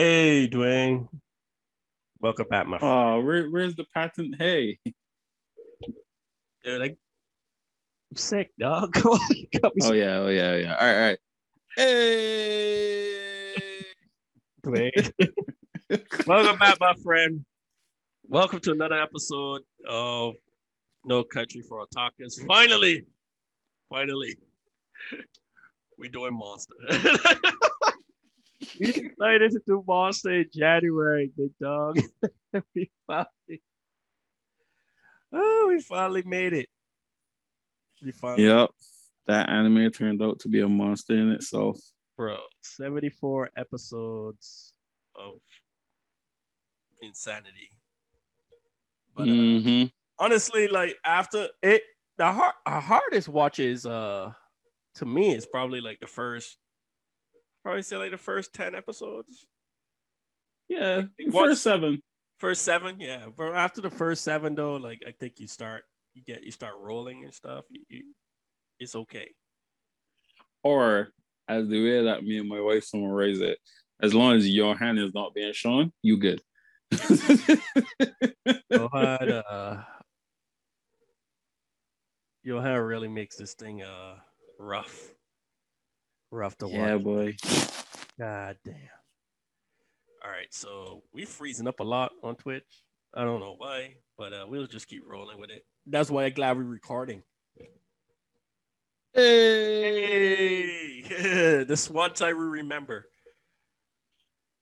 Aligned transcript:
Hey, 0.00 0.46
Dwayne. 0.48 1.08
Welcome 2.20 2.46
back, 2.48 2.68
my 2.68 2.78
friend. 2.78 2.94
Oh, 2.94 3.20
where, 3.20 3.48
where's 3.50 3.74
the 3.74 3.84
patent? 3.92 4.36
Hey, 4.38 4.78
Dude, 6.62 6.80
like, 6.80 6.96
I'm 8.12 8.16
sick, 8.16 8.52
dog. 8.60 8.92
Come 8.94 9.14
on, 9.14 9.18
oh, 9.20 9.34
you 9.34 9.72
oh 9.82 9.92
yeah, 9.92 10.18
oh 10.18 10.28
yeah, 10.28 10.54
yeah. 10.54 10.74
All 10.76 10.86
right, 10.86 10.94
all 10.94 11.00
right. 11.00 11.18
Hey, 11.76 13.16
Dwayne. 14.64 15.12
Welcome 16.28 16.58
back, 16.60 16.78
my 16.78 16.94
friend. 17.02 17.44
Welcome 18.28 18.60
to 18.60 18.70
another 18.70 19.02
episode 19.02 19.62
of 19.88 20.34
No 21.04 21.24
Country 21.24 21.62
for 21.68 21.84
Otakus. 21.84 22.46
Finally, 22.46 23.04
finally, 23.90 24.38
we 25.98 26.08
doing 26.08 26.34
Monster. 26.34 26.74
we 28.80 28.92
decided 28.92 29.52
to 29.52 29.60
do 29.66 29.84
Monster 29.86 30.32
in 30.40 30.46
January, 30.54 31.30
big 31.36 31.50
dog. 31.60 31.98
we 32.74 32.90
finally, 33.06 33.62
oh, 35.32 35.66
we 35.68 35.80
finally 35.80 36.22
made 36.24 36.52
it. 36.52 36.68
We 38.04 38.12
finally, 38.12 38.44
yep. 38.44 38.70
That 39.26 39.48
anime 39.50 39.90
turned 39.90 40.22
out 40.22 40.40
to 40.40 40.48
be 40.48 40.60
a 40.60 40.68
monster 40.68 41.14
in 41.14 41.32
itself. 41.32 41.78
bro, 42.16 42.38
74 42.62 43.50
episodes 43.56 44.72
of 45.14 45.34
insanity. 47.02 47.70
But 49.14 49.28
uh, 49.28 49.32
hmm 49.32 49.84
honestly, 50.18 50.68
like 50.68 50.96
after 51.04 51.48
it, 51.62 51.82
the 52.16 52.32
hard, 52.32 52.54
our 52.66 52.80
hardest 52.80 53.28
watches, 53.28 53.86
uh, 53.86 54.32
to 54.96 55.06
me, 55.06 55.34
is 55.34 55.46
probably 55.46 55.80
like 55.80 56.00
the 56.00 56.06
first, 56.06 56.56
probably 57.68 57.82
say 57.82 57.98
like 57.98 58.10
the 58.12 58.16
first 58.16 58.54
ten 58.54 58.74
episodes, 58.74 59.46
Yeah, 60.70 61.02
What- 61.30 61.48
first 61.50 61.62
seven. 61.62 62.00
first 62.38 62.62
seven, 62.62 62.98
yeah. 62.98 63.26
But 63.36 63.54
after 63.54 63.82
the 63.82 63.90
first 63.90 64.24
seven, 64.24 64.54
though, 64.54 64.76
like 64.76 65.02
I 65.06 65.10
think 65.12 65.34
you 65.38 65.46
start, 65.46 65.82
you 66.14 66.22
get, 66.26 66.42
you 66.44 66.50
start 66.50 66.76
rolling 66.80 67.24
and 67.24 67.34
stuff. 67.34 67.66
You, 67.68 67.82
you, 67.90 68.04
it's 68.80 68.96
okay. 68.96 69.34
Or 70.62 71.08
as 71.46 71.68
the 71.68 71.84
way 71.84 72.04
that 72.04 72.24
me 72.24 72.38
and 72.38 72.48
my 72.48 72.58
wife 72.58 72.84
someone 72.84 73.10
raise 73.10 73.42
it, 73.42 73.58
as 74.02 74.14
long 74.14 74.34
as 74.36 74.48
your 74.48 74.74
hand 74.74 74.98
is 74.98 75.12
not 75.12 75.34
being 75.34 75.52
shown, 75.52 75.92
you 76.00 76.16
good. 76.16 76.40
Johan, 78.70 79.30
uh, 79.30 79.84
Johan 82.42 82.80
really 82.80 83.08
makes 83.08 83.36
this 83.36 83.52
thing 83.52 83.82
uh 83.82 84.14
rough, 84.58 85.10
rough 86.30 86.56
to 86.58 86.68
yeah, 86.68 86.94
watch. 86.94 87.02
boy. 87.02 87.36
God 88.18 88.56
damn. 88.64 88.74
All 90.24 90.30
right, 90.30 90.52
so 90.52 91.02
we're 91.12 91.26
freezing 91.26 91.68
up 91.68 91.80
a 91.80 91.84
lot 91.84 92.12
on 92.22 92.36
Twitch. 92.36 92.64
I 93.14 93.24
don't 93.24 93.40
know 93.40 93.54
why, 93.56 93.94
but 94.16 94.32
uh, 94.32 94.46
we'll 94.48 94.66
just 94.66 94.88
keep 94.88 95.02
rolling 95.06 95.40
with 95.40 95.50
it. 95.50 95.64
That's 95.86 96.10
why 96.10 96.24
I'm 96.24 96.32
glad 96.32 96.56
we're 96.56 96.64
recording. 96.64 97.22
Hey. 99.14 101.02
Hey, 101.02 101.64
this 101.64 101.88
one 101.88 102.12
time 102.12 102.38
we 102.38 102.44
remember. 102.44 103.06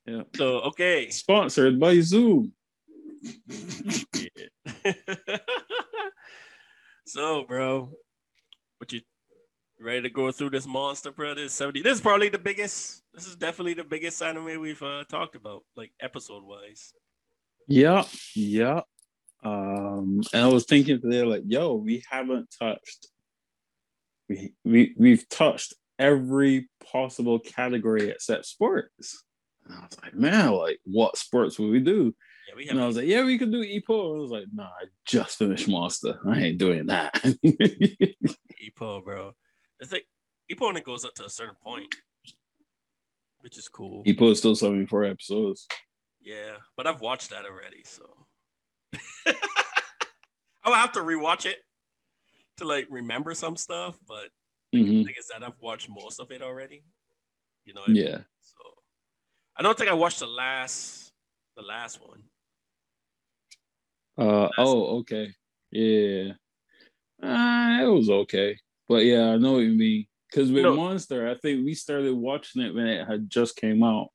Yeah. 0.06 0.22
So 0.36 0.60
okay. 0.60 1.10
Sponsored 1.10 1.80
by 1.80 2.00
Zoom. 2.00 2.52
So, 7.08 7.44
bro, 7.44 7.92
what 8.78 8.92
you 8.92 9.00
you 9.78 9.86
ready 9.86 10.02
to 10.02 10.10
go 10.10 10.30
through 10.30 10.50
this 10.50 10.66
monster, 10.66 11.10
bro? 11.10 11.34
This 11.34 11.52
70. 11.52 11.82
This 11.82 11.96
is 11.96 12.00
probably 12.00 12.28
the 12.28 12.38
biggest. 12.38 13.02
This 13.14 13.26
is 13.26 13.36
definitely 13.36 13.74
the 13.74 13.84
biggest 13.84 14.22
anime 14.22 14.60
we've 14.60 14.82
uh, 14.82 15.04
talked 15.04 15.36
about, 15.36 15.64
like 15.76 15.92
episode 16.00 16.44
wise. 16.44 16.92
Yeah, 17.68 18.04
yeah. 18.34 18.80
Um, 19.44 20.20
and 20.32 20.42
I 20.42 20.48
was 20.48 20.64
thinking 20.64 21.00
today, 21.00 21.22
like, 21.22 21.42
yo, 21.46 21.74
we 21.74 22.02
haven't 22.10 22.48
touched. 22.58 23.08
We 24.28 24.54
we 24.64 24.94
we've 24.96 25.28
touched 25.28 25.74
every 25.98 26.68
possible 26.90 27.38
category 27.38 28.10
except 28.10 28.46
sports. 28.46 29.24
And 29.64 29.74
I 29.74 29.80
was 29.80 29.98
like, 30.02 30.14
man, 30.14 30.52
like, 30.52 30.78
what 30.84 31.16
sports 31.16 31.58
would 31.58 31.70
we 31.70 31.80
do? 31.80 32.14
Yeah, 32.48 32.54
we 32.56 32.68
And 32.68 32.80
I 32.80 32.86
was 32.86 32.96
like, 32.96 33.06
yeah, 33.06 33.24
we 33.24 33.38
could 33.38 33.50
do 33.50 33.62
Ippo. 33.62 34.16
I 34.16 34.20
was 34.20 34.30
like, 34.30 34.44
nah, 34.54 34.64
I 34.64 34.86
just 35.04 35.38
finished 35.38 35.68
Monster. 35.68 36.18
I 36.26 36.40
ain't 36.40 36.58
doing 36.58 36.86
that. 36.86 37.14
Ippo, 37.44 39.04
bro. 39.04 39.34
The 39.80 39.86
thing, 39.86 40.00
Ippo 40.50 40.62
only 40.68 40.80
goes 40.80 41.04
up 41.04 41.14
to 41.14 41.24
a 41.24 41.30
certain 41.30 41.56
point, 41.62 41.94
which 43.40 43.58
is 43.58 43.68
cool. 43.68 44.02
Ippo 44.04 44.30
is 44.30 44.38
still 44.38 44.54
74 44.54 45.04
episodes. 45.04 45.66
Yeah, 46.20 46.56
but 46.76 46.86
I've 46.86 47.00
watched 47.00 47.30
that 47.30 47.44
already, 47.44 47.82
so 47.84 48.26
I'll 50.64 50.74
have 50.74 50.92
to 50.92 51.00
rewatch 51.00 51.46
it 51.46 51.58
to 52.56 52.64
like 52.64 52.86
remember 52.90 53.34
some 53.34 53.56
stuff. 53.56 53.98
But 54.06 54.30
Mhm. 54.74 54.86
the 54.86 55.04
thing 55.04 55.14
is 55.18 55.28
that 55.28 55.42
I've 55.44 55.60
watched 55.60 55.88
most 55.88 56.18
of 56.20 56.30
it 56.32 56.42
already. 56.42 56.82
You 57.64 57.74
know. 57.74 57.82
what 57.82 57.90
I 57.90 57.92
mean? 57.92 58.02
Yeah. 58.04 58.18
So 58.40 58.62
I 59.56 59.62
don't 59.62 59.76
think 59.76 59.90
I 59.90 59.94
watched 59.94 60.20
the 60.20 60.26
last, 60.26 61.12
the 61.56 61.62
last 61.62 62.00
one. 62.00 62.22
Uh 64.18 64.48
oh, 64.58 64.98
okay. 65.00 65.34
Yeah. 65.70 66.32
Uh, 67.22 67.82
it 67.82 67.86
was 67.88 68.08
okay. 68.10 68.58
But 68.88 69.04
yeah, 69.04 69.30
I 69.30 69.36
know 69.36 69.54
what 69.54 69.64
you 69.64 69.72
mean. 69.76 70.06
Because 70.30 70.50
with 70.50 70.64
No. 70.64 70.74
Monster, 70.74 71.28
I 71.28 71.34
think 71.34 71.64
we 71.64 71.74
started 71.74 72.14
watching 72.14 72.62
it 72.62 72.74
when 72.74 72.86
it 72.86 73.06
had 73.06 73.30
just 73.30 73.56
came 73.56 73.82
out. 73.82 74.08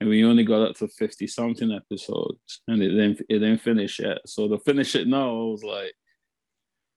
And 0.00 0.10
we 0.10 0.24
only 0.24 0.42
got 0.42 0.68
up 0.68 0.76
to 0.76 0.88
50 0.88 1.26
something 1.28 1.70
episodes. 1.72 2.60
And 2.66 2.82
it 2.82 2.88
didn't 2.88 3.20
it 3.28 3.38
didn't 3.38 3.58
finish 3.58 4.00
yet. 4.00 4.18
So 4.26 4.48
to 4.48 4.58
finish 4.58 4.96
it 4.96 5.06
now, 5.06 5.30
I 5.30 5.44
was 5.44 5.62
like, 5.62 5.94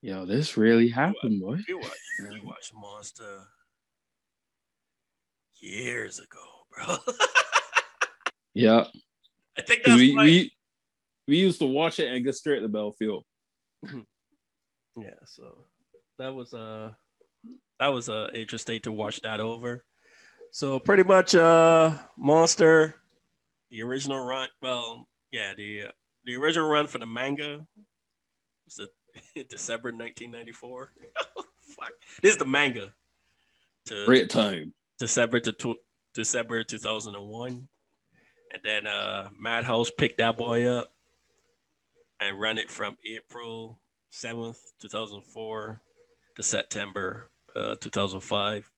yo, 0.02 0.26
this 0.26 0.56
really 0.56 0.88
happened, 0.88 1.40
boy. 1.40 1.58
We 1.68 1.74
watched, 1.74 2.30
we 2.30 2.40
watched 2.40 2.72
Monster 2.74 3.44
years 5.60 6.18
ago, 6.18 6.38
bro. 6.70 6.96
Yeah. 8.54 8.84
I 9.58 9.60
think 9.60 9.82
that's 9.84 9.98
we, 9.98 10.16
why. 10.16 10.24
we 10.24 10.52
we 11.28 11.36
used 11.36 11.58
to 11.58 11.66
watch 11.66 12.00
it 12.00 12.10
and 12.10 12.24
get 12.24 12.34
straight 12.34 12.60
to 12.60 12.68
Belfield. 12.68 13.24
Yeah, 14.98 15.10
so 15.26 15.58
that 16.18 16.34
was 16.34 16.54
uh 16.54 16.90
that 17.78 17.88
was 17.88 18.08
uh 18.08 18.28
interesting 18.34 18.80
to 18.82 18.92
watch 18.92 19.20
that 19.22 19.40
over. 19.40 19.84
So 20.50 20.78
pretty 20.78 21.02
much 21.02 21.34
uh 21.34 21.92
Monster, 22.16 22.96
the 23.70 23.82
original 23.82 24.24
run, 24.24 24.48
well, 24.62 25.08
yeah, 25.30 25.52
the 25.56 25.84
uh, 25.84 25.90
the 26.24 26.36
original 26.36 26.68
run 26.68 26.86
for 26.86 26.98
the 26.98 27.06
manga 27.06 27.66
was 28.64 28.88
the 29.34 29.44
December 29.48 29.90
1994. 29.90 30.92
Fuck. 31.78 31.92
This 32.22 32.32
is 32.32 32.38
the 32.38 32.46
manga 32.46 32.92
to 33.86 34.06
Great 34.06 34.30
time. 34.30 34.72
December 34.98 35.40
to 35.40 35.52
tw- 35.52 35.80
December 36.14 36.64
2001. 36.64 37.68
And 38.52 38.62
then 38.64 38.86
uh 38.86 39.28
Madhouse 39.38 39.90
picked 39.90 40.18
that 40.18 40.38
boy 40.38 40.66
up 40.66 40.92
and 42.20 42.40
run 42.40 42.56
it 42.56 42.70
from 42.70 42.96
April 43.06 43.78
7th, 44.12 44.56
2004 44.80 45.82
to 46.36 46.42
September 46.42 47.30
uh 47.54 47.76
2005. 47.80 48.70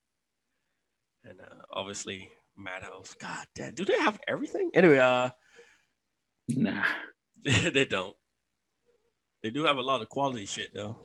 And 1.24 1.40
uh, 1.40 1.44
obviously 1.72 2.30
Madhouse. 2.56 3.14
God 3.20 3.46
damn, 3.54 3.74
do 3.74 3.84
they 3.84 3.98
have 3.98 4.18
everything? 4.26 4.70
Anyway, 4.74 4.98
uh 4.98 5.30
Nah. 6.48 6.84
they 7.44 7.84
don't. 7.84 8.16
They 9.42 9.50
do 9.50 9.64
have 9.64 9.76
a 9.76 9.82
lot 9.82 10.02
of 10.02 10.08
quality 10.08 10.46
shit 10.46 10.70
though. 10.74 10.96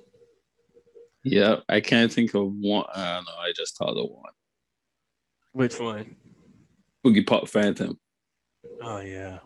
Yeah, 1.24 1.58
I 1.70 1.80
can't 1.80 2.12
think 2.12 2.34
of 2.34 2.52
one. 2.54 2.86
I 2.94 3.16
don't 3.16 3.26
know. 3.26 3.32
I 3.40 3.54
just 3.56 3.78
thought 3.78 3.98
of 3.98 4.10
one. 4.10 4.34
Which 5.54 5.80
one? 5.80 6.16
Boogie 7.06 7.26
Pop 7.26 7.48
Phantom. 7.48 7.98
Oh 8.82 9.00
yeah. 9.00 9.40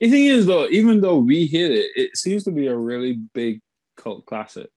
The 0.00 0.10
thing 0.10 0.26
is, 0.26 0.46
though, 0.46 0.66
even 0.68 1.00
though 1.00 1.18
we 1.18 1.46
hit 1.46 1.70
it, 1.70 1.90
it 1.94 2.16
seems 2.16 2.44
to 2.44 2.50
be 2.50 2.66
a 2.66 2.76
really 2.76 3.20
big 3.32 3.60
cult 3.96 4.26
classic. 4.26 4.70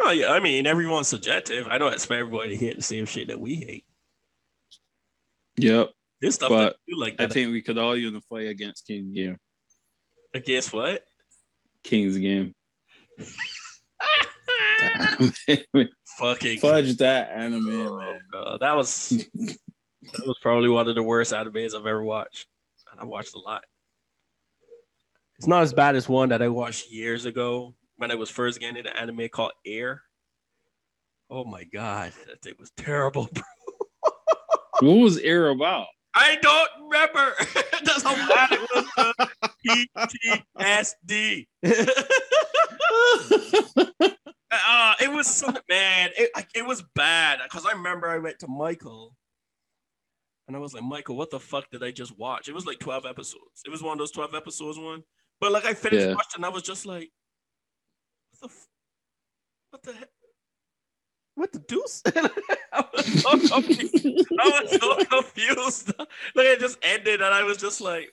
Oh 0.00 0.10
yeah, 0.10 0.32
I 0.32 0.40
mean 0.40 0.66
everyone's 0.66 1.08
subjective. 1.08 1.66
I 1.68 1.78
don't 1.78 1.92
expect 1.92 2.20
everybody 2.20 2.50
to 2.50 2.56
hate 2.56 2.76
the 2.76 2.82
same 2.82 3.06
shit 3.06 3.28
that 3.28 3.40
we 3.40 3.54
hate. 3.56 3.84
Yep. 5.56 5.90
This 6.20 6.34
stuff 6.36 6.48
But 6.48 6.76
that 6.88 6.96
like 6.98 7.14
I 7.18 7.26
that 7.26 7.32
think 7.32 7.52
we 7.52 7.62
could 7.62 7.78
all 7.78 7.96
unify 7.96 8.42
against 8.42 8.86
King's 8.86 9.14
Game. 9.14 9.38
against 10.34 10.72
what? 10.72 11.04
King's 11.84 12.16
Game. 12.18 12.54
Fucking 16.18 16.58
Fudge 16.58 16.96
that 16.98 17.30
anime, 17.30 17.68
Oh, 17.88 17.98
man. 17.98 18.20
bro, 18.30 18.58
that 18.60 18.76
was 18.76 19.08
that 19.34 20.26
was 20.26 20.38
probably 20.42 20.68
one 20.68 20.88
of 20.88 20.94
the 20.94 21.02
worst 21.02 21.32
animes 21.32 21.74
I've 21.74 21.86
ever 21.86 22.02
watched. 22.02 22.46
And 22.92 23.00
I 23.00 23.04
watched 23.04 23.34
a 23.34 23.38
lot. 23.38 23.64
It's 25.38 25.46
not 25.48 25.62
as 25.62 25.72
bad 25.72 25.96
as 25.96 26.08
one 26.08 26.28
that 26.28 26.42
I 26.42 26.48
watched 26.48 26.90
years 26.90 27.24
ago 27.24 27.74
when 27.96 28.10
I 28.10 28.14
was 28.14 28.30
first 28.30 28.60
getting 28.60 28.76
into 28.76 28.96
anime 28.96 29.28
called 29.28 29.52
Air. 29.66 30.02
Oh 31.30 31.44
my 31.44 31.64
god, 31.64 32.12
that 32.26 32.42
thing 32.42 32.54
was 32.58 32.70
terrible, 32.76 33.28
bro. 33.32 33.42
What 34.80 34.94
was 34.96 35.18
Air 35.18 35.50
about? 35.50 35.86
I 36.14 36.36
don't 36.42 36.68
remember. 36.82 37.32
That's 37.84 38.02
how 38.02 38.14
bad 38.28 38.48
it 38.52 38.60
was. 39.66 39.84
PTSD. 40.66 41.46
uh, 44.50 44.94
it 45.00 45.12
was 45.12 45.26
so 45.26 45.48
man. 45.68 46.10
It, 46.16 46.30
it 46.54 46.66
was 46.66 46.82
bad 46.94 47.40
because 47.44 47.66
I 47.66 47.72
remember 47.72 48.08
I 48.08 48.18
went 48.18 48.38
to 48.40 48.48
Michael 48.48 49.14
and 50.48 50.56
I 50.56 50.60
was 50.60 50.74
like, 50.74 50.82
Michael, 50.82 51.16
what 51.16 51.30
the 51.30 51.40
fuck 51.40 51.70
did 51.70 51.82
I 51.82 51.90
just 51.90 52.18
watch? 52.18 52.48
It 52.48 52.54
was 52.54 52.66
like 52.66 52.78
12 52.80 53.06
episodes. 53.06 53.62
It 53.64 53.70
was 53.70 53.82
one 53.82 53.92
of 53.92 53.98
those 53.98 54.10
12 54.10 54.34
episodes 54.34 54.78
one. 54.78 55.02
But 55.40 55.52
like 55.52 55.64
I 55.64 55.74
finished 55.74 56.06
Yeah. 56.08 56.14
watching, 56.14 56.44
I 56.44 56.48
was 56.48 56.62
just 56.62 56.84
like, 56.84 57.10
the, 58.48 58.54
what 59.70 59.82
the 59.82 59.92
heck? 59.92 60.08
What 61.36 61.52
the 61.52 61.58
deuce? 61.58 62.02
I 62.72 62.84
was 62.94 63.22
so 63.22 63.30
confused. 63.60 64.28
I 64.38 64.60
was 64.62 64.70
so 64.80 64.96
confused. 65.04 65.92
like 66.36 66.46
it 66.46 66.60
just 66.60 66.78
ended, 66.82 67.20
and 67.22 67.34
I 67.34 67.42
was 67.42 67.56
just 67.58 67.80
like, 67.80 68.08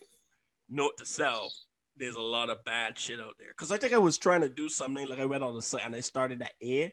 note 0.69 0.97
to 0.97 1.05
self. 1.05 1.53
There's 1.97 2.15
a 2.15 2.21
lot 2.21 2.49
of 2.49 2.63
bad 2.63 2.97
shit 2.97 3.19
out 3.19 3.35
there. 3.37 3.49
Cause 3.57 3.71
I 3.71 3.77
think 3.77 3.93
I 3.93 3.99
was 3.99 4.17
trying 4.17 4.41
to 4.41 4.49
do 4.49 4.69
something, 4.69 5.07
like 5.07 5.19
I 5.19 5.25
went 5.25 5.43
on 5.43 5.53
the 5.55 5.61
site 5.61 5.85
and 5.85 5.95
I 5.95 5.99
started 5.99 6.41
at 6.41 6.53
A, 6.63 6.91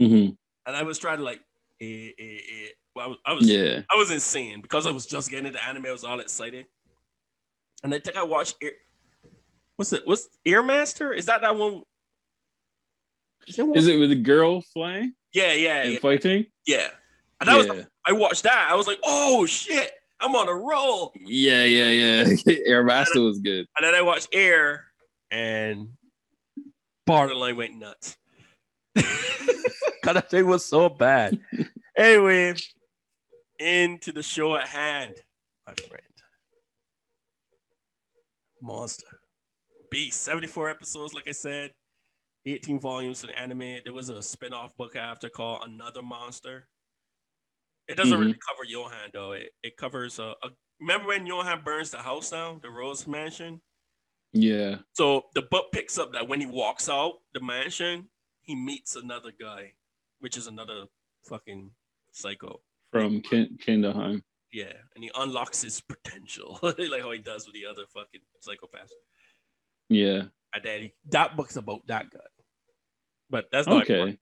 Mhm. 0.00 0.36
and 0.66 0.76
I 0.76 0.82
was 0.82 0.98
trying 0.98 1.18
to 1.18 1.24
like 1.24 1.40
A, 1.80 1.84
A, 1.84 2.14
A. 2.18 2.68
Well, 2.96 3.04
I 3.04 3.08
was, 3.08 3.18
I 3.26 3.32
was 3.34 3.48
Yeah. 3.48 3.82
I 3.92 3.96
was 3.96 4.10
insane 4.10 4.62
because 4.62 4.84
I 4.86 4.90
was 4.90 5.06
just 5.06 5.30
getting 5.30 5.46
into 5.46 5.64
anime. 5.64 5.86
I 5.86 5.92
was 5.92 6.02
all 6.02 6.18
excited, 6.18 6.66
and 7.84 7.94
I 7.94 8.00
think 8.00 8.16
I 8.16 8.24
watched. 8.24 8.56
Ear- 8.62 8.72
What's 9.76 9.92
it? 9.92 10.02
What's 10.06 10.28
Air 10.44 10.62
Master? 10.64 11.12
Is 11.12 11.26
that 11.26 11.42
that 11.42 11.54
one? 11.56 11.82
Is, 13.46 13.58
one? 13.58 13.76
Is 13.76 13.86
it 13.86 13.98
with 13.98 14.10
the 14.10 14.16
girl 14.16 14.62
flying 14.72 15.14
Yeah, 15.32 15.52
yeah, 15.52 15.82
and 15.82 15.92
yeah. 15.94 15.98
fighting? 15.98 16.46
yeah. 16.66 16.88
And 17.40 17.48
that 17.48 17.56
was 17.56 17.66
yeah. 17.66 17.72
the, 17.74 17.88
I 18.04 18.12
watched 18.12 18.42
that. 18.42 18.68
I 18.70 18.74
was 18.74 18.86
like, 18.86 18.98
oh 19.02 19.46
shit, 19.46 19.92
I'm 20.20 20.34
on 20.36 20.48
a 20.48 20.54
roll. 20.54 21.12
yeah, 21.24 21.64
yeah, 21.64 22.24
yeah. 22.24 22.36
Air 22.66 22.84
Master 22.84 23.20
was 23.22 23.38
good. 23.38 23.66
And 23.78 23.82
then 23.82 23.94
I 23.94 24.02
watched 24.02 24.28
Air, 24.32 24.84
and 25.30 25.88
borderline 27.06 27.56
went 27.56 27.78
nuts. 27.78 28.16
Cause 28.96 30.14
that 30.14 30.30
thing 30.30 30.46
was 30.46 30.64
so 30.64 30.88
bad. 30.88 31.38
anyway, 31.96 32.54
into 33.58 34.12
the 34.12 34.22
show 34.22 34.56
at 34.56 34.66
hand, 34.68 35.14
my 35.66 35.74
friend. 35.74 36.02
Monster. 38.62 39.20
Beast. 39.90 40.22
74 40.22 40.70
episodes, 40.70 41.14
like 41.14 41.28
I 41.28 41.32
said. 41.32 41.72
18 42.46 42.80
volumes 42.80 43.22
of 43.24 43.30
anime. 43.30 43.78
There 43.84 43.92
was 43.92 44.08
a 44.08 44.22
spin-off 44.22 44.76
book 44.76 44.96
after 44.96 45.28
called 45.28 45.62
Another 45.66 46.02
Monster. 46.02 46.68
It 47.88 47.96
doesn't 47.96 48.16
Mhm. 48.16 48.20
really 48.20 48.38
cover 48.48 48.64
Johan 48.64 49.10
though. 49.12 49.32
It, 49.32 49.52
it 49.62 49.76
covers 49.76 50.18
uh, 50.18 50.34
a 50.42 50.48
remember 50.78 51.08
when 51.08 51.26
Johan 51.26 51.62
burns 51.64 51.90
the 51.90 51.98
house 51.98 52.30
down, 52.30 52.60
the 52.62 52.70
Rose 52.70 53.06
Mansion? 53.06 53.60
Yeah. 54.32 54.78
So 54.92 55.26
the 55.34 55.42
book 55.42 55.72
picks 55.72 55.98
up 55.98 56.12
that 56.12 56.28
when 56.28 56.40
he 56.40 56.46
walks 56.46 56.88
out 56.88 57.14
the 57.34 57.40
mansion, 57.40 58.08
he 58.42 58.54
meets 58.54 58.94
another 58.96 59.32
guy, 59.38 59.74
which 60.20 60.36
is 60.36 60.46
another 60.46 60.86
fucking 61.28 61.70
psycho. 62.12 62.62
From 62.92 63.20
Kin- 63.22 63.58
Kinderheim. 63.58 64.22
Yeah, 64.52 64.72
and 64.94 65.04
he 65.04 65.10
unlocks 65.14 65.62
his 65.62 65.80
potential, 65.80 66.58
like 66.62 67.02
how 67.02 67.10
he 67.12 67.18
does 67.18 67.44
with 67.46 67.54
the 67.54 67.66
other 67.66 67.86
fucking 67.92 68.20
psychopaths. 68.44 68.90
Yeah. 69.88 70.28
And 70.54 70.64
then 70.64 70.80
he, 70.82 70.92
that 71.10 71.36
book's 71.36 71.56
about 71.56 71.86
that 71.86 72.10
guy. 72.10 72.20
But 73.28 73.46
that's 73.52 73.68
not 73.68 73.82
Okay. 73.82 73.94
important. 73.94 74.20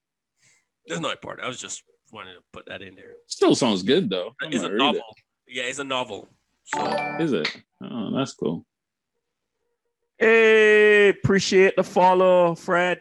That's 0.87 1.01
not 1.01 1.13
important. 1.13 1.45
I 1.45 1.49
was 1.49 1.59
just 1.61 1.83
wanting 2.13 2.35
to 2.35 2.43
put 2.53 2.67
that 2.67 2.83
in 2.83 2.95
there. 2.95 3.13
Still 3.27 3.55
sounds 3.55 3.83
good 3.83 4.09
though. 4.11 4.35
I 4.43 4.47
It's 4.49 4.57
a 4.63 4.63
might 4.63 4.73
read 4.73 4.79
novel. 4.79 5.03
Yeah, 5.47 5.65
it's 5.65 5.79
a 5.79 5.85
novel. 5.85 6.29
So 6.65 6.87
it. 7.19 7.23
Is 7.23 7.33
it? 7.33 7.63
Oh, 7.83 8.11
that's 8.15 8.35
cool. 8.35 8.67
Hey, 10.19 11.09
appreciate 11.11 11.77
the 11.77 11.85
follow, 11.85 12.55
Fred. 12.55 13.01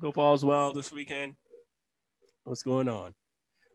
Hope 0.00 0.18
all's 0.18 0.44
well 0.44 0.72
this 0.72 0.92
weekend. 0.92 1.34
What's 2.44 2.62
going 2.62 2.88
on? 2.88 3.14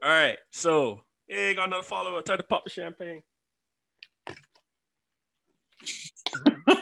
All 0.03 0.09
right, 0.09 0.37
so 0.51 1.01
hey, 1.27 1.53
got 1.55 1.67
another 1.67 1.83
follower. 1.83 2.21
Time 2.21 2.37
to 2.37 2.43
pop 2.43 2.63
the 2.63 2.69
champagne. 2.69 3.23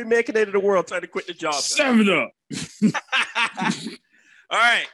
Woo! 0.00 0.04
We 0.04 0.16
making 0.16 0.36
it 0.36 0.48
in 0.48 0.52
the 0.52 0.60
world. 0.60 0.86
trying 0.86 1.02
to 1.02 1.06
quit 1.06 1.26
the 1.26 1.34
job. 1.34 1.54
Seven 1.54 2.08
up. 2.08 2.30
All 4.50 4.58
right, 4.58 4.86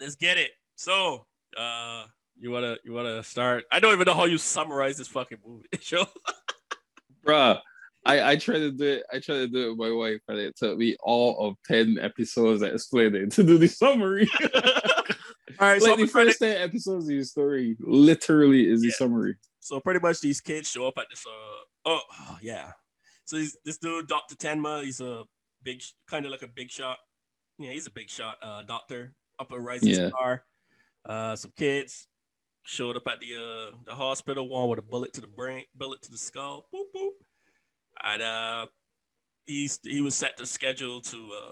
let's 0.00 0.16
get 0.16 0.38
it. 0.38 0.50
So, 0.76 1.26
uh, 1.56 2.04
you 2.38 2.50
wanna 2.50 2.76
you 2.84 2.92
wanna 2.92 3.22
start? 3.22 3.64
I 3.70 3.80
don't 3.80 3.92
even 3.92 4.04
know 4.04 4.14
how 4.14 4.24
you 4.24 4.38
summarize 4.38 4.98
this 4.98 5.08
fucking 5.08 5.38
movie 5.46 5.66
show. 5.80 6.06
Bruh. 7.26 7.60
I, 8.06 8.32
I 8.32 8.36
tried 8.36 8.58
to 8.58 8.70
do 8.70 8.84
it. 8.84 9.04
I 9.10 9.18
tried 9.18 9.36
to 9.36 9.48
do 9.48 9.64
it 9.64 9.68
with 9.70 9.78
my 9.78 9.90
wife, 9.90 10.20
and 10.28 10.38
it 10.38 10.54
took 10.56 10.76
me 10.76 10.94
all 11.02 11.38
of 11.38 11.56
ten 11.66 11.96
episodes 11.98 12.60
to 12.60 12.66
explain 12.66 13.14
it 13.14 13.30
to 13.32 13.42
do 13.42 13.56
the 13.56 13.66
summary. 13.66 14.28
All 15.58 15.68
right, 15.68 15.80
so 15.80 15.88
like 15.88 15.98
I'm 15.98 16.04
the 16.04 16.12
first 16.12 16.38
ten 16.38 16.60
episodes 16.60 17.06
of 17.06 17.14
your 17.14 17.24
story, 17.24 17.78
literally 17.80 18.70
is 18.70 18.82
the 18.82 18.90
summary. 18.90 19.36
So 19.60 19.80
pretty 19.80 20.00
much 20.00 20.20
these 20.20 20.42
kids 20.42 20.68
show 20.68 20.86
up 20.86 20.98
at 20.98 21.06
this. 21.08 21.24
Uh, 21.26 21.86
oh, 21.86 22.00
yeah. 22.42 22.72
So 23.26 23.42
this 23.64 23.78
dude, 23.78 24.06
Doctor 24.08 24.34
Tenma, 24.34 24.84
he's 24.84 25.00
a 25.00 25.24
big, 25.62 25.82
kind 26.08 26.24
of 26.26 26.30
like 26.32 26.42
a 26.42 26.48
big 26.48 26.70
shot. 26.70 26.98
Yeah, 27.58 27.70
he's 27.70 27.86
a 27.86 27.90
big 27.90 28.10
shot 28.10 28.36
uh, 28.42 28.62
doctor, 28.64 29.14
upper 29.38 29.58
rising 29.58 29.88
Yeah. 29.90 30.08
star. 30.08 30.44
Uh, 31.04 31.36
some 31.36 31.52
kids 31.56 32.08
showed 32.64 32.96
up 32.96 33.06
at 33.06 33.20
the 33.20 33.34
uh, 33.36 33.76
the 33.86 33.94
hospital, 33.94 34.48
one 34.48 34.68
with 34.68 34.78
a 34.78 34.82
bullet 34.82 35.12
to 35.14 35.20
the 35.20 35.26
brain, 35.26 35.64
bullet 35.74 36.02
to 36.02 36.10
the 36.10 36.18
skull. 36.18 36.66
Boop 36.74 36.86
boop. 36.94 37.10
And 38.02 38.22
uh, 38.22 38.66
he's 39.46 39.78
he 39.82 40.00
was 40.00 40.14
set 40.14 40.36
to 40.38 40.46
schedule 40.46 41.00
to 41.02 41.30
uh, 41.32 41.50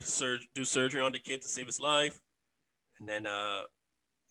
sur- 0.00 0.38
do 0.54 0.64
surgery 0.64 1.00
on 1.00 1.12
the 1.12 1.18
kid 1.18 1.42
to 1.42 1.48
save 1.48 1.66
his 1.66 1.80
life. 1.80 2.20
And 2.98 3.08
then 3.08 3.26
uh, 3.26 3.62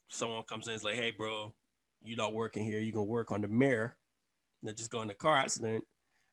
someone 0.10 0.44
comes 0.44 0.68
in 0.68 0.74
and 0.74 0.78
is 0.80 0.84
like, 0.84 0.96
"Hey, 0.96 1.12
bro, 1.12 1.54
you're 2.02 2.18
not 2.18 2.34
working 2.34 2.64
here. 2.64 2.80
You're 2.80 2.94
gonna 2.94 3.06
work 3.06 3.32
on 3.32 3.42
the 3.42 3.48
mirror." 3.48 3.96
And 4.62 4.70
they 4.70 4.74
just 4.74 4.92
got 4.92 5.04
in 5.04 5.10
a 5.10 5.16
car 5.16 5.38
accident, 5.38 5.84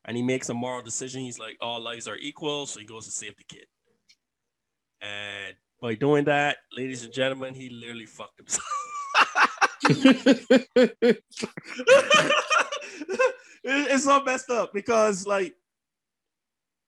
and 0.05 0.17
he 0.17 0.23
makes 0.23 0.49
a 0.49 0.53
moral 0.53 0.81
decision. 0.81 1.21
He's 1.21 1.39
like, 1.39 1.57
"All 1.61 1.79
lives 1.79 2.07
are 2.07 2.17
equal," 2.17 2.65
so 2.65 2.79
he 2.79 2.85
goes 2.85 3.05
to 3.05 3.11
save 3.11 3.35
the 3.37 3.43
kid. 3.43 3.65
And 5.01 5.55
by 5.81 5.95
doing 5.95 6.25
that, 6.25 6.57
ladies 6.75 7.03
and 7.03 7.13
gentlemen, 7.13 7.53
he 7.53 7.69
literally 7.69 8.05
fucked 8.05 8.39
himself. 8.39 8.65
It's 13.69 14.07
all 14.07 14.23
messed 14.23 14.49
up 14.49 14.73
because 14.73 15.27
like 15.27 15.53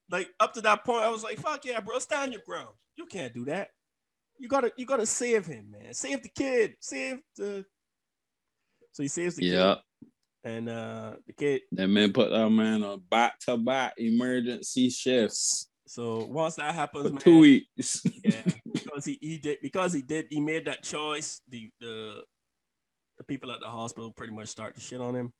like 0.09 0.29
up 0.39 0.53
to 0.53 0.61
that 0.61 0.83
point 0.85 1.03
i 1.03 1.09
was 1.09 1.23
like 1.23 1.37
fuck 1.39 1.65
yeah 1.65 1.79
bro 1.79 1.99
stand 1.99 2.33
your 2.33 2.41
ground 2.45 2.69
you 2.95 3.05
can't 3.05 3.33
do 3.33 3.45
that 3.45 3.69
you 4.37 4.47
gotta 4.47 4.71
you 4.77 4.85
gotta 4.85 5.05
save 5.05 5.45
him 5.45 5.69
man 5.71 5.93
save 5.93 6.23
the 6.23 6.29
kid 6.29 6.75
save 6.79 7.19
the 7.35 7.65
so 8.91 9.03
he 9.03 9.09
saves 9.09 9.35
the 9.35 9.45
yeah. 9.45 9.75
kid 9.75 9.83
and 10.43 10.69
uh 10.69 11.13
the 11.27 11.33
kid 11.33 11.61
That 11.73 11.87
man 11.87 12.13
put 12.13 12.29
that 12.29 12.49
man 12.49 12.83
on 12.83 13.01
back 13.09 13.39
to 13.41 13.57
back 13.57 13.93
emergency 13.97 14.89
shifts. 14.89 15.67
So 15.87 16.25
once 16.25 16.55
that 16.55 16.75
happens 16.75 17.07
for 17.07 17.13
man, 17.13 17.21
two 17.21 17.39
weeks. 17.39 18.01
yeah 18.23 18.43
because 18.73 19.05
he, 19.05 19.17
he 19.21 19.37
did 19.37 19.57
because 19.61 19.93
he 19.93 20.01
did 20.01 20.27
he 20.29 20.39
made 20.39 20.65
that 20.65 20.83
choice 20.83 21.41
the 21.49 21.69
the 21.81 22.21
the 23.17 23.23
people 23.25 23.51
at 23.51 23.59
the 23.59 23.67
hospital 23.67 24.11
pretty 24.11 24.33
much 24.33 24.47
start 24.47 24.75
to 24.75 24.81
shit 24.81 25.01
on 25.01 25.15
him. 25.15 25.33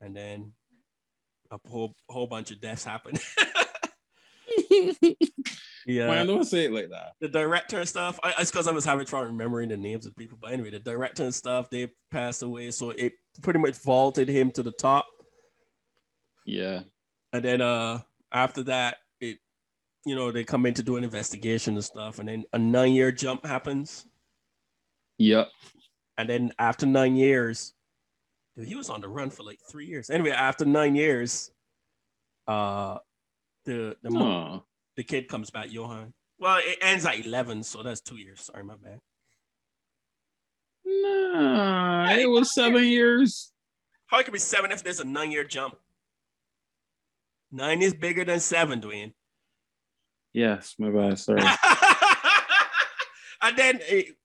And 0.00 0.16
then 0.16 0.52
a 1.50 1.58
whole 1.68 1.94
whole 2.08 2.26
bunch 2.26 2.50
of 2.50 2.60
deaths 2.60 2.84
happen 2.84 3.18
yeah 5.86 6.10
I 6.10 6.24
don't 6.26 6.44
say 6.44 6.64
it 6.66 6.72
like 6.72 6.90
that. 6.90 7.12
the 7.20 7.28
director 7.28 7.78
and 7.80 7.88
stuff 7.88 8.18
I, 8.22 8.34
it's 8.38 8.50
because 8.50 8.68
i 8.68 8.72
was 8.72 8.84
having 8.84 9.06
trouble 9.06 9.26
remembering 9.26 9.68
the 9.70 9.76
names 9.76 10.06
of 10.06 10.14
people 10.16 10.38
but 10.40 10.52
anyway 10.52 10.70
the 10.70 10.78
director 10.78 11.24
and 11.24 11.34
stuff 11.34 11.70
they 11.70 11.90
passed 12.10 12.42
away 12.42 12.70
so 12.70 12.90
it 12.90 13.14
pretty 13.42 13.58
much 13.58 13.76
vaulted 13.78 14.28
him 14.28 14.50
to 14.52 14.62
the 14.62 14.72
top 14.72 15.06
Yeah. 16.46 16.80
and 17.32 17.44
then 17.44 17.60
uh 17.60 18.00
after 18.32 18.62
that 18.64 18.98
it 19.20 19.38
you 20.06 20.14
know 20.14 20.30
they 20.32 20.44
come 20.44 20.66
in 20.66 20.74
to 20.74 20.82
do 20.82 20.96
an 20.96 21.04
investigation 21.04 21.74
and 21.74 21.84
stuff 21.84 22.18
and 22.18 22.28
then 22.28 22.44
a 22.52 22.58
nine 22.58 22.92
year 22.92 23.10
jump 23.12 23.44
happens 23.46 24.06
Yep. 25.18 25.48
And 26.18 26.28
then 26.28 26.52
after 26.58 26.84
nine 26.84 27.14
years, 27.14 27.74
dude, 28.56 28.66
he 28.66 28.74
was 28.74 28.90
on 28.90 29.00
the 29.00 29.08
run 29.08 29.30
for 29.30 29.44
like 29.44 29.60
three 29.70 29.86
years. 29.86 30.10
Anyway, 30.10 30.30
after 30.30 30.64
nine 30.64 30.96
years, 30.96 31.50
uh, 32.48 32.98
the 33.64 33.96
the 34.02 34.10
mo-. 34.10 34.64
The 35.02 35.06
kid 35.06 35.28
comes 35.28 35.50
back, 35.50 35.72
Johan. 35.72 36.12
Well, 36.38 36.60
it 36.62 36.78
ends 36.80 37.04
at 37.04 37.26
eleven, 37.26 37.64
so 37.64 37.82
that's 37.82 38.00
two 38.00 38.16
years. 38.16 38.42
Sorry, 38.42 38.62
my 38.62 38.76
bad. 38.76 39.00
Nah, 40.84 42.12
it 42.12 42.30
was 42.30 42.54
seven 42.54 42.84
years. 42.84 43.52
How 44.06 44.20
it 44.20 44.24
could 44.24 44.32
be 44.32 44.38
seven 44.38 44.70
if 44.70 44.84
there's 44.84 45.00
a 45.00 45.04
nine 45.04 45.32
year 45.32 45.42
jump? 45.42 45.74
Nine 47.50 47.82
is 47.82 47.94
bigger 47.94 48.24
than 48.24 48.38
seven, 48.38 48.80
Dwayne. 48.80 49.12
Yes, 50.32 50.76
my 50.78 50.90
bad. 50.90 51.18
Sorry. 51.18 51.42
and 53.42 53.56
then 53.56 53.80
it, 53.82 54.16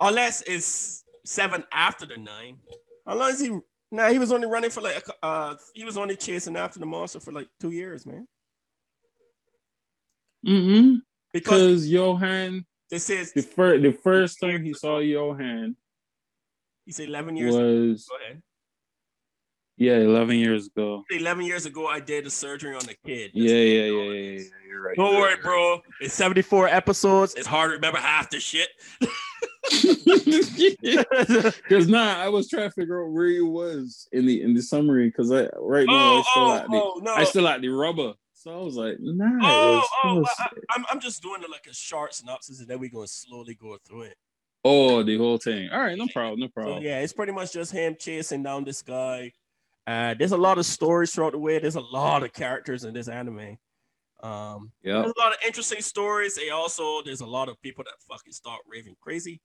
Unless 0.00 0.42
it's 0.48 1.04
seven 1.24 1.62
after 1.70 2.06
the 2.06 2.16
nine. 2.16 2.56
How 3.06 3.14
long 3.14 3.30
is 3.30 3.40
he? 3.40 3.56
Nah, 3.92 4.08
he 4.08 4.18
was 4.18 4.32
only 4.32 4.48
running 4.48 4.70
for 4.70 4.80
like 4.80 5.06
uh 5.22 5.54
he 5.74 5.84
was 5.84 5.96
only 5.96 6.16
chasing 6.16 6.56
after 6.56 6.80
the 6.80 6.86
monster 6.86 7.20
for 7.20 7.30
like 7.30 7.46
two 7.60 7.70
years, 7.70 8.04
man. 8.04 8.26
Mm-hmm. 10.46 10.96
Because 11.32 11.88
Johan, 11.88 12.64
this 12.90 13.10
is 13.10 13.32
the 13.32 13.42
first 13.42 13.82
the 13.82 13.92
first 13.92 14.40
time 14.40 14.62
he 14.62 14.72
saw 14.74 14.98
Johan 14.98 15.76
he's 16.86 17.00
11 17.00 17.36
years. 17.36 17.54
was 17.54 18.06
Go 18.08 18.16
ahead. 18.24 18.42
yeah, 19.76 19.96
eleven 19.96 20.36
years 20.36 20.66
ago. 20.68 21.02
11 21.10 21.44
years 21.44 21.66
ago, 21.66 21.86
I 21.86 22.00
did 22.00 22.24
the 22.26 22.30
surgery 22.30 22.74
on 22.74 22.84
the 22.84 22.94
kid. 23.04 23.32
Yeah, 23.34 23.54
yeah, 23.54 23.84
yeah, 23.84 24.02
yeah, 24.02 24.12
yeah. 24.38 24.44
You're 24.68 24.82
right. 24.82 24.96
Don't 24.96 25.16
worry, 25.16 25.36
bro. 25.42 25.80
It's 26.00 26.14
74 26.14 26.68
episodes. 26.68 27.34
It's 27.34 27.46
hard 27.46 27.70
to 27.70 27.74
remember 27.76 27.98
half 27.98 28.30
the 28.30 28.40
shit. 28.40 28.68
Because 29.70 31.88
nah, 31.88 32.18
I 32.20 32.28
was 32.28 32.48
trying 32.48 32.68
to 32.68 32.74
figure 32.74 33.04
out 33.04 33.10
where 33.12 33.26
he 33.26 33.40
was 33.40 34.08
in 34.12 34.26
the 34.26 34.42
in 34.42 34.54
the 34.54 34.62
summary. 34.62 35.08
Because 35.08 35.32
I 35.32 35.48
right 35.58 35.86
now 35.86 35.94
I 35.94 36.18
Oh, 36.18 36.22
still 36.30 36.42
oh, 36.42 36.46
like 36.48 36.66
the 36.66 36.76
oh, 36.76 37.00
no. 37.02 37.14
I 37.14 37.24
still 37.24 37.42
like 37.44 37.60
the 37.62 37.68
rubber. 37.68 38.12
So 38.44 38.52
I 38.52 38.62
was 38.62 38.76
like, 38.76 38.92
it 38.92 39.00
Oh, 39.42 39.82
oh, 40.04 40.14
was- 40.16 40.28
I, 40.38 40.48
I'm, 40.70 40.84
I'm 40.90 41.00
just 41.00 41.22
doing 41.22 41.42
it 41.42 41.48
like 41.50 41.66
a 41.66 41.72
short 41.72 42.12
synopsis 42.12 42.60
and 42.60 42.68
then 42.68 42.78
we're 42.78 42.90
going 42.90 43.06
to 43.06 43.12
slowly 43.12 43.54
go 43.54 43.78
through 43.86 44.02
it. 44.02 44.16
oh, 44.66 45.02
the 45.02 45.16
whole 45.16 45.38
thing. 45.38 45.70
All 45.70 45.80
right, 45.80 45.96
no 45.96 46.06
problem, 46.12 46.40
no 46.40 46.46
So, 46.48 46.52
problem. 46.52 46.82
yeah, 46.82 47.00
it's 47.00 47.14
pretty 47.14 47.32
much 47.32 47.54
just 47.54 47.72
him 47.72 47.96
chasing 47.98 48.42
down 48.42 48.64
this 48.64 48.82
guy. 48.82 49.32
Uh, 49.86 50.12
there's 50.18 50.32
a 50.32 50.36
lot 50.36 50.58
of 50.58 50.66
stories 50.66 51.10
throughout 51.14 51.32
the 51.32 51.38
way. 51.38 51.58
There's 51.58 51.76
a 51.76 51.80
lot 51.80 52.22
of 52.22 52.34
characters 52.34 52.84
in 52.84 52.92
this 52.92 53.08
anime. 53.08 53.56
Um, 54.22 54.72
Yeah. 54.82 55.00
There's 55.00 55.14
a 55.16 55.20
lot 55.20 55.32
of 55.32 55.38
interesting 55.46 55.80
stories. 55.80 56.34
They 56.36 56.50
also, 56.50 57.00
there's 57.02 57.22
a 57.22 57.26
lot 57.26 57.48
of 57.48 57.58
people 57.62 57.84
that 57.84 57.94
fucking 58.10 58.32
start 58.34 58.60
raving 58.68 58.96
crazy. 59.00 59.40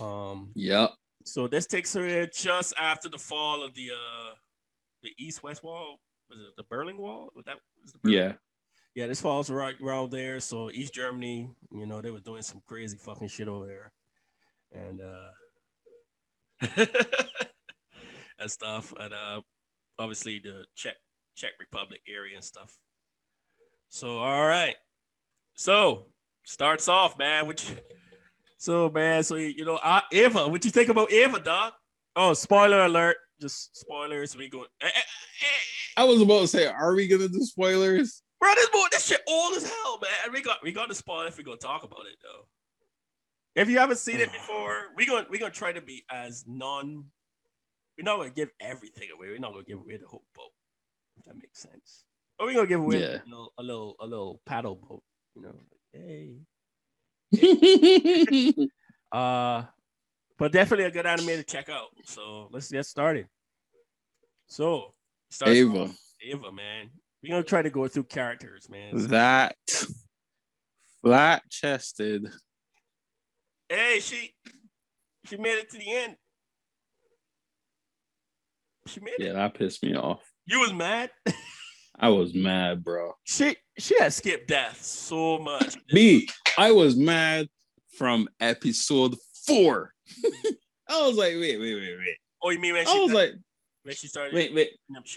Um, 0.00 0.50
Yep. 0.54 0.92
So 1.24 1.48
this 1.48 1.66
takes 1.66 1.92
her 1.94 2.26
just 2.26 2.72
after 2.78 3.08
the 3.08 3.18
fall 3.18 3.64
of 3.64 3.74
the 3.74 3.90
uh 3.90 4.34
the 5.02 5.10
East 5.18 5.42
West 5.42 5.64
Wall. 5.64 5.98
Was 6.30 6.38
it 6.40 6.56
the 6.56 6.64
Berlin 6.64 6.96
Wall? 6.98 7.30
Was 7.34 7.44
that 7.46 7.56
was 7.82 7.92
the 7.92 7.98
Berlin 7.98 8.16
Yeah. 8.16 8.32
yeah, 8.94 9.06
this 9.06 9.20
falls 9.20 9.50
right 9.50 9.74
around 9.80 10.10
there. 10.10 10.40
So 10.40 10.70
East 10.70 10.94
Germany, 10.94 11.50
you 11.70 11.86
know, 11.86 12.00
they 12.00 12.10
were 12.10 12.20
doing 12.20 12.42
some 12.42 12.62
crazy 12.66 12.96
fucking 12.96 13.28
shit 13.28 13.48
over 13.48 13.66
there. 13.66 13.92
And 14.72 15.00
uh 15.00 15.30
and 18.38 18.50
stuff. 18.50 18.92
And 18.98 19.14
uh 19.14 19.40
obviously 19.98 20.40
the 20.40 20.64
Czech 20.74 20.96
Czech 21.36 21.52
Republic 21.60 22.00
area 22.08 22.36
and 22.36 22.44
stuff. 22.44 22.76
So 23.88 24.18
all 24.18 24.46
right. 24.46 24.76
So 25.54 26.06
starts 26.44 26.88
off, 26.88 27.18
man. 27.18 27.46
Which 27.46 27.70
so 28.58 28.90
man, 28.90 29.22
so 29.22 29.36
you 29.36 29.64
know, 29.64 29.76
uh, 29.76 30.00
Eva, 30.12 30.48
what 30.48 30.64
you 30.64 30.70
think 30.70 30.88
about 30.88 31.12
Eva, 31.12 31.38
dog? 31.40 31.72
Oh, 32.14 32.32
spoiler 32.32 32.84
alert. 32.84 33.16
Just 33.40 33.76
spoilers. 33.76 34.36
We 34.36 34.48
go. 34.48 34.62
Eh, 34.80 34.86
eh, 34.86 34.88
eh, 34.88 35.62
I 35.96 36.04
was 36.04 36.20
about 36.20 36.40
to 36.42 36.48
say, 36.48 36.66
are 36.66 36.94
we 36.94 37.08
gonna 37.08 37.28
do 37.28 37.40
spoilers? 37.40 38.22
Bro, 38.40 38.54
this 38.54 38.68
boy, 38.70 38.84
this 38.90 39.06
shit 39.06 39.22
old 39.26 39.56
as 39.56 39.64
hell, 39.68 39.98
man. 40.00 40.32
We 40.32 40.42
got 40.42 40.62
we 40.62 40.72
got 40.72 40.88
to 40.88 40.94
spoil 40.94 41.22
if 41.26 41.38
we 41.38 41.44
gonna 41.44 41.56
talk 41.56 41.84
about 41.84 42.00
it 42.10 42.16
though. 42.22 42.46
If 43.60 43.70
you 43.70 43.78
haven't 43.78 43.98
seen 43.98 44.20
it 44.20 44.30
before, 44.40 44.88
we 44.96 45.06
gonna 45.06 45.26
we 45.30 45.38
gonna 45.38 45.50
try 45.52 45.72
to 45.72 45.80
be 45.80 46.04
as 46.10 46.44
non. 46.46 47.04
We're 47.96 48.04
not 48.04 48.18
gonna 48.18 48.30
give 48.30 48.50
everything 48.60 49.08
away. 49.14 49.28
We're 49.28 49.38
not 49.38 49.52
gonna 49.52 49.64
give 49.64 49.78
away 49.78 49.96
the 49.96 50.06
whole 50.06 50.24
boat. 50.34 50.50
If 51.16 51.24
that 51.24 51.34
makes 51.36 51.60
sense. 51.62 52.04
But 52.38 52.46
we're 52.48 52.54
gonna 52.54 52.66
give 52.66 52.80
away 52.80 53.00
Yeah. 53.00 53.18
a, 53.26 53.28
little, 53.28 53.52
a 53.56 53.62
little 53.62 53.96
a 54.00 54.06
little 54.06 54.40
paddle 54.44 54.74
boat. 54.76 55.02
You 55.34 55.42
know, 55.42 55.54
hey. 55.92 56.36
Uh, 59.12 59.62
but 60.36 60.50
definitely 60.52 60.84
a 60.84 60.90
good 60.90 61.06
anime 61.06 61.28
to 61.28 61.44
check 61.44 61.68
out. 61.68 61.86
So 62.04 62.48
let's 62.50 62.70
get 62.70 62.84
started. 62.84 63.28
So 64.48 64.92
start 65.36 65.52
Eva, 65.52 65.90
Eva, 66.22 66.52
man. 66.52 66.90
We're 67.22 67.30
gonna 67.30 67.42
try 67.44 67.62
to 67.62 67.70
go 67.70 67.86
through 67.88 68.04
characters, 68.04 68.68
man. 68.68 68.96
that 69.08 69.56
flat 71.02 71.42
chested. 71.50 72.26
Hey, 73.68 73.98
she 74.00 74.32
she 75.26 75.36
made 75.36 75.58
it 75.58 75.70
to 75.70 75.78
the 75.78 75.92
end. 75.92 76.16
She 78.86 79.00
made 79.00 79.14
Yeah, 79.18 79.26
it. 79.26 79.28
Yeah, 79.28 79.32
that 79.34 79.54
pissed 79.54 79.82
me 79.82 79.94
off. 79.96 80.22
You 80.46 80.60
was 80.60 80.72
mad. 80.72 81.10
I 81.98 82.10
was 82.10 82.34
mad, 82.34 82.84
bro. 82.84 83.12
she 83.24 83.56
she 83.78 83.98
had 83.98 84.12
skipped 84.12 84.48
death 84.48 84.82
so 84.82 85.38
much. 85.38 85.76
B, 85.92 86.28
I 86.58 86.70
was 86.72 86.96
mad 86.96 87.48
from 87.96 88.28
episode 88.40 89.16
four. 89.46 89.92
I 90.88 91.06
was 91.06 91.16
like, 91.16 91.32
wait, 91.34 91.58
wait, 91.58 91.74
wait, 91.74 91.96
wait. 91.98 92.16
Oh, 92.42 92.50
you 92.50 92.60
mean 92.60 92.74
when 92.74 92.86
I 92.86 92.90
she 92.92 92.98
was 93.00 93.12
like, 93.12 93.32
she 93.94 94.08
started 94.08 94.34
wait, 94.34 94.54
wait. 94.54 94.70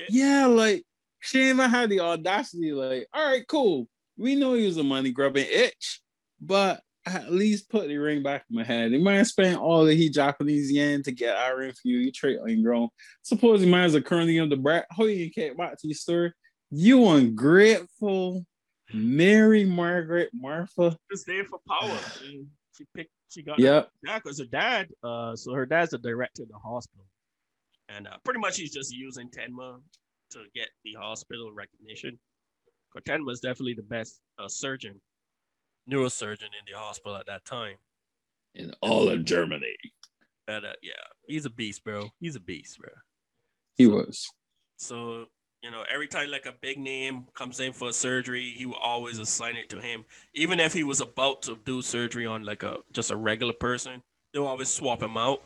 Yeah, 0.09 0.45
like 0.45 0.83
she 1.19 1.49
even 1.49 1.69
had 1.69 1.89
the 1.89 1.99
audacity, 1.99 2.71
like, 2.71 3.07
all 3.13 3.25
right, 3.25 3.47
cool. 3.47 3.87
We 4.17 4.35
know 4.35 4.53
he 4.53 4.65
was 4.65 4.77
a 4.77 4.83
money 4.83 5.11
grubbing 5.11 5.47
itch, 5.49 6.01
but 6.41 6.81
at 7.05 7.31
least 7.31 7.69
put 7.69 7.87
the 7.87 7.97
ring 7.97 8.21
back 8.21 8.45
in 8.49 8.55
my 8.55 8.63
head. 8.63 8.91
The 8.91 8.97
man 8.97 9.25
spent 9.25 9.59
all 9.59 9.85
the 9.85 9.95
he 9.95 10.09
Japanese 10.09 10.71
yen 10.71 11.03
to 11.03 11.11
get 11.11 11.35
our 11.35 11.57
ring 11.57 11.71
for 11.71 11.87
you. 11.87 11.97
You 11.97 12.11
trade 12.11 12.39
on 12.39 12.61
grown. 12.61 12.89
Suppose 13.23 13.61
the 13.61 13.67
man's 13.67 13.95
a 13.95 14.01
currently 14.01 14.37
of 14.37 14.49
the 14.49 14.57
brat. 14.57 14.85
How 14.95 15.05
you 15.05 15.31
can't 15.31 15.57
back 15.57 15.77
to 15.79 15.87
your 15.87 15.95
story? 15.95 16.33
You 16.69 17.07
ungrateful 17.07 18.45
Mary 18.93 19.65
Margaret 19.65 20.29
Martha. 20.33 20.95
Just 21.11 21.25
there 21.25 21.45
for 21.45 21.59
power. 21.67 21.97
She, 22.77 22.85
picked. 22.95 23.11
She 23.29 23.43
got 23.43 23.59
Yep. 23.59 23.89
Yeah, 24.05 24.19
because 24.19 24.39
her 24.39 24.45
dad, 24.45 24.89
uh, 25.03 25.35
so 25.35 25.53
her 25.53 25.65
dad's 25.65 25.93
a 25.93 25.97
director 25.97 26.43
of 26.43 26.49
the 26.49 26.57
hospital, 26.57 27.05
and 27.95 28.07
uh, 28.07 28.17
pretty 28.23 28.39
much 28.39 28.57
he's 28.57 28.71
just 28.73 28.93
using 28.93 29.29
Tenma 29.29 29.79
to 30.31 30.39
get 30.55 30.69
the 30.83 30.93
hospital 30.93 31.51
recognition. 31.51 32.17
Because 32.93 33.03
Tenma's 33.19 33.39
definitely 33.39 33.73
the 33.75 33.83
best 33.83 34.21
uh, 34.37 34.47
surgeon, 34.47 34.99
neurosurgeon 35.91 36.43
in 36.43 36.65
the 36.71 36.77
hospital 36.77 37.15
at 37.17 37.25
that 37.27 37.45
time. 37.45 37.75
In 38.55 38.73
all 38.81 39.09
of 39.09 39.25
Germany. 39.25 39.75
And 40.47 40.65
uh, 40.65 40.73
yeah, 40.81 40.91
he's 41.27 41.45
a 41.45 41.49
beast, 41.49 41.83
bro. 41.83 42.09
He's 42.19 42.35
a 42.35 42.39
beast, 42.39 42.79
bro. 42.79 42.89
He 43.77 43.85
So- 43.85 43.89
was. 43.91 44.27
So 44.77 45.25
you 45.61 45.71
know, 45.71 45.83
every 45.93 46.07
time 46.07 46.31
like 46.31 46.45
a 46.45 46.53
big 46.61 46.77
name 46.77 47.25
comes 47.35 47.59
in 47.59 47.73
for 47.73 47.91
surgery, 47.91 48.53
he 48.55 48.65
will 48.65 48.75
always 48.75 49.19
assign 49.19 49.57
it 49.57 49.67
to 49.71 49.81
him. 49.81 50.05
Even 50.33 50.57
if 50.57 50.71
he 50.71 50.85
was 50.85 51.01
about 51.01 51.41
to 51.43 51.59
do 51.65 51.81
surgery 51.81 52.25
on 52.25 52.43
like 52.45 52.63
a 52.63 52.77
just 52.93 53.11
a 53.11 53.15
regular 53.17 53.51
person, 53.51 54.01
they'll 54.33 54.47
always 54.47 54.69
swap 54.69 55.03
him 55.03 55.17
out. 55.17 55.43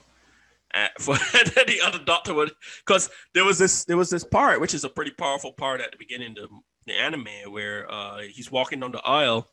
For 0.99 1.13
the 1.15 1.79
other 1.83 1.99
doctor 1.99 2.33
would, 2.33 2.51
because 2.85 3.09
there 3.33 3.45
was 3.45 3.59
this 3.59 3.85
there 3.85 3.97
was 3.97 4.09
this 4.09 4.23
part 4.23 4.59
which 4.59 4.73
is 4.73 4.83
a 4.83 4.89
pretty 4.89 5.11
powerful 5.11 5.53
part 5.53 5.81
at 5.81 5.91
the 5.91 5.97
beginning 5.97 6.35
of 6.41 6.49
the 6.85 6.93
anime 6.93 7.27
where 7.49 7.91
uh, 7.91 8.21
he's 8.21 8.51
walking 8.51 8.79
down 8.79 8.91
the 8.91 9.01
aisle, 9.05 9.47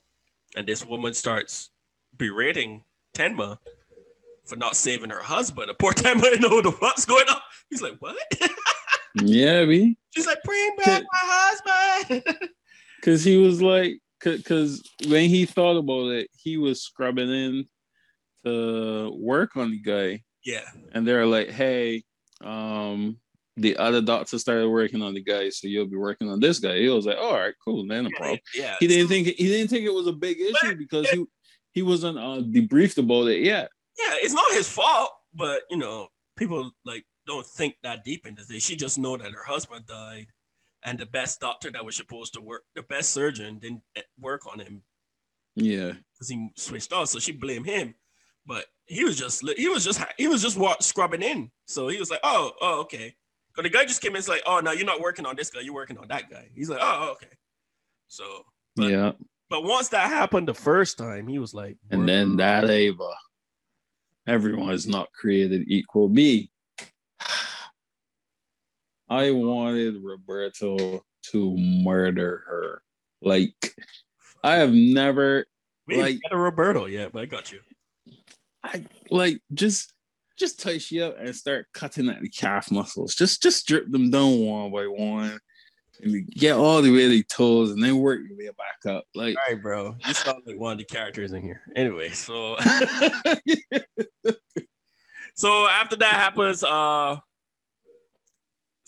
and 0.56 0.66
this 0.66 0.84
woman 0.84 1.14
starts 1.14 1.70
berating 2.16 2.84
Tenma 3.14 3.58
for 4.44 4.56
not 4.56 4.76
saving 4.76 5.10
her 5.10 5.22
husband. 5.22 5.68
The 5.68 5.74
poor 5.74 5.92
Tenma 5.94 6.22
didn't 6.22 6.42
know 6.42 6.56
what 6.56 6.64
the 6.64 6.72
fuck's 6.72 7.04
going 7.04 7.28
on. 7.28 7.40
He's 7.68 7.82
like, 7.82 7.96
what? 8.00 8.16
Yeah, 9.16 9.64
B. 9.64 9.96
She's 10.10 10.26
like, 10.26 10.40
bring 10.44 10.76
back 10.84 11.02
my 11.02 11.18
husband. 11.20 12.38
Cause 13.02 13.24
he 13.24 13.38
was 13.38 13.60
like, 13.60 13.98
cause, 14.20 14.40
cause 14.44 14.82
when 15.08 15.28
he 15.28 15.46
thought 15.46 15.76
about 15.76 16.10
it, 16.10 16.30
he 16.32 16.58
was 16.58 16.82
scrubbing 16.82 17.28
in 17.28 17.68
to 18.44 19.10
work 19.18 19.56
on 19.56 19.72
the 19.72 19.80
guy, 19.80 20.22
yeah. 20.44 20.68
and 20.92 21.06
they're 21.06 21.26
like, 21.26 21.50
"Hey, 21.50 22.02
um, 22.42 23.18
the 23.56 23.76
other 23.76 24.00
doctor 24.00 24.38
started 24.38 24.68
working 24.68 25.02
on 25.02 25.14
the 25.14 25.22
guy, 25.22 25.50
so 25.50 25.68
you'll 25.68 25.86
be 25.86 25.96
working 25.96 26.30
on 26.30 26.40
this 26.40 26.58
guy." 26.58 26.78
He 26.78 26.88
was 26.88 27.06
like, 27.06 27.18
"All 27.18 27.34
right, 27.34 27.54
cool, 27.64 27.86
then 27.86 28.04
no 28.04 28.10
problem." 28.16 28.38
Yeah. 28.54 28.76
He 28.80 28.86
didn't 28.86 29.08
think 29.08 29.28
he 29.28 29.48
didn't 29.48 29.68
think 29.68 29.84
it 29.84 29.94
was 29.94 30.06
a 30.06 30.12
big 30.12 30.38
issue 30.40 30.76
because 30.76 31.08
he 31.10 31.24
he 31.72 31.82
wasn't 31.82 32.18
uh, 32.18 32.42
debriefed 32.42 32.98
about 32.98 33.28
it 33.28 33.42
yet. 33.42 33.70
Yeah, 33.98 34.14
it's 34.16 34.34
not 34.34 34.52
his 34.52 34.68
fault, 34.68 35.10
but 35.34 35.62
you 35.70 35.76
know, 35.76 36.08
people 36.36 36.70
like 36.84 37.04
don't 37.26 37.46
think 37.46 37.76
that 37.82 38.04
deep 38.04 38.26
into 38.26 38.44
this. 38.44 38.64
She 38.64 38.76
just 38.76 38.98
know 38.98 39.16
that 39.16 39.32
her 39.32 39.44
husband 39.44 39.86
died, 39.86 40.26
and 40.84 40.98
the 40.98 41.06
best 41.06 41.40
doctor 41.40 41.70
that 41.70 41.84
was 41.84 41.96
supposed 41.96 42.34
to 42.34 42.40
work, 42.40 42.62
the 42.74 42.82
best 42.82 43.10
surgeon, 43.10 43.58
didn't 43.58 43.82
eh, 43.96 44.02
work 44.18 44.46
on 44.50 44.58
him 44.58 44.82
Yeah, 45.54 45.92
because 46.14 46.28
he 46.28 46.50
switched 46.56 46.92
off. 46.92 47.08
So 47.08 47.18
she 47.18 47.32
blamed 47.32 47.66
him, 47.66 47.94
but 48.46 48.66
he 48.90 49.04
was 49.04 49.16
just 49.16 49.48
he 49.56 49.68
was 49.68 49.84
just 49.84 50.02
he 50.18 50.26
was 50.26 50.42
just 50.42 50.58
wa- 50.58 50.76
scrubbing 50.80 51.22
in. 51.22 51.50
So 51.66 51.86
he 51.88 51.98
was 51.98 52.10
like, 52.10 52.20
oh, 52.24 52.52
oh, 52.60 52.80
okay. 52.80 53.14
But 53.54 53.62
the 53.62 53.68
guy 53.70 53.84
just 53.84 54.02
came 54.02 54.12
in, 54.12 54.16
and 54.16 54.28
like, 54.28 54.42
oh 54.46 54.58
no, 54.60 54.72
you're 54.72 54.84
not 54.84 55.00
working 55.00 55.26
on 55.26 55.36
this 55.36 55.48
guy, 55.50 55.60
you're 55.60 55.74
working 55.74 55.96
on 55.96 56.08
that 56.08 56.28
guy. 56.28 56.48
He's 56.54 56.68
like, 56.68 56.80
oh, 56.82 56.98
oh 57.08 57.12
okay. 57.12 57.28
So, 58.08 58.24
But- 58.74 58.90
yeah, 58.90 59.12
but 59.48 59.62
once 59.62 59.88
that 59.90 60.08
happened 60.08 60.48
the 60.48 60.54
first 60.54 60.98
time, 60.98 61.28
he 61.28 61.38
was 61.38 61.54
like, 61.54 61.76
and 61.90 62.08
then 62.08 62.36
that 62.36 62.68
Eva. 62.68 63.10
Everyone 64.26 64.70
is 64.70 64.86
not 64.86 65.10
created 65.12 65.64
equal. 65.68 66.08
B. 66.08 66.50
I 69.08 69.30
wanted 69.30 69.96
Roberto 70.02 71.04
to 71.32 71.56
murder 71.56 72.44
her. 72.46 72.82
Like, 73.22 73.54
I 74.44 74.56
have 74.56 74.72
never 74.72 75.46
we 75.86 76.00
like- 76.00 76.20
get 76.22 76.32
a 76.32 76.36
Roberto 76.36 76.86
yet, 76.86 77.12
but 77.12 77.22
I 77.22 77.26
got 77.26 77.50
you. 77.52 77.60
I 78.62 78.84
like 79.10 79.40
just 79.54 79.92
just 80.38 80.64
you 80.90 81.04
up 81.04 81.16
and 81.18 81.36
start 81.36 81.66
cutting 81.74 82.08
at 82.08 82.20
the 82.20 82.28
calf 82.28 82.70
muscles. 82.70 83.14
Just 83.14 83.42
just 83.42 83.60
strip 83.60 83.90
them 83.90 84.10
down 84.10 84.40
one 84.40 84.72
by 84.72 84.86
one. 84.86 85.38
And 86.02 86.26
get 86.30 86.56
all 86.56 86.80
the 86.80 86.90
the 86.90 87.22
toes 87.24 87.72
and 87.72 87.82
then 87.82 87.98
work 87.98 88.20
your 88.26 88.38
way 88.38 88.48
back 88.56 88.90
up. 88.90 89.04
Like 89.14 89.36
all 89.36 89.54
right, 89.54 89.62
bro. 89.62 89.96
You 90.06 90.14
sound 90.14 90.42
like 90.46 90.58
one 90.58 90.72
of 90.72 90.78
the 90.78 90.84
characters 90.84 91.32
in 91.32 91.42
here. 91.42 91.60
Anyway, 91.76 92.08
so 92.08 92.56
so 95.34 95.68
after 95.68 95.96
that 95.96 96.14
happens, 96.14 96.64
uh 96.64 97.18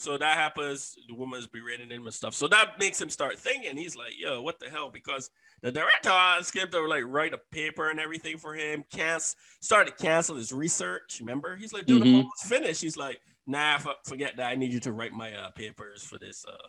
so 0.02 0.19
that 0.19 0.37
happens, 0.37 0.97
the 1.07 1.14
woman's 1.14 1.47
berating 1.47 1.91
him 1.91 2.05
and 2.05 2.14
stuff. 2.14 2.35
So 2.35 2.49
that 2.49 2.81
makes 2.81 3.00
him 3.00 3.09
start 3.09 3.38
thinking. 3.38 3.76
He's 3.76 3.95
like, 3.95 4.14
yo, 4.19 4.43
what 4.43 4.59
the 4.59 4.69
hell? 4.69 4.91
Because 4.91 5.31
the 5.62 5.71
director 5.71 6.12
skipped 6.42 6.75
over 6.75 6.88
like 6.88 7.04
write 7.07 7.33
a 7.33 7.38
paper 7.52 7.90
and 7.90 8.00
everything 8.00 8.37
for 8.37 8.54
him. 8.54 8.85
Cancel 8.92 9.38
started 9.61 9.97
to 9.97 10.02
cancel 10.02 10.37
his 10.37 10.52
research. 10.52 11.19
Remember, 11.21 11.57
he's 11.57 11.73
like, 11.73 11.87
dude, 11.87 12.02
mm-hmm. 12.02 12.09
I'm 12.09 12.16
almost 12.16 12.45
finished. 12.45 12.83
He's 12.83 12.97
like, 12.97 13.21
nah, 13.47 13.75
f- 13.75 13.87
forget 14.04 14.37
that. 14.37 14.49
I 14.49 14.57
need 14.57 14.73
you 14.73 14.81
to 14.81 14.92
write 14.92 15.12
my 15.12 15.33
uh, 15.33 15.50
papers 15.50 16.02
for 16.02 16.19
this 16.19 16.45
uh 16.47 16.66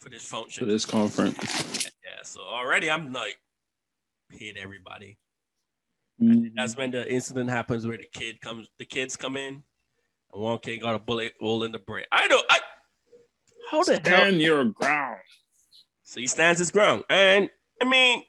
for 0.00 0.08
this 0.08 0.24
function 0.24 0.64
for 0.64 0.70
this 0.70 0.86
conference. 0.86 1.90
Yeah, 2.04 2.22
so 2.22 2.40
already 2.40 2.90
I'm 2.90 3.12
like 3.12 3.38
paid 4.30 4.56
everybody. 4.56 5.18
Mm-hmm. 6.22 6.48
That's 6.56 6.76
when 6.76 6.90
the 6.90 7.10
incident 7.12 7.50
happens 7.50 7.86
where 7.86 7.98
the 7.98 8.08
kid 8.12 8.40
comes, 8.40 8.66
the 8.78 8.84
kids 8.84 9.16
come 9.16 9.36
in, 9.36 9.62
and 10.32 10.42
one 10.42 10.58
kid 10.58 10.78
got 10.78 10.94
a 10.94 10.98
bullet 10.98 11.34
hole 11.38 11.64
in 11.64 11.72
the 11.72 11.78
brain. 11.78 12.04
I 12.10 12.26
know. 12.28 12.40
I 12.48 12.60
how 13.70 13.82
the 13.82 13.96
Stand 13.96 14.06
hell? 14.06 14.32
Your 14.34 14.64
ground. 14.64 15.18
So 16.02 16.20
he 16.20 16.26
stands 16.26 16.58
his 16.58 16.70
ground, 16.70 17.04
and 17.10 17.50
I 17.80 17.84
mean, 17.84 18.24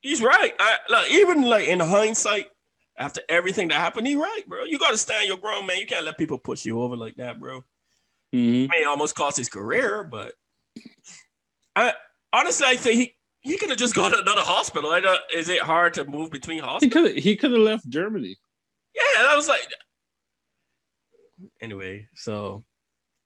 he's 0.00 0.22
right. 0.22 0.52
I, 0.58 0.76
like 0.88 1.10
even 1.10 1.42
like 1.42 1.68
in 1.68 1.80
hindsight, 1.80 2.48
after 2.96 3.20
everything 3.28 3.68
that 3.68 3.74
happened, 3.74 4.06
he 4.06 4.16
right, 4.16 4.42
bro. 4.46 4.64
You 4.64 4.78
got 4.78 4.90
to 4.90 4.98
stand 4.98 5.28
your 5.28 5.36
ground, 5.36 5.66
man. 5.66 5.78
You 5.78 5.86
can't 5.86 6.04
let 6.04 6.18
people 6.18 6.38
push 6.38 6.64
you 6.64 6.80
over 6.82 6.96
like 6.96 7.16
that, 7.16 7.38
bro. 7.38 7.64
Mm-hmm. 8.34 8.70
May 8.70 8.84
almost 8.84 9.14
cost 9.14 9.36
his 9.36 9.48
career, 9.48 10.04
but 10.04 10.34
I 11.76 11.94
honestly, 12.32 12.66
I 12.68 12.76
think 12.76 13.00
he 13.00 13.14
he 13.40 13.56
could 13.56 13.70
have 13.70 13.78
just 13.78 13.94
gone 13.94 14.10
to 14.10 14.20
another 14.20 14.42
hospital. 14.42 14.90
I 14.90 15.00
don't, 15.00 15.20
is 15.32 15.48
it 15.48 15.62
hard 15.62 15.94
to 15.94 16.04
move 16.04 16.30
between 16.30 16.58
hospitals? 16.58 16.82
He 16.82 16.90
could 16.90 17.22
he 17.22 17.36
could 17.36 17.52
have 17.52 17.60
left 17.60 17.88
Germany. 17.88 18.36
Yeah, 18.94 19.28
I 19.28 19.36
was 19.36 19.48
like. 19.48 19.60
Anyway, 21.60 22.08
so 22.14 22.64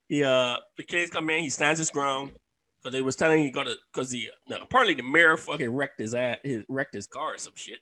he 0.08 0.22
uh 0.22 0.58
the 0.76 0.82
kids 0.82 1.10
come 1.10 1.30
in, 1.30 1.42
he 1.42 1.50
stands 1.50 1.78
his 1.78 1.90
ground. 1.90 2.32
Because 2.82 2.94
they 2.94 3.02
was 3.02 3.14
telling 3.14 3.44
he 3.44 3.50
got 3.50 3.66
to, 3.66 3.76
because 3.92 4.10
the 4.10 4.28
no, 4.48 4.56
apparently 4.60 4.94
the 4.94 5.04
mayor 5.04 5.36
fucking 5.36 5.70
wrecked 5.70 6.00
his 6.00 6.14
ass, 6.14 6.38
his 6.42 6.64
wrecked 6.68 6.94
his 6.94 7.06
car 7.06 7.34
or 7.34 7.38
some 7.38 7.52
shit. 7.54 7.78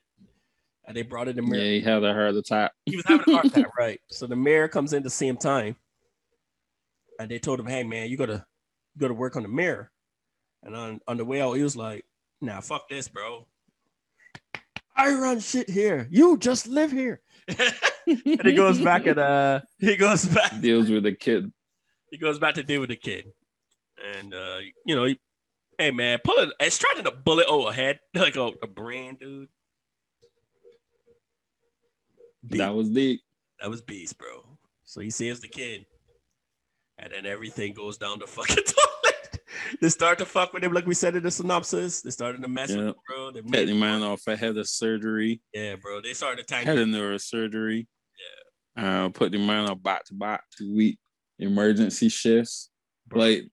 And 0.85 0.95
they 0.95 1.01
brought 1.01 1.27
in 1.27 1.35
the 1.35 1.41
mayor. 1.41 1.59
Yeah, 1.59 1.71
he 1.71 1.81
had 1.81 2.03
a 2.03 2.13
heart 2.13 2.35
attack. 2.35 2.71
He 2.85 2.95
was 2.95 3.05
having 3.07 3.27
a 3.27 3.31
heart 3.33 3.45
attack, 3.45 3.65
right? 3.77 3.99
So 4.09 4.27
the 4.27 4.35
mayor 4.35 4.67
comes 4.67 4.93
in 4.93 5.01
the 5.01 5.09
same 5.09 5.37
time, 5.37 5.75
and 7.19 7.31
they 7.31 7.39
told 7.39 7.59
him, 7.59 7.65
"Hey, 7.65 7.83
man, 7.83 8.09
you 8.09 8.17
gotta, 8.17 8.45
you 8.93 8.99
gotta 8.99 9.13
work 9.15 9.35
on 9.35 9.43
the 9.43 9.49
mirror." 9.49 9.91
And 10.63 10.75
on 10.75 10.99
on 11.07 11.17
the 11.17 11.25
way 11.25 11.41
out, 11.41 11.53
he 11.53 11.63
was 11.63 11.75
like, 11.75 12.05
"Nah, 12.39 12.61
fuck 12.61 12.87
this, 12.87 13.07
bro. 13.07 13.47
I 14.95 15.13
run 15.15 15.39
shit 15.39 15.69
here. 15.69 16.07
You 16.11 16.37
just 16.37 16.67
live 16.67 16.91
here." 16.91 17.21
and 17.47 18.41
he 18.43 18.53
goes 18.53 18.79
back 18.79 19.07
and 19.07 19.17
uh, 19.17 19.61
he 19.79 19.95
goes 19.95 20.25
back 20.25 20.59
deals 20.61 20.91
with 20.91 21.03
the 21.03 21.13
kid. 21.13 21.51
He 22.11 22.17
goes 22.17 22.37
back 22.37 22.53
to 22.55 22.63
deal 22.63 22.81
with 22.81 22.89
the 22.89 22.95
kid 22.95 23.31
and 24.17 24.33
uh, 24.33 24.57
you 24.85 24.95
know, 24.95 25.05
he, 25.05 25.19
hey 25.77 25.91
man, 25.91 26.19
pulling 26.23 26.51
extracting 26.59 27.07
a 27.07 27.11
bullet 27.11 27.47
over 27.47 27.71
head 27.71 27.99
like 28.13 28.35
a, 28.35 28.51
a 28.61 28.67
brand, 28.67 29.19
dude. 29.19 29.49
Beast. 32.47 32.59
That 32.59 32.73
was 32.73 32.89
deep. 32.89 33.21
That 33.59 33.69
was 33.69 33.81
beast, 33.81 34.17
bro. 34.17 34.43
So 34.83 34.99
he 34.99 35.11
saves 35.11 35.39
the 35.41 35.47
kid, 35.47 35.85
and 36.97 37.13
then 37.13 37.25
everything 37.25 37.73
goes 37.73 37.97
down 37.97 38.19
the 38.19 38.27
fucking 38.27 38.55
toilet. 38.55 39.39
they 39.79 39.89
start 39.89 40.17
to 40.17 40.25
fuck 40.25 40.51
with 40.51 40.63
him, 40.63 40.73
like 40.73 40.87
we 40.87 40.95
said 40.95 41.15
in 41.15 41.23
the 41.23 41.29
synopsis. 41.29 42.01
They 42.01 42.09
started 42.09 42.41
to 42.41 42.47
mess 42.47 42.71
yep. 42.71 42.79
with 42.79 42.87
him, 42.87 42.95
bro. 43.07 43.31
They 43.31 43.41
Get 43.41 43.67
the 43.67 43.75
man 43.75 44.01
off 44.01 44.25
ahead 44.27 44.57
of 44.57 44.67
surgery. 44.67 45.41
Yeah, 45.53 45.75
bro. 45.75 46.01
They 46.01 46.13
started 46.13 46.43
attacking. 46.43 46.67
Had 46.67 46.79
a 46.79 46.85
neurosurgery. 46.85 47.85
Yeah. 48.75 49.05
Uh, 49.05 49.09
put 49.09 49.31
the 49.31 49.37
man 49.37 49.69
on 49.69 49.77
back 49.77 50.05
to 50.05 50.15
back 50.15 50.43
two 50.57 50.75
week 50.75 50.97
emergency 51.37 52.09
shifts. 52.09 52.69
Bro. 53.07 53.19
Like 53.19 53.43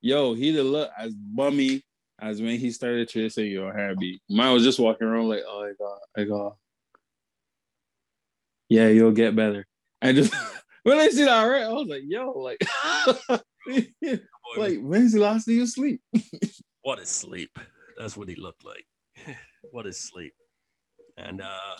yo, 0.00 0.34
he 0.34 0.52
didn't 0.52 0.72
look 0.72 0.90
as 0.98 1.14
bummy 1.14 1.82
as 2.20 2.42
when 2.42 2.58
he 2.58 2.70
started 2.70 3.08
chasing 3.08 3.46
your 3.46 3.72
happy. 3.72 4.20
Mine 4.28 4.52
was 4.52 4.64
just 4.64 4.78
walking 4.78 5.06
around 5.06 5.28
like, 5.28 5.42
oh 5.46 5.62
my 5.62 5.72
god, 5.78 5.98
I 6.16 6.24
got 6.24 6.56
yeah, 8.68 8.88
you'll 8.88 9.12
get 9.12 9.34
better. 9.34 9.66
I 10.02 10.12
just 10.12 10.34
when 10.82 10.98
I 10.98 11.08
see 11.08 11.24
that 11.24 11.42
right, 11.42 11.62
I 11.62 11.72
was 11.72 11.88
like, 11.88 12.02
yo, 12.06 12.30
like 12.32 12.62
like 14.56 14.78
when's 14.80 15.12
the 15.12 15.20
last 15.20 15.46
day 15.46 15.54
you 15.54 15.66
sleep? 15.66 16.00
what 16.82 16.98
is 16.98 17.08
sleep? 17.08 17.58
That's 17.98 18.16
what 18.16 18.28
he 18.28 18.36
looked 18.36 18.64
like. 18.64 18.84
what 19.72 19.86
is 19.86 19.98
sleep? 19.98 20.34
And 21.16 21.40
uh 21.40 21.76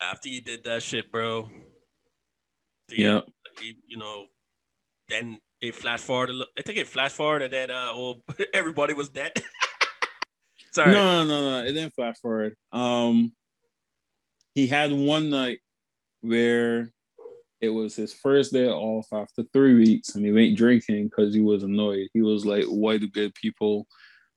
after 0.00 0.28
he 0.28 0.40
did 0.40 0.64
that 0.64 0.82
shit, 0.82 1.10
bro. 1.12 1.48
Yeah. 2.88 3.20
You 3.60 3.98
know, 3.98 4.26
then 5.08 5.38
it 5.60 5.74
flash 5.74 6.00
forward. 6.00 6.30
I 6.58 6.62
think 6.62 6.78
it 6.78 6.86
flash 6.86 7.12
forward 7.12 7.42
and 7.42 7.52
then 7.52 7.70
uh, 7.70 7.92
well, 7.94 8.22
everybody 8.54 8.94
was 8.94 9.08
dead. 9.08 9.32
Sorry. 10.72 10.92
No, 10.92 11.24
no, 11.24 11.28
no, 11.28 11.50
no. 11.50 11.66
it 11.66 11.72
didn't 11.72 11.94
flash 11.94 12.16
forward. 12.18 12.54
Um, 12.72 13.32
he 14.54 14.66
had 14.66 14.92
one 14.92 15.30
night 15.30 15.58
where 16.20 16.92
it 17.60 17.68
was 17.68 17.94
his 17.94 18.12
first 18.12 18.52
day 18.52 18.68
off 18.68 19.06
after 19.12 19.44
three 19.52 19.74
weeks, 19.74 20.14
and 20.14 20.24
he 20.24 20.32
went 20.32 20.56
drinking 20.56 21.04
because 21.04 21.34
he 21.34 21.40
was 21.40 21.62
annoyed. 21.62 22.08
He 22.14 22.22
was 22.22 22.46
like, 22.46 22.64
"Why 22.64 22.96
do 22.98 23.08
good 23.08 23.34
people 23.34 23.86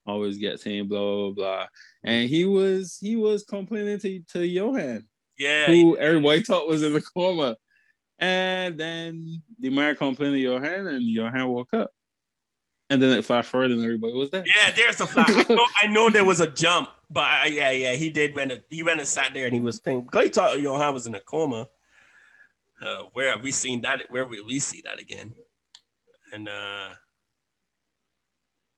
always 0.06 0.38
get 0.38 0.60
saying 0.60 0.88
blah 0.88 1.00
blah 1.00 1.32
blah?" 1.32 1.68
And 2.04 2.30
he 2.30 2.46
was 2.46 2.98
he 3.00 3.16
was 3.16 3.44
complaining 3.44 4.00
to 4.00 4.20
to 4.34 4.46
Johan, 4.46 5.08
yeah, 5.38 5.68
who 5.68 5.98
everybody 5.98 6.42
thought 6.44 6.68
was 6.68 6.84
in 6.84 6.94
the 6.94 7.02
coma. 7.02 7.58
And 8.20 8.80
then 8.80 9.42
the 9.60 9.70
mayor 9.70 9.96
complained 9.96 10.42
to 10.42 10.60
hand, 10.60 10.88
and 10.88 11.04
Johan 11.04 11.48
woke 11.48 11.74
up. 11.74 11.92
And 12.90 13.02
then 13.02 13.18
it 13.18 13.26
flashed 13.26 13.50
forward, 13.50 13.72
and 13.72 13.84
everybody 13.84 14.14
was 14.14 14.30
there. 14.30 14.44
Yeah, 14.46 14.72
there's 14.76 15.02
a 15.02 15.08
flash. 15.08 15.30
I, 15.30 15.54
know, 15.54 15.66
I 15.82 15.88
know 15.88 16.10
there 16.10 16.26
was 16.26 16.42
a 16.42 16.48
jump, 16.48 16.90
but 17.10 17.24
I, 17.24 17.46
yeah, 17.48 17.72
yeah, 17.72 17.94
he 17.94 18.10
did 18.10 18.36
when 18.36 18.62
he 18.70 18.84
went 18.84 19.00
and 19.00 19.08
sat 19.08 19.34
there, 19.34 19.46
and 19.46 19.54
he 19.54 19.62
was 19.62 19.80
thinking. 19.80 20.08
He 20.22 20.30
thought 20.30 20.60
Johan 20.62 20.94
was 20.94 21.08
in 21.08 21.16
a 21.16 21.20
coma. 21.22 21.68
Uh, 22.82 23.04
where 23.14 23.32
have 23.32 23.42
we 23.42 23.52
seen 23.52 23.82
that? 23.82 24.02
Where 24.10 24.26
will 24.26 24.46
we 24.46 24.60
see 24.60 24.82
that 24.86 25.00
again? 25.00 25.34
And 26.34 26.50
uh, 26.50 26.90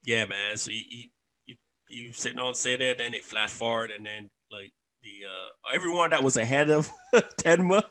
yeah, 0.05 0.25
man. 0.25 0.57
So 0.57 0.71
you 0.71 1.09
you, 1.45 1.55
you 1.89 2.13
sitting 2.13 2.39
on 2.39 2.53
say 2.53 2.77
there, 2.77 2.95
then 2.95 3.13
it 3.13 3.25
flashed 3.25 3.55
forward, 3.55 3.91
and 3.91 4.05
then 4.05 4.29
like 4.51 4.71
the 5.03 5.25
uh, 5.25 5.75
everyone 5.75 6.11
that 6.11 6.23
was 6.23 6.37
ahead 6.37 6.69
of 6.69 6.89
Tenma 7.13 7.83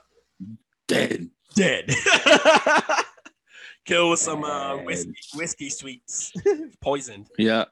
dead 0.94 1.30
dead. 1.54 1.90
Kill 3.84 4.10
with 4.10 4.20
some 4.20 4.44
uh, 4.44 4.78
whiskey, 4.78 5.14
whiskey 5.34 5.68
sweets, 5.68 6.32
poisoned. 6.80 7.28
Yeah, 7.38 7.64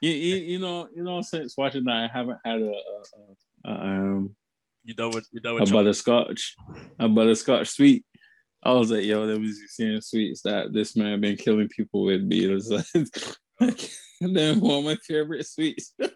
you, 0.00 0.10
you, 0.10 0.36
you 0.36 0.58
know 0.58 0.88
you 0.94 1.02
know 1.02 1.22
since 1.22 1.56
watching 1.56 1.84
that 1.84 1.96
I 1.96 2.08
haven't 2.12 2.38
had 2.44 2.60
a, 2.60 2.70
a, 2.70 2.70
a, 2.72 3.72
a 3.72 3.72
um 3.72 4.34
you 4.82 4.94
know 4.98 5.08
what 5.08 5.24
you 5.32 5.40
know 5.42 5.54
what 5.54 5.68
a 5.68 5.72
butterscotch 5.72 6.56
a 6.98 7.08
butterscotch 7.08 7.68
sweet. 7.68 8.04
I 8.66 8.72
was 8.72 8.90
like, 8.90 9.04
yo, 9.04 9.26
there 9.26 9.38
was 9.38 9.60
these 9.78 10.06
sweets 10.06 10.40
that 10.42 10.72
this 10.72 10.96
man 10.96 11.20
been 11.20 11.36
killing 11.36 11.68
people 11.68 12.04
with. 12.04 12.26
Be 12.26 12.46
it 12.46 12.54
was 12.54 12.70
like, 12.70 13.90
then 14.20 14.58
one 14.58 14.78
of 14.78 14.84
my 14.84 14.96
favorite 15.06 15.46
sweets. 15.46 15.92
the 15.98 16.14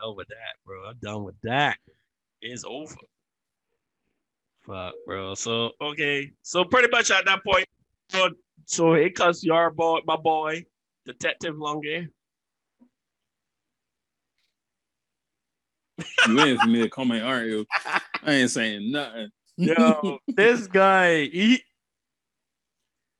hell 0.00 0.16
with 0.16 0.28
that, 0.28 0.56
bro. 0.64 0.86
I'm 0.86 0.96
done 1.02 1.24
with 1.24 1.38
that. 1.42 1.76
It's 2.40 2.64
over. 2.64 2.94
Fuck, 4.68 4.94
bro. 5.06 5.34
So 5.34 5.70
okay, 5.80 6.30
so 6.42 6.62
pretty 6.62 6.88
much 6.90 7.10
at 7.10 7.24
that 7.24 7.42
point, 7.42 7.66
so 8.10 8.28
so 8.66 8.92
it 8.92 9.14
cuts 9.14 9.42
your 9.42 9.70
boy, 9.70 10.00
my 10.04 10.16
boy, 10.16 10.66
Detective 11.06 11.56
Lunge. 11.56 12.08
you 16.26 16.36
waiting 16.36 16.58
for 16.58 16.68
me 16.68 16.82
to 16.82 16.90
comment, 16.90 17.24
aren't 17.24 17.48
you? 17.48 17.64
I 18.22 18.32
ain't 18.32 18.50
saying 18.50 18.92
nothing. 18.92 19.30
Yo, 19.56 20.18
this 20.28 20.66
guy, 20.66 21.24
he. 21.24 21.62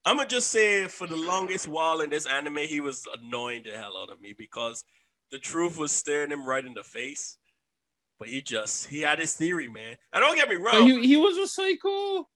I'm 0.05 0.19
gonna 0.19 0.29
just 0.29 0.51
say 0.51 0.87
for 0.87 1.07
the 1.07 1.17
longest 1.17 1.67
while 1.67 2.03
in 2.03 2.11
this 2.11 2.27
anime, 2.27 2.59
he 2.59 2.81
was 2.81 3.05
annoying 3.23 3.63
the 3.65 3.71
hell 3.71 3.97
out 3.97 4.13
of 4.13 4.21
me 4.21 4.35
because 4.37 4.85
the 5.31 5.39
truth 5.39 5.79
was 5.79 5.93
staring 5.93 6.31
him 6.31 6.47
right 6.47 6.65
in 6.65 6.75
the 6.75 6.85
face. 6.85 7.38
But 8.18 8.28
he 8.28 8.42
just 8.42 8.88
he 8.88 9.02
had 9.02 9.18
his 9.18 9.35
theory, 9.35 9.68
man. 9.68 9.96
And 10.12 10.22
don't 10.22 10.37
get 10.37 10.48
me 10.48 10.57
wrong. 10.57 10.87
He, 10.87 11.07
he 11.07 11.16
was 11.16 11.37
a 11.37 11.46
psycho. 11.46 11.88
Oh 11.88 12.26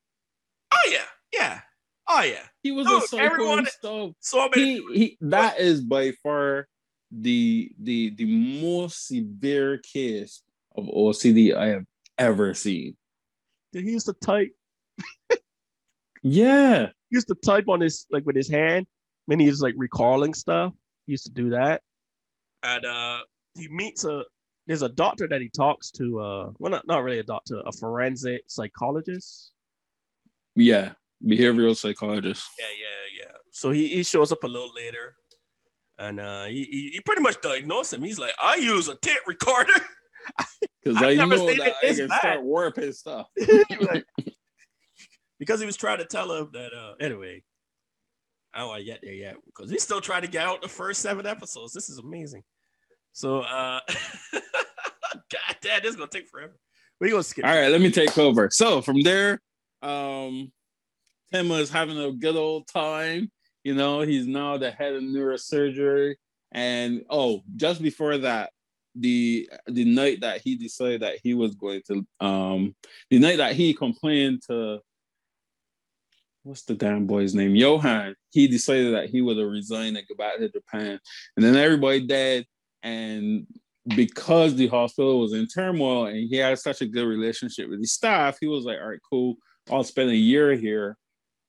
yeah, 0.89 1.05
yeah. 1.33 1.61
Oh 2.09 2.23
yeah. 2.23 2.45
He 2.63 2.71
was 2.71 2.87
Dude, 2.87 3.03
a 3.03 3.07
psycho 3.07 3.25
everyone, 3.25 3.67
stuff. 3.67 4.11
So 4.21 4.49
he, 4.55 4.85
he 4.93 5.19
that 5.23 5.59
is 5.59 5.81
by 5.81 6.13
far 6.23 6.69
the 7.11 7.71
the 7.81 8.11
the 8.15 8.61
most 8.63 9.07
severe 9.09 9.79
case 9.79 10.43
of 10.77 10.87
OCD 10.87 11.55
I 11.55 11.69
have 11.69 11.85
ever 12.19 12.55
seen. 12.55 12.97
Did 13.73 13.85
he 13.85 13.93
used 13.93 14.07
to 14.07 14.15
type? 14.15 14.53
Yeah. 16.23 16.87
He 17.11 17.17
used 17.17 17.29
to 17.29 17.35
type 17.35 17.69
on 17.69 17.81
his 17.81 18.07
like 18.11 18.25
with 18.25 18.37
his 18.37 18.49
hand 18.49 18.87
when 19.27 19.41
he 19.41 19.47
was 19.47 19.61
like 19.61 19.75
recalling 19.77 20.35
stuff. 20.35 20.73
He 21.07 21.13
used 21.13 21.25
to 21.25 21.33
do 21.33 21.51
that. 21.51 21.83
And 22.63 22.85
uh 22.85 23.19
he 23.55 23.69
meets 23.69 24.05
a 24.05 24.25
there's 24.67 24.83
a 24.83 24.89
doctor 24.89 25.27
that 25.29 25.41
he 25.41 25.49
talks 25.49 25.91
to, 25.93 26.21
uh 26.21 26.51
well 26.59 26.71
not, 26.71 26.87
not 26.87 27.03
really 27.03 27.19
a 27.19 27.25
doctor, 27.25 27.63
a 27.67 27.73
forensic 27.73 28.43
psychologist. 28.47 29.53
Yeah. 30.55 30.93
Behavioral 31.25 31.77
psychologist. 31.77 32.49
Yeah, 32.59 32.67
yeah, 32.79 33.25
yeah. 33.25 33.33
So 33.51 33.71
he, 33.71 33.89
he 33.89 34.03
shows 34.03 34.33
up 34.33 34.45
a 34.45 34.49
little 34.49 34.73
later 34.75 35.17
and 35.99 36.21
uh 36.21 36.45
he, 36.45 36.65
he, 36.65 36.91
he 36.95 37.01
pretty 37.01 37.23
much 37.23 37.41
diagnosed 37.41 37.93
him. 37.93 38.03
He's 38.03 38.19
like, 38.19 38.35
I 38.43 38.57
use 38.57 38.89
a 38.89 38.97
tape 38.97 39.27
recorder. 39.27 39.73
Because 40.85 41.01
I 41.03 41.11
I, 41.11 41.15
never 41.15 41.37
know 41.37 41.49
seen 41.49 41.59
that 41.59 41.75
I 41.83 41.95
can 41.95 42.09
bad. 42.09 42.19
start 42.19 42.43
warping 42.43 42.93
stuff. 42.93 43.27
Like, 43.81 44.05
because 45.39 45.61
he 45.61 45.67
was 45.67 45.77
trying 45.77 45.99
to 45.99 46.05
tell 46.05 46.33
him 46.33 46.51
that 46.53 46.73
uh 46.73 46.95
anyway. 47.01 47.43
I 48.55 48.61
don't 48.61 48.69
want 48.69 48.81
to 48.81 48.85
get 48.85 49.01
there 49.03 49.15
yet 49.15 49.37
because 49.47 49.71
he's 49.71 49.83
still 49.83 50.01
trying 50.01 50.23
to 50.23 50.29
get 50.29 50.47
out 50.47 50.61
the 50.61 50.69
first 50.69 51.01
seven 51.01 51.27
episodes. 51.27 51.73
This 51.73 51.89
is 51.89 51.99
amazing. 51.99 52.43
So 53.13 53.41
uh 53.41 53.81
God 54.33 55.57
damn, 55.61 55.83
this 55.83 55.91
is 55.91 55.97
gonna 55.97 56.09
take 56.11 56.29
forever. 56.29 56.57
We're 57.01 57.11
gonna 57.11 57.23
skip. 57.23 57.45
All 57.45 57.55
right, 57.55 57.69
let 57.69 57.81
me 57.81 57.91
take 57.91 58.17
over. 58.17 58.49
So 58.53 58.81
from 58.81 59.03
there, 59.03 59.41
um, 59.83 60.53
Tim 61.33 61.49
was 61.49 61.71
having 61.71 61.99
a 61.99 62.13
good 62.13 62.37
old 62.37 62.69
time. 62.69 63.31
You 63.65 63.75
know, 63.75 64.03
he's 64.03 64.27
now 64.27 64.57
the 64.57 64.71
head 64.71 64.95
of 64.95 65.03
neurosurgery. 65.03 66.15
And 66.53 67.05
oh, 67.11 67.43
just 67.57 67.83
before 67.83 68.19
that, 68.19 68.51
the 68.95 69.49
the 69.67 69.85
night 69.85 70.21
that 70.21 70.43
he 70.43 70.57
decided 70.57 71.03
that 71.03 71.19
he 71.23 71.35
was 71.35 71.55
going 71.55 71.81
to 71.89 72.07
um 72.21 72.75
the 73.11 73.19
night 73.19 73.39
that 73.39 73.55
he 73.55 73.73
complained 73.73 74.43
to 74.47 74.81
what's 76.43 76.63
the 76.63 76.75
damn 76.75 77.07
boy's 77.07 77.35
name? 77.35 77.55
Johan. 77.55 78.15
He 78.31 78.49
decided 78.49 78.95
that 78.95 79.09
he 79.09 79.23
would 79.23 79.39
have 79.39 79.49
resigned 79.49 79.97
and 79.97 80.07
go 80.09 80.15
back 80.15 80.39
to 80.39 80.49
Japan. 80.49 80.99
And 81.37 81.45
then 81.45 81.57
everybody 81.57 82.07
dead. 82.07 82.47
And 82.83 83.47
because 83.97 84.55
the 84.55 84.69
hospital 84.69 85.21
was 85.21 85.33
in 85.33 85.47
turmoil 85.47 86.07
and 86.07 86.29
he 86.29 86.37
had 86.37 86.59
such 86.59 86.81
a 86.83 86.87
good 86.87 87.07
relationship 87.07 87.69
with 87.69 87.81
the 87.81 87.87
staff, 87.87 88.39
he 88.41 88.47
was 88.47 88.65
like, 88.65 88.79
all 88.81 88.89
right, 88.89 89.01
cool. 89.09 89.37
I'll 89.71 89.85
spend 89.85 90.11
a 90.11 90.17
year 90.17 90.55
here 90.55 90.97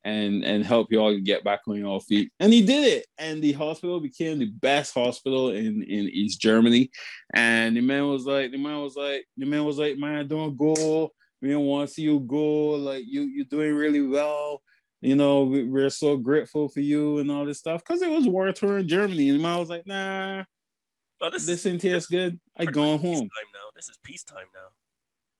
and 0.04 0.44
and 0.44 0.64
help 0.64 0.88
you 0.90 1.00
all 1.00 1.18
get 1.18 1.44
back 1.44 1.60
on 1.66 1.76
your 1.76 2.00
feet. 2.00 2.30
And 2.38 2.52
he 2.52 2.64
did 2.64 2.84
it. 2.84 3.06
And 3.18 3.42
the 3.42 3.52
hospital 3.52 4.00
became 4.00 4.38
the 4.38 4.46
best 4.46 4.94
hospital 4.94 5.50
in, 5.50 5.82
in 5.82 6.08
East 6.10 6.40
Germany. 6.40 6.90
And 7.34 7.76
the 7.76 7.80
man 7.80 8.06
was 8.08 8.26
like, 8.26 8.52
the 8.52 8.58
man 8.58 8.80
was 8.82 8.96
like, 8.96 9.24
the 9.36 9.46
man 9.46 9.64
was 9.64 9.78
like, 9.78 9.96
man, 9.96 10.28
don't 10.28 10.56
go. 10.56 11.10
We 11.40 11.50
don't 11.50 11.64
want 11.64 11.88
to 11.88 11.94
see 11.94 12.02
you 12.02 12.20
go. 12.20 12.70
Like 12.70 13.04
you, 13.06 13.22
you're 13.22 13.46
doing 13.46 13.74
really 13.74 14.06
well. 14.06 14.62
You 15.00 15.16
know, 15.16 15.44
we, 15.44 15.64
we're 15.64 15.90
so 15.90 16.16
grateful 16.16 16.68
for 16.68 16.80
you 16.80 17.18
and 17.18 17.30
all 17.30 17.44
this 17.44 17.58
stuff. 17.58 17.84
Cause 17.84 18.00
it 18.00 18.10
was 18.10 18.26
war 18.26 18.52
torn 18.52 18.86
Germany. 18.86 19.30
And 19.30 19.38
the 19.38 19.42
man 19.42 19.58
was 19.58 19.68
like, 19.68 19.86
nah, 19.86 20.44
Oh, 21.20 21.30
this, 21.30 21.46
this 21.46 21.60
is 21.60 21.72
ain't 21.72 21.80
taste 21.80 22.10
good. 22.10 22.38
I 22.56 22.66
going 22.66 22.98
home. 22.98 23.28
now. 23.52 23.70
This 23.74 23.88
is 23.88 23.98
peacetime 24.02 24.46
now. 24.54 24.68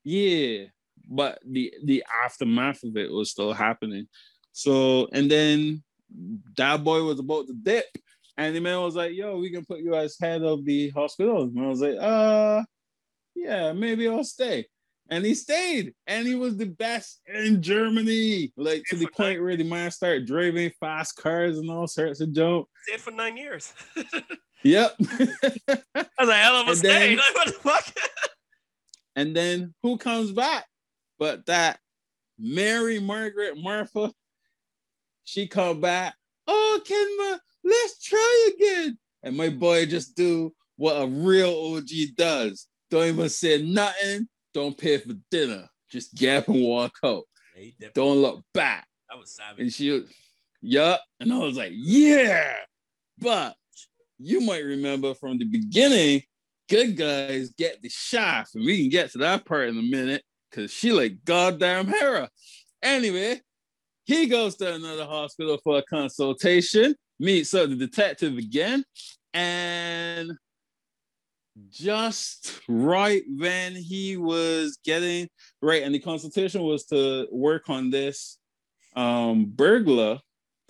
Yeah, 0.05 0.67
but 1.09 1.41
the 1.45 1.75
the 1.85 2.05
aftermath 2.25 2.83
of 2.85 2.97
it 2.97 3.11
was 3.11 3.31
still 3.31 3.53
happening. 3.53 4.07
So 4.53 5.09
and 5.13 5.31
then 5.31 5.83
that 6.57 6.85
boy 6.85 7.03
was 7.03 7.19
about 7.19 7.47
to 7.49 7.55
dip, 7.55 7.87
and 8.37 8.55
the 8.55 8.61
man 8.61 8.81
was 8.81 8.97
like, 8.97 9.15
"Yo, 9.15 9.39
we 9.39 9.51
can 9.51 9.65
put 9.65 9.81
you 9.81 9.95
as 9.95 10.17
head 10.19 10.43
of 10.43 10.65
the 10.65 10.91
hospital." 10.91 11.43
And 11.43 11.61
I 11.61 11.67
was 11.67 11.81
like, 11.81 11.97
"Uh, 12.01 12.63
yeah, 13.35 13.73
maybe 13.73 14.09
I'll 14.09 14.25
stay." 14.25 14.67
And 15.11 15.25
he 15.25 15.35
stayed, 15.35 15.93
and 16.07 16.27
he 16.27 16.35
was 16.35 16.57
the 16.57 16.67
best 16.67 17.21
in 17.27 17.61
Germany, 17.61 18.53
like 18.57 18.85
to 18.89 18.97
the 18.97 19.07
point 19.09 19.43
where 19.43 19.57
the 19.57 19.65
man 19.65 19.91
started 19.91 20.27
driving 20.27 20.71
fast 20.81 21.17
cars 21.17 21.59
and 21.59 21.71
all 21.71 21.87
sorts 21.87 22.21
of 22.21 22.33
junk. 22.33 22.67
Stayed 22.85 23.01
for 23.01 23.11
nine 23.11 23.37
years. 23.37 23.75
Yep. 24.64 24.96
That's 24.98 26.09
a 26.18 26.35
hell 26.35 26.57
of 26.57 26.66
a 26.66 26.70
And 26.70 26.79
stay. 26.79 27.14
then- 27.14 27.16
Like, 27.18 27.35
what 27.35 27.46
the 27.46 27.53
fuck? 27.53 27.94
And 29.16 29.37
then 29.37 29.72
who 29.85 29.96
comes 29.96 30.33
back? 30.33 30.66
But 31.20 31.46
that 31.46 31.79
Mary 32.37 32.98
Margaret 32.98 33.57
Martha, 33.57 34.12
she 35.22 35.46
come 35.46 35.81
back. 35.81 36.16
Oh, 36.48 36.81
Kenma, 36.85 37.38
let's 37.62 38.03
try 38.03 38.50
again. 38.57 38.98
And 39.22 39.37
my 39.37 39.50
boy 39.50 39.87
just 39.87 40.16
do 40.16 40.53
what 40.77 40.94
a 41.00 41.07
real 41.07 41.77
OG 41.77 41.88
does. 42.16 42.66
Don't 42.90 43.07
even 43.07 43.29
say 43.29 43.62
nothing. 43.62 44.27
Don't 44.53 44.77
pay 44.77 44.98
for 44.98 45.14
dinner. 45.31 45.68
Just 45.88 46.20
up 46.24 46.48
and 46.48 46.64
walk 46.64 46.94
out. 47.05 47.22
Yeah. 47.57 47.88
Don't 47.94 48.18
look 48.18 48.42
back. 48.53 48.88
That 49.09 49.18
was 49.20 49.31
savage. 49.31 49.61
And 49.61 49.72
she, 49.72 50.05
yup. 50.61 51.00
And 51.20 51.33
I 51.33 51.38
was 51.38 51.57
like, 51.57 51.70
yeah. 51.72 52.53
But 53.18 53.55
you 54.18 54.40
might 54.40 54.64
remember 54.64 55.14
from 55.14 55.38
the 55.38 55.44
beginning, 55.44 56.22
good 56.68 56.96
guys 56.96 57.50
get 57.57 57.83
the 57.83 57.88
shaft. 57.88 58.55
And 58.55 58.64
we 58.64 58.81
can 58.81 58.90
get 58.90 59.11
to 59.12 59.18
that 59.18 59.44
part 59.44 59.68
in 59.68 59.79
a 59.79 59.83
minute 59.83 60.22
because 60.50 60.70
she 60.70 60.92
like 60.92 61.24
goddamn 61.24 61.88
Hera. 61.88 62.29
Anyway, 62.83 63.40
he 64.05 64.27
goes 64.27 64.57
to 64.57 64.74
another 64.74 65.07
hospital 65.07 65.59
for 65.62 65.79
a 65.79 65.83
consultation, 65.83 66.94
meets 67.18 67.55
up 67.55 67.68
the 67.68 67.77
detective 67.77 68.37
again, 68.37 68.85
and 69.33 70.33
just 71.70 72.61
right 72.68 73.22
when 73.37 73.74
he 73.74 74.16
was 74.16 74.79
getting 74.85 75.29
right, 75.62 75.83
and 75.83 75.94
the 75.94 76.00
consultation 76.00 76.62
was 76.62 76.85
to 76.87 77.27
work 77.31 77.68
on 77.68 77.90
this 77.90 78.38
um 78.96 79.46
burglar 79.46 80.20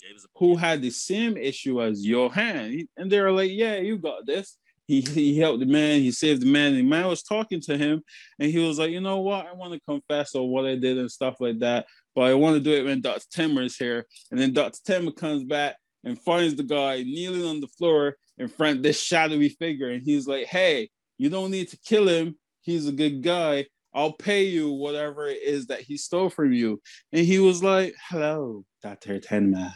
Yeah, 0.05 0.11
he 0.11 0.17
a- 0.17 0.39
who 0.39 0.57
had 0.57 0.83
the 0.83 0.91
same 0.91 1.37
issue 1.37 1.83
as 1.83 2.05
Johan. 2.05 2.87
And 2.97 3.11
they 3.11 3.21
were 3.21 3.33
like, 3.33 3.51
Yeah, 3.53 3.77
you 3.77 3.99
got 3.99 4.27
this. 4.27 4.57
He, 4.87 5.01
he 5.01 5.39
helped 5.39 5.61
the 5.61 5.67
man, 5.67 6.01
he 6.01 6.11
saved 6.11 6.43
the 6.43 6.47
man. 6.47 6.75
The 6.75 6.83
man 6.83 7.07
was 7.07 7.23
talking 7.23 7.61
to 7.63 7.77
him, 7.79 8.03
and 8.39 8.51
he 8.51 8.59
was 8.59 8.79
like, 8.79 8.91
You 8.91 9.01
know 9.01 9.21
what? 9.21 9.47
I 9.47 9.55
want 9.55 9.73
to 9.73 9.81
confess 9.81 10.35
on 10.35 10.49
what 10.49 10.67
I 10.67 10.77
did 10.77 10.99
and 10.99 11.11
stuff 11.11 11.37
like 11.41 11.59
that. 11.61 11.87
But 12.15 12.23
I 12.23 12.35
want 12.35 12.57
to 12.57 12.61
do 12.61 12.73
it 12.73 12.85
when 12.85 13.01
Dr. 13.01 13.25
Tenma 13.35 13.65
is 13.65 13.77
here. 13.77 14.07
And 14.31 14.39
then 14.39 14.53
Dr. 14.53 14.79
Tenma 14.87 15.17
comes 15.17 15.43
back 15.45 15.77
and 16.05 16.21
finds 16.21 16.55
the 16.55 16.63
guy 16.63 17.03
kneeling 17.03 17.45
on 17.45 17.61
the 17.61 17.67
floor 17.67 18.17
in 18.39 18.49
front 18.49 18.79
of 18.79 18.83
this 18.83 19.01
shadowy 19.01 19.49
figure. 19.49 19.91
And 19.91 20.03
he's 20.03 20.27
like, 20.29 20.47
Hey, 20.47 20.91
you 21.19 21.31
don't 21.31 21.51
need 21.51 21.69
to 21.71 21.79
kill 21.79 22.09
him. 22.09 22.37
He's 22.61 22.87
a 22.87 22.93
good 22.93 23.23
guy. 23.23 23.67
I'll 23.95 24.13
pay 24.13 24.45
you 24.45 24.73
whatever 24.73 25.29
it 25.29 25.39
is 25.43 25.67
that 25.69 25.81
he 25.81 25.97
stole 25.97 26.29
from 26.29 26.53
you. 26.53 26.81
And 27.13 27.25
he 27.25 27.39
was 27.39 27.63
like, 27.63 27.95
Hello, 28.11 28.65
Dr. 28.83 29.19
Tenma. 29.19 29.73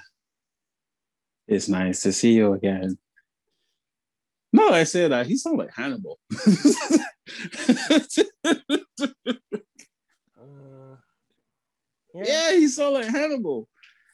It's 1.48 1.68
nice 1.68 2.02
to 2.02 2.12
see 2.12 2.34
you 2.34 2.52
again. 2.52 2.98
No, 4.52 4.68
I 4.68 4.84
said 4.84 5.10
that. 5.10 5.26
He 5.26 5.36
sounded 5.36 5.64
like 5.64 5.74
Hannibal. 5.74 6.18
Uh, 10.40 12.24
yeah, 12.24 12.52
he 12.52 12.66
sounded 12.68 13.00
like 13.00 13.14
Hannibal. 13.14 13.68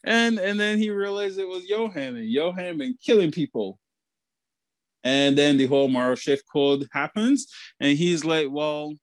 And 0.05 0.39
and 0.39 0.59
then 0.59 0.79
he 0.79 0.91
realized 0.91 1.39
it 1.39 1.49
was 1.49 1.65
Johan, 1.69 2.17
and 2.17 2.29
Johan 2.29 2.79
been 2.79 2.99
killing 3.03 3.31
people. 3.31 3.79
And 5.05 5.39
then 5.39 5.57
the 5.57 5.67
whole 5.67 5.89
moral 5.89 6.17
shift 6.17 6.45
code 6.53 6.87
happens, 6.93 7.47
and 7.81 7.97
he's 7.97 8.25
like, 8.25 8.49
Well, 8.51 8.95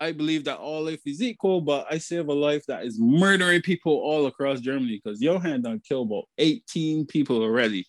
I 0.00 0.12
believe 0.12 0.44
that 0.44 0.58
all 0.58 0.84
life 0.84 1.00
is 1.06 1.22
equal, 1.22 1.60
but 1.60 1.86
I 1.90 1.98
save 1.98 2.28
a 2.28 2.32
life 2.32 2.64
that 2.66 2.84
is 2.84 3.00
murdering 3.00 3.62
people 3.62 3.92
all 3.92 4.26
across 4.26 4.60
Germany 4.60 5.00
because 5.02 5.22
Johan 5.22 5.62
done 5.62 5.80
killed 5.86 6.08
about 6.08 6.24
18 6.38 7.06
people 7.06 7.42
already. 7.42 7.86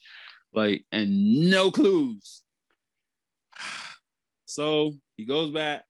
Like, 0.53 0.85
and 0.91 1.49
no 1.49 1.71
clues. 1.71 2.43
So 4.49 4.93
he 5.17 5.25
goes 5.25 5.51
back. 5.51 5.83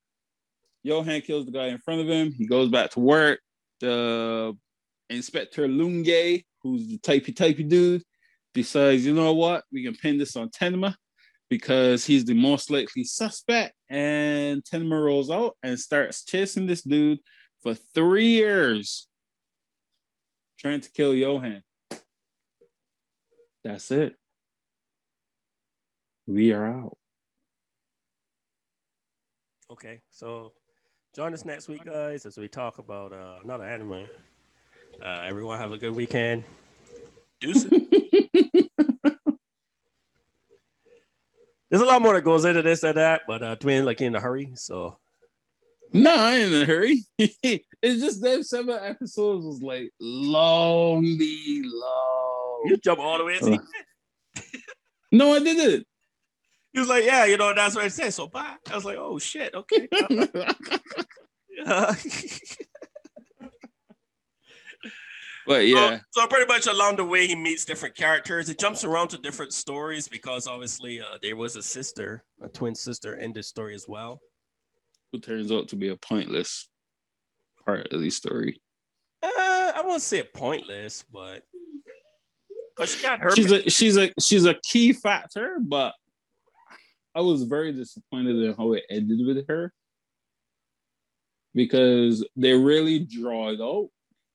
Johan 0.84 1.22
kills 1.22 1.46
the 1.46 1.52
guy 1.52 1.68
in 1.68 1.78
front 1.78 2.02
of 2.02 2.08
him. 2.08 2.34
He 2.34 2.48
goes 2.48 2.70
back 2.70 2.90
to 2.92 3.00
work. 3.00 3.40
The 3.80 4.58
Inspector 5.10 5.66
Lunge, 5.68 6.44
who's 6.64 6.88
the 6.88 6.98
typey 6.98 7.34
typey 7.34 7.70
dude, 7.70 8.04
decides, 8.56 9.06
you 9.06 9.14
know 9.14 9.34
what, 9.34 9.64
we 9.72 9.86
can 9.86 9.96
pin 9.96 10.18
this 10.18 10.36
on 10.36 10.50
Tenma 10.50 10.96
because 11.50 12.06
he's 12.06 12.26
the 12.26 12.34
most 12.34 12.70
likely 12.70 13.04
suspect. 13.04 13.74
And 13.90 14.64
Tenma 14.64 15.04
rolls 15.04 15.30
out 15.30 15.58
and 15.64 15.80
starts 15.80 16.24
chasing 16.24 16.68
this 16.68 16.82
dude 16.82 17.20
for 17.62 17.74
three 17.74 18.28
years, 18.28 19.08
trying 20.60 20.82
to 20.82 20.92
kill 20.92 21.14
Johan. 21.14 21.64
That's 23.64 23.92
it. 23.92 24.16
We 26.26 26.52
are 26.52 26.66
out. 26.66 26.98
okay, 29.78 30.02
so 30.10 30.54
join 31.16 31.34
us 31.34 31.46
next 31.46 31.68
week, 31.68 31.86
guys, 31.86 32.26
as 32.26 32.38
we 32.38 32.48
talk 32.48 32.80
about 32.80 33.14
uh, 33.14 33.38
another 33.44 33.66
anime. 33.66 34.08
Uh, 35.04 35.22
everyone 35.26 35.60
have 35.60 35.72
a 35.72 35.78
good 35.78 35.96
weekend. 35.96 36.44
Deuces. 37.40 37.72
There's 41.70 41.82
a 41.82 41.86
lot 41.86 42.02
more 42.02 42.14
that 42.14 42.22
goes 42.22 42.46
into 42.46 42.62
this 42.62 42.84
and 42.84 42.96
that, 42.98 43.22
but 43.28 43.44
uh, 43.44 43.56
twin 43.58 43.84
like 43.86 44.00
in 44.02 44.16
a 44.16 44.20
hurry, 44.22 44.52
so 44.56 44.98
No, 45.94 46.16
I 46.16 46.36
ain't 46.36 46.54
in 46.54 46.62
a 46.62 46.66
hurry. 46.66 47.04
it's 47.18 48.02
just 48.02 48.22
them 48.22 48.44
seven 48.44 48.78
episodes 48.82 49.46
was 49.46 49.62
like 49.62 49.92
lonely, 50.00 51.62
long. 51.64 52.62
You 52.66 52.78
jump 52.78 53.00
all 53.00 53.18
the 53.18 53.26
way. 53.26 53.40
To 53.40 53.60
no, 55.12 55.34
I 55.34 55.40
didn't. 55.40 55.86
He 56.74 56.80
was 56.80 56.90
like, 56.90 57.06
"Yeah, 57.06 57.26
you 57.26 57.38
know, 57.38 57.56
that's 57.56 57.76
what 57.76 57.86
I 57.86 57.88
said." 57.88 58.14
So 58.14 58.28
bye. 58.28 58.56
I 58.70 58.76
was 58.76 58.86
like, 58.86 58.98
"Oh 59.00 59.18
shit, 59.18 59.56
okay." 59.56 59.88
but 65.48 65.68
yeah, 65.68 66.00
so, 66.12 66.22
so, 66.22 66.28
pretty 66.28 66.46
much 66.46 66.68
along 66.68 66.98
the 66.98 67.06
way, 67.06 67.26
he 67.28 67.36
meets 67.36 67.66
different 67.66 67.96
characters. 67.96 68.50
It 68.50 68.60
jumps 68.60 68.84
around 68.84 69.08
to 69.10 69.18
different 69.18 69.54
stories 69.54 70.08
because 70.08 70.48
obviously 70.48 71.02
uh, 71.02 71.18
there 71.22 71.36
was 71.36 71.56
a 71.56 71.64
sister, 71.64 72.24
a 72.42 72.50
twin 72.50 72.76
sister, 72.76 73.16
in 73.16 73.34
this 73.34 73.48
story 73.48 73.74
as 73.74 73.88
well 73.88 74.20
who 75.12 75.20
turns 75.20 75.52
out 75.52 75.70
to 75.70 75.76
be 75.76 75.90
a 75.90 75.96
pointless 75.96 76.70
part 77.66 77.92
of 77.92 78.02
the 78.02 78.10
story. 78.10 78.62
Uh, 79.24 79.30
I 79.76 79.82
won't 79.84 80.02
say 80.02 80.24
pointless, 80.34 81.04
but 81.12 81.44
she 82.86 83.02
got 83.02 83.20
her. 83.20 83.36
She's 83.36 83.52
a 83.52 83.70
she's 83.70 83.98
a 83.98 84.12
she's 84.20 84.46
a 84.46 84.56
key 84.64 84.94
factor, 84.94 85.58
but 85.60 85.94
I 87.16 87.22
was 87.22 87.44
very 87.44 87.72
disappointed 87.72 88.36
in 88.36 88.54
how 88.56 88.74
it 88.74 88.84
ended 88.90 89.26
with 89.26 89.48
her 89.48 89.74
because 91.56 92.26
they 92.36 92.54
really 92.54 93.00
draw 93.00 93.50
it 93.50 93.60
out, 93.60 93.90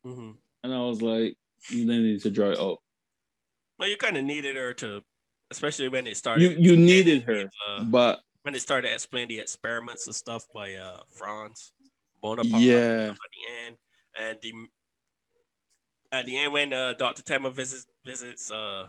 mm-hmm. 0.04 0.32
And 0.62 0.72
I 0.72 0.78
was 0.80 1.02
like, 1.02 1.36
you 1.70 1.84
need 1.84 2.20
to 2.22 2.30
draw 2.30 2.50
it 2.50 2.58
out. 2.58 2.78
Well, 3.78 3.88
you 3.88 3.96
kind 3.96 4.16
of 4.16 4.24
needed 4.24 4.56
her 4.56 4.74
to, 4.74 5.02
especially 5.50 5.88
when 5.88 6.06
it 6.06 6.16
started. 6.16 6.42
You 6.42 6.50
you 6.50 6.76
needed 6.76 7.22
her, 7.24 7.50
uh, 7.68 7.84
but 7.84 8.20
when 8.42 8.52
they 8.52 8.60
started 8.60 8.92
explaining 8.92 9.28
the 9.28 9.40
experiments 9.40 10.06
and 10.06 10.14
stuff 10.14 10.46
by 10.54 10.74
uh 10.74 11.00
Franz 11.10 11.72
Bonaparta 12.22 12.60
yeah. 12.60 13.10
at 13.10 13.16
the 13.16 13.66
end, 13.66 13.76
and 14.20 14.38
the 14.42 14.52
at 16.12 16.26
the 16.26 16.38
end 16.38 16.52
when 16.52 16.72
uh, 16.72 16.92
Dr. 16.94 17.22
Tenma 17.22 17.52
visits 17.52 17.86
visits 18.04 18.50
uh 18.50 18.86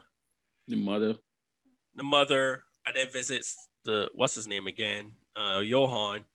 the 0.67 0.75
mother, 0.75 1.15
the 1.95 2.03
mother, 2.03 2.63
and 2.85 2.95
then 2.95 3.07
visits 3.11 3.55
the 3.85 4.09
what's 4.13 4.35
his 4.35 4.47
name 4.47 4.67
again, 4.67 5.13
uh 5.35 5.59
Johan, 5.59 6.25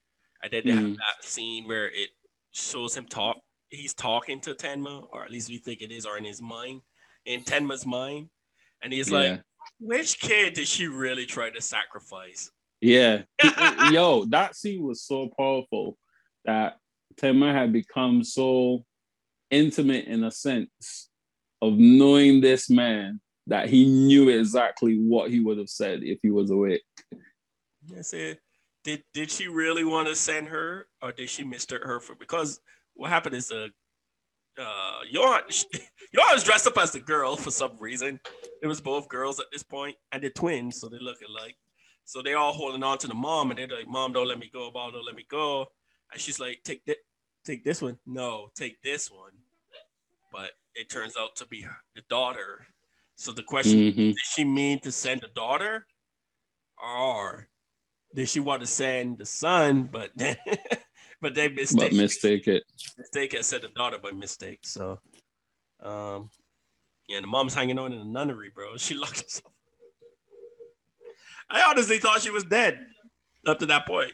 and 0.42 0.52
then 0.52 0.62
they 0.64 0.72
mm. 0.72 0.88
have 0.88 0.96
that 0.96 1.24
scene 1.24 1.66
where 1.66 1.86
it 1.86 2.10
shows 2.52 2.96
him 2.96 3.06
talk. 3.06 3.36
He's 3.70 3.94
talking 3.94 4.40
to 4.42 4.54
Tenma, 4.54 5.06
or 5.12 5.24
at 5.24 5.30
least 5.30 5.50
we 5.50 5.58
think 5.58 5.82
it 5.82 5.92
is, 5.92 6.06
or 6.06 6.16
in 6.16 6.24
his 6.24 6.40
mind, 6.40 6.80
in 7.26 7.42
Tenma's 7.42 7.86
mind, 7.86 8.28
and 8.82 8.92
he's 8.92 9.10
yeah. 9.10 9.18
like, 9.18 9.42
"Which 9.78 10.20
kid 10.20 10.54
did 10.54 10.68
she 10.68 10.86
really 10.86 11.26
try 11.26 11.50
to 11.50 11.60
sacrifice?" 11.60 12.50
Yeah. 12.80 13.22
Yo, 13.90 14.24
that 14.26 14.56
scene 14.56 14.82
was 14.82 15.02
so 15.02 15.28
powerful 15.36 15.98
that 16.44 16.78
Tenma 17.16 17.52
had 17.52 17.72
become 17.72 18.22
so 18.22 18.84
intimate 19.50 20.06
in 20.06 20.24
a 20.24 20.30
sense 20.30 21.08
of 21.60 21.74
knowing 21.74 22.40
this 22.40 22.70
man 22.70 23.20
that 23.46 23.68
he 23.68 23.86
knew 23.86 24.28
exactly 24.28 24.96
what 24.96 25.30
he 25.30 25.40
would 25.40 25.58
have 25.58 25.70
said 25.70 26.02
if 26.02 26.18
he 26.22 26.30
was 26.30 26.50
awake. 26.50 26.82
I 27.96 28.02
said, 28.02 28.38
did 28.84 29.02
did 29.12 29.30
she 29.30 29.48
really 29.48 29.84
want 29.84 30.08
to 30.08 30.14
send 30.14 30.48
her, 30.48 30.86
or 31.02 31.12
did 31.12 31.30
she 31.30 31.44
mistake 31.44 31.82
her 31.82 32.00
for? 32.00 32.14
Because 32.14 32.60
what 32.98 33.10
happened 33.10 33.36
is, 33.36 33.50
uh, 33.52 33.68
uh, 34.60 34.98
Johan 35.08 35.42
was 35.46 36.44
dressed 36.44 36.66
up 36.66 36.76
as 36.78 36.90
the 36.90 36.98
girl 36.98 37.36
for 37.36 37.52
some 37.52 37.78
reason. 37.78 38.18
It 38.60 38.66
was 38.66 38.80
both 38.80 39.08
girls 39.08 39.38
at 39.38 39.46
this 39.52 39.62
point, 39.62 39.96
and 40.10 40.20
they're 40.22 40.30
twins, 40.30 40.80
so 40.80 40.88
they 40.88 40.98
look 40.98 41.18
alike. 41.26 41.56
So 42.04 42.22
they 42.22 42.34
all 42.34 42.52
holding 42.52 42.82
on 42.82 42.98
to 42.98 43.06
the 43.06 43.14
mom, 43.14 43.50
and 43.50 43.58
they're 43.58 43.68
like, 43.68 43.86
"Mom, 43.86 44.12
don't 44.12 44.26
let 44.26 44.38
me 44.38 44.50
go. 44.52 44.70
Mom, 44.74 44.92
don't 44.92 45.06
let 45.06 45.14
me 45.14 45.26
go." 45.30 45.66
And 46.12 46.20
she's 46.20 46.40
like, 46.40 46.60
"Take 46.64 46.84
this, 46.84 46.96
take 47.44 47.64
this 47.64 47.80
one. 47.80 47.98
No, 48.04 48.50
take 48.56 48.82
this 48.82 49.10
one." 49.10 49.32
But 50.32 50.50
it 50.74 50.90
turns 50.90 51.16
out 51.16 51.36
to 51.36 51.46
be 51.46 51.64
the 51.94 52.02
daughter. 52.10 52.66
So 53.14 53.30
the 53.30 53.44
question: 53.44 53.78
mm-hmm. 53.78 54.08
Did 54.08 54.16
she 54.34 54.42
mean 54.42 54.80
to 54.80 54.90
send 54.90 55.20
the 55.20 55.28
daughter, 55.28 55.86
or 56.82 57.48
did 58.12 58.28
she 58.28 58.40
want 58.40 58.60
to 58.62 58.66
send 58.66 59.18
the 59.18 59.26
son? 59.26 59.84
But 59.84 60.10
then, 60.16 60.36
but 61.20 61.34
they 61.34 61.48
mistake, 61.48 61.90
but 61.90 61.92
mistake 61.92 62.48
it. 62.48 62.64
Mistake 62.96 63.34
it 63.34 63.44
said 63.44 63.62
the 63.62 63.68
daughter 63.68 63.98
by 63.98 64.10
mistake. 64.12 64.60
So, 64.62 65.00
um, 65.82 66.30
yeah, 67.08 67.20
the 67.20 67.26
mom's 67.26 67.54
hanging 67.54 67.78
on 67.78 67.92
in 67.92 67.98
the 67.98 68.04
nunnery, 68.04 68.50
bro. 68.54 68.68
She 68.76 68.94
locked 68.94 69.22
herself 69.22 69.52
I 71.50 71.62
honestly 71.62 71.98
thought 71.98 72.20
she 72.20 72.30
was 72.30 72.44
dead 72.44 72.78
up 73.46 73.58
to 73.60 73.66
that 73.66 73.86
point. 73.86 74.12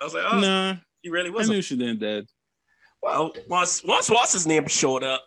I 0.00 0.04
was 0.04 0.14
like, 0.14 0.24
oh, 0.30 0.40
nah, 0.40 0.76
she 1.02 1.10
really 1.10 1.30
was. 1.30 1.48
I 1.48 1.54
knew 1.54 1.62
she 1.62 1.76
didn't 1.76 2.00
dead. 2.00 2.26
Well, 3.02 3.32
once 3.48 3.82
once 3.84 4.10
what's 4.10 4.32
his 4.32 4.46
name 4.46 4.66
showed 4.66 5.02
up, 5.02 5.22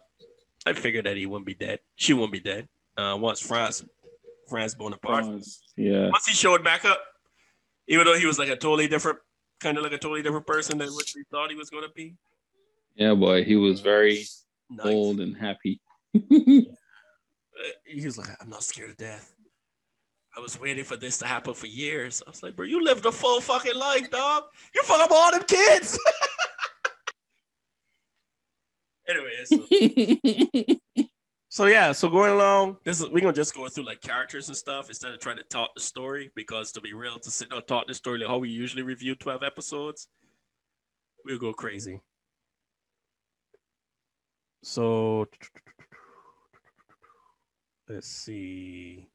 I 0.66 0.74
figured 0.74 1.06
that 1.06 1.18
he 1.18 1.26
wouldn't 1.26 1.48
be 1.48 1.56
dead. 1.56 1.80
She 1.96 2.14
wouldn't 2.14 2.34
be 2.34 2.40
dead. 2.40 2.68
Uh, 2.98 3.18
once 3.20 3.40
Franz, 3.40 3.84
Franz 4.48 4.76
Bonaparta, 4.76 5.26
Franz, 5.26 5.62
yeah. 5.76 6.10
Once 6.10 6.28
he 6.28 6.34
showed 6.34 6.64
back 6.64 6.86
up, 6.86 7.02
even 7.88 8.06
though 8.06 8.18
he 8.18 8.26
was 8.26 8.38
like 8.38 8.50
a 8.50 8.56
totally 8.56 8.88
different, 8.88 9.18
kind 9.60 9.78
of 9.78 9.84
like 9.84 9.94
a 9.94 9.98
totally 9.98 10.22
different 10.22 10.48
person 10.48 10.78
than 10.78 10.90
what 10.90 11.12
we 11.16 11.24
thought 11.32 11.50
he 11.50 11.56
was 11.56 11.70
going 11.70 11.84
to 11.84 11.94
be. 11.94 12.16
Yeah, 12.96 13.14
boy, 13.14 13.44
he 13.44 13.56
was 13.56 13.82
very 13.82 14.26
nice. 14.70 14.86
old 14.86 15.20
and 15.20 15.36
happy. 15.36 15.82
Uh, 16.16 16.20
he 17.84 18.06
was 18.06 18.18
like, 18.18 18.30
"I'm 18.40 18.50
not 18.50 18.64
scared 18.64 18.92
of 18.92 18.98
death." 18.98 19.34
I 20.38 20.40
was 20.40 20.60
waiting 20.60 20.86
for 20.86 20.96
this 20.96 21.18
to 21.18 21.26
happen 21.26 21.54
for 21.54 21.68
years. 21.68 22.24
I 22.26 22.30
was 22.30 22.42
like, 22.42 22.56
bro, 22.56 22.66
you 22.66 22.82
lived 22.82 23.06
a 23.06 23.12
full 23.12 23.42
fucking 23.42 23.76
life, 23.76 24.10
dog. 24.10 24.44
You 24.74 24.82
fuck 24.84 25.02
up 25.02 25.12
all 25.12 25.32
them 25.32 25.44
kids. 25.44 26.00
Anyways. 29.10 29.50
So, 29.50 29.66
so, 31.50 31.66
yeah, 31.66 31.92
so 31.92 32.10
going 32.10 32.32
along, 32.32 32.78
this 32.84 33.02
is 33.02 33.10
we're 33.10 33.22
gonna 33.22 33.34
just 33.34 33.54
go 33.54 33.68
through 33.68 33.86
like 33.86 34.02
characters 34.02 34.48
and 34.48 34.56
stuff 34.56 34.90
instead 34.90 35.14
of 35.14 35.20
trying 35.20 35.38
to 35.38 35.44
talk 35.44 35.72
the 35.76 35.82
story 35.82 36.32
because 36.36 36.72
to 36.74 36.82
be 36.82 36.94
real, 36.94 37.20
to 37.20 37.32
sit 37.32 37.50
down 37.50 37.64
talk 37.64 37.88
the 37.88 37.94
story 37.94 38.20
like 38.20 38.28
how 38.28 38.38
we 38.38 38.50
usually 38.50 38.84
review 38.84 39.16
12 39.16 39.44
episodes, 39.44 40.08
we'll 41.26 41.40
go 41.40 41.52
crazy. 41.52 42.00
So 44.64 45.28
let's 47.88 48.08
see 48.08 49.10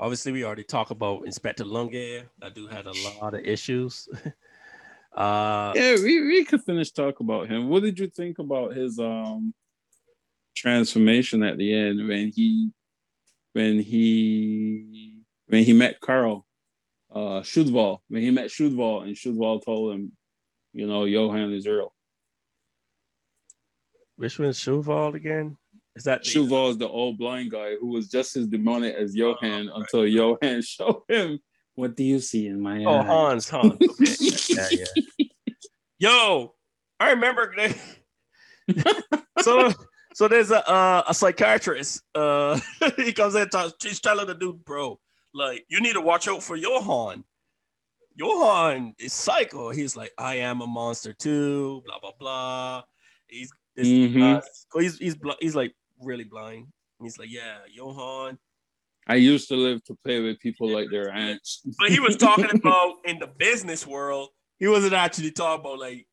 obviously 0.00 0.32
we 0.32 0.44
already 0.44 0.64
talked 0.64 0.90
about 0.90 1.26
Inspector 1.26 1.64
Lunge. 1.64 2.24
That 2.40 2.54
dude 2.54 2.72
had 2.72 2.86
a 2.86 2.92
lot 3.20 3.34
of 3.34 3.40
issues. 3.44 4.08
uh 5.16 5.72
yeah, 5.76 5.96
we, 5.96 6.20
we 6.26 6.44
could 6.44 6.62
finish 6.64 6.90
talk 6.90 7.20
about 7.20 7.48
him. 7.48 7.68
What 7.68 7.82
did 7.82 7.98
you 7.98 8.08
think 8.08 8.38
about 8.38 8.74
his 8.74 8.98
um 8.98 9.54
transformation 10.60 11.42
at 11.42 11.56
the 11.56 11.74
end 11.74 12.06
when 12.06 12.30
he 12.34 12.70
when 13.52 13.80
he 13.80 15.22
when 15.46 15.64
he 15.64 15.72
met 15.72 16.00
Carl 16.00 16.46
uh 17.12 17.40
Schuwald, 17.40 17.98
when 18.08 18.22
he 18.22 18.30
met 18.30 18.48
Schuwald 18.48 19.04
and 19.04 19.16
Schuwald 19.16 19.64
told 19.64 19.94
him, 19.94 20.12
you 20.72 20.86
know, 20.86 21.04
Johan 21.04 21.52
is 21.52 21.66
real. 21.66 21.92
Which 24.16 24.38
one's 24.38 24.58
Schuwald 24.58 25.14
again? 25.14 25.56
Is 25.96 26.04
that 26.04 26.24
Schuwald 26.24 26.72
is 26.72 26.78
the 26.78 26.88
old 26.88 27.18
blind 27.18 27.50
guy 27.50 27.76
who 27.80 27.88
was 27.88 28.08
just 28.08 28.36
as 28.36 28.46
demonic 28.46 28.94
as 28.94 29.16
Johan 29.16 29.70
oh, 29.72 29.80
until 29.80 30.02
right. 30.02 30.12
Johan 30.12 30.62
showed 30.62 31.02
him 31.08 31.40
what 31.74 31.96
do 31.96 32.04
you 32.04 32.18
see 32.18 32.46
in 32.46 32.60
my 32.60 32.84
oh, 32.84 32.98
eye? 32.98 33.04
Hans, 33.04 33.48
Hans. 33.48 33.72
Okay. 33.82 34.14
yeah, 34.70 34.84
yeah. 35.18 35.26
Yo, 35.98 36.54
I 36.98 37.10
remember. 37.10 37.54
so, 39.40 39.72
so 40.14 40.28
there's 40.28 40.50
a 40.50 40.68
uh, 40.68 41.02
a 41.08 41.14
psychiatrist. 41.14 42.02
Uh, 42.14 42.58
he 42.96 43.12
comes 43.12 43.34
in, 43.34 43.48
talks, 43.48 43.74
she's 43.80 44.00
telling 44.00 44.26
the 44.26 44.34
dude, 44.34 44.64
bro, 44.64 44.98
like 45.34 45.64
you 45.68 45.80
need 45.80 45.94
to 45.94 46.00
watch 46.00 46.28
out 46.28 46.42
for 46.42 46.56
Johan. 46.56 47.24
Johan 48.16 48.94
is 48.98 49.12
psycho. 49.12 49.70
He's 49.70 49.96
like, 49.96 50.12
I 50.18 50.36
am 50.36 50.60
a 50.60 50.66
monster 50.66 51.12
too. 51.12 51.82
Blah 51.86 52.00
blah 52.00 52.12
blah. 52.18 52.82
He's 53.28 53.52
mm-hmm. 53.78 54.22
uh, 54.22 54.40
he's 54.80 54.98
he's 54.98 55.16
he's 55.40 55.56
like 55.56 55.74
really 56.00 56.24
blind. 56.24 56.66
And 56.98 57.06
he's 57.06 57.18
like, 57.18 57.30
yeah, 57.30 57.58
Johan. 57.72 58.38
I 59.06 59.14
used 59.14 59.48
to 59.48 59.56
live 59.56 59.82
to 59.84 59.96
play 60.04 60.20
with 60.20 60.38
people 60.40 60.68
like 60.68 60.90
their 60.90 61.10
aunts. 61.14 61.62
but 61.78 61.90
he 61.90 62.00
was 62.00 62.16
talking 62.16 62.50
about 62.54 62.96
in 63.04 63.18
the 63.18 63.26
business 63.26 63.86
world. 63.86 64.28
He 64.58 64.68
wasn't 64.68 64.92
actually 64.92 65.30
talking 65.30 65.60
about 65.60 65.78
like 65.78 66.06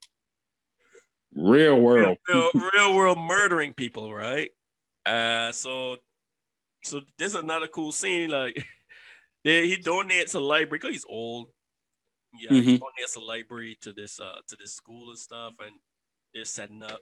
real 1.37 1.79
world, 1.79 2.17
real, 2.27 2.51
real, 2.73 2.95
world 2.95 3.17
murdering 3.17 3.73
people, 3.73 4.13
right? 4.13 4.49
Uh, 5.05 5.51
so, 5.51 5.97
so 6.83 7.01
this 7.17 7.33
is 7.33 7.35
another 7.35 7.67
cool 7.67 7.91
scene. 7.91 8.29
Like, 8.29 8.65
he 9.43 9.77
donates 9.77 10.35
a 10.35 10.39
library 10.39 10.79
because 10.79 10.91
he's 10.91 11.05
old. 11.07 11.49
Yeah, 12.39 12.51
mm-hmm. 12.51 12.69
he 12.69 12.77
donates 12.79 13.15
a 13.15 13.19
library 13.19 13.77
to 13.81 13.93
this 13.93 14.19
uh 14.19 14.41
to 14.47 14.55
this 14.59 14.73
school 14.75 15.09
and 15.09 15.17
stuff, 15.17 15.53
and 15.59 15.75
they're 16.33 16.45
setting 16.45 16.83
up 16.83 16.99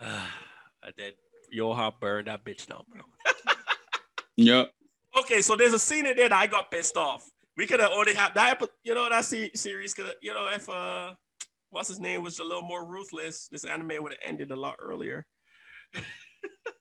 Uh, 0.00 0.26
and 0.82 0.94
then 0.96 1.12
Johan 1.50 1.92
burned 2.00 2.28
that 2.28 2.44
bitch 2.44 2.66
down, 2.66 2.84
bro. 2.88 3.02
yep. 4.36 4.70
Okay, 5.18 5.42
so 5.42 5.56
there's 5.56 5.74
a 5.74 5.78
scene 5.78 6.06
in 6.06 6.16
there 6.16 6.28
that 6.28 6.38
I 6.38 6.46
got 6.46 6.70
pissed 6.70 6.96
off. 6.96 7.28
we 7.56 7.66
could 7.66 7.80
have 7.80 7.90
only 7.92 8.14
had 8.14 8.32
that, 8.34 8.58
but 8.58 8.70
you 8.84 8.94
know 8.94 9.08
that 9.08 9.24
series 9.24 9.92
could, 9.92 10.14
you 10.22 10.32
know, 10.32 10.48
if 10.54 10.68
uh, 10.68 11.14
what's 11.70 11.88
his 11.88 12.00
name 12.00 12.22
was 12.22 12.38
a 12.38 12.44
little 12.44 12.62
more 12.62 12.84
ruthless, 12.86 13.48
this 13.48 13.64
anime 13.64 14.02
would 14.02 14.12
have 14.12 14.20
ended 14.24 14.50
a 14.50 14.56
lot 14.56 14.76
earlier. 14.80 15.26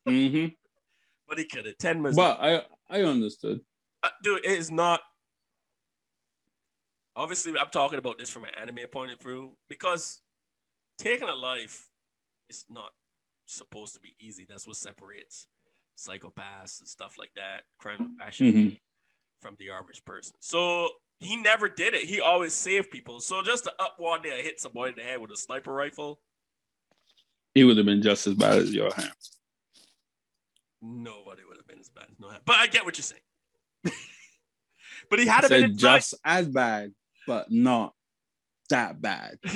hmm 0.06 0.45
But 1.28 1.38
he 1.38 1.45
could 1.45 1.67
have. 1.67 1.78
Ten 1.78 2.02
was, 2.02 2.15
But 2.15 2.39
I 2.41 2.63
I 2.89 3.04
understood. 3.04 3.62
uh, 4.02 4.10
dude, 4.23 4.43
it 4.43 4.58
is 4.58 4.71
not. 4.71 5.02
Obviously, 7.15 7.54
I'm 7.58 7.69
talking 7.69 7.99
about 7.99 8.17
this 8.17 8.30
from 8.32 8.45
an 8.45 8.52
anime 8.60 8.88
point 8.91 9.12
of 9.12 9.21
view 9.21 9.56
because 9.67 10.21
taking 10.97 11.30
a 11.30 11.36
life 11.36 11.88
is 12.49 12.65
not 12.69 12.91
supposed 13.45 13.93
to 13.93 13.99
be 13.99 14.15
easy. 14.19 14.45
That's 14.49 14.65
what 14.65 14.78
separates 14.78 15.47
psychopaths 15.97 16.80
and 16.80 16.88
stuff 16.88 17.15
like 17.19 17.32
that, 17.36 17.63
crime 17.78 18.02
of 18.02 18.17
passion 18.17 18.47
Mhm. 18.54 18.80
from 19.41 19.56
the 19.60 19.69
average 19.69 20.04
person. 20.06 20.36
So 20.39 20.89
he 21.19 21.36
never 21.36 21.67
did 21.67 21.93
it. 21.93 22.03
He 22.03 22.21
always 22.21 22.53
saved 22.53 22.91
people. 22.91 23.19
So 23.19 23.41
just 23.41 23.65
to 23.65 23.73
up 23.79 23.95
one 23.97 24.21
day 24.21 24.32
and 24.38 24.41
hit 24.41 24.60
somebody 24.60 24.91
in 24.91 24.95
the 24.97 25.03
head 25.03 25.19
with 25.19 25.32
a 25.32 25.38
sniper 25.38 25.73
rifle, 25.73 26.19
He 27.53 27.63
would 27.63 27.77
have 27.77 27.86
been 27.86 28.01
just 28.01 28.25
as 28.27 28.36
bad 28.36 28.60
as 28.60 28.73
your 28.73 28.88
Johan. 28.89 29.12
nobody 30.82 31.41
would 31.47 31.58
have 31.58 31.67
been 31.67 31.79
as 31.79 31.89
bad 31.89 32.05
as 32.10 32.19
Johan. 32.19 32.39
But 32.45 32.55
I 32.55 32.67
get 32.67 32.86
what 32.86 32.97
you're 32.97 33.03
saying. 33.03 33.21
but 35.10 35.19
he 35.19 35.25
had 35.25 35.43
I 35.45 35.47
to 35.47 35.49
been 35.49 35.63
in 35.71 35.77
just 35.77 36.13
as 36.23 36.47
bad, 36.47 36.93
but 37.27 37.51
not 37.51 37.93
that 38.69 39.01
bad. 39.01 39.39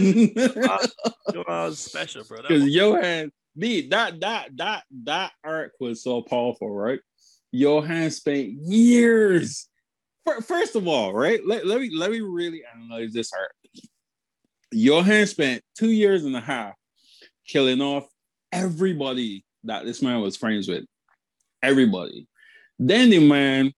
was 1.48 1.80
special, 1.80 2.24
bro. 2.26 2.42
Because 2.42 2.66
Johan, 2.68 3.32
me, 3.56 3.88
that 3.88 4.20
that 4.20 4.50
that 4.58 4.84
that 5.04 5.32
arc 5.44 5.74
was 5.80 6.04
so 6.04 6.22
powerful, 6.22 6.70
right? 6.70 7.00
Johan 7.52 8.12
spent 8.12 8.50
years. 8.50 9.70
Fir- 10.26 10.42
First 10.42 10.76
of 10.76 10.88
all, 10.88 11.14
right? 11.14 11.40
Let, 11.46 11.66
let 11.66 11.80
me 11.82 11.90
let 11.96 12.12
me 12.12 12.22
really 12.22 12.64
analyze 12.74 13.14
this 13.14 13.32
arc. 13.34 13.54
Johan 14.72 15.28
spent 15.28 15.64
two 15.78 15.92
years 15.92 16.26
and 16.26 16.36
a 16.36 16.42
half 16.42 16.74
killing 17.48 17.82
off 17.82 18.06
everybody 18.52 19.46
that 19.64 19.86
this 19.86 20.02
man 20.02 20.22
was 20.22 20.38
friends 20.38 20.68
with. 20.68 20.86
Everybody. 21.62 22.28
Then 22.80 23.10
the 23.10 23.20
man 23.20 23.72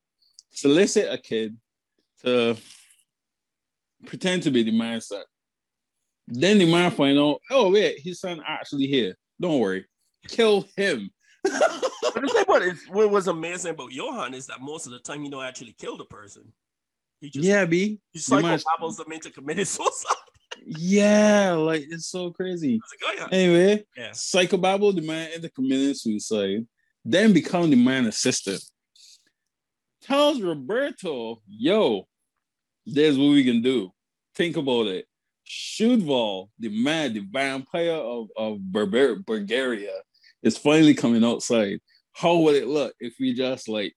solicit 0.52 1.12
a 1.12 1.18
kid 1.18 1.58
to 2.24 2.58
pretend 4.06 4.44
to 4.44 4.52
be 4.52 4.64
the 4.64 4.72
man's 4.72 5.08
son. 5.08 5.24
Then 6.28 6.58
the 6.58 6.72
man 6.72 6.92
find 6.92 7.20
out, 7.20 7.40
oh 7.52 7.72
wait, 7.72 8.00
his 8.00 8.20
son 8.20 8.42
actually 8.48 8.88
here. 8.88 9.16
Don't 9.40 9.60
worry, 9.60 9.86
kill 10.28 10.66
him. 10.76 11.12
But 12.16 12.22
the 12.24 12.30
thing 12.30 12.44
about 12.44 12.62
it, 12.62 12.78
what 12.90 13.12
was 13.12 13.28
amazing 13.28 13.72
about 13.72 13.92
Johan 13.92 14.34
is 14.34 14.48
that 14.48 14.62
most 14.62 14.86
of 14.88 14.94
the 14.94 15.00
time 15.00 15.22
he 15.22 15.30
don't 15.30 15.44
actually 15.44 15.76
kill 15.78 15.98
the 15.98 16.06
person. 16.06 16.52
He 17.20 17.30
just 17.30 17.46
yeah, 17.46 17.66
B. 17.66 18.00
he 18.14 18.20
psychobabbles 18.20 18.98
them 18.98 19.12
into 19.12 19.30
committing 19.32 19.66
suicide. 19.78 20.16
Yeah, 20.66 21.52
like 21.52 21.84
it's 21.90 22.08
so 22.08 22.32
crazy. 22.32 22.76
It's 22.76 22.94
like, 23.04 23.18
oh, 23.20 23.28
yeah. 23.32 23.38
Anyway, 23.38 23.86
Yeah. 23.98 24.10
psychobabble 24.12 24.96
the 24.96 25.02
man 25.02 25.32
into 25.34 25.50
committing 25.50 25.94
suicide, 25.94 26.66
then 27.04 27.34
become 27.34 27.70
the 27.70 27.76
man 27.76 28.06
assistant. 28.06 28.64
Tells 30.02 30.42
Roberto, 30.42 31.42
yo, 31.50 32.08
there's 32.86 33.18
what 33.18 33.30
we 33.32 33.44
can 33.44 33.62
do. 33.62 33.92
Think 34.36 34.56
about 34.56 34.88
it. 34.88 35.06
Schuwald, 35.48 36.50
the 36.60 36.70
man, 36.70 37.14
the 37.14 37.20
vampire 37.20 37.92
of, 37.92 38.30
of 38.38 38.60
Barbar- 38.72 39.18
Bulgaria, 39.26 39.94
is 40.42 40.58
finally 40.58 40.94
coming 40.94 41.24
outside. 41.24 41.80
How 42.16 42.38
would 42.38 42.56
it 42.56 42.68
look 42.68 42.94
if 43.00 43.16
we 43.20 43.34
just 43.34 43.68
like 43.68 43.94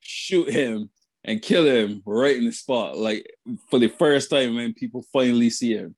shoot 0.00 0.50
him 0.50 0.88
and 1.24 1.42
kill 1.42 1.66
him 1.66 2.02
right 2.06 2.36
in 2.36 2.46
the 2.46 2.52
spot, 2.52 2.96
like 2.96 3.30
for 3.70 3.78
the 3.78 3.88
first 3.88 4.30
time 4.30 4.54
when 4.54 4.72
people 4.72 5.04
finally 5.12 5.50
see 5.50 5.74
him? 5.74 5.94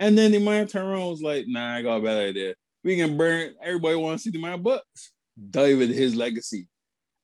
And 0.00 0.18
then 0.18 0.32
the 0.32 0.40
man 0.40 0.66
turned 0.66 0.88
around 0.88 1.10
was 1.10 1.22
like, 1.22 1.44
nah, 1.46 1.76
I 1.76 1.82
got 1.82 1.98
a 1.98 2.02
bad 2.02 2.18
idea. 2.30 2.54
We 2.82 2.96
can 2.96 3.16
burn, 3.16 3.54
everybody 3.62 3.94
wants 3.94 4.24
to 4.24 4.30
see 4.30 4.36
the 4.36 4.42
man 4.42 4.60
books. 4.60 5.12
Into 5.36 5.86
his 5.86 6.16
legacy. 6.16 6.66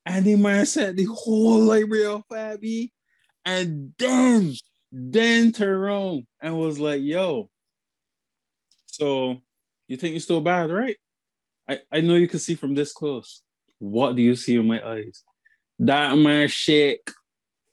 And 0.04 0.24
the 0.24 0.36
man 0.36 0.64
said 0.64 0.96
the 0.96 1.06
whole 1.06 1.58
library 1.58 2.06
of 2.06 2.22
Fabby. 2.30 2.92
And 3.44 3.92
then, 3.98 4.54
then 4.92 5.52
turned 5.52 5.70
around 5.70 6.26
and 6.40 6.56
was 6.56 6.78
like, 6.78 7.02
yo, 7.02 7.50
so 8.86 9.38
you 9.88 9.96
think 9.96 10.12
you're 10.12 10.20
still 10.20 10.40
bad, 10.40 10.70
right? 10.70 10.96
I, 11.68 11.80
I 11.90 12.00
know 12.00 12.14
you 12.14 12.28
can 12.28 12.38
see 12.38 12.54
from 12.54 12.74
this 12.74 12.92
close. 12.92 13.42
What 13.78 14.16
do 14.16 14.22
you 14.22 14.36
see 14.36 14.56
in 14.56 14.66
my 14.66 14.86
eyes? 14.86 15.22
That 15.78 16.16
man 16.16 16.48
shake 16.48 17.10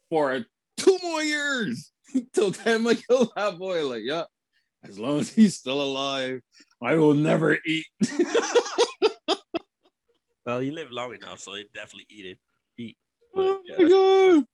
for 0.09 0.45
two 0.77 0.97
more 1.01 1.21
years 1.21 1.91
till 2.33 2.51
time 2.51 2.87
I 2.87 2.95
kill 2.95 3.31
that 3.35 3.57
boy. 3.57 3.87
Like, 3.87 4.03
yeah, 4.03 4.23
as 4.83 4.99
long 4.99 5.19
as 5.19 5.29
he's 5.29 5.55
still 5.55 5.81
alive, 5.81 6.41
I 6.81 6.95
will 6.95 7.13
never 7.13 7.57
eat. 7.65 7.85
Well, 10.45 10.59
he 10.59 10.71
lived 10.71 10.91
long 10.91 11.15
enough, 11.15 11.39
so 11.39 11.53
he 11.53 11.65
definitely 11.73 12.07
eat 12.09 12.25
it. 12.25 12.39
Eat. 12.77 12.97
oh 13.35 13.61
yeah, 13.65 13.75
my 13.77 13.89
god. 13.89 14.45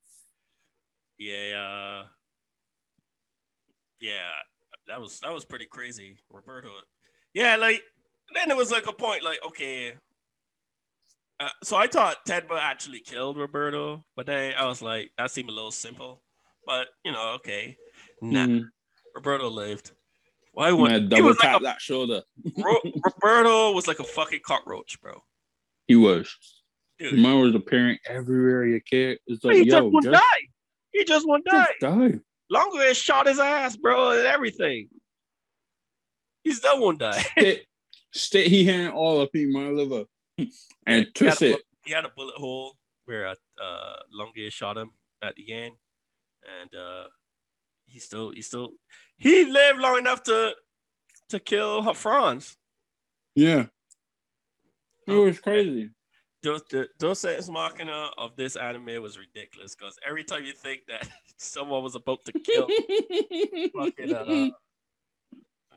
Yeah, 1.18 1.58
uh, 1.58 2.06
yeah, 4.00 4.30
that 4.88 5.02
was 5.02 5.20
that 5.22 5.34
was 5.34 5.46
pretty 5.46 5.66
crazy, 5.66 6.18
Roberto. 6.30 6.70
Yeah, 7.34 7.56
like 7.56 7.82
then 8.36 8.52
it 8.52 8.58
was 8.58 8.72
like 8.72 8.88
a 8.88 8.94
point, 8.94 9.24
like 9.24 9.40
okay. 9.46 9.94
Uh, 11.40 11.50
so 11.64 11.78
I 11.78 11.88
thought 11.88 12.26
Tenma 12.28 12.60
actually 12.60 13.00
killed 13.00 13.38
Roberto, 13.38 14.04
but 14.18 14.26
then 14.26 14.54
I 14.58 14.66
was 14.66 14.82
like, 14.82 15.12
that 15.18 15.32
seemed 15.32 15.50
a 15.50 15.54
little 15.54 15.72
simple. 15.72 16.22
But 16.66 16.88
you 17.06 17.12
know, 17.14 17.30
okay, 17.36 17.78
nah, 18.22 18.46
Mhm. 18.46 18.64
Roberto 19.16 19.50
lived. 19.50 19.92
Why 20.52 20.72
would 20.72 20.92
Man, 20.92 21.02
he 21.04 21.08
double 21.08 21.24
was 21.28 21.40
like 21.40 21.52
tap 21.52 21.62
a, 21.62 21.64
that 21.64 21.82
shoulder. 21.82 22.24
Ro- 22.58 22.82
Roberto 23.06 23.72
was 23.72 23.88
like 23.88 24.00
a 24.00 24.04
fucking 24.04 24.42
cockroach, 24.46 25.00
bro. 25.02 25.24
He 25.88 25.96
was. 25.96 26.36
Dude, 26.98 27.14
The 27.14 27.18
man 27.22 27.40
was 27.40 27.56
appearing 27.56 27.98
everywhere 28.08 28.66
you 28.66 28.82
care. 28.82 29.18
It's 29.28 29.44
like, 29.46 29.56
he 29.56 29.66
just 29.66 29.84
won't 29.84 30.04
just, 30.04 30.14
die. 30.22 30.42
He 30.92 31.06
just 31.06 31.28
won't 31.28 31.46
die. 31.46 31.66
just 31.80 31.98
die. 31.98 32.20
Lunge 32.50 32.96
shot 32.98 33.28
his 33.28 33.40
ass, 33.40 33.78
bro, 33.78 34.12
and 34.12 34.28
everything. 34.28 34.90
He 36.44 36.52
still 36.52 36.82
won't 36.82 37.00
die. 37.00 37.20
Stick, 37.20 37.66
stick 38.14 38.48
he 38.48 38.66
hand 38.66 38.94
all 38.94 39.22
up 39.22 39.30
in 39.36 39.52
my 39.52 39.68
liver 39.70 40.06
and 40.86 41.06
He 41.06 41.12
twist 41.14 41.42
a 41.42 41.50
it. 41.50 41.52
bu- 41.58 41.64
He 41.86 41.94
had 41.94 42.06
a 42.06 42.10
bullet 42.16 42.36
hole 42.36 42.76
where 43.06 43.28
uh, 43.28 43.36
uh 43.62 43.96
Lunge 44.12 44.52
shot 44.52 44.78
him 44.78 44.92
at 45.22 45.36
the 45.36 45.52
end, 45.52 45.74
and 46.62 46.74
uh 46.76 47.08
he 47.88 48.00
still 48.00 48.32
he 48.32 48.42
still 48.42 48.72
he 49.18 49.46
lived 49.46 49.80
long 49.80 49.98
enough 49.98 50.24
to 50.24 50.54
to 51.30 51.40
kill 51.40 51.94
Franz. 51.94 52.56
Yeah. 53.36 53.66
It 55.08 55.12
Oh, 55.14 55.24
was 55.26 55.40
crazy. 55.40 55.90
Those 56.44 56.62
the 56.70 56.88
Deus 57.00 57.26
Ex 57.26 57.50
Machina 57.50 58.12
of 58.18 58.36
this 58.36 58.56
anime 58.56 59.02
was 59.02 59.18
ridiculous 59.18 59.76
because 59.76 59.98
every 60.08 60.24
time 60.24 60.46
you 60.46 60.54
think 60.54 60.82
that 60.88 61.08
someone 61.38 61.84
was 61.84 61.96
about 61.96 62.24
to 62.26 62.32
kill 62.32 62.68
fucking 63.76 64.14
uh, 64.14 64.50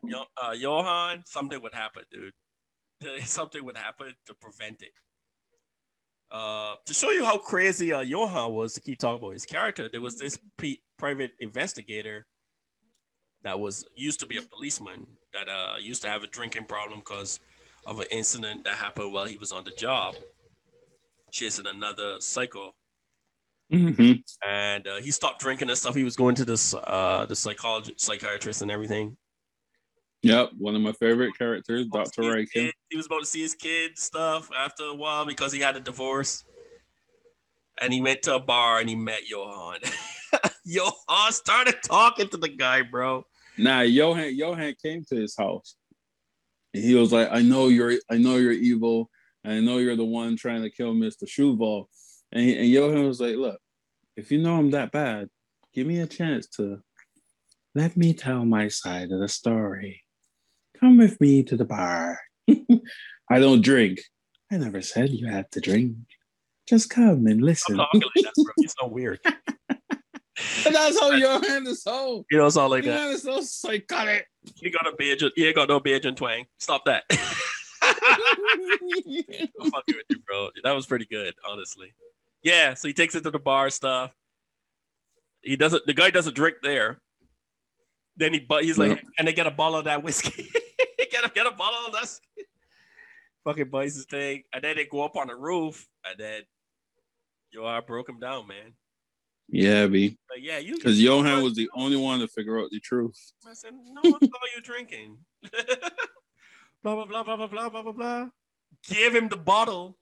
Yo- 0.04 0.24
uh, 0.42 0.52
Johan, 0.52 1.22
something 1.26 1.60
would 1.62 1.74
happen, 1.74 2.02
dude. 2.10 2.32
Something 3.24 3.64
would 3.64 3.76
happen 3.76 4.14
to 4.26 4.34
prevent 4.34 4.80
it. 4.82 4.92
Uh, 6.30 6.76
to 6.86 6.94
show 6.94 7.10
you 7.10 7.24
how 7.24 7.36
crazy 7.36 7.92
uh, 7.92 8.00
Johan 8.00 8.52
was, 8.52 8.74
to 8.74 8.80
keep 8.80 8.98
talking 8.98 9.18
about 9.22 9.32
his 9.32 9.44
character, 9.44 9.88
there 9.90 10.00
was 10.00 10.16
this 10.18 10.38
pre- 10.56 10.80
private 10.98 11.32
investigator 11.40 12.26
that 13.42 13.58
was 13.58 13.84
used 13.96 14.20
to 14.20 14.26
be 14.26 14.38
a 14.38 14.42
policeman 14.42 15.06
that 15.34 15.48
uh, 15.48 15.74
used 15.80 16.00
to 16.02 16.08
have 16.08 16.22
a 16.22 16.28
drinking 16.28 16.64
problem 16.64 17.00
because 17.00 17.40
of 17.86 17.98
an 17.98 18.06
incident 18.12 18.64
that 18.64 18.74
happened 18.74 19.12
while 19.12 19.26
he 19.26 19.36
was 19.36 19.50
on 19.50 19.64
the 19.64 19.72
job, 19.72 20.14
chasing 21.32 21.66
another 21.66 22.16
psycho 22.20 22.72
Mhm. 23.72 24.22
and 24.46 24.86
uh, 24.86 24.96
he 25.00 25.10
stopped 25.10 25.40
drinking 25.40 25.70
and 25.70 25.78
stuff. 25.78 25.94
He 25.94 26.04
was 26.04 26.14
going 26.14 26.34
to 26.34 26.44
this 26.44 26.74
uh 26.74 27.24
the 27.26 27.34
psychologist, 27.34 28.00
psychiatrist, 28.00 28.60
and 28.62 28.70
everything. 28.70 29.16
Yep, 30.22 30.50
one 30.58 30.76
of 30.76 30.82
my 30.82 30.92
favorite 30.92 31.36
characters, 31.36 31.86
his 31.86 31.90
Reichwein. 31.90 32.70
He 32.88 32.96
was 32.96 33.06
about 33.06 33.20
to 33.20 33.26
see 33.26 33.42
his 33.42 33.54
kid 33.54 33.98
stuff 33.98 34.48
after 34.56 34.84
a 34.84 34.94
while 34.94 35.26
because 35.26 35.52
he 35.52 35.60
had 35.60 35.76
a 35.76 35.80
divorce, 35.80 36.44
and 37.80 37.92
he 37.92 38.00
went 38.00 38.22
to 38.22 38.36
a 38.36 38.40
bar 38.40 38.78
and 38.78 38.88
he 38.88 38.94
met 38.94 39.28
Johan. 39.28 39.78
Johan 40.64 41.32
started 41.32 41.76
talking 41.84 42.28
to 42.28 42.36
the 42.36 42.48
guy, 42.48 42.82
bro. 42.82 43.24
Nah, 43.58 43.80
Johan 43.80 44.36
Johan 44.36 44.74
came 44.80 45.04
to 45.06 45.16
his 45.16 45.36
house. 45.36 45.76
And 46.72 46.84
he 46.84 46.94
was 46.94 47.12
like, 47.12 47.28
I 47.30 47.42
know 47.42 47.68
you're 47.68 47.94
I 48.10 48.18
know 48.18 48.36
you're 48.36 48.52
evil. 48.52 49.10
I 49.44 49.58
know 49.58 49.78
you're 49.78 49.96
the 49.96 50.04
one 50.04 50.36
trying 50.36 50.62
to 50.62 50.70
kill 50.70 50.94
Mr. 50.94 51.24
Schuwald. 51.24 51.86
And, 52.30 52.44
he, 52.44 52.56
and 52.56 52.68
Johan 52.68 53.06
was 53.06 53.20
like, 53.20 53.36
Look, 53.36 53.58
if 54.16 54.30
you 54.30 54.38
know 54.38 54.56
I'm 54.56 54.70
that 54.70 54.92
bad, 54.92 55.28
give 55.74 55.86
me 55.86 56.00
a 56.00 56.06
chance 56.06 56.46
to 56.56 56.80
let 57.74 57.96
me 57.96 58.14
tell 58.14 58.44
my 58.44 58.68
side 58.68 59.10
of 59.10 59.20
the 59.20 59.28
story. 59.28 60.01
Come 60.82 60.98
with 60.98 61.20
me 61.20 61.44
to 61.44 61.56
the 61.56 61.64
bar. 61.64 62.18
I 63.30 63.38
don't 63.38 63.62
drink. 63.62 64.00
I 64.50 64.56
never 64.56 64.82
said 64.82 65.10
you 65.10 65.28
had 65.28 65.50
to 65.52 65.60
drink. 65.60 65.94
Just 66.68 66.90
come 66.90 67.26
and 67.26 67.34
I'm 67.34 67.38
listen. 67.38 67.76
talking 67.76 68.02
like 68.02 68.24
that, 68.24 68.32
bro. 68.36 68.52
He's 68.56 68.74
so 68.78 68.88
weird. 68.88 69.20
That's 70.64 70.98
how 70.98 71.12
Johan 71.12 71.66
is 71.68 71.82
so. 71.82 72.24
You 72.30 72.38
know, 72.38 72.46
it's 72.46 72.56
all 72.56 72.68
like 72.68 72.82
that. 72.84 72.94
Johan 72.98 73.12
is 73.14 73.22
so 73.22 73.40
psychotic. 73.42 74.26
You 74.56 74.72
got 74.72 74.92
a 74.92 74.96
beard. 74.96 75.22
You 75.36 75.46
ain't 75.46 75.54
got 75.56 75.68
no 75.68 75.78
beard 75.78 76.04
and 76.04 76.16
twang. 76.16 76.46
Stop 76.58 76.84
that. 76.86 77.04
I'm 77.82 79.70
fucking 79.70 79.94
with 79.94 80.06
you, 80.10 80.18
bro. 80.26 80.48
That 80.64 80.72
was 80.72 80.86
pretty 80.86 81.06
good, 81.06 81.34
honestly. 81.48 81.94
Yeah, 82.42 82.74
so 82.74 82.88
he 82.88 82.94
takes 82.94 83.14
it 83.14 83.22
to 83.22 83.30
the 83.30 83.38
bar 83.38 83.70
stuff. 83.70 84.12
He 85.42 85.54
doesn't. 85.56 85.86
The 85.86 85.94
guy 85.94 86.10
doesn't 86.10 86.34
drink 86.34 86.56
there. 86.62 87.00
Then 88.16 88.34
he, 88.34 88.40
but 88.40 88.64
he's 88.64 88.78
like, 88.78 88.98
Yeah. 88.98 89.08
and 89.18 89.28
they 89.28 89.32
get 89.32 89.46
a 89.46 89.50
bottle 89.50 89.78
of 89.78 89.84
that 89.84 90.02
whiskey. 90.02 90.50
Get 91.22 91.30
a 91.30 91.34
get 91.34 91.46
a 91.46 91.50
bottle 91.52 91.86
of 91.86 91.92
that. 91.92 92.08
Fucking 93.44 93.70
buys 93.70 93.96
his 93.96 94.04
thing, 94.06 94.44
and 94.52 94.62
then 94.62 94.76
they 94.76 94.84
go 94.86 95.02
up 95.04 95.16
on 95.16 95.26
the 95.26 95.34
roof, 95.34 95.86
and 96.04 96.18
then 96.18 96.42
yo, 97.50 97.66
I 97.66 97.80
broke 97.80 98.08
him 98.08 98.20
down, 98.20 98.46
man. 98.46 98.72
yeah, 99.48 99.86
B. 99.86 100.16
But 100.28 100.42
yeah, 100.42 100.58
you 100.58 100.76
Because 100.76 101.00
Johan 101.00 101.42
was 101.42 101.54
the 101.54 101.68
only 101.74 101.96
one 101.96 102.20
to 102.20 102.28
figure 102.28 102.58
out 102.60 102.70
the 102.70 102.78
truth. 102.80 103.18
I 103.48 103.52
said, 103.54 103.72
no 103.92 104.10
one 104.10 104.20
saw 104.20 104.38
you 104.56 104.62
drinking. 104.62 105.18
blah 106.82 106.94
blah 106.94 107.04
blah 107.04 107.22
blah 107.24 107.36
blah 107.36 107.46
blah 107.48 107.68
blah 107.68 107.82
blah 107.82 107.92
blah. 107.92 108.26
Give 108.88 109.14
him 109.14 109.28
the 109.28 109.36
bottle. 109.36 109.96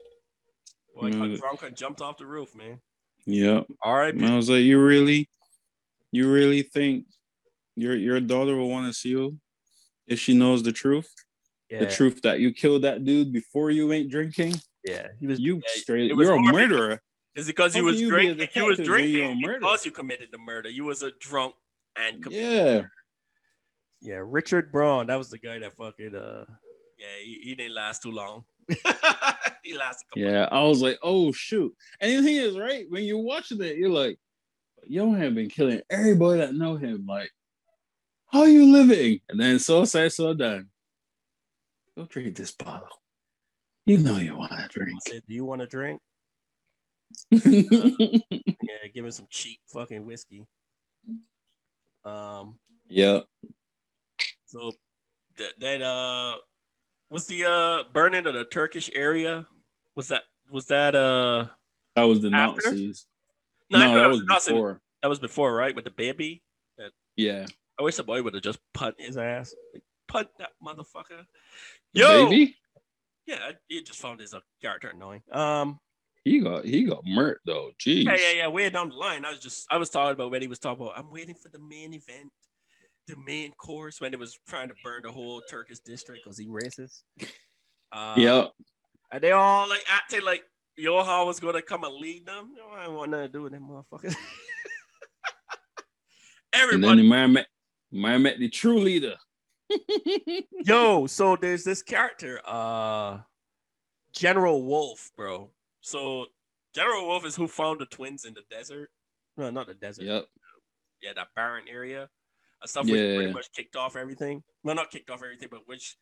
Boy, 0.95 1.07
I 1.07 1.11
got 1.11 1.21
Mm. 1.29 1.39
drunk 1.39 1.62
and 1.62 1.77
jumped 1.77 2.01
off 2.03 2.18
the 2.18 2.27
roof, 2.27 2.55
man. 2.55 2.81
Yeah. 3.27 3.62
All 3.83 3.95
right, 3.97 4.14
And 4.14 4.27
I 4.27 4.37
was 4.37 4.51
like, 4.51 4.62
you 4.62 4.81
really, 4.83 5.29
you 6.12 6.31
really 6.31 6.62
think 6.62 7.07
your 7.75 7.97
your 7.97 8.21
daughter 8.21 8.55
will 8.57 8.68
want 8.68 8.87
to 8.87 8.93
see 8.93 9.11
you 9.11 9.39
if 10.11 10.19
she 10.19 10.35
knows 10.35 10.63
the 10.63 10.73
truth? 10.73 11.11
yeah, 11.71 11.79
The 11.81 11.87
truth 11.87 12.21
that 12.23 12.41
you 12.41 12.53
killed 12.53 12.83
that 12.83 13.05
dude 13.05 13.33
before 13.33 13.71
you 13.71 13.91
ain't 13.93 14.11
drinking? 14.11 14.55
yeah. 14.85 15.09
He 15.19 15.27
was 15.27 15.41
You 15.41 15.57
yeah, 15.57 15.81
straight. 15.81 16.15
Was 16.17 16.29
you're 16.29 16.37
a 16.37 16.41
murderer. 16.41 17.01
Is 17.37 17.49
it 17.49 17.55
because 17.57 17.73
he 17.73 17.81
was 17.81 17.97
can 17.97 18.03
you 18.03 18.11
be 18.11 18.17
a 18.17 18.35
drinking? 18.35 18.49
He 18.53 18.61
was 18.63 18.77
detective 18.77 18.91
when 18.91 19.09
you're 19.39 19.39
drinking 19.41 19.61
because 19.61 19.87
you 19.87 19.93
committed 19.93 20.29
the 20.33 20.39
murder. 20.39 20.69
You 20.69 20.85
was 20.85 21.03
a 21.03 21.13
drunk 21.21 21.55
and 21.97 22.23
committed. 22.23 22.45
Yeah. 22.45 22.83
Yeah, 24.03 24.23
Richard 24.25 24.73
Braun. 24.73 25.07
That 25.07 25.17
was 25.17 25.31
the 25.31 25.39
guy 25.39 25.59
that 25.59 25.77
fucking 25.77 26.15
uh. 26.15 26.45
Yeah, 26.99 27.07
he, 27.25 27.41
he 27.45 27.55
didn't 27.55 27.75
last 27.75 28.03
too 28.03 28.11
long. 28.11 28.45
he 28.69 29.75
lasted. 29.77 30.07
A 30.07 30.11
couple 30.11 30.23
Yeah. 30.23 30.49
I 30.51 30.63
was 30.65 30.83
like, 30.83 30.99
oh 31.03 31.33
shoot. 31.33 31.75
And 32.01 32.11
the 32.13 32.23
thing 32.23 32.37
is, 32.37 32.59
right, 32.59 32.87
when 32.91 33.05
you're 33.05 33.19
watching 33.19 33.63
it, 33.63 33.77
you're 33.77 33.89
like, 33.91 34.19
y'all 34.87 35.13
have 35.15 35.35
been 35.35 35.49
killing 35.49 35.81
everybody 35.89 36.41
that 36.41 36.55
know 36.55 36.77
him. 36.77 37.07
Like, 37.07 37.31
how 38.33 38.45
you 38.45 38.72
living? 38.72 39.20
And 39.28 39.39
then 39.41 39.59
so 39.59 39.85
said, 39.85 40.12
so 40.12 40.35
done. 40.35 40.68
Go 41.97 42.07
drink 42.07 42.37
this 42.37 42.53
bottle. 42.53 42.89
You 43.87 43.99
know 43.99 44.16
you 44.18 44.37
want 44.37 44.53
to 44.53 44.68
drink. 44.68 44.99
Said, 45.07 45.22
"Do 45.26 45.35
you 45.35 45.45
want 45.45 45.62
a 45.62 45.66
drink?" 45.66 46.01
Yeah, 47.33 48.89
give 48.95 49.05
me 49.05 49.11
some 49.11 49.26
cheap 49.31 49.59
fucking 49.72 50.07
whiskey. 50.07 50.47
Um. 52.05 52.59
yeah. 52.89 53.20
So 54.47 54.72
that 55.39 55.53
that 55.59 55.83
uh, 55.83 56.37
was 57.11 57.26
the 57.26 57.45
uh 57.47 57.83
burning 57.93 58.26
of 58.26 58.35
the 58.35 58.45
Turkish 58.45 58.91
area? 58.95 59.47
Was 59.97 60.09
that 60.09 60.22
was 60.51 60.66
that 60.66 60.95
uh? 60.95 61.47
That 61.97 62.05
was 62.05 62.20
the 62.20 62.31
After? 62.33 62.70
Nazis. 62.70 63.07
No, 63.70 63.78
No, 63.78 63.95
that 63.95 64.01
that 64.03 64.09
was 64.09 64.22
Nazi- 64.24 64.53
before. 64.53 64.81
That 65.03 65.09
was 65.09 65.18
before, 65.18 65.55
right? 65.55 65.74
With 65.74 65.85
the 65.85 65.91
baby. 65.91 66.43
Yeah. 67.16 67.47
I 67.81 67.83
wish 67.83 67.97
the 67.97 68.05
boy 68.05 68.22
would 68.22 68.35
have 68.35 68.43
just 68.43 68.59
punt 68.74 68.97
his 68.99 69.16
ass. 69.16 69.55
Like, 69.72 69.83
punt 70.07 70.28
that 70.39 70.51
motherfucker. 70.62 71.24
The 71.95 72.01
Yo, 72.01 72.28
baby, 72.28 72.55
yeah, 73.26 73.53
he 73.68 73.83
just 73.83 73.99
found 73.99 74.20
his 74.20 74.35
uh, 74.35 74.41
character 74.61 74.89
annoying. 74.95 75.22
Um, 75.33 75.81
he 76.24 76.41
got 76.41 76.66
he 76.66 76.85
got 76.85 77.05
murked 77.07 77.37
though. 77.47 77.70
Jeez. 77.81 78.05
yeah, 78.05 78.16
yeah, 78.16 78.33
yeah. 78.37 78.49
Way 78.49 78.68
down 78.68 78.91
the 78.91 78.97
line, 78.97 79.24
I 79.24 79.31
was 79.31 79.41
just 79.41 79.66
I 79.70 79.78
was 79.78 79.89
talking 79.89 80.12
about 80.12 80.31
when 80.31 80.43
he 80.43 80.49
was 80.49 80.59
talking 80.59 80.85
about. 80.85 80.99
I'm 80.99 81.11
waiting 81.11 81.35
for 81.35 81.49
the 81.49 81.59
main 81.59 81.95
event, 81.95 82.31
the 83.07 83.16
main 83.24 83.53
course 83.53 83.99
when 84.01 84.12
it 84.12 84.18
was 84.18 84.39
trying 84.47 84.68
to 84.68 84.74
burn 84.85 85.01
the 85.05 85.11
whole 85.11 85.41
Turkish 85.49 85.78
district 85.78 86.20
because 86.24 86.37
he 86.39 86.49
racist. 86.49 87.01
Uh, 87.93 88.14
Yeah. 88.18 88.45
and 89.11 89.22
they 89.22 89.33
all 89.33 89.68
like 89.68 89.85
acting 89.89 90.22
like 90.22 90.43
Johan 90.76 91.26
was 91.26 91.41
gonna 91.41 91.62
come 91.62 91.85
and 91.85 91.95
lead 91.95 92.26
them. 92.26 92.51
No, 92.55 92.76
I 92.76 92.85
don't 92.85 92.95
want 92.95 93.11
nothing 93.11 93.26
to 93.28 93.33
do 93.33 93.43
with 93.43 93.53
them 93.53 93.68
motherfuckers. 93.70 94.14
And 96.53 96.62
then 96.62 96.85
Everybody 96.85 97.03
the 97.03 97.09
man 97.09 97.45
man 97.93 98.22
met 98.22 98.38
the 98.38 98.49
true 98.49 98.78
leader. 98.78 99.16
Yo, 100.64 101.07
so 101.07 101.36
there's 101.36 101.64
this 101.64 101.82
character, 101.82 102.41
uh 102.45 103.18
General 104.12 104.64
Wolf, 104.64 105.11
bro. 105.16 105.51
So 105.80 106.26
General 106.74 107.07
Wolf 107.07 107.24
is 107.24 107.36
who 107.36 107.47
found 107.47 107.80
the 107.80 107.86
twins 107.86 108.24
in 108.24 108.34
the 108.34 108.43
desert. 108.51 108.91
No, 109.36 109.51
not 109.51 109.66
the 109.68 109.74
desert. 109.74 110.05
Yep. 110.05 110.24
Yeah, 111.03 111.12
that 111.16 111.28
barren 111.34 111.64
area. 111.68 112.09
Stuff 112.66 112.84
which 112.86 112.95
pretty 113.16 113.32
much 113.32 113.51
kicked 113.53 113.76
off 113.76 113.97
everything. 113.97 114.43
Well, 114.62 114.74
not 114.74 114.91
kicked 114.91 115.09
off 115.11 115.22
everything, 115.22 115.49
but 115.51 115.61
which 115.66 115.97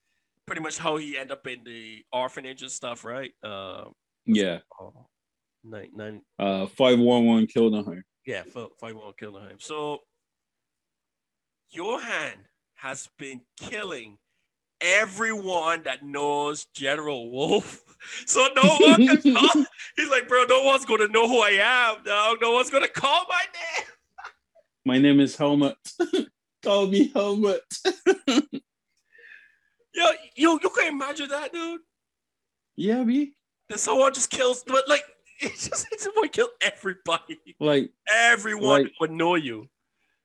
pretty 0.47 0.61
much 0.63 0.79
how 0.79 0.97
he 0.97 1.17
ended 1.17 1.33
up 1.33 1.47
in 1.47 1.63
the 1.65 2.03
orphanage 2.13 2.63
and 2.63 2.71
stuff, 2.71 3.05
right? 3.05 3.33
Uh 3.45 3.85
Yeah. 4.25 4.59
oh, 4.81 5.07
nine 5.63 5.91
nine 5.95 6.23
Uh 6.39 6.67
five 6.67 6.99
one 6.99 7.27
one 7.27 7.47
Kinderheim. 7.47 8.03
yeah, 8.27 8.43
five, 8.43 8.69
five 8.81 8.97
won't. 8.97 9.63
So 9.63 9.99
Johan 11.71 12.33
has 12.77 13.09
been 13.19 13.41
killing 13.59 14.19
everyone 14.81 15.83
that 15.85 16.05
knows 16.05 16.67
General 16.75 17.31
Wolf. 17.31 17.83
So 18.27 18.47
no 18.55 18.63
one 18.79 19.19
can 19.21 19.35
call. 19.35 19.65
He's 19.97 20.09
like, 20.09 20.29
bro, 20.29 20.45
no 20.49 20.63
one's 20.63 20.85
gonna 20.85 21.09
know 21.09 21.27
who 21.27 21.41
I 21.41 21.59
am, 21.61 22.05
dog. 22.05 22.39
No 22.41 22.53
one's 22.53 22.71
gonna 22.71 22.87
call 22.87 23.25
my 23.29 23.41
name. 23.53 23.87
My 24.85 24.99
name 24.99 25.19
is 25.19 25.35
Helmut. 25.37 25.77
Call 26.63 26.87
me 26.87 27.09
Helmut. 27.13 27.61
Yo, 29.93 30.07
yo, 30.37 30.59
you 30.63 30.71
can 30.71 30.87
imagine 30.95 31.29
that, 31.31 31.53
dude. 31.53 31.81
yeah, 32.77 33.03
me. 33.03 33.33
That 33.69 33.81
someone 33.81 34.15
just 34.15 34.31
kills, 34.31 34.63
but 34.65 34.89
like, 34.89 35.03
it's 35.41 35.69
just 35.69 35.89
it's 35.91 36.05
someone 36.05 36.29
kill 36.29 36.51
everybody. 36.61 37.41
Like 37.59 37.91
Everyone 38.15 38.85
Like- 38.85 38.93
would 39.01 39.11
know 39.11 39.35
you. 39.35 39.67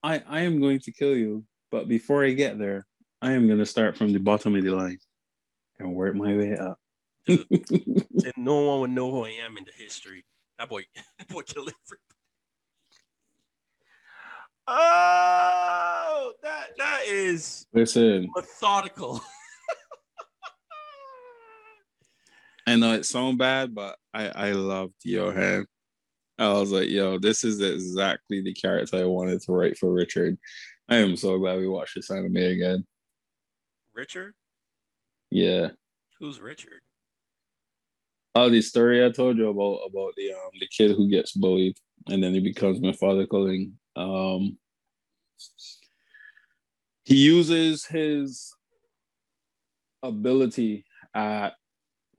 I 0.03 0.21
I 0.27 0.41
am 0.41 0.59
going 0.59 0.79
to 0.81 0.91
kill 0.91 1.15
you, 1.15 1.45
but 1.71 1.87
before 1.87 2.25
I 2.25 2.31
get 2.31 2.59
there, 2.59 2.85
I 3.21 3.31
am 3.31 3.47
gonna 3.47 3.65
start 3.65 3.97
from 3.97 4.11
the 4.11 4.19
bottom 4.19 4.55
of 4.55 4.63
the 4.63 4.71
line 4.71 4.99
and 5.79 5.95
work 5.95 6.15
my 6.15 6.35
way 6.35 6.57
up. 6.57 6.77
And 8.25 8.33
no 8.37 8.61
one 8.61 8.79
would 8.81 8.91
know 8.91 9.11
who 9.11 9.25
I 9.25 9.31
am 9.43 9.57
in 9.57 9.65
the 9.65 9.71
history. 9.75 10.23
That 10.59 10.69
boy, 10.69 10.83
that 11.17 11.27
boy 11.27 11.41
killed 11.41 11.69
everybody. 11.69 12.01
Oh, 14.67 16.33
that 16.41 16.69
that 16.77 17.01
is 17.07 17.65
Listen, 17.73 18.29
methodical. 18.35 19.21
I 22.67 22.77
know 22.77 22.93
it 22.93 23.05
sounds 23.05 23.37
bad, 23.37 23.75
but 23.75 23.97
I 24.13 24.27
I 24.27 24.51
loved 24.51 24.93
Johan. 25.03 25.65
I 26.39 26.51
was 26.53 26.71
like, 26.71 26.89
yo, 26.89 27.19
this 27.19 27.43
is 27.43 27.61
exactly 27.61 28.41
the 28.41 28.53
character 28.53 28.97
I 28.97 29.05
wanted 29.05 29.41
to 29.41 29.51
write 29.51 29.77
for 29.77 29.91
Richard. 29.91 30.37
I 30.89 30.97
am 30.97 31.15
so 31.15 31.37
glad 31.37 31.59
we 31.59 31.67
watched 31.67 31.95
this 31.95 32.09
anime 32.11 32.35
again. 32.37 32.85
Richard? 33.93 34.33
Yeah. 35.29 35.69
Who's 36.19 36.41
Richard? 36.41 36.81
Oh, 38.35 38.49
the 38.49 38.61
story 38.61 39.05
I 39.05 39.11
told 39.11 39.37
you 39.37 39.49
about 39.49 39.81
about 39.87 40.13
the 40.17 40.31
um 40.31 40.51
the 40.59 40.67
kid 40.67 40.95
who 40.95 41.07
gets 41.07 41.33
bullied 41.33 41.77
and 42.09 42.23
then 42.23 42.33
he 42.33 42.39
becomes 42.39 42.81
methodical 42.81 43.47
and 43.47 43.73
um 43.95 44.57
he 47.03 47.15
uses 47.15 47.85
his 47.85 48.53
ability 50.01 50.85
at 51.13 51.53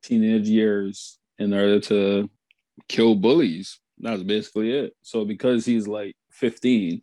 teenage 0.02 0.48
years 0.48 1.18
in 1.38 1.52
order 1.52 1.80
to 1.80 2.30
kill 2.88 3.14
bullies. 3.14 3.80
That's 3.98 4.22
basically 4.22 4.72
it. 4.72 4.92
So 5.02 5.24
because 5.24 5.64
he's 5.64 5.86
like 5.86 6.16
15, 6.32 7.00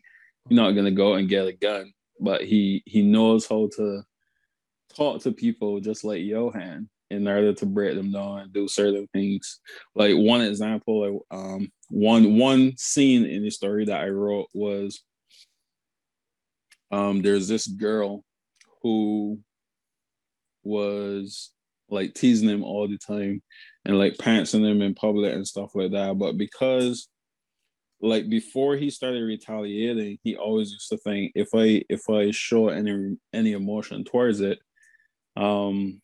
you're 0.50 0.64
not 0.64 0.72
gonna 0.72 0.92
go 0.92 1.14
and 1.14 1.30
get 1.30 1.48
a 1.48 1.54
gun, 1.54 1.92
but 2.20 2.44
he 2.44 2.84
he 2.86 3.02
knows 3.02 3.48
how 3.48 3.70
to 3.78 4.04
talk 4.96 5.22
to 5.22 5.32
people 5.32 5.80
just 5.80 6.04
like 6.04 6.22
Johan 6.22 6.90
in 7.10 7.28
order 7.28 7.54
to 7.54 7.66
break 7.66 7.96
them 7.96 8.12
down 8.12 8.40
and 8.40 8.54
do 8.54 8.68
certain 8.68 9.08
things. 9.14 9.60
Like 9.96 10.16
one 10.16 10.42
example, 10.42 11.26
um, 11.32 11.72
one 11.90 12.38
one 12.38 12.74
scene 12.78 13.26
in 13.26 13.44
the 13.44 13.52
story 13.52 13.86
that 13.86 14.02
I 14.02 14.10
wrote 14.10 14.48
was 14.54 15.02
um, 16.92 17.22
there's 17.22 17.48
this 17.48 17.68
girl 17.68 18.24
who 18.82 19.40
was 20.64 21.52
like 21.90 22.14
teasing 22.14 22.50
him 22.50 22.64
all 22.64 22.88
the 22.88 22.98
time 22.98 23.42
and 23.86 23.98
like 23.98 24.18
pantsing 24.18 24.70
him 24.70 24.82
in 24.82 24.94
public 24.94 25.34
and 25.34 25.48
stuff 25.48 25.76
like 25.76 25.92
that. 25.92 26.18
But 26.18 26.38
because 26.38 27.08
like 28.02 28.30
before 28.30 28.76
he 28.76 28.90
started 28.90 29.24
retaliating, 29.24 30.18
he 30.24 30.36
always 30.36 30.72
used 30.72 30.90
to 30.90 30.98
think 30.98 31.32
if 31.36 31.50
I 31.54 31.84
if 31.90 32.10
I 32.10 32.32
show 32.32 32.70
any 32.70 33.18
any 33.34 33.54
emotion 33.54 34.04
towards 34.04 34.42
it, 34.42 34.60
um, 35.36 36.02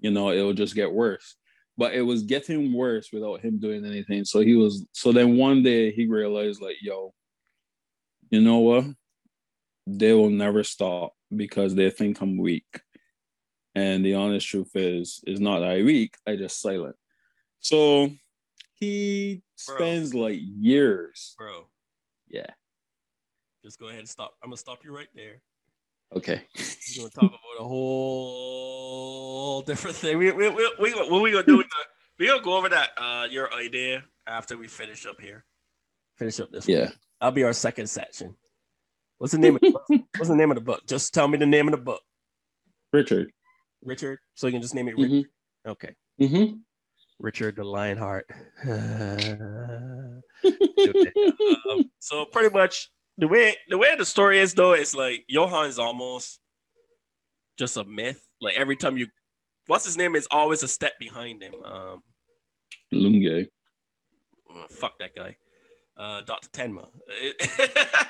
you 0.00 0.10
know, 0.10 0.30
it 0.30 0.42
will 0.42 0.54
just 0.54 0.74
get 0.74 0.92
worse. 0.92 1.36
But 1.76 1.94
it 1.94 2.02
was 2.02 2.24
getting 2.24 2.72
worse 2.72 3.12
without 3.12 3.40
him 3.40 3.58
doing 3.60 3.84
anything. 3.84 4.24
So 4.24 4.40
he 4.40 4.56
was 4.56 4.84
so 4.92 5.12
then 5.12 5.36
one 5.36 5.62
day 5.62 5.92
he 5.92 6.06
realized 6.06 6.60
like, 6.60 6.76
yo, 6.82 7.14
you 8.30 8.40
know 8.40 8.58
what? 8.58 8.84
They 9.86 10.12
will 10.12 10.30
never 10.30 10.64
stop 10.64 11.12
because 11.34 11.74
they 11.74 11.90
think 11.90 12.20
I'm 12.20 12.36
weak. 12.36 12.80
And 13.74 14.04
the 14.04 14.14
honest 14.14 14.48
truth 14.48 14.74
is, 14.74 15.22
is 15.24 15.40
not 15.40 15.60
that 15.60 15.70
I 15.70 15.82
weak, 15.82 16.16
I 16.26 16.34
just 16.34 16.60
silent. 16.60 16.96
So 17.60 18.10
he 18.74 19.42
Bro. 19.66 19.76
spends 19.76 20.14
like 20.14 20.38
years. 20.40 21.34
Bro, 21.38 21.66
Yeah. 22.28 22.46
just 23.64 23.78
go 23.78 23.86
ahead 23.88 24.00
and 24.00 24.08
stop. 24.08 24.34
I'm 24.42 24.50
gonna 24.50 24.56
stop 24.56 24.84
you 24.84 24.94
right 24.94 25.08
there. 25.14 25.40
Okay. 26.14 26.42
We're 26.56 27.02
gonna 27.02 27.10
talk 27.10 27.24
about 27.24 27.60
a 27.60 27.64
whole 27.64 29.62
different 29.62 29.96
thing. 29.96 30.18
We 30.18 30.30
we 30.32 30.48
we, 30.48 30.72
we 30.80 30.94
what 30.94 31.22
we 31.22 31.30
gonna 31.32 31.44
do? 31.44 31.56
We 31.58 31.64
gonna, 31.64 31.84
we 32.18 32.26
gonna 32.28 32.42
go 32.42 32.56
over 32.56 32.68
that 32.70 32.90
uh 32.96 33.26
your 33.30 33.52
idea 33.52 34.04
after 34.26 34.56
we 34.56 34.68
finish 34.68 35.04
up 35.06 35.20
here. 35.20 35.44
Finish 36.16 36.40
up 36.40 36.50
this. 36.50 36.66
one. 36.66 36.76
Yeah. 36.76 36.90
I'll 37.20 37.30
be 37.32 37.42
our 37.44 37.52
second 37.52 37.88
section. 37.88 38.34
What's 39.18 39.32
the 39.32 39.38
name 39.38 39.56
of 39.56 39.60
the 39.60 39.70
book? 39.72 39.84
What's 40.16 40.28
the 40.28 40.36
name 40.36 40.50
of 40.50 40.54
the 40.54 40.60
book? 40.62 40.82
Just 40.86 41.12
tell 41.12 41.26
me 41.28 41.36
the 41.38 41.46
name 41.46 41.66
of 41.68 41.72
the 41.72 41.78
book. 41.82 42.00
Richard. 42.92 43.30
Richard. 43.82 44.18
So 44.34 44.46
you 44.46 44.52
can 44.52 44.62
just 44.62 44.74
name 44.74 44.88
it 44.88 44.96
Richard. 44.96 45.10
Mm-hmm. 45.10 45.70
Okay. 45.72 45.94
Mm-hmm. 46.20 46.58
Richard 47.18 47.56
the 47.56 47.64
Lionheart. 47.64 48.26
Um, 50.38 51.90
so 51.98 52.24
pretty 52.26 52.52
much 52.54 52.90
the 53.18 53.26
way 53.28 53.56
the 53.68 53.76
way 53.78 53.94
the 53.96 54.04
story 54.04 54.38
is 54.38 54.54
though, 54.54 54.74
is 54.74 54.94
like 54.94 55.24
Johan 55.28 55.66
is 55.66 55.78
almost 55.78 56.38
just 57.58 57.76
a 57.76 57.84
myth. 57.84 58.20
Like 58.40 58.54
every 58.56 58.76
time 58.76 58.96
you 58.96 59.08
what's 59.66 59.84
his 59.84 59.96
name 59.96 60.14
is 60.16 60.28
always 60.30 60.62
a 60.62 60.68
step 60.68 60.92
behind 60.98 61.42
him. 61.42 61.54
Um 61.64 62.02
Lunge. 62.92 63.48
uh, 64.54 64.66
fuck 64.70 64.98
that 65.00 65.14
guy. 65.16 65.36
Uh 65.96 66.20
Dr. 66.22 66.48
Tenma. 66.50 66.86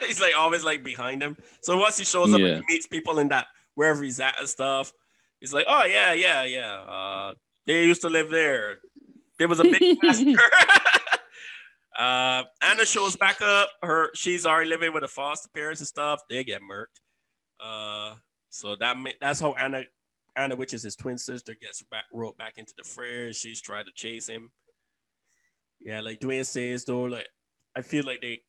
he's 0.07 0.21
like 0.21 0.35
always 0.37 0.65
like 0.65 0.85
behind 0.85 1.23
him. 1.23 1.37
So 1.63 1.79
once 1.79 1.97
he 1.99 2.05
shows 2.05 2.33
up 2.33 2.41
Yeah. 2.41 2.47
and 2.57 2.65
he 2.69 2.75
meets 2.75 2.87
people 2.87 3.19
in 3.19 3.29
that 3.29 3.47
wherever 3.75 4.03
he's 4.03 4.21
at 4.21 4.39
and 4.39 4.49
stuff, 4.49 4.93
he's 5.41 5.55
like, 5.55 5.67
Oh 5.69 5.85
yeah, 5.85 6.13
yeah, 6.13 6.45
yeah. 6.45 6.75
Uh 6.81 7.33
they 7.67 7.85
used 7.85 8.03
to 8.03 8.09
live 8.11 8.31
there. 8.31 8.79
There 9.39 9.49
was 9.49 9.61
a 9.61 9.65
big 9.65 9.99
massacre. 10.03 10.41
uh, 11.99 12.43
Anna 12.63 12.85
shows 12.85 13.17
back 13.17 13.41
up. 13.41 13.71
Her 13.83 14.11
she's 14.15 14.47
already 14.47 14.71
living 14.71 14.93
with 14.93 15.03
her 15.03 15.09
foster 15.09 15.49
parents 15.55 15.81
and 15.81 15.89
stuff. 15.89 16.21
They 16.29 16.45
get 16.45 16.61
murked. 16.63 17.01
Uh, 17.61 18.17
so 18.51 18.77
that 18.81 18.97
that's 19.21 19.41
how 19.41 19.53
Anna 19.53 19.85
Anna, 20.37 20.57
which 20.57 20.75
is 20.75 20.83
his 20.83 20.97
twin 20.97 21.19
sister, 21.19 21.55
gets 21.61 21.83
back 21.91 22.05
back 22.39 22.55
into 22.57 22.73
the 22.77 22.85
fray. 22.85 23.33
She's 23.33 23.61
trying 23.61 23.85
to 23.87 23.93
chase 23.95 24.29
him. 24.29 24.51
Yeah, 25.81 26.01
like 26.01 26.21
Dwayne 26.21 26.47
says 26.47 26.85
though, 26.85 27.05
like 27.05 27.29
I 27.77 27.83
feel 27.83 28.05
like 28.05 28.21
they 28.21 28.41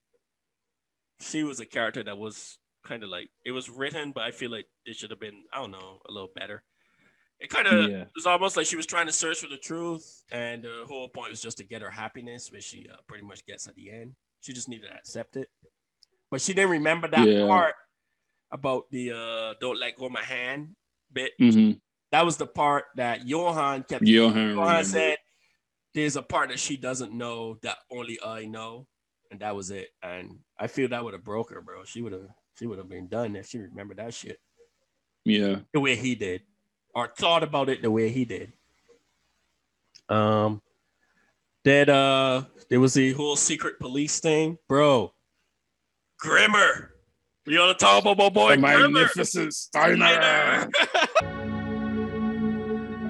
she 1.21 1.43
was 1.43 1.59
a 1.59 1.65
character 1.65 2.03
that 2.03 2.17
was 2.17 2.57
kind 2.83 3.03
of 3.03 3.09
like 3.09 3.29
it 3.45 3.51
was 3.51 3.69
written, 3.69 4.11
but 4.11 4.23
I 4.23 4.31
feel 4.31 4.51
like 4.51 4.65
it 4.85 4.95
should 4.95 5.11
have 5.11 5.19
been 5.19 5.43
I 5.53 5.59
don't 5.59 5.71
know 5.71 5.99
a 6.07 6.11
little 6.11 6.31
better. 6.35 6.63
It 7.39 7.49
kind 7.49 7.67
of 7.67 7.89
Yeah. 7.89 8.05
was 8.15 8.25
almost 8.25 8.57
like 8.57 8.65
she 8.65 8.75
was 8.75 8.85
trying 8.85 9.05
to 9.07 9.13
search 9.13 9.39
for 9.39 9.47
the 9.47 9.57
truth, 9.57 10.23
and 10.31 10.63
the 10.63 10.83
whole 10.87 11.07
point 11.09 11.29
was 11.31 11.41
just 11.41 11.57
to 11.59 11.63
get 11.63 11.81
her 11.81 11.89
happiness, 11.89 12.51
which 12.51 12.65
she 12.65 12.87
uh, 12.91 12.97
pretty 13.07 13.23
much 13.23 13.45
gets 13.45 13.67
at 13.67 13.75
the 13.75 13.89
end. 13.91 14.15
She 14.41 14.51
just 14.53 14.67
needed 14.67 14.87
to 14.87 14.93
accept 14.95 15.37
it, 15.37 15.49
but 16.31 16.41
she 16.41 16.53
didn't 16.53 16.71
remember 16.71 17.07
that 17.07 17.27
Yeah. 17.27 17.47
part 17.47 17.75
about 18.51 18.89
the 18.91 19.11
uh, 19.11 19.53
"don't 19.61 19.79
let 19.79 19.95
go 19.97 20.07
of 20.07 20.11
my 20.11 20.23
hand" 20.23 20.75
bit. 21.13 21.31
Mm-hmm. 21.39 21.77
That 22.11 22.25
was 22.25 22.37
the 22.37 22.47
part 22.47 22.85
that 22.95 23.25
Johan 23.27 23.83
kept. 23.83 24.03
Johan. 24.05 24.55
Johan 24.55 24.83
said, 24.83 25.17
"There's 25.93 26.15
a 26.17 26.23
part 26.23 26.49
that 26.49 26.59
she 26.59 26.75
doesn't 26.75 27.13
know 27.13 27.55
that 27.61 27.77
only 27.91 28.19
I 28.21 28.45
know," 28.45 28.87
and 29.31 29.39
that 29.39 29.55
was 29.55 29.71
it. 29.71 29.89
And 30.03 30.39
I 30.57 30.67
feel 30.67 30.89
that 30.89 31.03
would 31.03 31.13
have 31.13 31.23
broke 31.23 31.51
her, 31.51 31.61
bro. 31.61 31.83
She 31.85 32.01
would 32.01 32.11
have, 32.13 32.27
she 32.57 32.65
would 32.67 32.79
have 32.79 32.89
been 32.89 33.07
done 33.07 33.35
if 33.37 33.47
she 33.47 33.59
remembered 33.59 33.97
that 33.97 34.13
shit 34.13 34.39
Yeah. 35.25 35.59
the 35.73 35.79
way 35.79 35.95
he 35.95 36.15
did, 36.15 36.41
or 36.95 37.07
thought 37.17 37.43
about 37.43 37.69
it 37.69 37.81
the 37.81 37.91
way 37.91 38.09
he 38.09 38.25
did. 38.25 38.53
Um, 40.09 40.61
that 41.65 41.89
uh, 41.89 42.43
there 42.69 42.79
was 42.79 42.93
the 42.93 43.13
whole 43.13 43.35
secret 43.35 43.79
police 43.79 44.19
thing, 44.19 44.57
bro. 44.67 45.13
Grimmer, 46.19 46.93
we 47.45 47.57
ought 47.57 47.67
to 47.67 47.73
talk 47.75 48.01
about 48.03 48.17
my 48.17 48.29
boy 48.29 48.55
The 48.55 48.61
Grimmer. 48.61 48.89
magnificent 48.89 49.53
Steiner. 49.53 50.69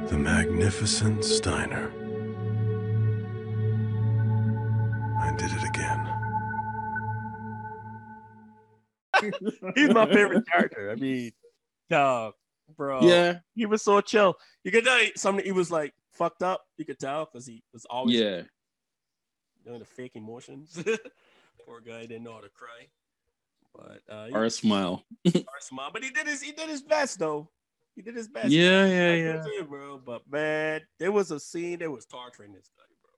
The 0.10 0.18
Magnificent 0.18 1.24
Steiner. 1.24 1.92
I 5.22 5.36
did 5.38 5.52
it 5.52 5.64
again. 5.70 6.06
He's 9.76 9.94
my 9.94 10.08
favorite 10.12 10.48
character. 10.48 10.90
I 10.90 10.96
mean, 10.96 11.32
dog, 11.92 12.34
bro. 12.76 13.02
yeah. 13.02 13.40
he 13.56 13.66
was 13.66 13.82
so 13.82 14.02
chill. 14.02 14.38
You 14.64 14.72
could 14.72 14.86
tell 14.86 15.00
something. 15.16 15.46
He 15.46 15.52
was 15.52 15.72
like 15.72 15.94
fucked 16.12 16.44
up. 16.44 16.66
You 16.78 16.86
could 16.86 17.00
tell 17.00 17.26
because 17.26 17.46
he 17.48 17.64
was 17.74 17.86
always 17.86 18.16
Yeah. 18.20 18.42
doing 19.66 19.80
the 19.80 19.86
fake 19.86 20.16
emotions. 20.16 20.82
Poor 21.66 21.82
guy 21.82 22.02
didn't 22.02 22.24
know 22.24 22.34
how 22.34 22.42
to 22.42 22.50
cry. 22.50 22.88
But 23.76 24.02
uh, 24.14 24.30
Or 24.34 24.46
a 24.46 24.50
smile. 24.50 25.04
was 25.26 25.44
smart. 25.62 25.94
But 25.94 26.04
he 26.04 26.10
did 26.10 26.28
his 26.28 26.42
he 26.42 26.52
did 26.52 26.70
his 26.70 26.82
best 26.82 27.20
though. 27.20 27.50
He 27.96 28.02
did 28.02 28.16
his 28.16 28.28
best. 28.28 28.50
Yeah, 28.50 28.86
yeah, 28.86 29.14
yeah. 29.14 29.44
you, 29.46 29.66
bro. 29.66 29.98
But 30.04 30.22
man, 30.30 30.82
there 31.00 31.12
was 31.12 31.32
a 31.32 31.40
scene 31.40 31.80
that 31.80 31.92
was 31.92 32.06
torturing 32.06 32.54
this 32.54 32.70
guy, 32.78 32.84
bro. 33.02 33.12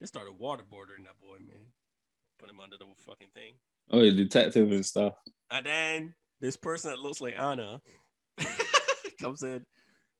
They 0.00 0.06
started 0.06 0.34
waterboarding 0.40 1.04
that 1.04 1.18
boy, 1.20 1.38
man. 1.38 1.66
Put 2.38 2.50
him 2.50 2.60
under 2.60 2.76
the 2.76 2.84
fucking 3.06 3.28
thing. 3.34 3.54
Oh, 3.90 4.00
yeah, 4.02 4.10
detective 4.12 4.72
and 4.72 4.84
stuff. 4.84 5.14
And 5.50 5.64
then 5.64 6.14
this 6.40 6.56
person 6.56 6.90
that 6.90 6.98
looks 6.98 7.20
like 7.20 7.38
Anna 7.38 7.80
comes 9.20 9.42
in, 9.42 9.64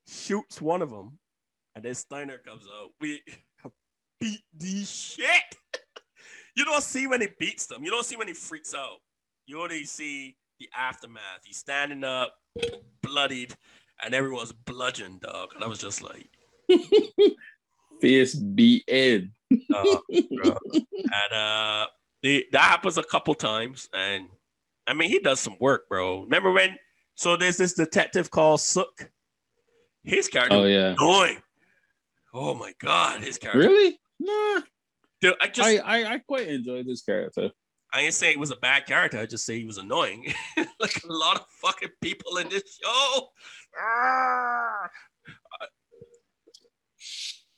shoots 0.07 0.61
one 0.61 0.81
of 0.81 0.89
them, 0.89 1.17
and 1.75 1.83
then 1.83 1.95
Steiner 1.95 2.37
comes 2.39 2.63
out. 2.79 2.89
We 2.99 3.21
beat 4.19 4.41
the 4.57 4.83
shit. 4.85 5.27
you 6.55 6.65
don't 6.65 6.83
see 6.83 7.07
when 7.07 7.21
he 7.21 7.27
beats 7.39 7.67
them. 7.67 7.83
You 7.83 7.91
don't 7.91 8.05
see 8.05 8.15
when 8.15 8.27
he 8.27 8.33
freaks 8.33 8.73
out. 8.73 8.97
You 9.45 9.61
only 9.61 9.85
see 9.85 10.35
the 10.59 10.67
aftermath. 10.77 11.41
He's 11.45 11.57
standing 11.57 12.03
up, 12.03 12.33
bloodied, 13.01 13.53
and 14.03 14.13
everyone's 14.13 14.51
bludgeoned, 14.51 15.21
dog. 15.21 15.49
And 15.55 15.63
I 15.63 15.67
was 15.67 15.79
just 15.79 16.01
like, 16.01 16.27
Face 18.01 18.35
beat 18.35 18.83
in. 18.87 19.31
uh, 19.73 19.97
and 20.09 21.33
uh, 21.33 21.87
the, 22.21 22.45
that 22.51 22.61
happens 22.61 22.97
a 22.97 23.03
couple 23.03 23.33
times, 23.33 23.89
and 23.93 24.27
I 24.87 24.93
mean, 24.93 25.09
he 25.09 25.19
does 25.19 25.39
some 25.39 25.57
work, 25.59 25.89
bro. 25.89 26.23
Remember 26.23 26.51
when? 26.51 26.77
So 27.15 27.35
there's 27.35 27.57
this 27.57 27.73
detective 27.73 28.31
called 28.31 28.61
Suk. 28.61 29.09
His 30.03 30.27
character 30.27 30.55
Oh 30.55 30.63
yeah. 30.63 30.95
annoying. 30.97 31.37
Oh 32.33 32.53
my 32.53 32.73
god, 32.79 33.21
his 33.21 33.37
character. 33.37 33.59
Really? 33.59 33.99
Nah. 34.19 34.61
Dude, 35.21 35.35
I 35.41 35.47
just 35.47 35.67
I, 35.67 35.77
I 35.77 36.13
I 36.13 36.17
quite 36.19 36.47
enjoyed 36.47 36.85
this 36.87 37.01
character. 37.01 37.49
I 37.93 38.01
didn't 38.01 38.13
say 38.13 38.31
he 38.31 38.37
was 38.37 38.51
a 38.51 38.55
bad 38.57 38.85
character. 38.85 39.17
I 39.17 39.25
just 39.25 39.45
say 39.45 39.57
he 39.57 39.65
was 39.65 39.77
annoying. 39.77 40.33
like 40.79 41.03
a 41.03 41.11
lot 41.11 41.37
of 41.37 41.45
fucking 41.61 41.89
people 42.01 42.37
in 42.37 42.49
this 42.49 42.79
show. 42.81 43.29
Ah. 43.81 44.89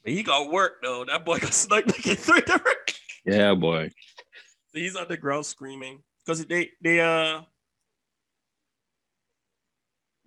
But 0.03 0.13
he 0.13 0.23
got 0.23 0.51
work 0.51 0.81
though. 0.81 1.05
That 1.05 1.25
boy 1.25 1.39
got 1.39 1.53
sniped 1.53 1.87
like 1.87 2.07
in 2.07 2.15
three 2.15 2.41
different. 2.41 2.99
Yeah, 3.25 3.53
boy. 3.53 3.91
He's 4.73 4.95
on 4.95 5.07
the 5.09 5.17
ground 5.17 5.45
screaming 5.45 6.03
because 6.29 6.45
they 6.45 6.69
they 6.81 6.99
uh. 6.99 7.41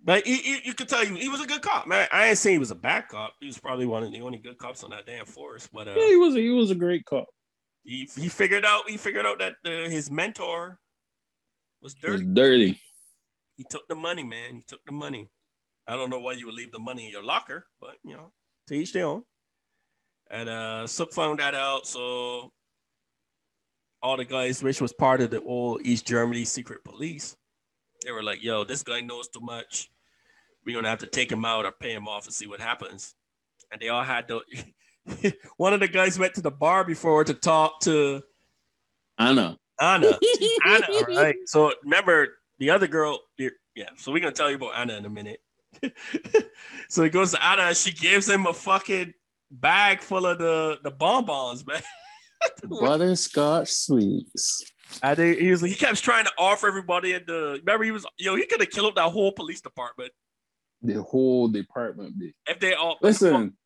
But 0.05 0.27
he, 0.27 0.35
he, 0.35 0.59
you 0.65 0.73
could 0.73 0.89
tell 0.89 1.05
he, 1.05 1.17
he 1.17 1.29
was 1.29 1.39
a 1.39 1.47
good 1.47 1.61
cop, 1.61 1.87
man. 1.87 2.09
I 2.11 2.27
ain't 2.27 2.37
saying 2.37 2.55
he 2.55 2.59
was 2.59 2.71
a 2.71 2.75
bad 2.75 3.07
cop. 3.07 3.35
He 3.39 3.45
was 3.47 3.57
probably 3.57 3.85
one 3.85 4.03
of 4.03 4.11
the 4.11 4.19
only 4.19 4.37
good 4.37 4.57
cops 4.57 4.83
on 4.83 4.89
that 4.89 5.05
damn 5.05 5.25
force. 5.25 5.69
But 5.71 5.87
uh, 5.87 5.93
Yeah, 5.95 6.09
he 6.09 6.17
was 6.17 6.35
a, 6.35 6.39
he 6.39 6.49
was 6.49 6.71
a 6.71 6.75
great 6.75 7.05
cop. 7.05 7.27
he, 7.85 8.09
he 8.17 8.27
figured 8.27 8.65
out 8.65 8.89
he 8.89 8.97
figured 8.97 9.25
out 9.25 9.39
that 9.39 9.53
uh, 9.65 9.89
his 9.89 10.11
mentor 10.11 10.77
was 11.81 11.95
He 12.01 12.11
was 12.11 12.19
dirty. 12.19 12.33
dirty. 12.33 12.81
He 13.55 13.63
took 13.69 13.87
the 13.87 13.95
money, 13.95 14.23
man. 14.25 14.55
He 14.55 14.63
took 14.67 14.83
the 14.85 14.91
money. 14.91 15.29
I 15.87 15.95
don't 15.95 16.09
know 16.09 16.19
why 16.19 16.33
you 16.33 16.47
would 16.47 16.55
leave 16.55 16.73
the 16.73 16.79
money 16.79 17.05
in 17.05 17.11
your 17.11 17.23
locker, 17.23 17.65
but 17.79 17.95
you 18.03 18.13
know, 18.13 18.33
to 18.67 18.73
each 18.75 18.91
their 18.91 19.05
own. 19.05 19.23
And 20.29 20.49
uh 20.49 20.85
Suk 20.85 21.13
found 21.13 21.39
that 21.39 21.55
out, 21.55 21.87
so 21.87 22.51
all 24.03 24.17
the 24.17 24.25
guys, 24.25 24.61
which 24.61 24.81
was 24.81 24.91
part 24.91 25.21
of 25.21 25.31
the 25.31 25.41
old 25.41 25.81
East 25.85 26.05
Germany 26.05 26.43
secret 26.43 26.83
police, 26.83 27.37
they 28.05 28.11
were 28.11 28.21
like, 28.21 28.43
"Yo, 28.43 28.65
this 28.65 28.83
guy 28.83 28.99
knows 28.99 29.29
too 29.29 29.39
much. 29.39 29.89
We're 30.65 30.75
gonna 30.75 30.89
have 30.89 30.99
to 30.99 31.07
take 31.07 31.31
him 31.31 31.45
out 31.45 31.65
or 31.65 31.71
pay 31.71 31.93
him 31.93 32.07
off 32.07 32.25
and 32.25 32.33
see 32.33 32.45
what 32.45 32.59
happens." 32.59 33.15
And 33.71 33.81
they 33.81 33.89
all 33.89 34.03
had 34.03 34.27
to. 34.27 34.41
One 35.57 35.73
of 35.73 35.79
the 35.79 35.87
guys 35.87 36.19
went 36.19 36.35
to 36.35 36.41
the 36.41 36.51
bar 36.51 36.83
before 36.83 37.23
to 37.23 37.33
talk 37.33 37.79
to 37.81 38.21
Anna. 39.17 39.57
Anna. 39.79 40.19
Anna, 40.65 40.87
right? 41.07 41.35
So 41.45 41.73
remember 41.83 42.27
the 42.59 42.69
other 42.69 42.87
girl. 42.87 43.19
Yeah. 43.37 43.89
So 43.97 44.11
we're 44.11 44.19
gonna 44.19 44.33
tell 44.33 44.49
you 44.49 44.57
about 44.57 44.75
Anna 44.75 44.97
in 44.97 45.05
a 45.05 45.09
minute. 45.09 45.39
so 46.89 47.03
he 47.03 47.09
goes 47.09 47.31
to 47.31 47.43
Anna. 47.43 47.63
and 47.63 47.77
She 47.77 47.91
gives 47.91 48.29
him 48.29 48.45
a 48.45 48.53
fucking 48.53 49.13
bag 49.49 50.01
full 50.01 50.25
of 50.25 50.39
the 50.39 50.77
the 50.83 50.91
bonbons, 50.91 51.65
man. 51.65 51.81
Butterscotch 52.63 53.69
sweets. 53.71 54.63
I 55.01 55.15
think 55.15 55.39
he 55.39 55.49
was 55.51 55.61
he 55.61 55.73
kept 55.75 56.03
trying 56.03 56.25
to 56.25 56.31
offer 56.37 56.67
everybody 56.67 57.13
in 57.13 57.23
the 57.25 57.59
remember 57.65 57.83
he 57.83 57.91
was 57.91 58.05
yo 58.19 58.35
he 58.35 58.45
could 58.45 58.59
have 58.59 58.69
killed 58.69 58.95
that 58.95 59.09
whole 59.09 59.31
police 59.31 59.59
department 59.61 60.11
The 60.83 61.01
whole 61.01 61.47
department 61.47 62.19
be. 62.19 62.33
if 62.47 62.59
they 62.59 62.73
all 62.75 62.97
Listen, 63.01 63.57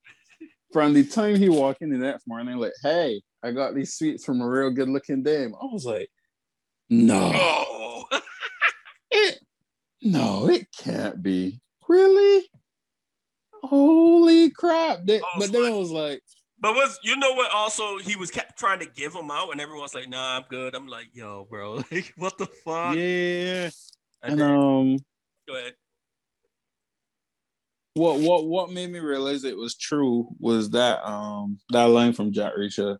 from 0.72 0.94
the 0.94 1.04
time 1.04 1.36
he 1.36 1.50
walked 1.50 1.82
in 1.82 1.90
the 1.90 1.98
next 1.98 2.28
morning, 2.28 2.58
like, 2.58 2.74
hey, 2.82 3.22
I 3.44 3.52
got 3.52 3.76
these 3.76 3.96
sweets 3.96 4.24
from 4.26 4.42
a 4.42 4.48
real 4.50 4.70
good 4.72 4.90
looking 4.90 5.22
dame. 5.24 5.54
I 5.62 5.66
was 5.66 5.86
like, 5.86 6.10
no, 6.90 7.32
Oh, 7.36 8.06
it, 9.12 9.40
no, 10.02 10.48
it 10.50 10.68
can't 10.78 11.22
be. 11.22 11.60
Really? 11.90 12.46
Holy 13.64 14.50
crap. 14.52 15.00
They- 15.06 15.20
Oh, 15.22 15.40
but 15.40 15.52
then 15.52 15.66
I 15.66 15.76
was 15.76 15.92
like, 15.92 16.22
but 16.60 16.74
was 16.74 17.00
you 17.04 17.16
know 17.18 17.34
what? 17.34 17.52
Also, 17.52 17.98
he 18.00 18.16
was 18.16 18.32
kept 18.32 18.58
trying 18.58 18.80
to 18.80 18.86
give 18.86 19.14
them 19.14 19.30
out, 19.32 19.52
and 19.52 19.62
everyone's 19.62 19.94
like, 19.94 20.10
"Nah, 20.10 20.38
I'm 20.38 20.44
good." 20.50 20.76
I'm 20.76 20.88
like, 20.88 21.08
"Yo, 21.14 21.46
bro, 21.50 21.76
like, 21.92 22.14
what 22.18 22.38
the 22.38 22.46
fuck?" 22.48 22.96
yeah. 22.96 23.70
And 24.24 24.32
And 24.34 24.40
then- 24.40 24.50
um 24.52 24.98
go 25.48 25.56
ahead. 25.56 25.74
what 27.94 28.20
what 28.20 28.46
what 28.48 28.72
made 28.72 28.92
me 28.92 29.00
realize 29.00 29.44
it 29.44 29.58
was 29.58 29.76
true 29.76 30.28
was 30.40 30.70
that 30.72 31.04
um 31.08 31.58
that 31.70 31.86
line 31.86 32.14
from 32.14 32.32
Jack 32.32 32.54
Reacher 32.58 32.98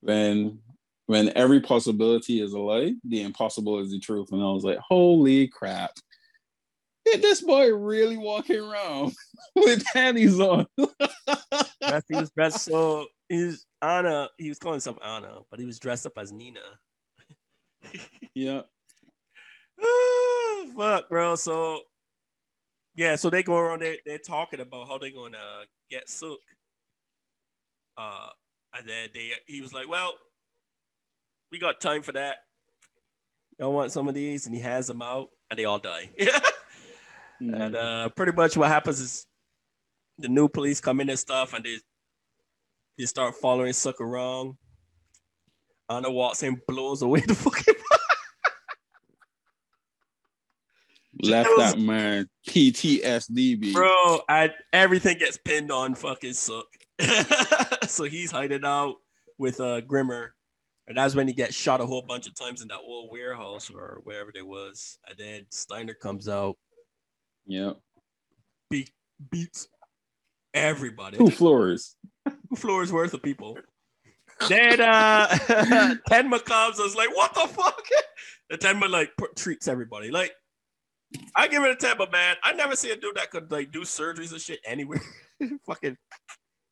when 0.00 0.58
when 1.06 1.30
every 1.36 1.60
possibility 1.60 2.40
is 2.42 2.52
a 2.52 2.58
lie, 2.58 2.94
the 3.04 3.22
impossible 3.22 3.78
is 3.78 3.90
the 3.90 3.98
truth. 3.98 4.28
And 4.30 4.42
I 4.42 4.50
was 4.52 4.62
like, 4.62 4.78
holy 4.86 5.48
crap. 5.48 5.92
Did 7.12 7.22
this 7.22 7.40
boy 7.40 7.72
really 7.74 8.16
walking 8.16 8.60
around 8.60 9.14
with 9.56 9.84
panties 9.86 10.38
on? 10.40 10.66
He 12.08 12.16
was 12.16 12.30
dressed 12.30 12.66
so 12.66 13.06
he's 13.30 13.64
Anna. 13.80 14.28
He 14.36 14.50
was 14.50 14.58
calling 14.58 14.74
himself 14.74 14.98
Anna, 15.02 15.38
but 15.50 15.58
he 15.58 15.64
was 15.64 15.78
dressed 15.78 16.04
up 16.04 16.18
as 16.18 16.32
Nina. 16.32 16.60
yeah. 18.34 18.62
Ah, 19.80 20.64
fuck, 20.76 21.08
bro. 21.08 21.34
So 21.36 21.80
yeah, 22.98 23.14
so 23.14 23.30
they 23.30 23.42
go 23.44 23.56
around. 23.56 23.80
They 23.80 24.00
they're 24.04 24.18
talking 24.18 24.60
about 24.60 24.88
how 24.88 24.98
they're 24.98 25.10
gonna 25.10 25.38
get 25.88 26.08
Suk. 26.08 26.38
Uh, 27.96 28.28
and 28.76 28.88
then 28.88 29.08
they 29.14 29.30
he 29.46 29.60
was 29.60 29.72
like, 29.72 29.88
"Well, 29.88 30.14
we 31.52 31.58
got 31.58 31.80
time 31.80 32.02
for 32.02 32.12
that. 32.12 32.38
Y'all 33.58 33.72
want 33.72 33.92
some 33.92 34.08
of 34.08 34.14
these?" 34.14 34.46
And 34.46 34.54
he 34.54 34.60
has 34.60 34.88
them 34.88 35.00
out, 35.00 35.28
and 35.48 35.58
they 35.58 35.64
all 35.64 35.78
die. 35.78 36.10
and 37.40 37.76
uh, 37.76 38.08
pretty 38.10 38.32
much 38.32 38.56
what 38.56 38.68
happens 38.68 39.00
is 39.00 39.26
the 40.18 40.28
new 40.28 40.48
police 40.48 40.80
come 40.80 41.00
in 41.00 41.08
and 41.08 41.18
stuff, 41.18 41.54
and 41.54 41.64
they 41.64 41.78
they 42.96 43.06
start 43.06 43.34
following 43.36 43.72
Suk 43.72 44.00
around. 44.00 44.54
Anna 45.88 46.10
walks 46.10 46.42
in, 46.42 46.60
blows 46.66 47.02
away 47.02 47.20
the 47.20 47.34
fucking. 47.36 47.74
Left 51.22 51.48
was- 51.56 51.72
that 51.74 51.80
man 51.80 52.28
PTSD. 52.48 53.72
Bro, 53.72 54.20
I 54.28 54.52
everything 54.72 55.18
gets 55.18 55.36
pinned 55.36 55.72
on 55.72 55.94
fucking 55.94 56.34
Suk. 56.34 56.66
so 57.86 58.04
he's 58.04 58.30
hiding 58.30 58.64
out 58.64 58.96
with 59.38 59.60
uh 59.60 59.80
Grimmer. 59.82 60.34
And 60.86 60.96
that's 60.96 61.14
when 61.14 61.28
he 61.28 61.34
gets 61.34 61.54
shot 61.54 61.82
a 61.82 61.86
whole 61.86 62.00
bunch 62.00 62.26
of 62.26 62.34
times 62.34 62.62
in 62.62 62.68
that 62.68 62.78
old 62.82 63.10
warehouse 63.12 63.70
or 63.70 64.00
wherever 64.04 64.30
it 64.34 64.46
was. 64.46 64.98
And 65.06 65.18
then 65.18 65.46
Steiner 65.50 65.92
comes 65.92 66.30
out, 66.30 66.56
Yeah. 67.48 67.72
beat, 68.70 68.90
beats 69.30 69.68
everybody. 70.54 71.16
Two 71.16 71.30
floors. 71.30 71.96
Two 72.28 72.56
floors 72.56 72.92
worth 72.92 73.14
of 73.14 73.22
people. 73.22 73.58
Then 74.48 74.80
uh 74.80 75.26
Tenma 76.10 76.44
comes, 76.44 76.78
I 76.78 76.82
was 76.84 76.94
like, 76.94 77.14
what 77.16 77.34
the 77.34 77.48
fuck? 77.48 77.82
And 78.50 78.60
Tenma 78.60 78.88
like 78.88 79.10
put, 79.18 79.34
treats 79.34 79.66
everybody. 79.66 80.10
Like, 80.10 80.32
I 81.34 81.48
give 81.48 81.64
it 81.64 81.82
a 81.82 81.86
Tenma, 81.86 82.10
man. 82.12 82.36
I 82.44 82.52
never 82.52 82.76
see 82.76 82.90
a 82.90 82.96
dude 82.96 83.16
that 83.16 83.30
could 83.30 83.50
like 83.50 83.72
do 83.72 83.80
surgeries 83.80 84.32
and 84.32 84.40
shit 84.40 84.60
anywhere. 84.64 85.00
Fucking 85.66 85.96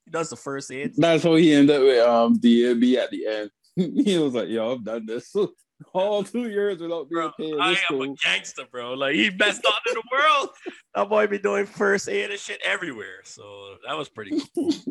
he 0.05 0.11
does 0.11 0.31
the 0.31 0.37
first 0.37 0.71
aid. 0.71 0.93
That's 0.97 1.25
how 1.25 1.35
he 1.35 1.53
ended 1.53 1.77
up 1.77 1.83
with 1.83 2.07
um 2.07 2.39
DB 2.39 2.97
at 2.97 3.11
the 3.11 3.27
end. 3.27 3.51
he 4.05 4.19
was 4.19 4.35
like, 4.35 4.49
yo, 4.49 4.73
I've 4.73 4.85
done 4.85 5.07
this 5.07 5.35
all 5.93 6.23
two 6.23 6.49
years 6.49 6.81
without 6.81 7.09
being 7.09 7.23
Bro, 7.23 7.33
paid. 7.39 7.55
I 7.61 7.71
This 7.71 7.81
am 7.91 8.01
a 8.01 8.15
gangster, 8.15 8.65
bro. 8.71 8.95
Like 8.95 9.15
he 9.15 9.31
best 9.31 9.63
doctor 9.63 9.91
in 9.91 9.95
the 9.95 10.03
world. 10.13 10.51
That 10.95 11.11
boy 11.11 11.27
be 11.27 11.39
doing 11.39 11.67
first 11.67 12.09
aid 12.09 12.31
and 12.31 12.41
shit 12.41 12.59
everywhere. 12.65 13.21
So 13.25 13.75
that 13.87 13.99
was 13.99 14.09
pretty 14.09 14.41
cool. 14.55 14.73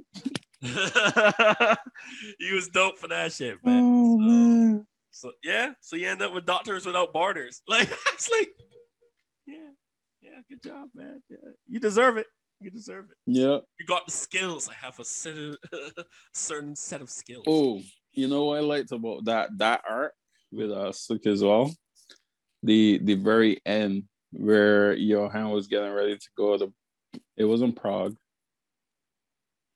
he 0.61 2.53
was 2.53 2.67
dope 2.69 2.99
for 2.99 3.07
that 3.07 3.31
shit, 3.33 3.57
man. 3.63 3.81
Oh 3.83 4.17
man. 4.17 4.87
So 5.09 5.31
yeah, 5.43 5.71
so 5.79 5.95
you 5.95 6.07
end 6.07 6.21
up 6.21 6.31
with 6.33 6.45
doctors 6.45 6.85
without 6.85 7.11
borders. 7.11 7.63
Like 7.67 7.89
it's 8.13 8.29
like, 8.29 8.49
yeah, 9.47 9.71
yeah, 10.21 10.41
good 10.47 10.61
job, 10.61 10.89
man. 10.93 11.23
Yeah, 11.29 11.37
you 11.67 11.79
deserve 11.79 12.17
it. 12.17 12.27
You 12.59 12.69
deserve 12.69 13.05
it. 13.05 13.17
Yeah. 13.25 13.57
You 13.79 13.85
got 13.87 14.05
the 14.05 14.11
skills. 14.11 14.69
I 14.69 14.73
have 14.85 14.99
a 14.99 15.05
set 15.05 15.37
of, 15.37 15.57
certain 16.33 16.75
set 16.75 17.01
of 17.01 17.09
skills. 17.09 17.45
Oh, 17.47 17.81
you 18.13 18.27
know 18.27 18.45
what 18.45 18.57
I 18.57 18.61
liked 18.61 18.91
about 18.91 19.25
that 19.25 19.49
that 19.57 19.81
art 19.89 20.13
with 20.55 20.71
uh 20.71 20.91
Suk 20.91 21.25
as 21.25 21.43
well? 21.43 21.73
The 22.63 22.99
the 23.03 23.15
very 23.15 23.61
end 23.65 24.03
where 24.31 24.93
Johan 24.93 25.51
was 25.51 25.67
getting 25.67 25.91
ready 25.91 26.17
to 26.17 26.27
go 26.37 26.57
to 26.57 26.73
it 27.37 27.45
wasn't 27.45 27.75
Prague. 27.75 28.15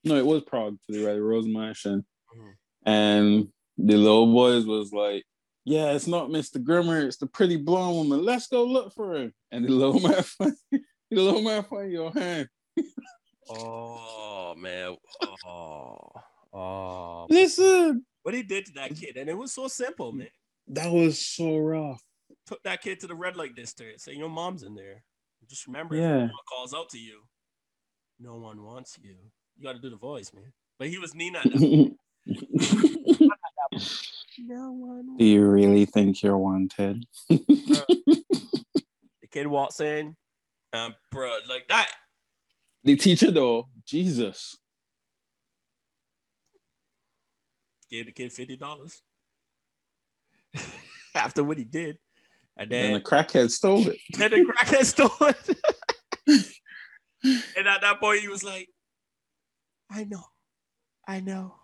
No, 0.03 0.15
it 0.15 0.25
was 0.25 0.43
Prague 0.43 0.77
to 0.85 0.97
the 0.97 1.05
Red 1.05 1.19
Rose 1.19 1.45
Mansion. 1.47 2.05
Mhm. 2.35 2.53
And 2.85 3.47
the 3.77 3.95
little 3.97 4.27
boys 4.33 4.65
was 4.65 4.91
like, 4.91 5.23
Yeah, 5.65 5.91
it's 5.91 6.07
not 6.07 6.29
Mr. 6.29 6.61
Grimmer, 6.63 7.05
it's 7.05 7.17
the 7.17 7.27
pretty 7.27 7.57
blonde 7.57 7.95
woman. 7.95 8.25
Let's 8.25 8.47
go 8.47 8.63
look 8.65 8.93
for 8.93 9.15
him. 9.15 9.33
And 9.51 9.65
the 9.65 9.69
little 9.71 9.99
man 10.09 10.23
find, 10.23 10.53
the 10.71 10.81
little 11.11 11.41
man 11.41 11.63
find 11.63 11.91
Johan. 11.91 12.47
Oh 13.49 14.55
man. 14.57 14.95
Oh. 15.45 15.97
Oh. 16.53 17.27
Listen, 17.29 18.05
What 18.23 18.33
he 18.33 18.43
did 18.43 18.65
to 18.67 18.71
that 18.73 18.95
kid, 18.95 19.17
and 19.17 19.29
it 19.29 19.37
was 19.37 19.53
so 19.53 19.67
simple, 19.67 20.11
man. 20.11 20.27
That 20.69 20.91
was 20.91 21.19
so 21.19 21.57
rough. 21.57 22.01
Took 22.47 22.63
that 22.63 22.81
kid 22.81 22.99
to 23.01 23.07
the 23.07 23.15
red 23.15 23.35
light 23.35 23.55
district. 23.55 24.01
Say 24.01 24.13
your 24.13 24.29
mom's 24.29 24.63
in 24.63 24.75
there. 24.75 25.03
Just 25.49 25.67
remember, 25.67 25.95
Yeah. 25.95 26.25
if 26.25 26.29
your 26.29 26.43
calls 26.47 26.73
out 26.73 26.89
to 26.89 26.99
you, 26.99 27.21
no 28.19 28.35
one 28.37 28.63
wants 28.63 28.97
you. 29.01 29.15
You 29.57 29.63
got 29.63 29.73
to 29.73 29.79
do 29.79 29.89
the 29.89 29.97
voice, 29.97 30.31
man. 30.33 30.51
But 30.77 30.89
he 30.89 30.97
was 30.97 31.13
Nina. 31.15 31.39
at 31.39 31.51
that 31.51 31.95
Do 35.17 35.25
you 35.25 35.45
really 35.45 35.85
think 35.85 36.21
you're 36.23 36.37
wanted? 36.37 37.05
The 39.21 39.27
kid 39.31 39.47
walks 39.47 39.79
in, 39.79 40.15
um, 40.73 40.95
bro, 41.11 41.37
like 41.47 41.67
that. 41.67 41.91
The 42.83 42.95
teacher 42.95 43.29
though, 43.29 43.67
Jesus. 43.85 44.57
Gave 47.91 48.07
the 48.07 48.11
kid 48.11 48.33
fifty 48.33 48.57
dollars 48.57 49.03
after 51.15 51.43
what 51.43 51.57
he 51.57 51.63
did, 51.63 51.97
and 52.57 52.71
And 52.71 52.71
then 52.71 52.93
the 52.93 53.01
crackhead 53.01 53.51
stole 53.51 53.87
it. 53.87 53.97
and 54.19 54.33
the 54.33 54.53
crackhead 54.53 54.85
stole 54.85 55.11
it. 55.21 56.45
and 57.57 57.67
at 57.67 57.81
that 57.81 57.99
point, 57.99 58.21
he 58.21 58.27
was 58.27 58.43
like, 58.43 58.67
"I 59.91 60.03
know, 60.03 60.23
I 61.07 61.19
know." 61.19 61.55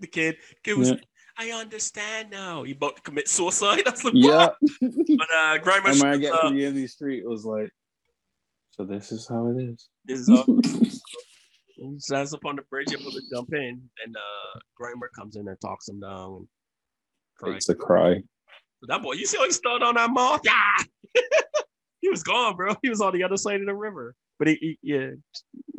the 0.00 0.06
kid, 0.06 0.36
kid 0.64 0.76
was, 0.76 0.90
Yeah. 0.90 0.96
"I 1.38 1.50
understand 1.52 2.30
now." 2.30 2.62
He 2.64 2.72
about 2.72 2.96
to 2.96 3.02
commit 3.02 3.28
suicide. 3.28 3.82
I 3.86 3.90
was 3.90 4.04
like, 4.04 4.14
Yeah. 4.16 4.50
But 4.80 5.28
uh, 5.36 5.58
Grimmer, 5.58 5.90
and 5.90 6.00
when 6.00 6.12
I 6.12 6.16
get 6.18 6.32
up. 6.32 6.42
to 6.42 6.50
the 6.50 6.64
end 6.64 6.76
of 6.76 6.82
the 6.82 6.86
street, 6.86 7.24
was 7.26 7.44
like, 7.44 7.70
so 8.70 8.84
this 8.84 9.12
is 9.12 9.28
how 9.28 9.48
it 9.48 9.62
is. 9.62 9.88
This 10.04 10.28
is. 10.28 11.02
He 11.76 11.98
stands 11.98 12.32
up 12.32 12.44
on 12.44 12.56
the 12.56 12.62
bridge, 12.62 12.92
able 12.92 13.10
to 13.10 13.20
jump 13.32 13.52
in, 13.52 13.82
and 14.04 14.16
uh, 14.16 14.58
Grimmer 14.76 15.10
comes 15.16 15.36
in 15.36 15.48
and 15.48 15.60
talks 15.60 15.88
him 15.88 16.00
down. 16.00 16.36
And 16.36 16.48
cries. 17.42 17.56
It's 17.56 17.68
a 17.68 17.74
cry. 17.74 18.22
That 18.88 19.02
boy, 19.02 19.12
you 19.12 19.26
see 19.26 19.38
how 19.38 19.44
he 19.44 19.52
stood 19.52 19.82
on 19.82 19.94
that 19.94 20.10
moth? 20.10 20.40
Yeah, 20.44 20.76
he 22.00 22.08
was 22.08 22.22
gone, 22.22 22.56
bro. 22.56 22.74
He 22.82 22.88
was 22.88 23.00
on 23.00 23.12
the 23.12 23.22
other 23.22 23.36
side 23.36 23.60
of 23.60 23.66
the 23.66 23.74
river. 23.74 24.14
But 24.38 24.48
he, 24.48 24.54
he 24.54 24.78
yeah, 24.82 25.10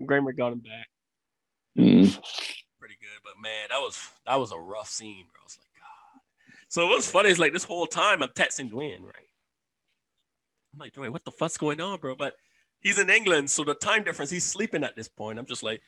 Grimmer 0.05 0.31
got 0.31 0.53
him 0.53 0.59
back. 0.59 0.87
Mm. 1.77 2.17
Pretty 2.79 2.97
good, 3.01 3.19
but 3.23 3.33
man, 3.41 3.67
that 3.69 3.79
was 3.79 3.99
that 4.25 4.39
was 4.39 4.51
a 4.51 4.57
rough 4.57 4.89
scene, 4.89 5.25
bro. 5.31 5.41
I 5.41 5.43
was 5.43 5.57
like, 5.57 5.67
God. 5.77 6.21
So 6.69 6.87
what's 6.87 7.09
funny 7.09 7.29
is 7.29 7.39
like 7.39 7.51
this 7.51 7.65
whole 7.65 7.87
time 7.87 8.23
I'm 8.23 8.29
texting 8.29 8.71
Dwayne, 8.71 9.03
right? 9.03 9.27
I'm 10.73 10.79
like, 10.79 10.93
Dwayne, 10.93 11.11
what 11.11 11.25
the 11.25 11.31
fuck's 11.31 11.57
going 11.57 11.81
on, 11.81 11.99
bro? 11.99 12.15
But 12.15 12.35
he's 12.79 12.99
in 12.99 13.09
England, 13.09 13.49
so 13.49 13.63
the 13.63 13.75
time 13.75 14.03
difference, 14.03 14.31
he's 14.31 14.45
sleeping 14.45 14.83
at 14.83 14.95
this 14.95 15.09
point. 15.09 15.39
I'm 15.39 15.45
just 15.45 15.63
like, 15.63 15.81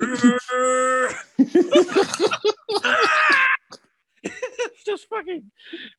just 4.86 5.08
fucking, 5.08 5.50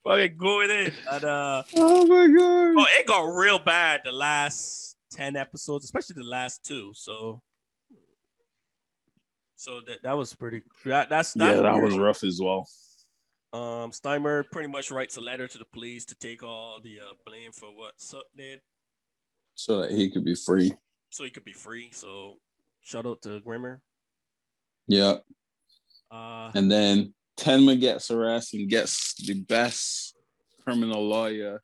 fucking 0.03 0.38
going 0.38 0.70
in. 0.70 0.93
And 1.11 1.24
uh, 1.24 1.63
oh 1.76 2.05
my 2.05 2.28
god. 2.28 2.76
oh, 2.82 2.86
it 2.99 3.05
got 3.07 3.22
real 3.24 3.59
bad 3.59 4.01
the 4.05 4.11
last 4.11 4.97
ten 5.11 5.36
episodes, 5.36 5.86
especially 5.86 6.15
the 6.22 6.24
last 6.30 6.63
two. 6.65 6.91
So, 6.95 7.41
so 9.55 9.82
that 9.88 10.03
that 10.03 10.17
was 10.17 10.34
pretty. 10.34 10.61
That, 10.86 11.09
that's 11.09 11.36
yeah, 11.36 11.53
that 11.53 11.74
weird. 11.74 11.84
was 11.86 11.97
rough 11.97 12.24
as 12.24 12.39
well. 12.41 12.67
Um, 13.51 13.91
Steiner 13.91 14.43
pretty 14.43 14.70
much 14.70 14.91
writes 14.91 15.17
a 15.17 15.22
letter 15.22 15.47
to 15.47 15.57
the 15.57 15.65
police 15.74 16.05
to 16.05 16.15
take 16.15 16.43
all 16.43 16.80
the 16.84 16.99
uh, 16.99 17.13
blame 17.26 17.51
for 17.51 17.67
what 17.76 17.93
Suk 17.97 18.24
did, 18.38 18.59
so 19.55 19.82
that 19.82 19.91
he 19.91 20.09
could 20.11 20.24
be 20.24 20.36
free. 20.36 20.72
so 21.09 21.24
he 21.24 21.32
could 21.32 21.45
be 21.45 21.53
free. 21.53 21.89
So 21.91 22.36
shout 22.82 23.05
out 23.07 23.22
to 23.24 23.39
Grimmer. 23.41 23.82
Yeah. 24.88 25.15
Uh, 26.11 26.51
And 26.55 26.72
then 26.72 27.13
Tenma 27.39 27.79
gets 27.79 28.11
arrested 28.11 28.61
and 28.61 28.69
gets 28.69 29.15
the 29.15 29.33
best 29.41 30.15
criminal 30.63 31.07
lawyer. 31.07 31.61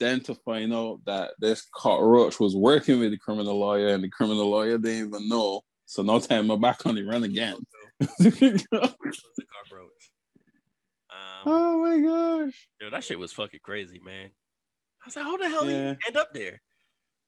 Then 0.00 0.20
to 0.22 0.34
find 0.34 0.74
out 0.74 1.00
that 1.06 1.32
this 1.38 1.66
cockroach 1.74 2.40
was 2.40 2.56
working 2.56 2.98
with 2.98 3.10
the 3.12 3.18
criminal 3.18 3.58
lawyer 3.58 3.88
and 3.88 4.02
the 4.02 4.08
criminal 4.10 4.50
lawyer 4.50 4.76
didn't 4.78 5.08
even 5.08 5.28
know. 5.28 5.62
So 5.86 6.02
now 6.02 6.18
Tenma 6.18 6.60
back 6.60 6.84
on 6.86 6.94
the 6.96 7.02
run 7.04 7.24
again. 7.24 7.56
Um, 11.10 11.42
oh 11.46 11.78
my 11.82 11.98
gosh. 12.44 12.68
dude, 12.80 12.92
that 12.92 13.04
shit 13.04 13.18
was 13.18 13.32
fucking 13.32 13.60
crazy, 13.62 14.00
man. 14.04 14.30
I 15.02 15.06
was 15.06 15.16
like, 15.16 15.24
how 15.24 15.36
the 15.36 15.48
hell 15.48 15.64
did 15.64 15.72
Yeah. 15.72 15.90
he 15.92 16.08
end 16.08 16.16
up 16.16 16.32
there? 16.32 16.60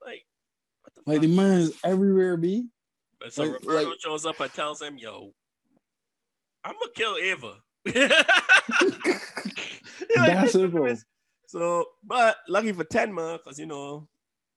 Like, 0.05 0.23
what 0.83 0.95
the 0.95 1.03
Like 1.07 1.17
fuck? 1.19 1.23
the 1.23 1.37
man 1.37 1.61
is 1.61 1.79
everywhere, 1.85 2.37
B. 2.37 2.67
But 3.21 3.33
so 3.33 3.45
like- 3.45 3.53
Roberto 3.61 3.91
like- 3.91 4.01
shows 4.01 4.27
up 4.27 4.41
and 4.41 4.53
tells 4.53 4.81
him, 4.83 4.99
"Yo, 4.99 5.33
I'm 6.65 6.75
gonna 6.79 6.93
kill 6.95 7.17
Eva." 7.19 7.55
That's 10.17 10.55
it, 10.55 10.71
bro. 10.71 10.95
So, 11.47 11.87
but 12.05 12.37
lucky 12.49 12.73
for 12.73 12.85
Tenma, 12.85 13.39
because 13.39 13.59
you 13.59 13.67
know, 13.67 14.09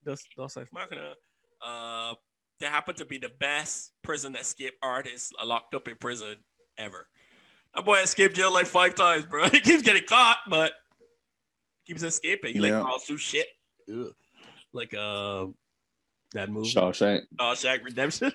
those 0.03 0.23
those 0.35 0.55
like 0.55 0.67
Machina, 0.73 1.13
uh, 1.65 2.13
they 2.59 2.65
happen 2.67 2.95
to 2.95 3.05
be 3.05 3.17
the 3.17 3.31
best 3.39 3.91
prison 4.03 4.35
escape 4.35 4.73
artist 4.81 5.33
locked 5.43 5.73
up 5.75 5.87
in 5.87 5.95
prison 5.95 6.35
ever. 6.77 7.07
That 7.75 7.85
boy 7.85 7.99
escaped 7.99 8.35
jail 8.35 8.51
like 8.51 8.65
five 8.65 8.95
times, 8.95 9.25
bro. 9.25 9.47
He 9.49 9.59
keeps 9.59 9.83
getting 9.83 10.03
caught, 10.07 10.37
but 10.49 10.71
keeps 11.85 12.01
escaping. 12.03 12.53
He 12.53 12.59
Yeah. 12.59 12.77
like 12.77 12.83
crawls 12.85 13.03
through 13.05 13.17
shit, 13.17 13.47
Ugh. 13.91 14.11
like 14.73 14.93
uh, 14.95 15.45
that 16.33 16.49
movie. 16.49 16.69
Shawshank. 16.69 17.21
Shawshank 17.39 17.83
Redemption. 17.83 18.31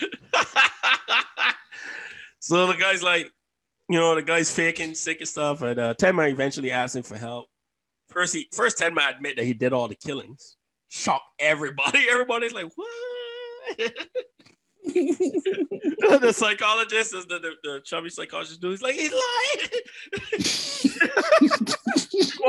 so 2.40 2.66
the 2.66 2.74
guy's 2.74 3.02
like, 3.02 3.30
you 3.88 3.98
know, 3.98 4.14
the 4.14 4.22
guy's 4.22 4.50
faking 4.50 4.94
sick 4.94 5.20
and 5.20 5.28
stuff, 5.28 5.62
and 5.62 5.78
uh, 5.78 5.94
Tenma 5.94 6.30
eventually 6.30 6.70
asks 6.70 6.96
him 6.96 7.02
for 7.02 7.16
help. 7.16 7.46
First, 8.08 8.34
he 8.34 8.48
first 8.52 8.78
Tenma 8.78 9.14
admit 9.14 9.36
that 9.36 9.44
he 9.44 9.54
did 9.54 9.72
all 9.72 9.88
the 9.88 9.94
killings. 9.94 10.56
Shock 10.88 11.22
everybody. 11.38 12.06
Everybody's 12.10 12.52
like, 12.52 12.70
what? 12.74 12.88
the 14.84 16.32
psychologist 16.34 17.14
is 17.14 17.26
the, 17.26 17.38
the, 17.38 17.52
the 17.62 17.80
chubby 17.84 18.08
psychologist 18.08 18.60
dude. 18.60 18.70
He's 18.72 18.82
like, 18.82 18.94
he's 18.94 19.12
lying. 19.12 19.22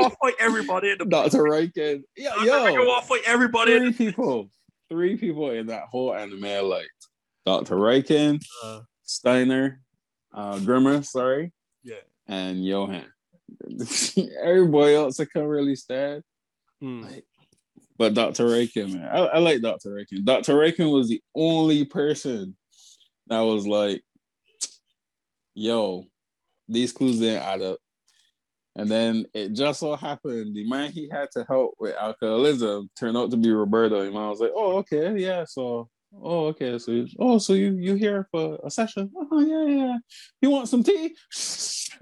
Off 0.00 0.16
fight 0.22 0.34
everybody 0.40 0.90
in 0.90 0.98
the 0.98 1.04
Dr. 1.04 1.42
Reichwein. 1.42 2.02
Yeah, 2.16 2.32
Go 2.36 2.68
yo. 2.68 2.90
off 2.90 3.08
fight 3.08 3.22
everybody. 3.26 3.78
Three 3.78 3.92
people. 3.92 4.48
Three 4.88 5.16
people 5.16 5.50
in 5.50 5.66
that 5.66 5.84
whole 5.90 6.14
anime 6.14 6.44
I 6.44 6.60
liked. 6.60 6.88
Dr. 7.44 7.76
Reichwein, 7.76 8.42
uh, 8.64 8.80
Steiner, 9.02 9.82
uh, 10.32 10.58
Grimmer, 10.58 11.02
sorry, 11.02 11.52
yeah. 11.82 11.96
and 12.26 12.64
Johan. 12.64 13.06
Everybody 14.42 14.94
else 14.94 15.18
I 15.20 15.24
can't 15.24 15.46
really 15.46 15.76
stand. 15.76 16.22
Hmm. 16.80 17.06
But 17.98 18.14
Dr. 18.14 18.44
Reichwein, 18.46 18.94
man, 18.94 19.08
I, 19.08 19.18
I 19.18 19.38
like 19.38 19.60
Dr. 19.60 19.90
Reichwein. 19.90 20.24
Dr. 20.24 20.54
Reichwein 20.54 20.92
was 20.92 21.08
the 21.08 21.20
only 21.34 21.84
person 21.84 22.56
that 23.26 23.40
was 23.40 23.66
like, 23.66 24.02
yo, 25.54 26.06
these 26.68 26.92
clues 26.92 27.18
didn't 27.18 27.42
add 27.42 27.60
up. 27.60 27.78
And 28.76 28.88
then 28.88 29.26
it 29.34 29.52
just 29.52 29.80
so 29.80 29.96
happened 29.96 30.54
the 30.54 30.66
man 30.68 30.92
he 30.92 31.08
had 31.10 31.28
to 31.32 31.44
help 31.48 31.74
with 31.78 31.94
alcoholism 31.96 32.88
turned 32.98 33.16
out 33.16 33.30
to 33.32 33.36
be 33.36 33.50
Roberto. 33.50 34.00
And 34.00 34.16
I 34.16 34.28
was 34.28 34.40
like, 34.40 34.52
oh, 34.54 34.78
okay, 34.78 35.18
yeah. 35.18 35.44
So, 35.44 35.88
oh, 36.14 36.46
okay. 36.48 36.78
So, 36.78 36.90
you- 36.92 37.08
oh, 37.18 37.38
so 37.38 37.52
you 37.54 37.72
you 37.78 37.94
here 37.94 38.26
for 38.30 38.58
a 38.64 38.70
session? 38.70 39.10
Oh, 39.16 39.40
yeah, 39.40 39.66
yeah. 39.76 39.96
You 40.42 40.50
want 40.50 40.68
some 40.68 40.82
tea? 40.82 41.14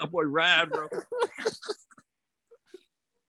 That 0.00 0.10
boy 0.10 0.24
rad, 0.24 0.70
bro. 0.70 0.88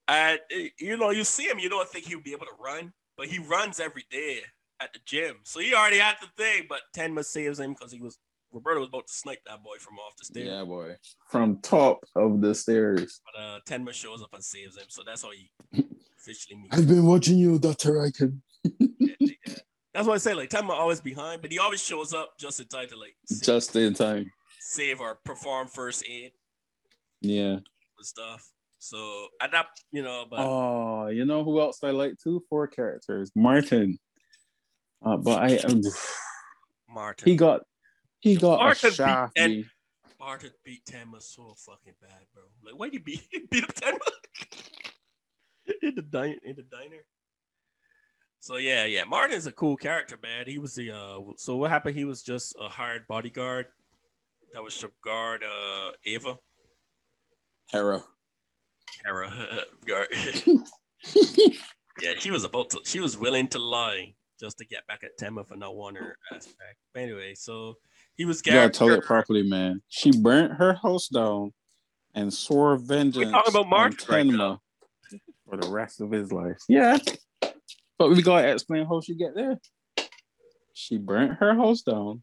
and 0.08 0.40
eh, 0.52 0.70
you 0.80 0.98
know, 0.98 1.12
you 1.12 1.24
see 1.24 1.44
him, 1.48 1.60
you 1.60 1.70
don't 1.70 1.88
think 1.88 2.06
he 2.06 2.16
would 2.16 2.24
be 2.24 2.32
able 2.34 2.46
to 2.48 2.56
run, 2.60 2.92
but 3.18 3.28
he 3.28 3.40
runs 3.40 3.80
every 3.80 4.04
day 4.10 4.40
at 4.82 4.92
the 4.94 5.00
gym. 5.06 5.36
So 5.44 5.60
he 5.60 5.74
already 5.74 6.00
had 6.00 6.16
the 6.22 6.28
thing, 6.44 6.64
but 6.68 6.82
Tenma 6.96 7.24
saves 7.24 7.60
him 7.60 7.74
because 7.74 7.92
he 7.92 8.02
was 8.02 8.18
Roberto 8.52 8.80
was 8.80 8.90
about 8.90 9.08
to 9.08 9.14
snipe 9.14 9.40
that 9.48 9.64
boy 9.64 9.76
from 9.80 9.96
off 10.00 10.16
the 10.18 10.26
stairs. 10.26 10.48
yeah, 10.48 10.64
boy. 10.64 10.96
From 11.30 11.60
top 11.62 12.00
of 12.16 12.42
the 12.42 12.56
stairs. 12.56 13.20
But 13.26 13.42
uh, 13.42 13.60
Tenma 13.68 13.92
shows 13.94 14.22
up 14.22 14.30
and 14.34 14.44
saves 14.44 14.78
him, 14.78 14.86
so 14.88 15.02
that's 15.06 15.24
how 15.24 15.32
he 15.32 15.52
officially 16.18 16.56
meets. 16.62 16.78
I've 16.78 16.88
been 16.88 17.06
watching 17.06 17.38
you, 17.38 17.60
Dr. 17.60 17.92
Reichwein. 17.94 18.40
yeah. 19.00 19.25
That's 19.96 20.08
why 20.10 20.16
I 20.16 20.18
say 20.18 20.34
like 20.34 20.50
Tenma 20.50 20.72
always 20.72 21.00
behind, 21.00 21.42
but 21.42 21.52
he 21.54 21.58
always 21.58 21.82
shows 21.82 22.14
up 22.14 22.38
just 22.38 22.60
in 22.60 22.68
time 22.68 22.90
to 22.90 22.98
like 22.98 23.16
save, 23.28 23.42
Just 23.44 23.76
in 23.78 23.94
time. 23.94 24.30
save 24.60 25.00
or 25.00 25.16
perform 25.24 25.68
first 25.68 26.04
aid 26.08 26.34
Yeah. 27.22 27.54
and 27.54 27.64
stuff. 28.02 28.46
So 28.80 29.28
at 29.42 29.52
that, 29.54 29.68
you 29.92 30.04
know, 30.04 30.26
but 30.30 30.40
Oh, 30.40 31.08
you 31.08 31.24
know 31.24 31.46
who 31.46 31.62
else 31.62 31.80
I 31.82 31.92
like 31.92 32.16
too? 32.22 32.44
Four 32.50 32.68
characters. 32.68 33.32
Martin. 33.36 33.98
Uh, 35.04 35.16
but 35.16 35.42
I 35.42 35.58
um, 35.60 35.82
Martin. 36.90 37.30
he 37.30 37.38
got 37.38 37.62
he 38.20 38.36
got 38.36 38.60
Martin 38.60 38.88
a 38.90 38.92
beat 38.92 38.98
shafty. 39.00 39.30
Ed- 39.38 39.66
Martin 40.20 40.52
beat 40.66 40.84
Tenma 40.86 41.22
so 41.22 41.54
fucking 41.58 41.94
bad, 42.02 42.26
bro. 42.34 42.44
Like, 42.64 42.78
why 42.80 42.90
did 42.90 42.94
he 42.94 43.00
beat, 43.00 43.50
beat 43.50 43.64
up 43.64 43.74
Tenma 43.76 43.98
in 45.84 45.96
the 45.96 46.02
diner? 46.02 46.36
In 46.44 46.56
the 46.58 46.64
diner. 46.64 47.04
So 48.46 48.58
yeah, 48.58 48.86
yeah. 48.86 49.06
Martin's 49.06 49.48
a 49.48 49.52
cool 49.52 49.76
character, 49.76 50.20
man. 50.22 50.46
He 50.46 50.60
was 50.60 50.76
the 50.76 50.92
uh. 50.92 51.18
So 51.36 51.56
what 51.56 51.72
happened? 51.72 51.98
He 51.98 52.06
was 52.06 52.22
just 52.22 52.56
a 52.62 52.70
hired 52.70 53.08
bodyguard 53.08 53.66
that 54.54 54.62
was 54.62 54.78
to 54.78 54.92
guard 55.04 55.44
uh 55.44 55.94
Ava. 56.06 56.38
Hera. 57.72 58.04
Hera. 59.04 59.32
guard. 59.88 60.10
yeah, 62.04 62.14
she 62.20 62.30
was 62.30 62.44
about 62.44 62.70
to. 62.70 62.82
She 62.86 63.00
was 63.00 63.18
willing 63.18 63.48
to 63.48 63.58
lie 63.58 64.14
just 64.40 64.60
to 64.60 64.66
get 64.66 64.86
back 64.86 65.04
at 65.04 65.18
Tenma 65.18 65.48
for 65.48 65.56
not 65.56 65.76
wanting 65.76 66.04
her 66.04 66.16
ass 66.32 66.46
back. 66.46 66.78
But 66.94 67.02
anyway, 67.02 67.34
so 67.34 67.78
he 68.16 68.26
was 68.26 68.44
You 68.46 68.52
gotta 68.52 68.70
tell 68.70 68.92
it 68.92 69.04
properly, 69.04 69.42
man. 69.42 69.82
She 69.88 70.12
burnt 70.22 70.54
her 70.54 70.76
house 70.76 71.08
down 71.08 71.52
and 72.14 72.32
swore 72.32 72.78
vengeance 72.78 73.32
talking 73.32 73.56
about 73.56 73.70
Martin 73.70 74.06
right 74.08 74.24
now. 74.24 74.62
for 75.50 75.58
the 75.58 75.68
rest 75.68 76.00
of 76.00 76.12
his 76.12 76.32
life. 76.32 76.60
Yeah. 76.70 77.00
But 77.98 78.10
we 78.10 78.22
gotta 78.22 78.52
explain 78.52 78.86
how 78.86 79.02
she 79.02 79.16
get 79.16 79.36
there. 79.36 79.60
She 80.74 80.98
burnt 80.98 81.34
her 81.40 81.56
house 81.56 81.82
down 81.82 82.22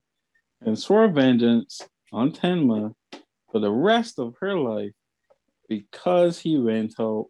and 0.60 0.78
swore 0.78 1.08
vengeance 1.08 1.80
on 2.12 2.32
Tenma 2.32 2.94
for 3.50 3.58
the 3.58 3.70
rest 3.70 4.18
of 4.18 4.34
her 4.40 4.56
life 4.58 4.92
because 5.68 6.38
he 6.38 6.58
went 6.58 6.94
out 7.00 7.26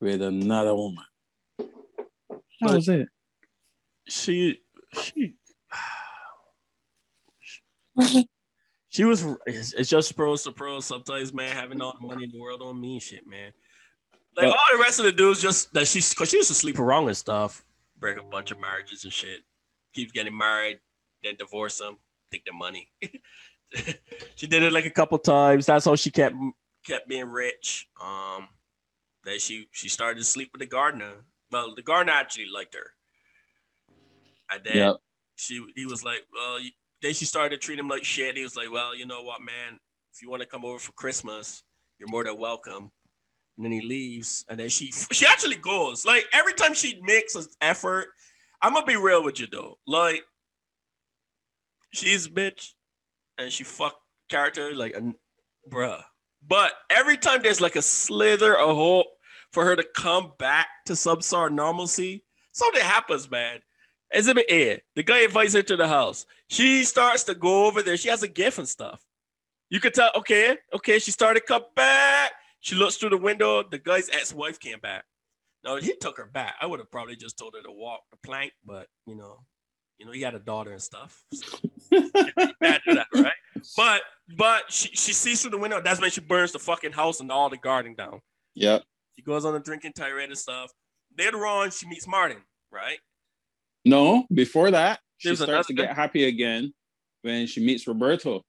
with 0.00 0.20
another 0.22 0.74
woman. 0.74 1.04
That 1.58 2.74
was 2.74 2.88
it. 2.88 3.08
she 4.08 4.58
she 5.00 5.34
she 8.88 9.04
was 9.04 9.24
it's, 9.46 9.72
it's 9.74 9.88
just 9.90 10.16
pros 10.16 10.42
to 10.44 10.52
pros 10.52 10.84
sometimes 10.84 11.32
man 11.32 11.54
having 11.54 11.80
all 11.80 11.96
the 12.00 12.06
money 12.06 12.24
in 12.24 12.30
the 12.30 12.40
world 12.40 12.60
don't 12.60 12.80
mean 12.80 13.00
shit 13.00 13.26
man 13.26 13.52
like 14.36 14.46
But- 14.46 14.50
all 14.50 14.76
the 14.76 14.82
rest 14.82 14.98
of 14.98 15.04
the 15.04 15.12
dudes 15.12 15.40
just 15.40 15.72
that 15.74 15.86
she's 15.86 16.10
because 16.12 16.30
she 16.30 16.36
used 16.38 16.48
to 16.48 16.54
sleep 16.54 16.78
around 16.78 17.06
and 17.08 17.16
stuff 17.16 17.64
break 18.04 18.18
a 18.18 18.22
bunch 18.22 18.50
of 18.50 18.60
marriages 18.60 19.04
and 19.04 19.12
shit. 19.12 19.40
Keeps 19.94 20.12
getting 20.12 20.36
married 20.36 20.78
then 21.22 21.36
divorce 21.38 21.78
them 21.78 21.96
take 22.30 22.44
their 22.44 22.54
money. 22.54 22.90
She 24.36 24.46
did 24.46 24.62
it 24.62 24.72
like 24.72 24.84
a 24.86 24.90
couple 24.90 25.18
times. 25.18 25.66
That's 25.66 25.86
how 25.86 25.96
she 25.96 26.10
kept 26.10 26.36
kept 26.86 27.08
being 27.08 27.28
rich. 27.28 27.88
Um 28.00 28.48
then 29.24 29.38
she 29.38 29.66
she 29.72 29.88
started 29.88 30.18
to 30.18 30.24
sleep 30.24 30.50
with 30.52 30.60
the 30.60 30.66
gardener. 30.66 31.24
Well 31.50 31.74
the 31.74 31.82
gardener 31.82 32.12
actually 32.12 32.48
liked 32.54 32.74
her. 32.74 32.88
And 34.52 34.62
then 34.64 34.76
Yep. 34.76 34.96
she 35.36 35.64
he 35.74 35.86
was 35.86 36.04
like, 36.04 36.22
well, 36.32 36.60
you- 36.60 36.70
then 37.02 37.14
she 37.14 37.24
started 37.24 37.50
to 37.56 37.66
treat 37.66 37.78
him 37.78 37.88
like 37.88 38.04
shit. 38.04 38.36
He 38.36 38.42
was 38.42 38.56
like, 38.56 38.70
well, 38.70 38.94
you 38.94 39.06
know 39.06 39.22
what, 39.22 39.40
man, 39.42 39.80
if 40.12 40.22
you 40.22 40.30
want 40.30 40.42
to 40.42 40.48
come 40.48 40.64
over 40.64 40.78
for 40.78 40.92
Christmas, 40.92 41.62
you're 41.98 42.08
more 42.08 42.24
than 42.24 42.38
welcome. 42.38 42.90
And 43.56 43.64
then 43.64 43.72
he 43.72 43.80
leaves, 43.80 44.44
and 44.48 44.58
then 44.58 44.68
she 44.68 44.90
she 44.90 45.26
actually 45.26 45.56
goes. 45.56 46.04
Like 46.04 46.26
every 46.32 46.54
time 46.54 46.74
she 46.74 47.00
makes 47.02 47.34
an 47.36 47.46
effort, 47.60 48.08
I'm 48.60 48.74
gonna 48.74 48.86
be 48.86 48.96
real 48.96 49.22
with 49.22 49.38
you 49.38 49.46
though. 49.50 49.78
Like 49.86 50.24
she's 51.92 52.26
bitch, 52.26 52.72
and 53.38 53.52
she 53.52 53.64
fuck 53.64 53.96
character 54.28 54.74
like, 54.74 54.96
a, 54.96 55.12
bruh. 55.70 56.02
But 56.46 56.72
every 56.90 57.16
time 57.16 57.40
there's 57.42 57.60
like 57.60 57.76
a 57.76 57.82
slither 57.82 58.58
of 58.58 58.76
hope 58.76 59.06
for 59.52 59.64
her 59.64 59.76
to 59.76 59.86
come 59.94 60.32
back 60.38 60.66
to 60.86 60.96
some 60.96 61.22
sort 61.22 61.52
of 61.52 61.56
normalcy, 61.56 62.24
something 62.52 62.82
happens, 62.82 63.30
man. 63.30 63.60
Exhibit 64.10 64.46
A, 64.50 64.80
the 64.94 65.02
guy 65.02 65.20
invites 65.20 65.54
her 65.54 65.62
to 65.62 65.76
the 65.76 65.88
house. 65.88 66.26
She 66.48 66.84
starts 66.84 67.24
to 67.24 67.34
go 67.34 67.66
over 67.66 67.82
there. 67.82 67.96
She 67.96 68.08
has 68.08 68.22
a 68.22 68.28
gift 68.28 68.58
and 68.58 68.68
stuff. 68.68 69.00
You 69.70 69.80
could 69.80 69.94
tell, 69.94 70.10
okay, 70.16 70.58
okay, 70.74 70.98
she 70.98 71.10
started 71.10 71.40
to 71.40 71.46
come 71.46 71.64
back. 71.74 72.32
She 72.64 72.76
looks 72.76 72.96
through 72.96 73.10
the 73.10 73.18
window. 73.18 73.62
The 73.62 73.76
guy's 73.78 74.08
ex-wife 74.08 74.58
came 74.58 74.78
back. 74.80 75.04
No, 75.64 75.76
he 75.76 75.94
took 76.00 76.16
her 76.16 76.24
back. 76.24 76.54
I 76.62 76.64
would 76.66 76.80
have 76.80 76.90
probably 76.90 77.14
just 77.14 77.36
told 77.38 77.54
her 77.54 77.62
to 77.62 77.70
walk 77.70 78.00
the 78.10 78.16
plank, 78.24 78.52
but 78.64 78.86
you 79.06 79.14
know, 79.14 79.40
you 79.98 80.06
know, 80.06 80.12
he 80.12 80.22
had 80.22 80.34
a 80.34 80.38
daughter 80.38 80.72
and 80.72 80.80
stuff. 80.80 81.22
So 81.34 81.58
can't 81.92 82.82
that, 82.86 83.06
right? 83.14 83.32
But 83.76 84.00
but 84.36 84.72
she, 84.72 84.88
she 84.88 85.12
sees 85.12 85.42
through 85.42 85.50
the 85.52 85.58
window. 85.58 85.80
That's 85.82 86.00
when 86.00 86.10
she 86.10 86.20
burns 86.22 86.52
the 86.52 86.58
fucking 86.58 86.92
house 86.92 87.20
and 87.20 87.30
all 87.30 87.50
the 87.50 87.56
garden 87.58 87.94
down. 87.94 88.20
Yep. 88.54 88.82
She 89.16 89.22
goes 89.22 89.44
on 89.44 89.54
a 89.54 89.60
drinking 89.60 89.92
tirade 89.94 90.30
and 90.30 90.38
stuff. 90.38 90.70
Later 91.18 91.46
on, 91.46 91.70
she 91.70 91.86
meets 91.86 92.06
Martin, 92.06 92.38
right? 92.72 92.98
No, 93.84 94.24
before 94.32 94.70
that, 94.70 95.00
she 95.18 95.36
starts 95.36 95.68
to 95.68 95.72
another- 95.74 95.88
get 95.88 95.96
happy 95.96 96.24
again 96.24 96.72
when 97.22 97.46
she 97.46 97.64
meets 97.64 97.86
Roberto. 97.86 98.42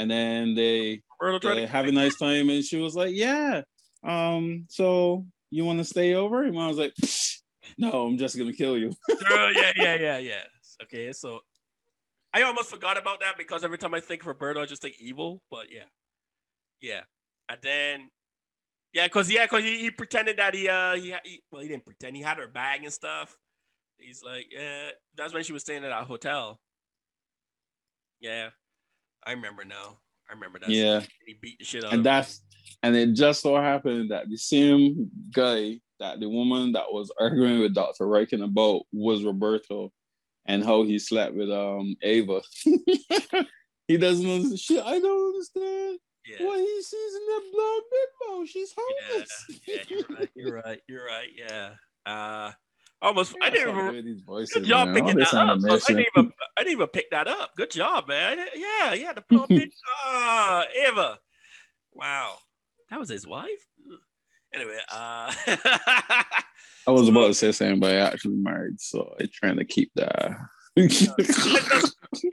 And 0.00 0.10
then 0.10 0.54
they, 0.54 1.02
they 1.42 1.66
have 1.66 1.86
a 1.86 1.92
nice 1.92 2.16
time, 2.16 2.48
and 2.48 2.64
she 2.64 2.78
was 2.78 2.94
like, 2.94 3.14
"Yeah, 3.14 3.60
um, 4.02 4.64
so 4.70 5.26
you 5.50 5.66
want 5.66 5.78
to 5.78 5.84
stay 5.84 6.14
over?" 6.14 6.42
And 6.42 6.58
I 6.58 6.68
was 6.68 6.78
like, 6.78 6.94
"No, 7.76 8.06
I'm 8.06 8.16
just 8.16 8.38
gonna 8.38 8.54
kill 8.54 8.78
you." 8.78 8.92
Girl, 9.28 9.52
yeah, 9.54 9.72
yeah, 9.76 9.94
yeah, 9.96 10.18
yeah. 10.18 10.42
Okay, 10.82 11.12
so 11.12 11.40
I 12.32 12.42
almost 12.42 12.70
forgot 12.70 12.96
about 12.96 13.20
that 13.20 13.36
because 13.36 13.62
every 13.62 13.76
time 13.76 13.92
I 13.92 14.00
think 14.00 14.24
Roberto, 14.24 14.62
I 14.62 14.66
just 14.66 14.80
think 14.80 14.96
evil. 14.98 15.42
But 15.50 15.66
yeah, 15.70 15.84
yeah, 16.80 17.02
and 17.50 17.58
then 17.62 18.08
yeah, 18.94 19.06
cause 19.08 19.30
yeah, 19.30 19.46
cause 19.46 19.62
he, 19.62 19.80
he 19.80 19.90
pretended 19.90 20.38
that 20.38 20.54
he 20.54 20.66
uh 20.66 20.94
he, 20.94 21.14
he 21.24 21.42
well 21.52 21.60
he 21.60 21.68
didn't 21.68 21.84
pretend 21.84 22.16
he 22.16 22.22
had 22.22 22.38
her 22.38 22.48
bag 22.48 22.84
and 22.84 22.92
stuff. 22.92 23.36
He's 23.98 24.22
like, 24.24 24.46
yeah, 24.50 24.92
that's 25.14 25.34
when 25.34 25.42
she 25.42 25.52
was 25.52 25.60
staying 25.60 25.84
at 25.84 25.92
our 25.92 26.04
hotel. 26.04 26.58
Yeah, 28.18 28.48
I 29.24 29.32
remember 29.32 29.64
now. 29.64 29.98
I 30.28 30.34
remember 30.34 30.58
that. 30.60 30.68
Yeah. 30.68 31.00
he 31.26 31.36
beat 31.40 31.58
the 31.58 31.64
shit 31.64 31.84
out. 31.84 31.92
and 31.92 32.04
that's 32.04 32.42
and 32.82 32.96
it 32.96 33.14
just 33.14 33.42
so 33.42 33.56
happened 33.56 34.10
that 34.10 34.28
the 34.28 34.36
same 34.36 35.10
guy 35.34 35.80
that 35.98 36.20
the 36.20 36.28
woman 36.28 36.72
that 36.72 36.90
was 36.90 37.12
arguing 37.20 37.60
with 37.60 37.74
Dr. 37.74 38.04
Reichwein 38.06 38.44
about 38.44 38.82
was 38.92 39.24
Roberto 39.24 39.92
and 40.46 40.64
how 40.64 40.82
he 40.84 40.98
slept 40.98 41.34
with 41.34 41.50
um 41.50 41.96
Ava. 42.02 42.40
he 43.88 43.96
doesn't 43.96 44.30
understand 44.30 44.58
shit. 44.58 44.82
I 44.84 44.98
don't 44.98 45.26
understand 45.34 45.98
yeah. 46.26 46.46
what 46.46 46.58
he 46.58 46.82
sees 46.82 47.14
in 47.14 47.26
that 47.26 47.42
blood 47.52 47.82
bimbo. 47.90 48.46
She's 48.46 48.74
homeless. 48.76 49.46
Yeah, 49.66 49.82
you're 49.88 50.04
right. 50.08 50.30
You're 50.34 50.54
right. 50.54 50.80
You're 50.88 51.06
right. 51.06 51.28
Yeah. 51.36 51.70
Uh, 52.06 52.52
almost. 53.02 53.34
I 53.42 53.50
didn't 53.50 53.76
even. 53.76 54.04
These 54.04 54.20
voices, 54.22 54.54
Good 54.54 54.64
job 54.64 54.88
man. 54.88 54.94
picking 54.96 55.18
that 55.18 55.34
up. 55.34 55.58
I 55.64 55.78
didn't 55.78 56.06
even. 56.16 56.32
I 56.56 56.62
didn't 56.62 56.72
even 56.72 56.86
pick 56.88 57.10
that 57.10 57.28
up. 57.28 57.50
Good 57.56 57.70
job, 57.70 58.08
man. 58.08 58.38
Yeah, 58.54 58.94
yeah. 58.94 59.12
The 59.12 59.22
plump 59.22 59.50
bitch. 59.50 59.72
Ah, 60.04 60.64
Eva. 60.88 61.18
Wow, 61.92 62.36
that 62.90 62.98
was 63.00 63.08
his 63.08 63.26
wife. 63.26 63.48
Anyway, 64.52 64.78
uh, 64.90 65.32
I 65.46 66.24
was 66.88 67.08
about 67.08 67.28
to 67.28 67.34
say 67.34 67.52
something, 67.52 67.78
but 67.80 67.92
I 67.94 67.98
actually 67.98 68.36
married, 68.36 68.80
so 68.80 69.14
I'm 69.20 69.28
trying 69.32 69.56
to 69.58 69.64
keep 69.64 69.92
that. 69.94 70.36
I 70.78 70.88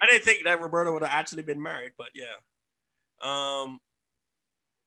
didn't 0.10 0.24
think 0.24 0.44
that 0.46 0.62
Roberto 0.62 0.94
would 0.94 1.04
have 1.04 1.12
actually 1.12 1.44
been 1.44 1.62
married, 1.62 1.92
but 1.98 2.08
yeah. 2.16 2.26
Um. 3.22 3.80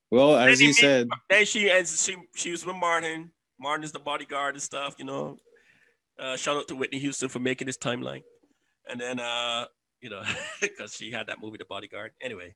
well, 0.09 0.35
as 0.37 0.59
he 0.59 0.67
he- 0.67 0.73
said, 0.73 1.09
Then 1.29 1.45
she 1.45 1.69
and 1.69 1.87
she 1.87 2.15
she 2.35 2.51
was 2.51 2.65
with 2.65 2.75
Martin. 2.75 3.31
Martin 3.59 3.83
is 3.83 3.91
the 3.91 3.99
bodyguard 3.99 4.55
and 4.55 4.61
stuff, 4.61 4.95
you 4.97 5.05
know. 5.05 5.37
Uh, 6.21 6.37
shout 6.37 6.55
out 6.55 6.67
to 6.67 6.75
Whitney 6.75 6.99
Houston 6.99 7.29
for 7.29 7.39
making 7.39 7.65
this 7.65 7.77
timeline. 7.77 8.21
And 8.87 9.01
then 9.01 9.19
uh, 9.19 9.65
you 10.01 10.09
know, 10.09 10.21
because 10.61 10.93
she 10.93 11.11
had 11.11 11.27
that 11.27 11.41
movie, 11.41 11.57
The 11.57 11.65
Bodyguard. 11.65 12.11
Anyway. 12.21 12.55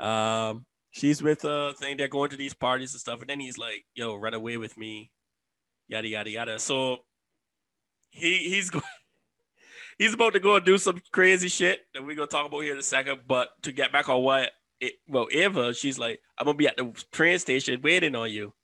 Um, 0.00 0.64
she's 0.90 1.22
with 1.22 1.44
uh 1.44 1.72
thing, 1.74 1.96
they're 1.96 2.08
going 2.08 2.30
to 2.30 2.36
these 2.36 2.54
parties 2.54 2.92
and 2.92 3.00
stuff, 3.00 3.20
and 3.20 3.28
then 3.28 3.40
he's 3.40 3.58
like, 3.58 3.84
yo, 3.94 4.14
run 4.14 4.34
away 4.34 4.56
with 4.56 4.76
me, 4.76 5.10
yada 5.88 6.08
yada 6.08 6.30
yada. 6.30 6.58
So 6.58 6.98
he 8.10 8.38
he's 8.38 8.70
going 8.70 8.84
he's 9.98 10.14
about 10.14 10.34
to 10.34 10.40
go 10.40 10.56
and 10.56 10.64
do 10.64 10.78
some 10.78 11.00
crazy 11.12 11.48
shit 11.48 11.80
that 11.94 12.04
we're 12.04 12.14
gonna 12.14 12.28
talk 12.28 12.46
about 12.46 12.60
here 12.60 12.72
in 12.72 12.78
a 12.78 12.82
second. 12.82 13.20
But 13.26 13.48
to 13.62 13.72
get 13.72 13.92
back 13.92 14.08
on 14.08 14.22
what 14.22 14.50
it, 14.80 14.94
well, 15.08 15.26
Eva, 15.32 15.74
she's 15.74 15.98
like, 15.98 16.20
I'm 16.38 16.46
gonna 16.46 16.56
be 16.56 16.68
at 16.68 16.76
the 16.76 16.92
train 17.12 17.38
station 17.38 17.80
waiting 17.82 18.14
on 18.14 18.30
you. 18.30 18.54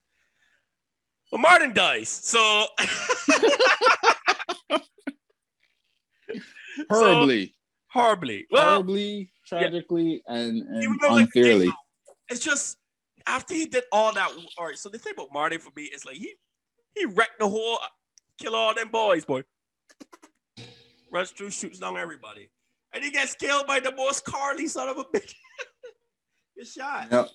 Well, 1.35 1.41
Martin 1.41 1.73
dies, 1.73 2.09
so 2.23 2.67
horribly, 6.89 7.53
horribly. 7.89 8.47
Well, 8.53 8.75
horribly, 8.75 9.33
tragically, 9.45 10.23
and, 10.29 10.63
and 10.63 10.89
was 10.89 10.99
gonna, 10.99 11.15
like, 11.15 11.25
unfairly. 11.25 11.73
it's 12.29 12.39
just 12.39 12.77
after 13.27 13.53
he 13.53 13.67
did 13.67 13.83
all 13.91 14.15
that. 14.15 14.31
All 14.57 14.67
right, 14.67 14.79
so 14.79 14.89
the 14.89 14.97
thing 14.97 15.15
about 15.17 15.33
Martin 15.33 15.59
for 15.59 15.73
me 15.75 15.83
is 15.93 16.05
like 16.05 16.15
he 16.15 16.35
he 16.95 17.05
wrecked 17.05 17.41
the 17.41 17.49
whole, 17.49 17.79
uh, 17.83 17.89
kill 18.39 18.55
all 18.55 18.73
them 18.73 18.91
boys, 18.91 19.25
boy. 19.25 19.43
Runs 21.13 21.33
through, 21.33 21.51
shoots 21.51 21.81
down 21.81 21.97
everybody, 21.97 22.49
and 22.93 23.03
he 23.03 23.11
gets 23.11 23.35
killed 23.35 23.67
by 23.67 23.81
the 23.81 23.93
most 23.97 24.25
Carly 24.25 24.69
son 24.69 24.89
of 24.89 24.99
a 24.99 25.05
bitch. 25.07 25.35
Get 26.57 26.69
shot. 26.69 27.09
Yep. 27.11 27.29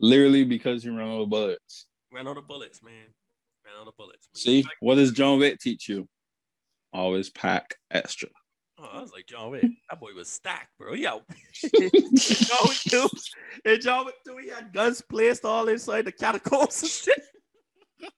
Literally 0.00 0.44
because 0.44 0.82
you 0.82 0.96
ran 0.96 1.08
out 1.08 1.20
of 1.20 1.28
bullets. 1.28 1.88
Ran 2.10 2.26
out 2.26 2.38
of 2.38 2.48
bullets, 2.48 2.82
man. 2.82 3.04
Ran 3.72 3.80
out 3.82 3.88
of 3.88 3.96
bullets. 3.96 4.28
man. 4.34 4.40
See, 4.40 4.64
what 4.80 4.94
does 4.96 5.12
John 5.12 5.38
Wick 5.38 5.58
teach 5.60 5.88
you? 5.88 6.08
Always 6.92 7.30
pack 7.30 7.74
extra. 7.90 8.28
Oh, 8.80 8.88
I 8.92 9.00
was 9.00 9.12
like 9.12 9.26
John 9.26 9.50
Wick. 9.50 9.64
That 9.90 10.00
boy 10.00 10.12
was 10.14 10.28
stacked, 10.28 10.70
bro. 10.78 10.94
Yo, 10.94 11.22
John 11.62 11.90
Wick 12.68 12.78
2. 12.88 13.08
In 13.64 13.80
John 13.80 14.06
Wick 14.06 14.14
2, 14.26 14.36
he 14.38 14.48
had 14.48 14.72
guns 14.72 15.02
placed 15.02 15.44
all 15.44 15.68
inside 15.68 16.04
the 16.04 16.12
catacombs 16.12 16.82
and 16.82 16.90
shit. 16.90 17.22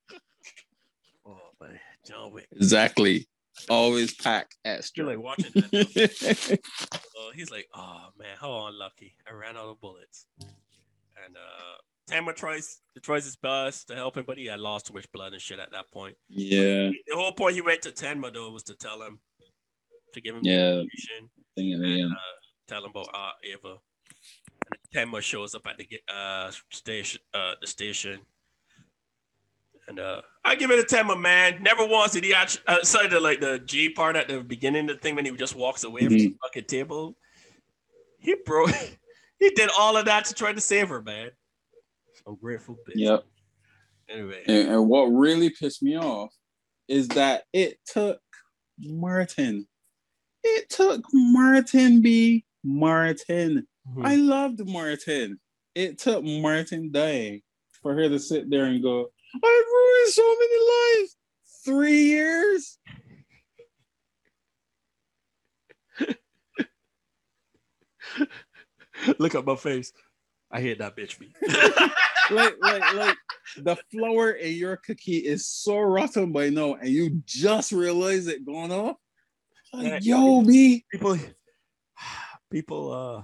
Oh 1.26 1.38
man, 1.60 1.78
John 2.06 2.32
Wick. 2.32 2.46
Exactly. 2.52 3.28
Always 3.68 4.14
pack 4.14 4.50
You're 4.64 4.74
extra. 4.74 5.04
like 5.06 5.18
watching 5.18 5.52
that. 5.52 6.58
Uh, 7.20 7.30
he's 7.34 7.50
like, 7.50 7.68
oh 7.74 8.08
man, 8.18 8.34
how 8.40 8.66
unlucky. 8.66 9.14
I 9.28 9.32
ran 9.34 9.56
out 9.56 9.66
of 9.68 9.80
bullets. 9.80 10.26
And 10.40 11.36
uh 11.36 11.76
Tenma 12.10 12.34
tries 12.34 12.80
tries 13.02 13.24
his 13.24 13.36
best 13.36 13.88
to 13.88 13.94
help 13.94 14.16
him, 14.16 14.24
but 14.26 14.36
he 14.38 14.46
had 14.46 14.60
lost 14.60 14.86
too 14.86 14.94
much 14.94 15.10
blood 15.12 15.32
and 15.32 15.40
shit 15.40 15.58
at 15.58 15.70
that 15.72 15.90
point. 15.92 16.16
yeah. 16.28 16.90
The 17.06 17.14
whole 17.14 17.32
point 17.32 17.54
he 17.54 17.60
went 17.60 17.82
to 17.82 17.90
Tenma 17.90 18.32
though 18.32 18.50
was 18.50 18.64
to 18.64 18.74
tell 18.74 19.00
him 19.02 19.20
to 20.14 20.20
give 20.20 20.34
him 20.34 20.42
Yeah. 20.44 20.82
Thing 21.56 21.72
and 21.74 22.12
uh, 22.12 22.16
tell 22.68 22.84
him 22.84 22.90
about 22.90 23.08
uh, 23.14 23.30
Eva. 23.44 23.76
And 24.70 25.10
Tenma 25.12 25.20
shows 25.20 25.54
up 25.54 25.66
at 25.66 25.78
the 25.78 25.88
uh, 26.12 26.50
station, 26.70 27.20
uh, 27.34 27.54
the 27.60 27.66
station, 27.66 28.20
and 29.88 29.98
uh, 29.98 30.20
I 30.44 30.54
give 30.54 30.70
it 30.70 30.78
a 30.78 30.94
Tenma, 30.94 31.20
man. 31.20 31.62
Never 31.62 31.84
once 31.84 32.12
did 32.12 32.24
he 32.24 32.32
actually 32.32 32.62
outside 32.68 33.12
of 33.12 33.22
like 33.22 33.40
the 33.40 33.58
G 33.66 33.90
part 33.90 34.16
at 34.16 34.28
the 34.28 34.40
beginning 34.40 34.88
of 34.88 34.96
the 34.96 35.00
thing 35.00 35.16
when 35.16 35.24
he 35.24 35.32
just 35.32 35.56
walks 35.56 35.84
away 35.84 36.02
from 36.02 36.14
the 36.14 36.36
fucking 36.42 36.64
table. 36.64 37.16
He 38.18 38.36
broke. 38.46 38.70
he 39.40 39.50
did 39.50 39.70
all 39.76 39.96
of 39.96 40.04
that 40.04 40.26
to 40.26 40.34
try 40.34 40.52
to 40.52 40.60
save 40.60 40.88
her, 40.90 41.02
man. 41.02 41.30
I'm 42.30 42.36
grateful, 42.36 42.76
bitch. 42.88 42.92
Yep. 42.94 43.24
Anyway, 44.08 44.44
And, 44.46 44.68
and 44.68 44.88
what 44.88 45.06
really 45.06 45.50
pissed 45.50 45.82
me 45.82 45.96
off 45.96 46.32
is 46.86 47.08
that 47.08 47.42
it 47.52 47.80
took 47.84 48.20
Martin. 48.78 49.66
It 50.44 50.70
took 50.70 51.02
Martin 51.12 52.02
B. 52.02 52.44
Martin. 52.62 53.66
Mhm. 53.88 54.06
I 54.06 54.14
loved 54.14 54.64
Martin. 54.64 55.40
It 55.74 55.98
took 55.98 56.22
Martin 56.22 56.92
dying 56.92 57.42
for 57.82 57.94
her 57.94 58.08
to 58.08 58.20
sit 58.20 58.48
there 58.48 58.66
and 58.66 58.80
go, 58.80 59.10
I've 59.34 59.42
ruined 59.42 60.12
so 60.12 60.36
many 60.38 61.00
lives. 61.00 61.16
Three 61.64 62.02
years? 62.04 62.78
look 69.18 69.34
at 69.34 69.44
my 69.44 69.56
face. 69.56 69.92
I 70.52 70.60
hate 70.60 70.78
that 70.78 70.96
bitch 70.96 71.18
me. 71.18 71.32
like, 72.30 72.56
like, 72.62 72.94
like 72.94 73.16
the 73.58 73.76
flour 73.90 74.30
in 74.32 74.54
your 74.54 74.76
cookie 74.76 75.18
is 75.18 75.46
so 75.46 75.78
rotten 75.80 76.32
by 76.32 76.50
now, 76.50 76.74
and 76.74 76.88
you 76.88 77.22
just 77.26 77.72
realize 77.72 78.26
it 78.26 78.44
going 78.46 78.72
off. 78.72 78.96
Like, 79.72 80.04
yo, 80.04 80.42
B. 80.42 80.84
people 80.90 81.16
people 82.50 82.92
uh 82.92 83.22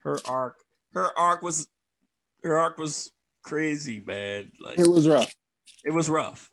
her 0.00 0.18
arc 0.26 0.56
her 0.94 1.18
arc 1.18 1.42
was 1.42 1.66
her 2.42 2.56
arc 2.56 2.78
was 2.78 3.10
crazy 3.42 4.02
man 4.06 4.50
like 4.60 4.78
It 4.78 4.88
was 4.88 5.06
rough. 5.06 5.34
it 5.84 5.92
was 5.92 6.08
rough 6.08 6.50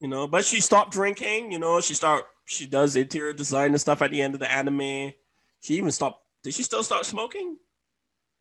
you 0.00 0.08
know 0.08 0.26
but 0.26 0.44
she 0.44 0.60
stopped 0.60 0.92
drinking 0.92 1.52
you 1.52 1.58
know 1.58 1.80
she 1.80 1.94
start 1.94 2.24
she 2.44 2.66
does 2.66 2.96
interior 2.96 3.32
design 3.32 3.70
and 3.72 3.80
stuff 3.80 4.02
at 4.02 4.10
the 4.10 4.20
end 4.22 4.34
of 4.34 4.40
the 4.40 4.50
anime 4.50 5.12
she 5.60 5.74
even 5.74 5.90
stopped 5.90 6.22
did 6.42 6.54
she 6.54 6.62
still 6.62 6.82
start 6.82 7.04
smoking 7.06 7.56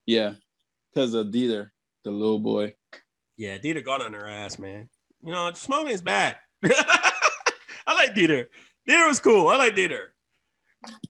Yeah, 0.05 0.33
because 0.93 1.13
of 1.13 1.27
Dieter, 1.27 1.69
the 2.03 2.11
little 2.11 2.39
boy. 2.39 2.73
yeah 3.37 3.57
Dieter 3.57 3.83
got 3.83 4.01
on 4.01 4.13
her 4.13 4.27
ass 4.27 4.57
man 4.59 4.89
you 5.23 5.31
know 5.31 5.51
smoking 5.53 5.91
is 5.93 6.01
bad 6.01 6.37
i 6.63 7.93
like 7.93 8.13
Dieter 8.15 8.47
Dieter 8.87 9.07
was 9.07 9.19
cool 9.19 9.47
i 9.47 9.55
like 9.57 9.75
Dieter 9.75 10.07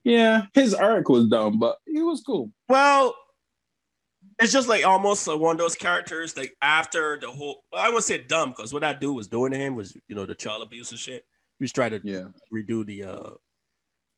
Yeah, 0.04 0.48
his 0.54 0.74
arc 0.74 1.08
was 1.08 1.28
dumb, 1.30 1.58
but 1.58 1.78
he 1.86 2.02
was 2.02 2.22
cool. 2.26 2.52
Well, 2.68 3.16
it's 4.38 4.52
just 4.52 4.68
like 4.68 4.86
almost 4.86 5.26
like 5.28 5.40
one 5.40 5.56
of 5.56 5.60
those 5.60 5.76
characters 5.76 6.36
like 6.36 6.54
after 6.62 7.18
the 7.22 7.32
whole 7.32 7.64
I 7.74 7.88
wouldn't 7.88 8.04
say 8.04 8.18
dumb 8.18 8.50
because 8.50 8.74
what 8.74 8.82
that 8.82 9.00
dude 9.00 9.16
was 9.16 9.30
doing 9.30 9.54
to 9.54 9.58
him 9.58 9.76
was 9.78 9.96
you 10.10 10.16
know 10.16 10.26
the 10.26 10.36
child 10.36 10.62
abuse 10.62 10.92
and 10.92 11.00
shit. 11.00 11.24
He 11.58 11.64
was 11.64 11.72
trying 11.72 11.92
to 11.92 12.02
Yeah. 12.04 12.26
redo 12.54 12.86
the 12.86 13.04
uh 13.04 13.30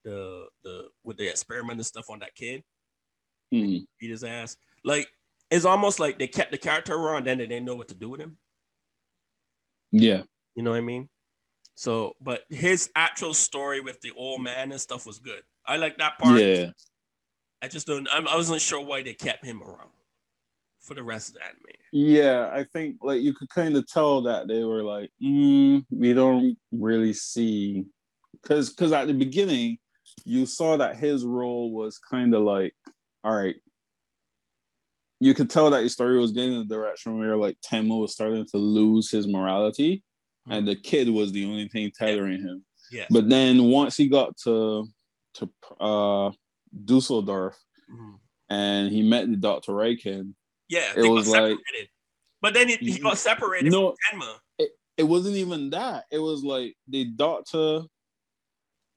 the 0.03 0.47
the 0.63 0.87
with 1.03 1.17
the 1.17 1.27
experiment 1.29 1.77
and 1.77 1.85
stuff 1.85 2.09
on 2.09 2.17
that 2.19 2.33
kid, 2.33 2.63
Hmm. 3.51 3.77
beat 3.99 4.09
his 4.09 4.23
ass. 4.23 4.57
Like 4.83 5.07
it's 5.53 5.65
almost 5.65 5.99
like 5.99 6.17
they 6.17 6.25
kept 6.25 6.51
the 6.51 6.57
character 6.57 6.95
around, 6.95 7.27
then 7.27 7.37
they 7.37 7.45
didn't 7.45 7.65
know 7.65 7.75
what 7.75 7.89
to 7.89 7.93
do 7.93 8.09
with 8.09 8.19
him. 8.19 8.37
Yeah. 9.91 10.23
You 10.55 10.63
know 10.63 10.71
what 10.71 10.77
I 10.77 10.81
mean? 10.81 11.09
So, 11.75 12.13
but 12.19 12.41
his 12.49 12.89
actual 12.95 13.35
story 13.35 13.79
with 13.79 14.01
the 14.01 14.11
old 14.17 14.41
man 14.41 14.71
and 14.71 14.81
stuff 14.81 15.05
was 15.05 15.19
good. 15.19 15.43
I 15.63 15.77
like 15.77 15.97
that 15.99 16.17
part. 16.17 16.39
Yeah. 16.39 16.71
I 17.61 17.67
just 17.67 17.85
don't. 17.85 18.07
I'm, 18.11 18.27
I 18.27 18.35
wasn't 18.35 18.61
sure 18.61 18.83
why 18.83 19.03
they 19.03 19.13
kept 19.13 19.45
him 19.45 19.61
around 19.61 19.91
for 20.81 20.95
the 20.95 21.03
rest 21.03 21.29
of 21.29 21.35
the 21.35 21.43
anime. 21.43 21.77
Yeah, 21.91 22.49
I 22.51 22.63
think 22.73 22.97
like 23.01 23.21
you 23.21 23.35
could 23.35 23.49
kind 23.49 23.77
of 23.77 23.87
tell 23.87 24.23
that 24.23 24.47
they 24.47 24.63
were 24.63 24.81
like, 24.81 25.11
mm, 25.23 25.85
we 25.91 26.13
don't 26.13 26.57
really 26.71 27.13
see, 27.13 27.85
because 28.41 28.71
because 28.71 28.91
at 28.91 29.05
the 29.05 29.13
beginning 29.13 29.77
you 30.25 30.47
saw 30.47 30.77
that 30.77 30.97
his 30.97 31.23
role 31.23 31.71
was 31.71 31.99
kind 31.99 32.33
of 32.33 32.41
like, 32.41 32.73
all 33.23 33.35
right. 33.35 33.55
You 35.19 35.33
could 35.33 35.49
tell 35.49 35.69
that 35.69 35.83
his 35.83 35.93
story 35.93 36.17
was 36.19 36.31
getting 36.31 36.53
in 36.53 36.67
the 36.67 36.75
direction 36.75 37.17
where 37.17 37.37
like 37.37 37.57
Tenma 37.61 37.99
was 37.99 38.11
starting 38.13 38.45
to 38.47 38.57
lose 38.57 39.09
his 39.09 39.27
morality, 39.27 40.03
and 40.49 40.67
the 40.67 40.75
kid 40.75 41.09
was 41.09 41.31
the 41.31 41.45
only 41.45 41.67
thing 41.69 41.91
tethering 41.97 42.41
him. 42.41 42.65
Yeah. 42.91 43.05
But 43.09 43.29
then 43.29 43.63
once 43.65 43.95
he 43.95 44.07
got 44.09 44.35
to 44.43 44.87
to 45.35 45.49
uh 45.79 46.31
Dusseldorf 46.85 47.55
Mhm. 47.91 48.19
and 48.49 48.91
he 48.91 49.01
met 49.01 49.29
the 49.29 49.37
Dr. 49.37 49.71
Reichwein, 49.73 50.33
Yeah, 50.69 50.91
It 50.95 51.07
was 51.09 51.27
like- 51.29 51.57
but 52.41 52.53
then 52.53 52.67
he, 52.67 52.75
he 52.77 52.99
got 52.99 53.17
separated 53.17 53.71
No. 53.71 53.95
from 54.11 54.19
Tenma. 54.21 54.37
it 54.97 55.03
wasn't 55.03 55.35
even 55.37 55.69
that. 55.71 56.05
It 56.11 56.19
was 56.19 56.43
like 56.43 56.75
the 56.87 57.05
doctor, 57.05 57.81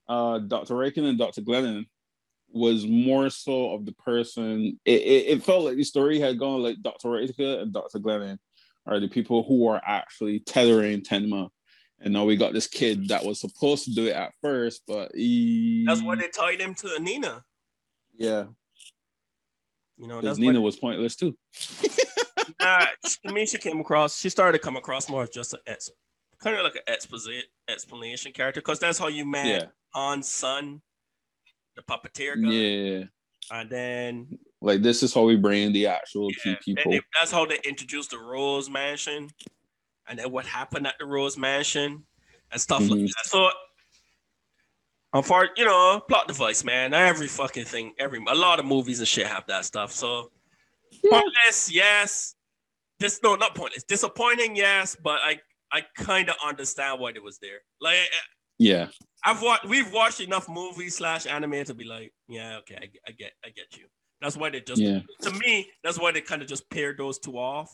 uh, 0.07 0.39
Dr. 0.39 0.75
Reichwein 0.75 1.09
and 1.09 1.17
Dr. 1.17 1.41
Gillen 1.41 1.85
was 2.57 2.85
more 2.85 3.29
so 3.29 3.73
of 3.73 3.85
the 3.85 3.93
person. 3.93 4.79
It, 4.85 5.01
it, 5.01 5.25
it 5.27 5.43
felt 5.43 5.65
like 5.65 5.77
the 5.77 5.83
story 5.83 6.19
had 6.19 6.39
gone 6.39 6.63
like 6.63 6.81
Dr. 6.81 7.09
Reichwein 7.09 7.61
and 7.61 7.73
Dr. 7.73 7.99
Gillen 7.99 8.39
are 8.85 8.99
the 8.99 9.07
people 9.07 9.43
who 9.43 9.67
are 9.67 9.81
actually 9.85 10.39
tethering 10.39 11.01
Tenma. 11.01 11.49
And 11.99 12.13
now 12.13 12.25
we 12.25 12.35
got 12.35 12.53
this 12.53 12.67
kid 12.67 13.09
that 13.09 13.25
was 13.25 13.39
supposed 13.39 13.85
to 13.85 13.93
do 13.93 14.05
it 14.07 14.15
at 14.15 14.33
first, 14.41 14.83
but 14.87 15.11
he. 15.15 15.83
That's 15.85 16.01
why 16.01 16.15
they 16.15 16.27
tied 16.27 16.61
him 16.61 16.75
to 16.75 16.99
Nina. 16.99 17.43
Yeah, 18.17 18.45
You 19.97 20.07
know, 20.07 20.21
because 20.21 20.37
that's 20.37 20.39
Nina 20.39 20.61
was 20.61 20.75
pointless 20.75 21.15
too. 21.15 21.37
nah, 22.59 22.85
to 23.25 23.33
me, 23.33 23.45
she 23.45 23.57
came 23.57 23.79
across. 23.79 24.19
She 24.19 24.29
started 24.29 24.57
to 24.57 24.63
come 24.63 24.75
across 24.75 25.09
more 25.09 25.23
as 25.23 25.29
just 25.29 25.53
an 25.53 25.59
ex, 25.67 25.91
kind 26.39 26.55
of 26.55 26.63
like 26.63 26.75
an 26.75 26.81
exposit 26.87 27.45
explanation 27.67 28.31
character, 28.31 28.61
because 28.61 28.79
that's 28.79 28.97
how 28.97 29.07
you 29.07 29.25
met 29.25 29.45
Yeah, 29.45 29.65
Han's 29.93 30.27
son, 30.27 30.81
the 31.77 31.83
puppeteer 31.83 32.35
guy, 32.41 32.49
yeah. 32.49 33.03
and 33.59 33.69
then 33.69 34.39
Like 34.61 34.81
this 34.81 35.01
is 35.03 35.13
how 35.13 35.23
we 35.23 35.37
bring 35.37 35.71
the 35.71 35.87
actual 35.87 36.29
yeah, 36.45 36.55
key 36.55 36.75
people. 36.75 36.91
they, 36.91 37.01
that's 37.13 37.31
how 37.31 37.45
they 37.45 37.59
introduced 37.63 38.11
the 38.11 38.17
Rose 38.19 38.69
Mansion, 38.69 39.29
and 40.07 40.19
then 40.19 40.31
what 40.31 40.45
happened 40.45 40.85
at 40.87 40.95
the 40.99 41.05
Rose 41.05 41.37
Mansion 41.37 42.03
and 42.51 42.59
stuff 42.61 42.81
like 42.81 42.99
Mhm. 42.99 43.07
that. 43.07 43.25
So. 43.25 43.49
Unfor- 45.15 45.47
you 45.55 45.63
know, 45.65 46.01
plot 46.09 46.27
device, 46.27 46.65
man. 46.65 46.93
Every 46.93 47.27
fucking 47.27 47.63
thing, 47.63 47.93
every 47.97 48.19
a 48.27 48.35
lot 48.35 48.59
of 48.59 48.65
movies 48.65 48.99
and 48.99 49.07
shit 49.07 49.25
have 49.25 49.47
that 49.47 49.63
stuff. 49.63 49.91
So 49.93 50.31
pointless, 51.09 51.71
yes. 51.71 52.35
This 52.99 53.19
no, 53.23 53.35
not 53.35 53.55
pointless. 53.55 53.83
Disappointing, 53.83 54.55
yes, 54.57 54.97
but 55.01 55.19
I 55.23 55.39
I 55.71 55.81
kind 55.95 56.29
of 56.29 56.35
understand 56.45 56.99
why 56.99 57.11
it 57.11 57.23
was 57.23 57.39
there. 57.39 57.59
Like 57.79 57.97
Yeah, 58.59 58.87
I've 59.23 59.41
watched, 59.41 59.65
we've 59.65 59.91
watched 59.93 60.19
enough 60.21 60.49
movies 60.49 60.95
slash 60.97 61.25
anime 61.27 61.63
to 61.65 61.73
be 61.73 61.83
like, 61.85 62.13
yeah, 62.27 62.57
okay, 62.59 62.75
I, 62.75 62.85
get- 62.87 63.01
I 63.07 63.11
get, 63.11 63.31
I 63.45 63.49
get 63.49 63.77
you. 63.77 63.85
That's 64.21 64.35
why 64.35 64.49
they 64.49 64.61
just 64.61 64.81
yeah, 64.81 64.99
to 65.21 65.31
me, 65.31 65.69
that's 65.83 65.99
why 65.99 66.11
they 66.11 66.21
kind 66.21 66.41
of 66.41 66.47
just 66.47 66.67
paired 66.71 66.97
those 66.97 67.19
two 67.19 67.37
off. 67.37 67.69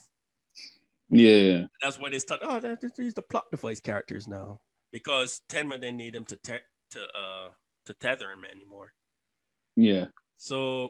yeah. 1.10 1.66
That's 1.82 1.98
why 2.00 2.10
they 2.10 2.20
start. 2.20 2.42
Oh, 2.44 2.60
that- 2.60 2.82
these 2.98 3.14
the 3.14 3.22
plot 3.22 3.46
device 3.52 3.80
characters 3.80 4.28
now 4.28 4.60
because 4.92 5.42
Tenma 5.50 5.80
didn't 5.80 5.98
need 5.98 6.16
him 6.16 6.26
to 6.26 6.36
te- 6.38 6.68
to 6.92 7.00
uh 7.02 7.50
to 7.86 7.94
tether 7.94 8.30
him 8.32 8.44
anymore. 8.52 8.94
Yeah. 9.76 10.06
So, 10.38 10.90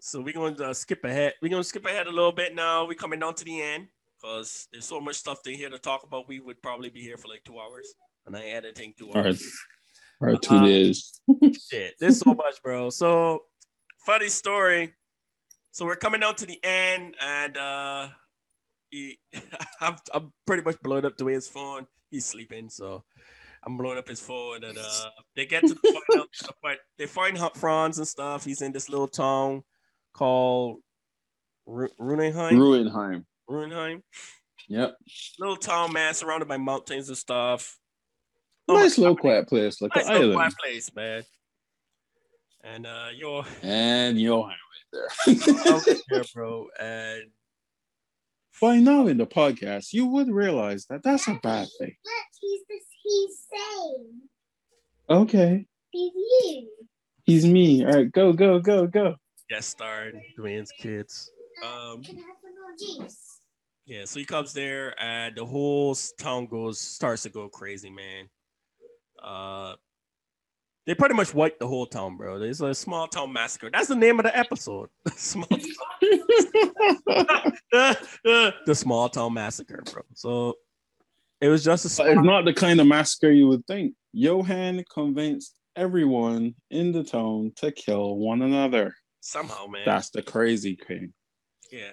so 0.00 0.20
we're 0.20 0.32
going 0.34 0.56
to 0.56 0.74
skip 0.74 1.04
ahead. 1.04 1.34
We're 1.42 1.48
going 1.50 1.62
to 1.62 1.68
skip 1.68 1.84
ahead 1.86 2.06
a 2.06 2.10
little 2.10 2.32
bit 2.32 2.54
now. 2.54 2.86
We're 2.86 2.94
coming 2.94 3.20
down 3.20 3.34
to 3.34 3.44
the 3.44 3.60
end 3.60 3.88
because 4.16 4.68
there's 4.72 4.84
so 4.86 5.00
much 5.00 5.16
stuff 5.16 5.42
to 5.42 5.52
here 5.54 5.70
to 5.70 5.78
talk 5.78 6.02
about. 6.04 6.28
We 6.28 6.40
would 6.40 6.60
probably 6.62 6.90
be 6.90 7.00
here 7.02 7.16
for 7.16 7.28
like 7.28 7.44
two 7.44 7.58
hours, 7.58 7.94
and 8.28 8.36
I 8.36 8.44
editing 8.44 8.94
two 8.96 9.10
right. 9.10 9.26
hours. 9.26 9.52
Or 10.20 10.36
two 10.36 10.54
Uh, 10.56 10.64
days. 10.66 11.20
Shit, 11.70 11.94
there's 12.00 12.18
so 12.18 12.34
much, 12.34 12.62
bro. 12.62 12.90
So, 12.90 13.40
funny 14.04 14.28
story. 14.28 14.94
So 15.70 15.84
we're 15.86 15.96
coming 15.96 16.20
down 16.20 16.34
to 16.36 16.46
the 16.46 16.58
end, 16.64 17.14
and 17.20 17.56
uh, 17.56 18.08
he, 18.90 19.18
I'm, 19.80 19.96
I'm 20.12 20.32
pretty 20.46 20.62
much 20.64 20.80
blowing 20.82 21.04
up 21.04 21.16
the 21.16 21.24
way 21.24 21.34
his 21.34 21.48
phone. 21.48 21.86
He's 22.10 22.26
sleeping, 22.26 22.68
so 22.68 23.04
I'm 23.64 23.76
blowing 23.76 23.96
up 23.98 24.08
his 24.08 24.20
phone, 24.20 24.64
and 24.64 24.76
uh, 24.76 25.10
they 25.36 25.46
get 25.46 25.64
to 25.66 25.76
out, 26.16 26.28
but 26.62 26.78
they 26.98 27.06
find 27.06 27.38
Franz 27.54 27.98
and 27.98 28.08
stuff. 28.08 28.44
He's 28.44 28.60
in 28.62 28.72
this 28.72 28.88
little 28.88 29.08
town 29.08 29.62
called 30.14 30.78
Ru- 31.66 31.90
Runenheim. 32.00 32.52
Ruinheim. 32.54 33.24
Runenheim, 33.48 34.02
Yep. 34.68 34.96
little 35.38 35.56
town, 35.56 35.92
man, 35.92 36.12
surrounded 36.12 36.48
by 36.48 36.56
mountains 36.58 37.08
and 37.08 37.16
stuff. 37.16 37.77
Oh 38.68 38.74
nice 38.74 38.98
little 38.98 39.14
God, 39.14 39.20
quiet 39.20 39.48
place, 39.48 39.80
like 39.80 39.94
Nice 39.96 40.06
an 40.06 40.12
little 40.12 40.22
island. 40.32 40.38
quiet 40.38 40.54
place, 40.62 40.94
man. 40.94 41.24
And 42.64 42.86
uh, 42.86 43.06
yo, 43.16 43.44
And 43.62 44.20
your 44.20 44.46
right 44.48 44.56
there. 45.26 45.80
there, 46.08 46.24
bro, 46.34 46.66
and 46.78 47.22
By 48.60 48.78
now 48.78 49.06
in 49.06 49.16
the 49.16 49.26
podcast, 49.26 49.92
you 49.92 50.06
would 50.06 50.28
realize 50.30 50.86
that 50.86 51.02
that's 51.02 51.28
a 51.28 51.38
bad 51.42 51.68
thing. 51.78 51.94
Look, 52.04 52.24
he's 52.40 52.60
the, 52.68 52.80
he's 53.02 53.38
saying 53.50 54.20
Okay. 55.10 55.66
he's 55.90 56.12
you. 56.14 56.68
He's 57.24 57.46
me. 57.46 57.84
All 57.84 57.92
right, 57.92 58.10
go, 58.12 58.32
go, 58.32 58.58
go, 58.58 58.86
go. 58.86 59.14
guest 59.48 59.70
starred 59.70 60.20
Dwayne's 60.38 60.72
kids. 60.72 61.30
Um, 61.62 62.02
Can 62.02 62.16
I 62.16 62.20
have 62.20 62.36
some 62.42 62.96
more 62.98 63.04
juice? 63.06 63.40
yeah, 63.86 64.04
so 64.04 64.18
he 64.18 64.24
comes 64.26 64.52
there, 64.52 64.94
and 65.02 65.36
the 65.36 65.44
whole 65.46 65.94
town 66.18 66.46
goes 66.46 66.78
starts 66.80 67.22
to 67.22 67.30
go 67.30 67.48
crazy, 67.48 67.88
man. 67.90 68.28
Uh, 69.22 69.74
they 70.86 70.94
pretty 70.94 71.14
much 71.14 71.34
wiped 71.34 71.60
the 71.60 71.66
whole 71.66 71.86
town, 71.86 72.16
bro. 72.16 72.38
There's 72.38 72.60
a 72.62 72.74
small 72.74 73.06
town 73.08 73.32
massacre. 73.32 73.68
That's 73.70 73.88
the 73.88 73.96
name 73.96 74.18
of 74.18 74.24
the 74.24 74.36
episode. 74.36 74.88
small 75.16 75.46
the 77.70 78.74
small 78.74 79.08
town 79.10 79.34
massacre, 79.34 79.82
bro. 79.92 80.02
So 80.14 80.54
it 81.40 81.48
was 81.48 81.62
just 81.62 81.84
a 81.84 82.02
But 82.02 82.10
it's 82.12 82.22
not 82.22 82.44
the 82.44 82.54
kind 82.54 82.80
of 82.80 82.86
massacre 82.86 83.30
you 83.30 83.48
would 83.48 83.66
think. 83.66 83.94
Johan 84.12 84.82
convinced 84.92 85.54
everyone 85.76 86.54
in 86.70 86.92
the 86.92 87.04
town 87.04 87.52
to 87.56 87.70
kill 87.70 88.16
one 88.16 88.42
another. 88.42 88.94
somehow, 89.20 89.66
man. 89.66 89.82
That's 89.84 90.10
the 90.10 90.22
crazy 90.22 90.78
thing. 90.86 91.12
yeah. 91.70 91.92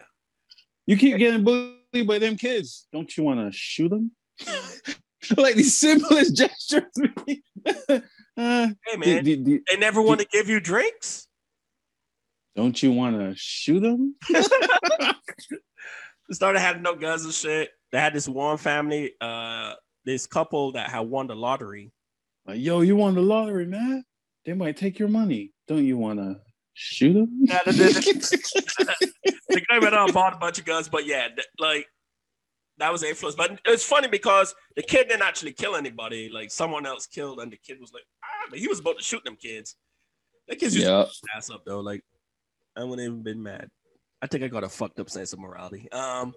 You 0.87 0.97
keep 0.97 1.17
getting 1.17 1.43
bullied 1.43 2.07
by 2.07 2.19
them 2.19 2.37
kids. 2.37 2.87
Don't 2.93 3.17
you 3.17 3.23
want 3.23 3.39
to 3.39 3.51
shoot 3.51 3.89
them? 3.89 4.11
like 5.37 5.55
the 5.55 5.63
simplest 5.63 6.35
gestures. 6.37 6.83
Uh, 8.37 8.67
Hey, 8.85 8.91
the- 8.93 8.97
man. 8.97 9.23
the- 9.23 9.35
the- 9.43 9.61
They 9.71 9.77
never 9.77 10.01
want 10.01 10.19
to 10.19 10.27
give 10.27 10.49
you 10.49 10.59
drinks. 10.59 11.25
don't 12.55 12.83
you 12.83 12.91
want 12.91 13.17
to 13.17 13.33
shoot 13.37 13.79
them? 13.79 14.15
Started 16.31 16.59
having 16.59 16.81
no 16.81 16.95
guns 16.95 17.23
and 17.23 17.33
shit. 17.33 17.69
They 17.91 17.99
had 17.99 18.13
this 18.13 18.27
one 18.27 18.57
family, 18.57 19.13
uh, 19.21 19.73
this 20.05 20.25
couple 20.27 20.71
that 20.73 20.89
had 20.89 21.01
won 21.01 21.27
the 21.27 21.35
lottery. 21.35 21.91
Like, 22.45 22.59
yo, 22.59 22.81
you 22.81 22.95
won 22.95 23.15
the 23.15 23.21
lottery, 23.21 23.67
man. 23.67 24.03
They 24.45 24.53
might 24.53 24.75
take 24.75 24.99
your 24.99 25.07
money. 25.07 25.53
Don't 25.67 25.85
you 25.85 25.97
want 25.97 26.19
to 26.19 26.35
shoot 26.73 27.13
them? 27.13 27.45
They 27.45 27.71
did. 27.71 27.93
the 27.93 29.61
guy 29.69 29.79
went 29.79 29.95
out 29.95 30.05
and 30.09 30.13
bought 30.13 30.33
a 30.33 30.37
bunch 30.37 30.59
of 30.59 30.65
guns, 30.65 30.89
but 30.89 31.05
yeah, 31.05 31.27
like 31.59 31.87
that 32.77 32.91
was 32.91 33.03
influence. 33.03 33.35
But 33.35 33.59
it's 33.65 33.85
funny 33.85 34.07
because 34.07 34.53
the 34.75 34.83
kid 34.83 35.07
didn't 35.07 35.23
actually 35.23 35.53
kill 35.53 35.75
anybody. 35.75 36.29
Like 36.29 36.51
someone 36.51 36.85
else 36.85 37.07
killed, 37.07 37.39
and 37.39 37.51
the 37.51 37.57
kid 37.57 37.79
was 37.79 37.93
like, 37.93 38.03
ah, 38.23 38.47
but 38.49 38.59
he 38.59 38.67
was 38.67 38.79
about 38.79 38.97
to 38.97 39.03
shoot 39.03 39.23
them 39.23 39.35
kids. 39.35 39.75
That 40.47 40.59
kid's 40.59 40.75
just 40.75 40.85
yeah. 40.85 41.05
ass 41.35 41.49
up 41.49 41.63
though. 41.65 41.79
Like 41.79 42.03
I 42.75 42.83
wouldn't 42.83 43.05
even 43.05 43.23
been 43.23 43.41
mad. 43.41 43.69
I 44.21 44.27
think 44.27 44.43
I 44.43 44.47
got 44.47 44.63
a 44.63 44.69
fucked 44.69 44.99
up 44.99 45.09
sense 45.09 45.33
of 45.33 45.39
morality. 45.39 45.91
Um, 45.91 46.33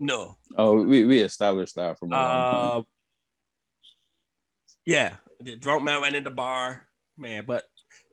no, 0.00 0.36
Oh, 0.56 0.82
we, 0.82 1.04
we 1.04 1.20
established 1.20 1.76
that 1.76 1.98
from. 1.98 2.12
Uh, 2.12 2.82
yeah, 4.84 5.14
the 5.40 5.56
drunk 5.56 5.84
man 5.84 6.00
went 6.00 6.16
in 6.16 6.24
the 6.24 6.30
bar. 6.30 6.86
man. 7.16 7.44
But 7.46 7.64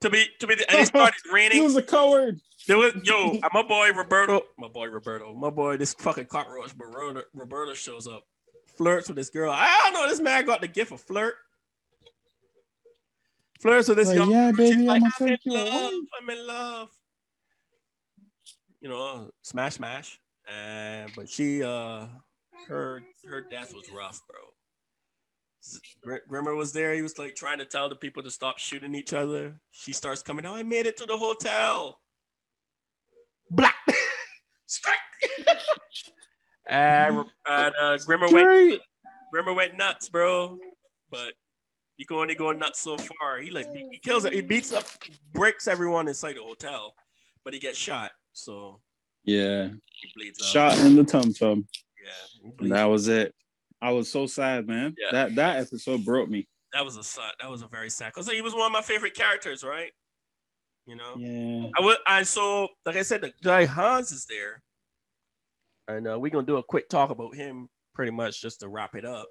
to 0.01 0.09
be 0.09 0.25
to 0.39 0.47
be, 0.47 0.53
and 0.53 0.79
it 0.79 0.85
started 0.87 1.15
raining. 1.31 1.57
He 1.57 1.61
was 1.61 1.75
a 1.75 1.81
coward. 1.83 2.39
There 2.67 2.77
was 2.77 2.93
yo, 3.03 3.39
my 3.53 3.63
boy 3.63 3.91
Roberto, 3.91 4.43
my 4.57 4.67
boy 4.67 4.87
Roberto, 4.87 5.33
my 5.33 5.49
boy, 5.49 5.77
this 5.77 5.93
fucking 5.95 6.25
cockroach 6.25 6.73
Roberto, 6.77 7.23
Roberto 7.33 7.73
shows 7.73 8.07
up, 8.07 8.23
flirts 8.77 9.07
with 9.07 9.17
this 9.17 9.29
girl. 9.29 9.51
I 9.51 9.81
don't 9.85 9.93
know, 9.93 10.07
this 10.07 10.19
man 10.19 10.45
got 10.45 10.61
the 10.61 10.67
gift 10.67 10.91
of 10.91 11.01
flirt. 11.01 11.35
Flirts 13.59 13.87
with 13.87 13.97
this 13.97 14.07
Like, 14.09 14.17
young 14.17 14.31
yeah, 14.31 14.51
girl. 14.51 14.57
Baby, 14.57 14.83
like, 14.83 15.01
I'ma 15.03 15.09
I'm 15.19 15.27
in 15.27 15.37
you 15.43 15.53
love. 15.53 15.67
away." 15.73 16.01
I'm 16.21 16.29
in 16.29 16.47
love. 16.47 16.89
You 18.79 18.89
know, 18.89 19.31
smash, 19.43 19.75
smash. 19.75 20.19
And 20.51 21.11
but 21.15 21.29
she, 21.29 21.63
uh, 21.63 22.07
her 22.67 23.03
her 23.27 23.41
death 23.41 23.73
was 23.73 23.89
rough, 23.91 24.19
bro. 24.27 24.39
Gr- 26.03 26.15
Grimmer 26.27 26.55
was 26.55 26.73
there. 26.73 26.93
He 26.93 27.01
was 27.01 27.17
like 27.19 27.35
trying 27.35 27.59
to 27.59 27.65
tell 27.65 27.87
the 27.89 27.95
people 27.95 28.23
to 28.23 28.31
stop 28.31 28.57
shooting 28.57 28.95
each 28.95 29.13
other. 29.13 29.59
She 29.71 29.93
starts 29.93 30.21
coming 30.21 30.45
out. 30.45 30.55
I 30.55 30.63
made 30.63 30.85
it 30.85 30.97
to 30.97 31.05
the 31.05 31.17
hotel. 31.17 31.99
Black 33.49 33.75
strike. 34.65 34.97
and 36.67 37.25
and 37.49 37.73
uh, 37.81 37.97
Grimmer 38.05 38.27
went 38.31 38.45
Straight. 38.47 38.81
Grimmer 39.31 39.53
went 39.53 39.77
nuts, 39.77 40.09
bro. 40.09 40.57
But 41.09 41.33
you 41.97 42.05
can 42.05 42.17
only 42.17 42.35
go 42.35 42.51
nuts 42.51 42.79
so 42.81 42.97
far. 42.97 43.39
He 43.39 43.51
like 43.51 43.67
he 43.73 43.99
kills 44.03 44.25
it. 44.25 44.33
He 44.33 44.41
beats 44.41 44.73
up, 44.73 44.85
breaks 45.33 45.67
everyone 45.67 46.07
inside 46.07 46.37
the 46.37 46.41
hotel, 46.43 46.93
but 47.43 47.53
he 47.53 47.59
gets 47.59 47.77
shot. 47.77 48.11
So 48.33 48.79
Yeah. 49.25 49.67
he 49.67 50.11
bleeds 50.15 50.41
out. 50.41 50.47
Shot 50.47 50.79
in 50.85 50.95
the 50.95 51.03
tum 51.03 51.33
tum. 51.33 51.67
Yeah, 52.03 52.51
And 52.59 52.71
that 52.71 52.85
was 52.85 53.07
it. 53.09 53.35
I 53.81 53.91
was 53.91 54.11
so 54.11 54.27
sad, 54.27 54.67
man. 54.67 54.95
Yeah. 54.97 55.09
That 55.11 55.35
that 55.35 55.57
episode 55.57 56.05
broke 56.05 56.29
me. 56.29 56.47
that 56.73 56.85
was 56.85 56.97
a 56.97 57.03
sad. 57.03 57.31
That 57.41 57.49
was 57.49 57.61
a 57.61 57.67
very 57.67 57.89
sad. 57.89 58.13
Cause 58.13 58.29
he 58.29 58.41
was 58.41 58.53
one 58.53 58.67
of 58.67 58.71
my 58.71 58.81
favorite 58.81 59.15
characters, 59.15 59.63
right? 59.63 59.91
You 60.85 60.95
know. 60.95 61.15
Yeah. 61.17 61.69
I 61.77 61.83
would. 61.85 61.97
I 62.07 62.23
so 62.23 62.67
like 62.85 62.95
I 62.95 63.01
said, 63.01 63.21
the 63.21 63.33
guy 63.43 63.65
Hans 63.65 64.11
is 64.11 64.25
there, 64.25 64.61
and 65.87 66.07
uh, 66.07 66.19
we're 66.19 66.31
gonna 66.31 66.45
do 66.45 66.57
a 66.57 66.63
quick 66.63 66.89
talk 66.89 67.09
about 67.09 67.35
him, 67.35 67.69
pretty 67.93 68.11
much 68.11 68.41
just 68.41 68.59
to 68.61 68.69
wrap 68.69 68.95
it 68.95 69.05
up. 69.05 69.27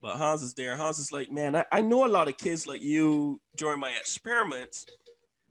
But 0.00 0.16
Hans 0.16 0.42
is 0.42 0.54
there. 0.54 0.76
Hans 0.76 0.98
is 0.98 1.10
like, 1.10 1.30
man, 1.32 1.56
I, 1.56 1.64
I 1.72 1.80
know 1.80 2.06
a 2.06 2.08
lot 2.08 2.28
of 2.28 2.36
kids 2.36 2.66
like 2.66 2.82
you 2.82 3.40
during 3.56 3.80
my 3.80 3.90
experiments, 3.90 4.86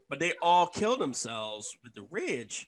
but 0.09 0.19
they 0.19 0.33
all 0.41 0.67
kill 0.67 0.95
themselves 0.95 1.69
with 1.83 1.93
the 1.95 2.07
ridge. 2.09 2.65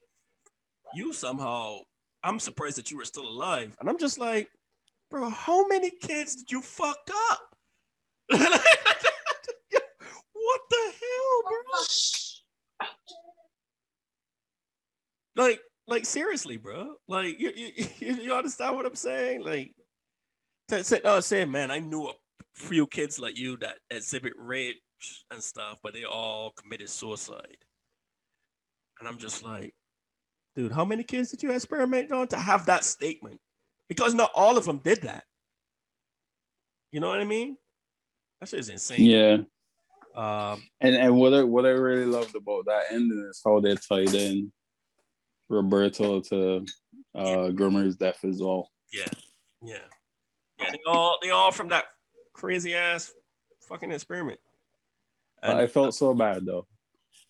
You 0.94 1.14
somehow, 1.14 1.78
I'm 2.24 2.40
surprised 2.40 2.78
that 2.78 2.92
you 2.92 2.98
were 2.98 3.06
still 3.06 3.28
alive, 3.28 3.78
and 3.80 3.90
I'm 3.90 3.98
just 3.98 4.18
like, 4.20 4.50
bro, 5.10 5.30
how 5.30 5.68
many 5.68 5.92
kids 5.92 6.36
did 6.36 6.52
you 6.52 6.62
fuck 6.62 6.98
up? 7.32 7.40
what 8.30 8.52
the 10.70 10.94
hell, 11.02 11.42
bro? 11.48 11.56
like 15.40 15.62
like 15.88 16.06
seriously 16.06 16.58
bro 16.58 16.94
like 17.08 17.40
you 17.40 17.52
you, 17.56 18.16
you, 18.16 18.34
understand 18.34 18.76
what 18.76 18.86
i'm 18.86 18.96
saying 18.96 19.42
like 19.42 19.74
say 20.70 21.00
oh, 21.06 21.16
no 21.16 21.20
saying 21.20 21.50
man 21.50 21.72
i 21.72 21.80
knew 21.80 22.08
a 22.08 22.14
few 22.56 22.86
kids 22.88 23.20
like 23.20 23.38
you 23.38 23.58
that 23.58 23.78
exhibit 23.90 24.34
rage 24.38 24.76
and 25.32 25.42
stuff 25.42 25.80
but 25.82 25.94
they 25.94 26.04
all 26.04 26.52
committed 26.62 26.90
suicide 26.90 27.58
and 29.00 29.08
i'm 29.08 29.18
just 29.18 29.44
like 29.44 29.74
dude 30.56 30.72
how 30.72 30.86
many 30.86 31.04
kids 31.04 31.32
did 31.32 31.42
you 31.42 31.52
experiment 31.52 32.12
on 32.12 32.28
to 32.28 32.38
have 32.38 32.66
that 32.66 32.84
statement 32.84 33.40
because 33.90 34.14
not 34.14 34.32
all 34.36 34.58
of 34.58 34.66
them 34.66 34.78
did 34.78 35.02
that 35.02 35.24
you 36.92 37.00
know 37.00 37.10
what 37.10 37.20
i 37.20 37.26
mean 37.26 37.58
that 38.40 38.48
shit 38.50 38.60
is 38.60 38.70
insane 38.70 39.02
Yeah. 39.02 39.38
um 40.16 40.64
And 40.82 40.96
and 40.96 41.16
what 41.16 41.34
I 41.34 41.44
what 41.44 41.66
I 41.66 41.70
really 41.70 42.06
loved 42.06 42.36
about 42.36 42.66
that 42.66 42.84
ending 42.92 43.28
is 43.30 43.42
how 43.44 43.60
they 43.60 43.76
tied 43.76 44.14
in 44.14 44.52
Roberto 45.50 46.22
to 46.22 46.66
uh 47.16 47.50
Grimmer's 47.50 47.96
death 47.96 48.24
as 48.24 48.42
well. 48.42 48.70
Yeah, 48.94 49.10
yeah, 49.64 49.78
yeah. 50.60 50.72
They 50.72 50.80
all 50.88 51.18
they 51.22 51.32
all 51.32 51.52
from 51.52 51.70
that 51.70 51.86
crazy 52.34 52.76
ass 52.76 53.12
fucking 53.68 53.92
experiment. 53.92 54.40
And 55.42 55.58
I 55.58 55.68
felt 55.68 55.96
so 55.96 56.14
bad 56.14 56.46
though. 56.46 56.66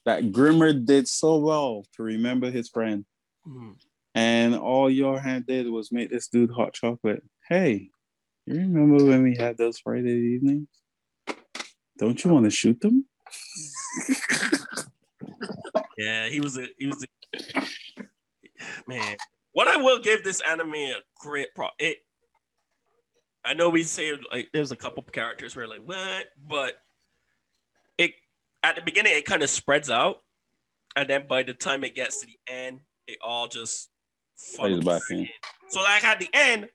That 0.06 0.32
Grimmer 0.32 0.74
did 0.74 1.08
so 1.08 1.38
well 1.40 1.86
to 1.96 2.04
remember 2.04 2.50
his 2.52 2.70
friend. 2.70 3.06
Mhm. 3.48 3.76
And 4.20 4.54
all 4.54 4.90
Johan 4.90 5.46
did 5.48 5.70
was 5.70 5.94
make 5.94 6.10
this 6.10 6.28
dude 6.28 6.52
hot 6.52 6.74
chocolate. 6.74 7.24
Hey, 7.48 7.90
you 8.46 8.56
remember 8.56 9.06
when 9.06 9.24
we 9.24 9.38
had 9.38 9.58
those 9.58 9.80
Friday 9.80 10.12
evenings? 10.12 10.68
Don't 11.98 12.22
you 12.22 12.30
want 12.30 12.44
to 12.44 12.52
shoot 12.52 12.82
them? 12.82 13.06
yeah, 15.98 16.28
he 16.28 16.42
was 16.42 16.58
a 16.58 16.68
he 16.78 16.88
was 16.88 17.06
a 17.06 17.64
man. 18.90 19.16
What 19.54 19.70
I 19.70 19.78
will 19.78 20.00
give 20.00 20.26
this 20.26 20.42
anime 20.42 20.74
a 20.74 20.96
great 21.22 21.56
pro 21.56 21.68
it. 21.80 22.00
I 23.46 23.54
know 23.54 23.70
we 23.70 23.84
say 23.84 24.12
like 24.34 24.50
there's 24.52 24.74
a 24.74 24.76
couple 24.76 25.02
characters 25.04 25.56
where 25.56 25.66
like 25.66 25.84
what, 25.86 26.26
but 26.46 26.74
it 27.98 28.12
at 28.64 28.76
the 28.76 28.82
beginning 28.82 29.14
it 29.16 29.24
kind 29.24 29.44
of 29.44 29.50
spreads 29.50 29.90
out, 29.90 30.24
and 30.98 31.10
then 31.10 31.26
by 31.26 31.44
the 31.44 31.54
time 31.54 31.86
it 31.86 31.96
gets 31.96 32.20
to 32.20 32.28
the 32.28 32.38
end, 32.54 32.82
it 33.08 33.18
all 33.24 33.48
just 33.48 33.89
Plays 34.56 34.84
back 34.84 35.02
in. 35.12 35.28
So 35.70 35.82
like 35.82 36.04
at 36.04 36.20
the 36.20 36.30
end, 36.34 36.70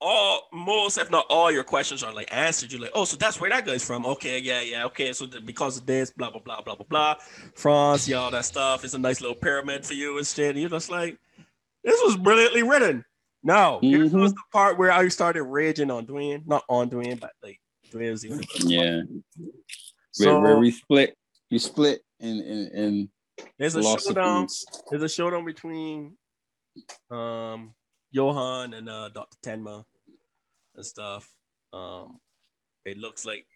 all 0.00 0.48
most 0.52 0.98
if 0.98 1.10
not 1.10 1.26
all 1.30 1.50
your 1.52 1.62
questions 1.62 2.02
are 2.02 2.12
like 2.12 2.28
answered. 2.34 2.72
You're 2.72 2.80
like, 2.80 2.90
oh, 2.94 3.04
so 3.04 3.16
that's 3.16 3.40
where 3.40 3.50
that 3.50 3.64
guy's 3.64 3.84
from. 3.84 4.04
Okay, 4.04 4.40
yeah, 4.40 4.60
yeah, 4.60 4.84
okay. 4.86 5.12
So 5.12 5.26
th- 5.26 5.46
because 5.46 5.76
of 5.78 5.86
this, 5.86 6.10
blah 6.10 6.30
blah 6.30 6.40
blah 6.40 6.60
blah 6.60 6.74
blah 6.74 6.86
blah, 6.88 7.14
Franz, 7.54 8.08
yeah, 8.08 8.16
all 8.16 8.30
that 8.32 8.44
stuff. 8.44 8.84
It's 8.84 8.94
a 8.94 8.98
nice 8.98 9.20
little 9.20 9.36
pyramid 9.36 9.86
for 9.86 9.94
you 9.94 10.18
and 10.18 10.26
shit. 10.26 10.50
And 10.50 10.58
you're 10.60 10.70
just 10.70 10.90
like, 10.90 11.18
this 11.84 12.00
was 12.02 12.16
brilliantly 12.16 12.64
written. 12.64 13.04
No, 13.44 13.78
here 13.80 14.06
Mhm. 14.06 14.20
was 14.20 14.32
the 14.32 14.40
part 14.52 14.76
where 14.78 14.90
I 14.92 15.06
started 15.08 15.42
raging 15.44 15.90
on 15.90 16.06
Dwayne, 16.06 16.46
not 16.46 16.64
on 16.68 16.90
Dwayne, 16.90 17.20
but 17.20 17.32
like 17.42 17.60
Dwayne 17.92 18.10
was 18.10 18.22
the. 18.22 18.44
Yeah. 18.66 19.02
So 20.12 20.32
where, 20.32 20.40
where 20.40 20.58
we 20.58 20.72
split 20.72 21.16
we 21.50 21.58
split 21.58 22.02
and 22.20 22.40
in, 22.40 22.66
in 22.68 23.08
there's 23.58 23.76
a 23.76 23.82
showdown. 23.82 24.46
There's 24.90 25.02
a 25.02 25.08
showdown 25.08 25.44
between 25.44 26.16
um 27.10 27.74
Johan 28.10 28.74
and 28.74 28.88
uh 28.88 29.08
Dr. 29.10 29.36
Tenma 29.44 29.84
and 30.74 30.86
stuff. 30.86 31.28
Um 31.72 32.20
it 32.84 32.98
looks 32.98 33.24
like 33.24 33.46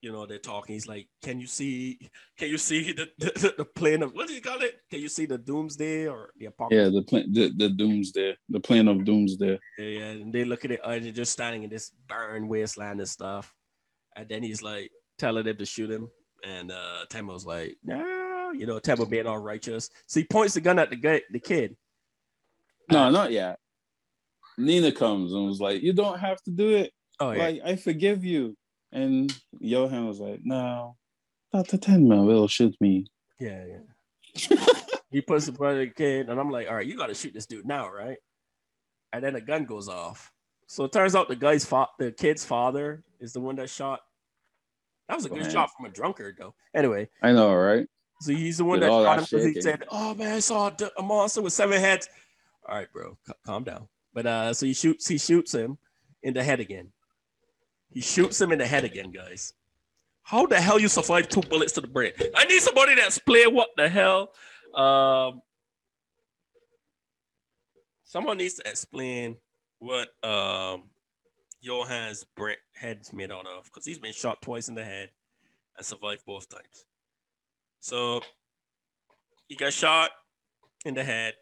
you 0.00 0.12
know 0.12 0.26
they're 0.26 0.38
talking. 0.38 0.74
He's 0.74 0.86
like, 0.86 1.08
Can 1.22 1.40
you 1.40 1.46
see 1.46 1.98
can 2.38 2.48
you 2.48 2.58
see 2.58 2.92
the 2.92 3.08
the, 3.18 3.54
the 3.58 3.64
plane 3.64 4.02
of 4.02 4.14
what 4.14 4.28
do 4.28 4.34
you 4.34 4.40
call 4.40 4.60
it? 4.60 4.80
Can 4.90 5.00
you 5.00 5.08
see 5.08 5.26
the 5.26 5.38
doomsday 5.38 6.06
or 6.06 6.30
the 6.38 6.46
apocalypse?" 6.46 6.84
Yeah, 6.84 6.88
the 6.90 7.02
plan 7.02 7.32
the, 7.32 7.52
the 7.56 7.68
doomsday, 7.68 8.36
the 8.48 8.60
plan 8.60 8.88
of 8.88 9.04
doomsday. 9.04 9.58
Yeah, 9.78 9.84
yeah. 9.84 10.04
And 10.10 10.32
they 10.32 10.44
look 10.44 10.64
at 10.64 10.70
it 10.70 10.80
and 10.84 11.04
they're 11.04 11.12
just 11.12 11.32
standing 11.32 11.64
in 11.64 11.70
this 11.70 11.90
barren 12.08 12.48
wasteland 12.48 13.00
and 13.00 13.08
stuff. 13.08 13.52
And 14.16 14.28
then 14.28 14.42
he's 14.42 14.62
like 14.62 14.90
telling 15.18 15.44
them 15.44 15.56
to 15.56 15.66
shoot 15.66 15.90
him. 15.90 16.08
And 16.44 16.70
uh 16.70 17.04
Tenma's 17.10 17.44
like, 17.44 17.76
you 18.52 18.66
know, 18.66 18.78
Tenma 18.78 19.08
being 19.08 19.26
all 19.26 19.38
righteous. 19.38 19.90
So 20.06 20.20
he 20.20 20.26
points 20.26 20.54
the 20.54 20.60
gun 20.60 20.78
at 20.78 20.90
the 20.90 20.96
guy, 20.96 21.22
the 21.30 21.40
kid. 21.40 21.76
No, 22.90 23.10
not 23.10 23.32
yet. 23.32 23.58
Nina 24.56 24.92
comes 24.92 25.32
and 25.32 25.46
was 25.46 25.60
like, 25.60 25.82
"You 25.82 25.92
don't 25.92 26.18
have 26.18 26.42
to 26.42 26.50
do 26.50 26.70
it. 26.70 26.92
Oh 27.20 27.30
yeah. 27.30 27.44
Like, 27.44 27.60
I 27.64 27.76
forgive 27.76 28.24
you." 28.24 28.56
And 28.92 29.32
Johan 29.60 30.06
was 30.06 30.18
like, 30.18 30.40
"No, 30.42 30.96
not 31.52 31.68
the 31.68 31.78
ten 31.78 32.06
Tenma 32.06 32.26
will 32.26 32.48
shoot 32.48 32.74
me." 32.80 33.06
Yeah, 33.38 33.64
yeah. 33.64 33.78
he 35.10 35.20
puts 35.20 35.46
the 35.46 35.52
brother 35.52 35.84
the 35.84 35.90
kid, 35.90 36.28
and 36.28 36.38
I'm 36.38 36.50
like, 36.50 36.68
all 36.68 36.74
right, 36.74 36.86
you 36.86 36.96
gotta 36.96 37.14
shoot 37.14 37.34
this 37.34 37.46
dude 37.46 37.66
now, 37.66 37.90
right? 37.90 38.18
And 39.12 39.24
then 39.24 39.36
a 39.36 39.40
gun 39.40 39.64
goes 39.64 39.88
off. 39.88 40.32
So 40.66 40.84
it 40.84 40.92
turns 40.92 41.14
out 41.14 41.28
the 41.28 41.36
guy's 41.36 41.64
fa- 41.64 41.88
the 41.98 42.12
kid's 42.12 42.44
father 42.44 43.02
is 43.20 43.32
the 43.32 43.40
one 43.40 43.56
that 43.56 43.70
shot. 43.70 44.00
That 45.08 45.16
was 45.16 45.24
a 45.24 45.30
oh, 45.30 45.34
good 45.34 45.44
Man. 45.44 45.50
shot 45.50 45.70
from 45.74 45.86
a 45.86 45.88
drunkard, 45.88 46.36
though. 46.38 46.54
Anyway, 46.74 47.08
I 47.22 47.32
know, 47.32 47.54
right? 47.54 47.86
So 48.20 48.32
he's 48.32 48.58
the 48.58 48.64
one 48.64 48.80
that 48.80 48.88
shot 48.88 49.30
that 49.30 49.32
him 49.32 49.54
he 49.54 49.60
said, 49.60 49.84
"Oh 49.90 50.14
man, 50.14 50.34
I 50.34 50.40
saw 50.40 50.70
a 50.96 51.02
monster 51.02 51.42
with 51.42 51.52
seven 51.52 51.80
heads." 51.80 52.08
All 52.68 52.74
right, 52.74 52.92
bro, 52.92 53.16
c- 53.26 53.32
calm 53.46 53.64
down. 53.64 53.88
But 54.12 54.26
uh, 54.26 54.54
so 54.54 54.66
he 54.66 54.74
shoots, 54.74 55.06
he 55.06 55.18
shoots 55.18 55.52
him 55.52 55.78
in 56.22 56.34
the 56.34 56.42
head 56.42 56.60
again. 56.60 56.92
He 57.90 58.00
shoots 58.00 58.40
him 58.40 58.52
in 58.52 58.58
the 58.58 58.66
head 58.66 58.84
again, 58.84 59.10
guys. 59.10 59.52
How 60.22 60.44
the 60.46 60.60
hell 60.60 60.78
you 60.78 60.88
survive 60.88 61.28
two 61.28 61.40
bullets 61.40 61.72
to 61.72 61.80
the 61.80 61.86
brain? 61.86 62.12
I 62.34 62.44
need 62.44 62.60
somebody 62.60 62.94
that's 62.94 63.16
explain 63.16 63.54
what 63.54 63.70
the 63.76 63.88
hell. 63.88 64.32
Um, 64.74 65.40
someone 68.04 68.36
needs 68.36 68.54
to 68.54 68.68
explain 68.68 69.36
what 69.78 70.08
um 70.22 70.84
Johan's 71.62 72.24
brain 72.36 72.56
head's 72.74 73.12
made 73.12 73.32
out 73.32 73.46
of 73.46 73.64
because 73.64 73.86
he's 73.86 73.98
been 73.98 74.12
shot 74.12 74.42
twice 74.42 74.68
in 74.68 74.74
the 74.74 74.84
head 74.84 75.10
and 75.76 75.86
survived 75.86 76.24
both 76.26 76.48
times. 76.48 76.84
So 77.80 78.22
he 79.48 79.56
got 79.56 79.72
shot 79.72 80.10
in 80.84 80.94
the 80.94 81.04
head, 81.04 81.34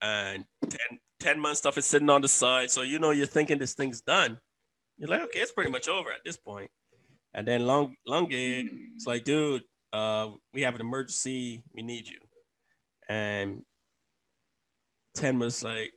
and 0.00 0.44
10, 0.68 0.80
Tenma 1.20 1.54
stuff 1.56 1.78
is 1.78 1.86
sitting 1.86 2.10
on 2.10 2.22
the 2.22 2.28
side. 2.28 2.70
So 2.70 2.82
you 2.82 2.98
know 2.98 3.10
you're 3.10 3.26
thinking 3.26 3.58
this 3.58 3.74
thing's 3.74 4.00
done. 4.00 4.38
You're 4.96 5.08
like, 5.08 5.22
okay, 5.22 5.40
it's 5.40 5.52
pretty 5.52 5.70
much 5.70 5.88
over 5.88 6.10
at 6.10 6.24
this 6.24 6.36
point. 6.36 6.70
And 7.34 7.46
then 7.46 7.66
Long 7.66 7.94
Longate, 8.06 8.70
it's 8.94 9.06
like, 9.06 9.24
dude, 9.24 9.62
uh, 9.92 10.30
we 10.52 10.62
have 10.62 10.74
an 10.74 10.80
emergency. 10.80 11.62
We 11.74 11.82
need 11.82 12.08
you. 12.08 12.18
And 13.08 13.62
Ten 15.14 15.38
was 15.38 15.62
like 15.62 15.92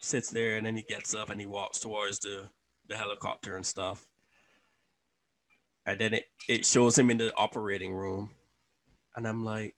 sits 0.00 0.30
there 0.30 0.56
and 0.56 0.66
then 0.66 0.76
he 0.76 0.82
gets 0.82 1.14
up 1.14 1.30
and 1.30 1.40
he 1.40 1.46
walks 1.46 1.78
towards 1.78 2.18
the, 2.20 2.48
the 2.88 2.96
helicopter 2.96 3.56
and 3.56 3.64
stuff. 3.64 4.06
And 5.86 5.98
then 5.98 6.14
it, 6.14 6.24
it 6.48 6.66
shows 6.66 6.98
him 6.98 7.10
in 7.10 7.18
the 7.18 7.34
operating 7.36 7.92
room. 7.92 8.30
And 9.16 9.26
I'm 9.26 9.44
like, 9.44 9.74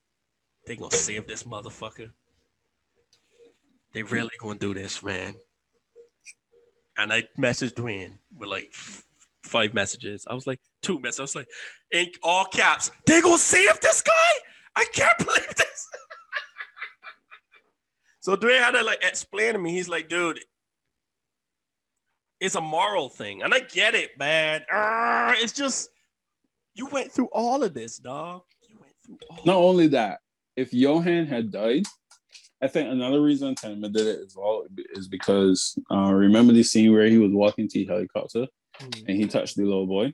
they 0.67 0.77
gonna 0.77 0.91
save 0.91 1.27
this 1.27 1.45
motherfucker. 1.45 2.11
They 3.93 4.03
really 4.03 4.31
gonna 4.41 4.59
do 4.59 4.75
this, 4.75 5.03
man. 5.03 5.35
And 6.99 7.13
I 7.13 7.25
messaged 7.39 7.75
Dwayne 7.75 8.19
with 8.37 8.49
like 8.49 8.73
five 9.43 9.75
messages. 9.75 10.27
I 10.29 10.35
was 10.35 10.47
like, 10.47 10.61
two 10.83 10.99
messages. 10.99 11.21
I 11.21 11.23
was 11.23 11.37
like, 11.37 11.49
in 11.93 12.07
all 12.23 12.47
caps, 12.47 12.91
they 13.07 13.21
gonna 13.21 13.39
save 13.39 13.81
this 13.81 14.03
guy? 14.03 14.13
I 14.75 14.85
can't 14.93 15.19
believe 15.25 15.55
this. 15.55 15.89
so 18.21 18.37
Dwayne 18.37 18.59
had 18.59 18.73
to 18.73 18.83
like 18.83 19.05
explain 19.05 19.53
to 19.53 19.59
me. 19.59 19.73
He's 19.73 19.89
like, 19.89 20.09
dude, 20.09 20.41
it's 22.41 22.55
a 22.55 22.61
moral 22.61 23.09
thing. 23.09 23.43
And 23.43 23.55
I 23.55 23.61
get 23.61 23.95
it, 23.95 24.19
man. 24.19 24.63
Ah, 24.71 25.35
it's 25.37 25.53
just 25.53 25.91
you 26.75 26.87
went 26.87 27.13
through 27.13 27.29
all 27.33 27.63
of 27.63 27.73
this, 27.73 27.99
dog. 27.99 28.43
Not 29.45 29.57
only 29.57 29.89
that, 29.89 30.20
if 30.57 30.73
Johan 30.73 31.27
had 31.27 31.51
died, 31.51 31.85
I 32.62 32.69
think 32.69 32.91
another 32.91 33.20
reason 33.20 33.55
Tenma 33.55 33.93
did 33.93 34.07
it 34.07 34.20
as 34.24 34.35
well 34.35 34.66
is 34.95 35.09
because 35.09 35.78
uh, 35.91 36.12
remember 36.12 36.53
the 36.53 36.62
scene 36.62 36.93
where 36.93 37.07
he 37.07 37.19
was 37.19 37.33
walking 37.33 37.69
to 37.69 37.78
the 37.78 37.87
helicopter 37.87 38.47
Mm, 38.81 39.09
and 39.09 39.16
he 39.16 39.27
touched 39.27 39.57
the 39.57 39.65
little 39.65 39.87
boy. 39.87 40.12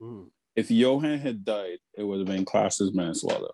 mm. 0.00 0.28
If 0.56 0.70
Johan 0.70 1.18
had 1.18 1.44
died, 1.44 1.78
it 1.96 2.04
would 2.04 2.20
have 2.20 2.28
been 2.28 2.44
classed 2.44 2.80
as 2.80 2.92
manslaughter. 2.92 3.52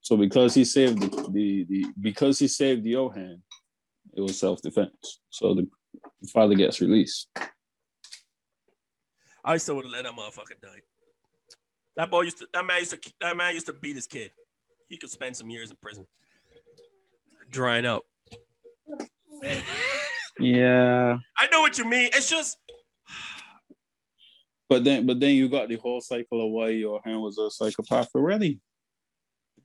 So 0.00 0.16
because 0.16 0.54
he 0.54 0.64
saved 0.64 1.00
the, 1.00 1.08
the, 1.30 1.66
the 1.68 1.86
because 2.00 2.38
he 2.38 2.48
saved 2.48 2.86
Johan, 2.86 3.42
it 4.16 4.20
was 4.20 4.38
self 4.38 4.62
defense. 4.62 5.20
So 5.30 5.54
the 5.54 5.68
father 6.32 6.54
gets 6.54 6.80
released. 6.80 7.28
I 9.44 9.56
still 9.56 9.76
would 9.76 9.86
have 9.86 9.92
let 9.92 10.04
that 10.04 10.12
motherfucker 10.12 10.60
die. 10.62 10.82
That 11.96 12.10
boy 12.10 12.22
used 12.22 12.38
to 12.38 12.48
that 12.52 12.64
man 12.64 12.78
used 12.78 13.02
to 13.02 13.12
that 13.20 13.36
man 13.36 13.54
used 13.54 13.66
to 13.66 13.72
beat 13.72 13.96
his 13.96 14.06
kid. 14.06 14.30
He 14.88 14.96
could 14.96 15.10
spend 15.10 15.36
some 15.36 15.50
years 15.50 15.70
in 15.70 15.76
prison. 15.80 16.06
Drying 17.50 17.86
out. 17.86 18.04
Yeah. 20.38 21.18
I 21.36 21.46
know 21.48 21.60
what 21.60 21.78
you 21.78 21.84
mean. 21.84 22.10
It's 22.14 22.28
just 22.30 22.58
But 24.68 24.84
then 24.84 25.06
but 25.06 25.20
then 25.20 25.34
you 25.34 25.48
got 25.48 25.68
the 25.68 25.76
whole 25.76 26.00
cycle 26.00 26.44
of 26.44 26.52
why 26.52 26.68
Johan 26.68 27.20
was 27.20 27.38
a 27.38 27.50
psychopath 27.50 28.10
already. 28.14 28.60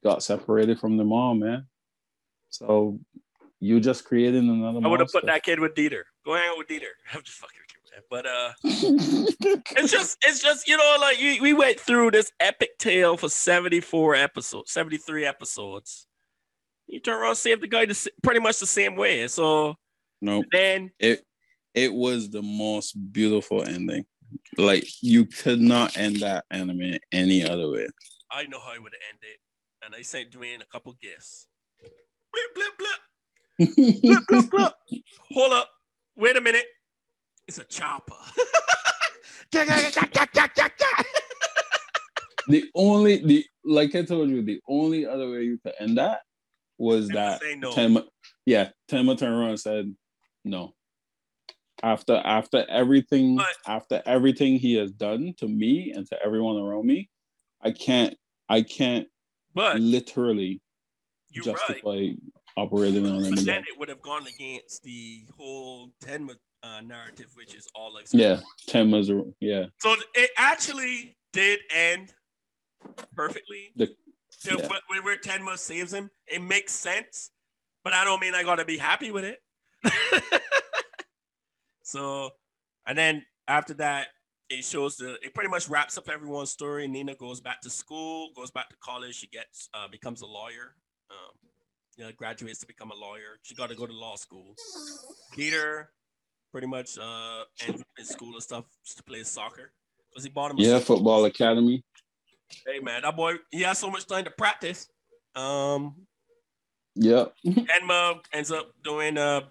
Got 0.03 0.23
separated 0.23 0.80
from 0.80 0.97
the 0.97 1.03
mom, 1.03 1.39
man. 1.39 1.65
So 2.49 2.99
you 3.60 3.80
just 3.80 4.06
created 4.06 4.43
another 4.43 4.80
I 4.84 4.88
would 4.88 4.99
have 4.99 5.11
put 5.11 5.26
that 5.26 5.43
kid 5.43 5.60
with 5.60 5.73
Dieter. 5.76 6.03
Go 6.26 6.35
hang 6.35 6.49
out 6.49 6.57
with 6.57 6.68
Dieter. 6.68 6.93
I'm 7.14 7.22
just 7.23 7.38
fucking 7.38 7.56
you, 7.56 7.61
man. 7.61 7.74
But 8.09 8.26
uh 8.26 8.51
it's 8.63 9.91
just 9.91 10.17
it's 10.22 10.41
just 10.41 10.67
you 10.67 10.77
know 10.77 10.97
like 10.99 11.19
you, 11.19 11.41
we 11.41 11.53
went 11.53 11.80
through 11.80 12.11
this 12.11 12.31
epic 12.39 12.77
tale 12.77 13.17
for 13.17 13.30
74 13.30 14.15
episodes 14.15 14.72
73 14.72 15.26
episodes. 15.26 16.07
You 16.88 16.99
turn 16.99 17.19
around 17.19 17.30
and 17.30 17.38
save 17.38 17.61
the 17.61 17.67
guy 17.67 17.85
the, 17.85 18.09
pretty 18.22 18.39
much 18.39 18.59
the 18.59 18.67
same 18.67 18.95
way 18.95 19.27
so 19.27 19.76
no, 20.22 20.43
then 20.51 20.91
it 20.99 21.23
it 21.73 21.93
was 21.93 22.30
the 22.30 22.41
most 22.41 22.93
beautiful 23.11 23.63
ending. 23.63 24.05
Like 24.57 24.88
you 25.01 25.26
could 25.26 25.59
not 25.59 25.97
end 25.97 26.17
that 26.22 26.45
anime 26.49 26.95
any 27.11 27.43
other 27.43 27.69
way. 27.69 27.88
i 28.31 28.43
know 28.43 28.59
how 28.59 28.73
i 28.73 28.80
would 28.80 28.93
end 29.09 29.19
it, 29.22 29.39
and 29.85 29.93
i 29.93 30.01
sent 30.01 30.31
dwayne 30.31 30.61
a 30.61 30.65
couple 30.65 30.93
gifts 31.01 31.47
blip 32.31 32.55
blip 32.55 32.77
blip. 32.77 32.99
Blip 34.01 34.27
blip 34.27 34.49
blip. 34.51 34.73
Hold 35.31 35.53
up. 35.53 35.69
Wait 36.17 36.35
a 36.35 36.41
minute 36.41 36.65
it's 37.47 37.57
a 37.57 37.63
chopper 37.65 38.15
the 42.47 42.69
only 42.76 43.17
the 43.17 43.45
like 43.63 43.95
I 43.95 44.03
told 44.03 44.30
you, 44.30 44.41
the 44.43 44.59
only 44.67 45.05
other 45.05 45.30
way 45.30 45.43
you 45.43 45.57
could 45.63 45.73
end 45.80 45.97
that 45.97 46.22
was 46.77 47.07
that 47.09 47.41
no. 47.57 47.72
Tenma, 47.72 48.05
yeah, 48.45 48.69
Tenma 48.89 49.17
turned 49.17 49.34
around 49.34 49.49
and 49.49 49.59
said 49.59 49.95
no. 50.43 50.73
After 51.84 52.22
after 52.23 52.65
everything 52.69 53.38
But- 53.38 53.47
after 53.67 54.01
everything 54.05 54.59
he 54.59 54.76
has 54.76 54.91
done 54.91 55.34
to 55.38 55.47
me 55.47 55.91
and 55.95 56.05
to 56.07 56.17
everyone 56.23 56.57
around 56.57 56.85
me, 56.85 57.09
I 57.61 57.72
can't 57.72 58.15
I 58.49 58.61
can't 58.61 59.07
but 59.53 59.80
literally 59.80 60.61
you're 61.30 61.45
right 61.45 61.55
justify 61.67 62.09
operating 62.57 63.05
on 63.05 63.23
him 63.23 63.35
but 63.35 63.45
then 63.45 63.61
it 63.61 63.77
would 63.77 63.89
have 63.89 64.01
gone 64.01 64.26
against 64.27 64.84
the 64.84 65.26
whole 65.38 65.91
Tenma 66.03 66.35
uh, 66.65 66.81
narrative, 66.81 67.27
which 67.35 67.53
is 67.53 67.67
all 67.75 67.93
like 67.93 68.07
Yeah, 68.11 68.39
Tenma's 68.67 69.09
a- 69.09 69.23
yeah. 69.39 69.65
So 69.79 69.95
it 70.15 70.31
actually 70.37 71.15
did 71.33 71.59
end 71.73 72.13
perfectly. 73.15 73.71
The- 73.75 73.95
So, 74.29 74.59
yeah. 74.59 74.67
but 74.67 74.81
where- 74.87 75.01
where 75.03 75.17
Tenma 75.17 75.57
saves 75.57 75.93
him, 75.93 76.09
it 76.27 76.41
makes 76.41 76.73
sense. 76.73 77.31
But 77.83 77.93
I 77.93 78.03
don't 78.03 78.19
mean 78.19 78.35
I 78.35 78.43
gotta 78.43 78.65
be 78.65 78.77
happy 78.77 79.11
with 79.11 79.23
it. 79.25 79.41
so, 81.83 82.31
and 82.87 82.97
then 82.97 83.25
after 83.47 83.73
that, 83.75 84.07
it 84.49 84.63
shows 84.63 84.97
the 84.97 85.13
it 85.23 85.33
pretty 85.33 85.49
much 85.49 85.67
wraps 85.69 85.97
up 85.97 86.09
everyone's 86.09 86.51
story. 86.51 86.87
Nina 86.87 87.15
goes 87.15 87.41
back 87.41 87.61
to 87.61 87.69
school, 87.69 88.29
goes 88.35 88.51
back 88.51 88.69
to 88.69 88.75
college. 88.77 89.15
She 89.15 89.27
gets 89.27 89.69
uh, 89.73 89.87
becomes 89.87 90.21
a 90.21 90.25
lawyer. 90.27 90.75
Um, 91.09 91.37
you 91.97 92.03
know, 92.03 92.11
graduates 92.11 92.59
to 92.59 92.67
become 92.67 92.91
a 92.91 92.95
lawyer. 92.95 93.39
She 93.43 93.55
got 93.55 93.69
to 93.69 93.75
go 93.75 93.85
to 93.87 93.93
law 93.93 94.15
school. 94.17 94.53
Peter 95.33 95.91
pretty 96.56 96.68
much 96.68 96.98
uh 96.98 97.41
up 97.41 97.76
in 97.99 98.06
school 98.06 98.32
and 98.32 98.41
stuff 98.41 98.64
just 98.86 98.95
to 98.95 99.03
play 99.03 99.22
soccer 99.23 99.73
because 100.10 100.23
he 100.23 100.30
bought 100.30 100.52
him. 100.52 100.57
a 100.57 100.61
Yeah, 100.61 100.80
football 100.80 101.26
academy. 101.26 101.84
Hey 102.65 102.80
man, 102.80 103.02
that 103.02 103.14
boy 103.18 103.34
he 103.52 103.64
has 103.64 103.77
so 103.77 103.90
much 103.91 104.07
time 104.07 104.23
to 104.23 104.32
practice. 104.32 104.88
Um, 105.36 105.95
Yep. 106.95 107.34
Tenma 107.45 108.22
ends 108.32 108.53
up 108.53 108.72
doing 108.86 109.18
uh, 109.18 109.41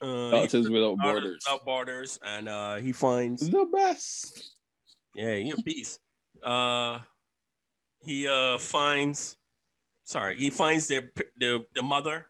uh 0.00 0.30
Doctors 0.30 0.70
without 0.70 0.96
Borders. 0.96 1.42
Without 1.44 1.64
borders, 1.64 2.20
and 2.24 2.48
uh, 2.48 2.76
he 2.76 2.92
finds 2.92 3.50
The 3.50 3.66
best. 3.72 4.52
yeah, 5.16 5.34
you're 5.34 5.58
a 5.58 5.62
beast. 5.62 5.98
Uh, 6.40 7.00
he 8.04 8.28
uh 8.28 8.58
finds, 8.58 9.38
sorry, 10.04 10.36
he 10.36 10.50
finds 10.50 10.86
their 10.86 11.10
the 11.40 11.66
the 11.74 11.82
mother, 11.82 12.26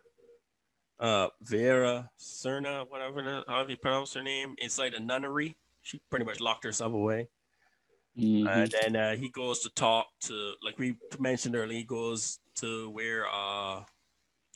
uh, 1.01 1.29
Vera 1.43 2.11
Cerna, 2.19 2.89
whatever 2.89 3.23
the- 3.23 3.45
however 3.49 3.71
you 3.71 3.77
pronounce 3.77 4.15
her 4.15 4.23
name, 4.23 4.55
inside 4.59 4.95
a 4.95 5.01
nunnery. 5.01 5.57
She 5.83 6.01
pretty 6.11 6.25
much 6.25 6.41
locked 6.41 6.65
herself 6.65 6.93
away. 6.93 7.29
Mhm. 8.17 8.47
And 8.49 8.71
then 8.71 8.97
uh, 8.97 9.17
he 9.17 9.29
goes 9.29 9.61
to 9.61 9.71
talk 9.71 10.07
to, 10.23 10.55
like 10.63 10.79
we 10.79 10.97
mentioned 11.19 11.57
earlier, 11.57 11.79
he 11.79 11.85
goes 11.85 12.39
to 12.57 12.89
where 12.91 13.27
uh, 13.29 13.85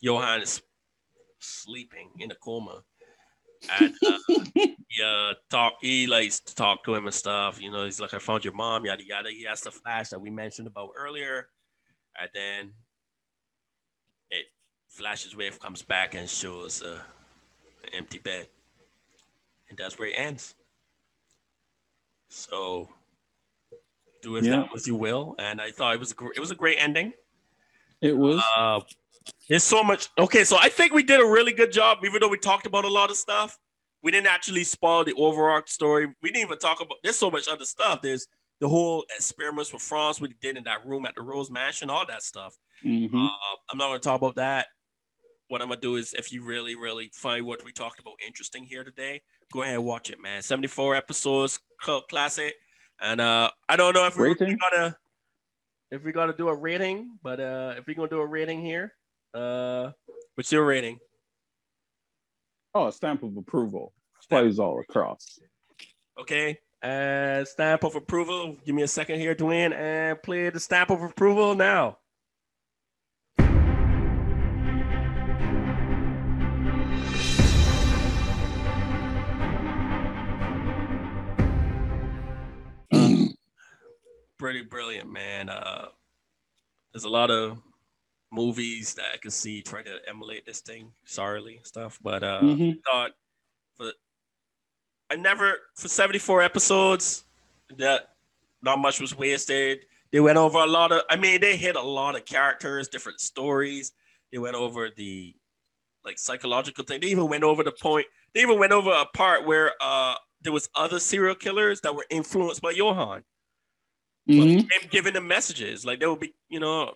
Johan 0.01 0.43
is 0.43 0.62
sleeping 1.40 2.10
in 2.19 2.31
a 2.31 2.35
coma. 2.36 2.82
And 3.70 3.94
uh, 4.06 4.19
he 4.55 4.77
uh, 5.05 5.35
talk, 5.51 5.74
he 5.81 6.06
likes 6.06 6.40
to 6.40 6.55
talk 6.55 6.85
to 6.85 6.94
him 6.94 7.06
and 7.06 7.15
stuff. 7.15 7.60
You 7.60 7.73
know, 7.73 7.85
he's 7.85 8.01
like, 8.01 8.15
I 8.15 8.19
found 8.20 8.44
your 8.44 8.55
mom, 8.55 8.86
yada 8.86 9.05
yada. 9.05 9.31
He 9.31 9.43
has 9.44 9.60
the 9.62 9.73
flash 9.73 10.10
that 10.10 10.20
we 10.20 10.31
mentioned 10.31 10.69
about 10.69 10.90
earlier. 10.97 11.48
And 12.20 12.31
then 12.32 12.73
flashes 14.89 15.36
wave 15.36 15.59
comes 15.60 15.82
back 15.82 16.15
and 16.15 16.28
shows 16.28 16.82
uh, 16.82 16.98
an 17.85 17.90
empty 17.94 18.19
bed. 18.19 18.48
And 19.69 19.78
that's 19.78 19.98
where 19.98 20.09
it 20.09 20.15
ends. 20.15 20.55
So 22.28 22.89
do 24.23 24.32
with 24.32 24.44
Yeah. 24.44 24.60
that 24.62 24.74
as 24.74 24.86
you 24.86 24.94
will. 24.97 25.35
And 25.39 25.60
I 25.60 25.70
thought 25.70 25.94
it 25.94 26.01
was 26.01 26.15
it 26.35 26.40
was 26.40 26.51
a 26.51 26.55
great 26.55 26.78
ending. 26.78 27.12
It 28.01 28.16
was. 28.16 28.43
Uh, 28.56 28.81
there's 29.48 29.65
so 29.65 29.82
much. 29.82 30.09
Okay, 30.19 30.44
so 30.44 30.56
I 30.59 30.69
think 30.69 30.93
we 30.93 31.02
did 31.02 31.20
a 31.20 31.24
really 31.27 31.52
good 31.52 31.73
job, 31.73 31.98
even 32.05 32.20
though 32.20 32.28
we 32.28 32.39
talked 32.39 32.66
about 32.66 32.85
a 32.85 32.89
lot 32.89 33.10
of 33.10 33.16
stuff. 33.16 33.59
We 34.02 34.10
didn't 34.12 34.28
actually 34.28 34.65
spoil 34.65 35.05
the 35.05 35.15
overall 35.15 35.62
story. 35.66 36.06
We 36.23 36.31
didn't 36.31 36.47
even 36.47 36.59
talk 36.59 36.81
about. 36.81 36.98
There's 37.02 37.16
so 37.19 37.31
much 37.31 37.48
other 37.48 37.65
stuff. 37.65 38.01
There's 38.01 38.27
the 38.60 38.69
whole 38.69 39.05
experiments 39.16 39.73
with 39.73 39.82
Franz 39.82 40.20
we 40.20 40.35
did 40.40 40.56
in 40.56 40.65
that 40.65 40.86
room 40.86 41.05
at 41.05 41.15
the 41.15 41.23
Rose 41.23 41.51
Mansion, 41.51 41.90
all 41.90 42.06
that 42.06 42.23
stuff. 42.23 42.56
Mhm. 42.85 43.12
Uh, 43.12 43.31
I'm 43.70 43.78
not 43.78 43.89
going 43.89 44.01
to 44.01 44.05
talk 44.05 44.20
about 44.20 44.36
that. 44.36 44.69
What 45.48 45.62
I'm 45.62 45.70
to 45.70 45.76
do 45.76 45.96
is, 45.96 46.12
if 46.14 46.30
you 46.32 46.42
really, 46.44 46.74
really 46.74 47.10
find 47.14 47.46
what 47.46 47.64
we 47.64 47.72
talked 47.72 47.98
about 48.00 48.14
interesting 48.26 48.64
here 48.64 48.84
today, 48.84 49.22
go 49.52 49.62
ahead 49.62 49.76
and 49.76 49.84
watch 49.84 50.10
it, 50.10 50.20
man. 50.20 50.42
74 50.42 50.94
episodes, 50.94 51.58
cult 51.82 52.08
classic. 52.08 52.54
And 53.00 53.20
uh, 53.20 53.50
I 53.68 53.76
don't 53.76 53.94
know 53.94 54.06
if 54.06 54.16
we're 54.16 54.28
Rating? 54.28 54.58
gonna 54.70 54.96
if 55.90 56.04
we're 56.04 56.12
gonna 56.12 56.36
do 56.36 56.48
a 56.48 56.54
rating, 56.54 57.16
but 57.22 57.40
uh, 57.40 57.74
if 57.78 57.86
we're 57.86 57.94
gonna 57.94 58.08
do 58.08 58.20
a 58.20 58.26
rating 58.26 58.60
here, 58.60 58.92
uh, 59.32 59.90
what's 60.34 60.52
your 60.52 60.66
rating? 60.66 60.98
Oh, 62.74 62.88
a 62.88 62.92
stamp 62.92 63.22
of 63.22 63.36
approval. 63.36 63.94
Plays 64.28 64.58
all 64.58 64.78
across. 64.80 65.38
Okay, 66.20 66.58
And 66.82 67.48
stamp 67.48 67.84
of 67.84 67.94
approval. 67.94 68.56
Give 68.66 68.74
me 68.74 68.82
a 68.82 68.88
second 68.88 69.20
here, 69.20 69.34
Dwayne, 69.34 69.72
and 69.72 70.22
play 70.22 70.50
the 70.50 70.60
stamp 70.60 70.90
of 70.90 71.00
approval 71.02 71.54
now. 71.54 71.96
Pretty 84.39 84.62
brilliant, 84.62 85.10
man. 85.10 85.48
Uh, 85.48 85.89
there's 86.93 87.05
a 87.05 87.09
lot 87.09 87.31
of 87.31 87.59
movies 88.31 88.94
that 88.94 89.06
I 89.15 89.16
can 89.16 89.31
see 89.31 89.62
trying 89.62 89.85
to 89.86 89.98
emulate 90.09 90.47
this 90.47 90.60
thing, 90.60 90.93
sorely 91.05 91.60
stuff. 91.65 91.98
But 92.02 92.23
uh, 92.23 92.40
Mhm. 92.43 92.78
I 92.78 92.90
thought 92.90 93.10
for 93.77 93.93
I 95.10 95.16
never 95.16 95.59
for 95.74 95.89
74 95.89 96.43
episodes 96.43 97.24
that 97.77 98.15
not 98.62 98.78
much 98.78 99.01
was 99.01 99.16
wasted. 99.16 99.86
They 100.12 100.20
went 100.20 100.39
over 100.39 100.59
a 100.59 100.66
lot 100.66 100.93
of 100.93 101.02
I 101.10 101.16
mean 101.16 101.40
they 101.40 101.56
hit 101.56 101.77
a 101.77 101.82
lot 101.82 102.16
of 102.16 102.24
characters, 102.24 102.89
different 102.89 103.20
stories. 103.20 103.93
They 104.32 104.39
went 104.39 104.56
over 104.56 104.90
the 104.90 105.35
like 106.05 106.19
psychological 106.19 106.85
thing. 106.85 107.01
They 107.01 107.09
even 107.09 107.28
went 107.28 107.44
over 107.44 107.65
the 107.65 107.73
point. 107.73 108.06
They 108.35 108.43
even 108.43 108.59
went 108.59 108.73
over 108.73 108.90
a 108.93 109.06
part 109.06 109.47
where 109.47 109.73
uh 109.81 110.15
there 110.43 110.52
was 110.52 110.69
other 110.74 111.01
serial 111.01 111.35
killers 111.35 111.81
that 111.81 111.94
were 111.94 112.06
influenced 112.10 112.62
by 112.62 112.70
Johan. 112.70 113.24
Mhm. 114.28 114.90
Giving 114.90 115.14
them 115.14 115.26
messages. 115.26 115.84
Like 115.86 116.00
they 116.00 116.06
would 116.06 116.20
be, 116.20 116.34
you 116.48 116.60
know, 116.60 116.94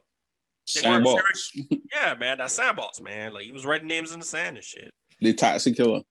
They 0.74 0.80
Sandbox. 0.82 1.50
yeah, 1.94 2.14
man, 2.18 2.38
that 2.38 2.50
sandbox, 2.50 3.00
man. 3.00 3.32
Like 3.32 3.44
he 3.44 3.52
was 3.52 3.64
writing 3.64 3.88
names 3.88 4.12
in 4.12 4.20
the 4.20 4.26
sand 4.26 4.56
and 4.56 4.64
shit. 4.64 4.92
The 5.20 5.32
taxi 5.32 5.72
killer. 5.72 6.02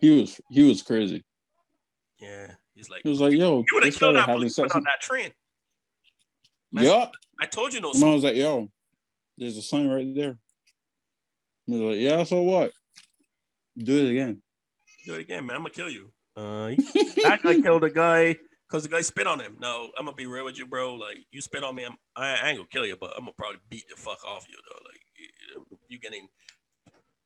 He 0.00 0.20
was 0.20 0.40
he 0.50 0.66
was 0.66 0.82
crazy. 0.82 1.22
Yeah. 2.18 2.52
He's 2.74 2.88
like, 2.90 3.02
He 3.04 3.08
was 3.08 3.20
like, 3.20 3.32
yo, 3.32 3.58
you 3.58 3.64
would 3.74 3.84
have 3.84 3.94
killed 3.96 4.16
that 4.16 4.26
police 4.26 4.58
on 4.58 4.68
that 4.68 5.00
train. 5.00 5.30
man. 6.72 6.84
Yeah. 6.84 7.06
I 7.40 7.46
told 7.46 7.72
you 7.74 7.80
no. 7.80 7.90
I 7.90 8.14
was 8.14 8.24
like, 8.24 8.36
yo, 8.36 8.68
there's 9.36 9.56
a 9.58 9.62
sign 9.62 9.88
right 9.88 10.14
there. 10.14 10.38
He 11.66 11.72
was 11.72 11.80
like, 11.96 12.00
yeah, 12.00 12.24
so 12.24 12.40
what? 12.42 12.72
Do 13.76 14.06
it 14.06 14.10
again. 14.12 14.42
Do 15.04 15.14
it 15.14 15.20
again, 15.20 15.44
man. 15.46 15.56
I'm 15.56 15.62
gonna 15.62 15.70
kill 15.74 15.90
you. 15.90 16.10
Uh, 16.36 16.72
guy 17.22 17.38
killed 17.62 17.84
a 17.84 17.90
guy 17.90 18.36
because 18.68 18.82
the 18.82 18.88
guy 18.88 19.00
spit 19.00 19.26
on 19.26 19.40
him. 19.40 19.56
No, 19.60 19.90
I'm 19.98 20.04
gonna 20.04 20.16
be 20.16 20.26
real 20.26 20.44
with 20.44 20.58
you, 20.58 20.66
bro. 20.66 20.94
Like 20.94 21.18
you 21.30 21.40
spit 21.40 21.64
on 21.64 21.74
me, 21.74 21.84
I'm, 21.84 21.96
I, 22.16 22.36
I 22.42 22.48
ain't 22.48 22.58
gonna 22.58 22.68
kill 22.70 22.86
you, 22.86 22.96
but 22.96 23.12
I'm 23.16 23.22
gonna 23.22 23.32
probably 23.36 23.60
beat 23.68 23.84
the 23.88 23.96
fuck 23.96 24.24
off 24.24 24.46
you, 24.48 24.56
though. 24.68 24.80
Like 24.84 25.00
you, 25.18 25.78
you 25.88 25.98
getting, 25.98 26.28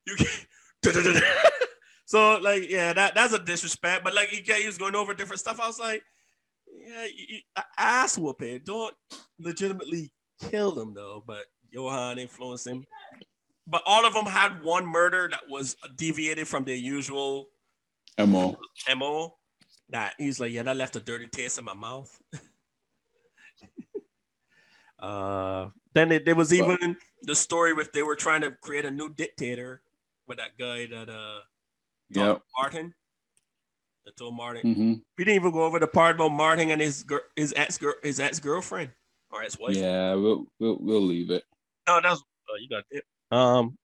you 0.07 0.17
get. 0.17 0.47
so 2.07 2.39
like, 2.39 2.69
yeah, 2.69 2.93
that 2.93 3.15
that's 3.15 3.33
a 3.33 3.39
disrespect. 3.39 4.05
But 4.05 4.15
like, 4.15 4.29
he, 4.29 4.41
he 4.41 4.67
was 4.67 4.79
going 4.79 4.95
over 4.95 5.15
different 5.15 5.41
stuff. 5.41 5.61
I 5.61 5.67
was 5.67 5.79
like, 5.79 6.03
yeah, 6.67 7.05
you, 7.05 7.27
you, 7.29 7.41
ass 7.79 8.19
whooping. 8.19 8.63
Don't 8.65 8.95
legitimately 9.39 10.11
kill 10.51 10.73
them 10.73 10.95
though. 10.95 11.23
But 11.27 11.45
Johan 11.71 12.19
influenced 12.19 12.67
him. 12.67 12.85
But 13.67 13.83
all 13.87 14.07
of 14.07 14.15
them 14.15 14.25
had 14.27 14.63
one 14.65 14.87
murder 14.87 15.29
that 15.31 15.43
was 15.49 15.77
deviated 15.97 16.49
from 16.49 16.65
their 16.65 16.77
usual 16.77 17.47
Mo. 18.19 18.57
mo 18.97 19.35
that 19.91 20.15
he's 20.19 20.39
like 20.41 20.53
yeah 20.53 20.63
that 20.63 20.77
left 20.77 20.97
a 20.97 21.01
dirty 21.01 21.27
taste 21.27 21.59
in 21.59 21.65
my 21.65 21.75
mouth 21.75 22.19
uh 25.01 25.69
then 25.95 26.13
it, 26.13 26.25
there 26.25 26.35
was 26.35 26.53
even 26.53 26.97
the 27.23 27.35
story 27.35 27.73
with 27.73 27.93
they 27.93 28.03
were 28.03 28.17
trying 28.17 28.41
to 28.43 28.51
create 28.63 28.85
a 28.85 28.91
new 28.91 29.09
dictator 29.15 29.83
with 30.29 30.39
that 30.39 30.57
guy 30.59 30.87
that 30.87 31.09
uh 31.09 31.41
Yep. 32.13 32.43
martin 32.59 32.93
that 34.05 34.17
told 34.17 34.35
martin 34.35 34.75
hmm 34.75 34.93
we 35.17 35.25
didn't 35.25 35.37
even 35.37 35.53
go 35.53 35.63
over 35.65 35.79
the 35.79 35.87
part 35.87 36.17
about 36.17 36.31
martin 36.33 36.71
and 36.71 36.81
his 36.81 37.05
his 37.37 37.53
ex 37.57 37.79
girl 37.79 37.95
his 38.03 38.19
ex-girlfriend 38.21 38.91
or 39.31 39.43
his 39.43 39.59
wife 39.59 39.77
Yeah, 39.77 40.15
we'll, 40.15 40.47
we'll 40.59 40.79
we'll 40.81 41.03
leave 41.03 41.31
it. 41.31 41.45
no 41.87 42.01
that's 42.03 42.21
uh, 42.21 42.55
you 42.61 42.69
got 42.69 42.85
it 42.91 43.05
um 43.31 43.77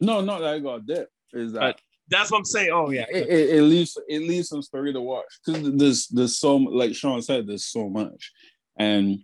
No, 0.00 0.20
not 0.22 0.40
that 0.40 0.54
I 0.54 0.58
got 0.58 0.86
that. 0.88 1.08
Is 1.32 1.52
that 1.52 1.60
But- 1.60 1.80
that's 2.10 2.30
what 2.30 2.38
i'm 2.38 2.44
saying. 2.44 2.70
Oh 2.72 2.90
yeah. 2.90 3.06
It, 3.10 3.28
it, 3.28 3.50
it 3.56 3.62
leaves 3.62 3.96
it 4.08 4.22
leaves 4.22 4.48
some 4.48 4.62
story 4.62 4.92
to 4.92 5.00
watch. 5.00 5.26
Because 5.44 5.76
there's 5.76 6.08
there's 6.08 6.38
so 6.38 6.56
like 6.56 6.94
Sean 6.94 7.22
said 7.22 7.46
there's 7.46 7.66
so 7.66 7.88
much. 7.88 8.32
And 8.76 9.20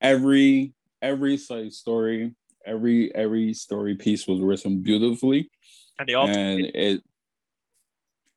every 0.00 0.74
every 1.02 1.36
side 1.36 1.72
story 1.72 2.34
every 2.66 3.14
every 3.14 3.54
story 3.54 3.94
piece 3.96 4.26
was 4.26 4.40
written 4.40 4.80
beautifully. 4.80 5.50
And 5.98 6.08
they 6.08 6.14
all 6.14 6.28
and 6.28 6.60
it 6.60 7.02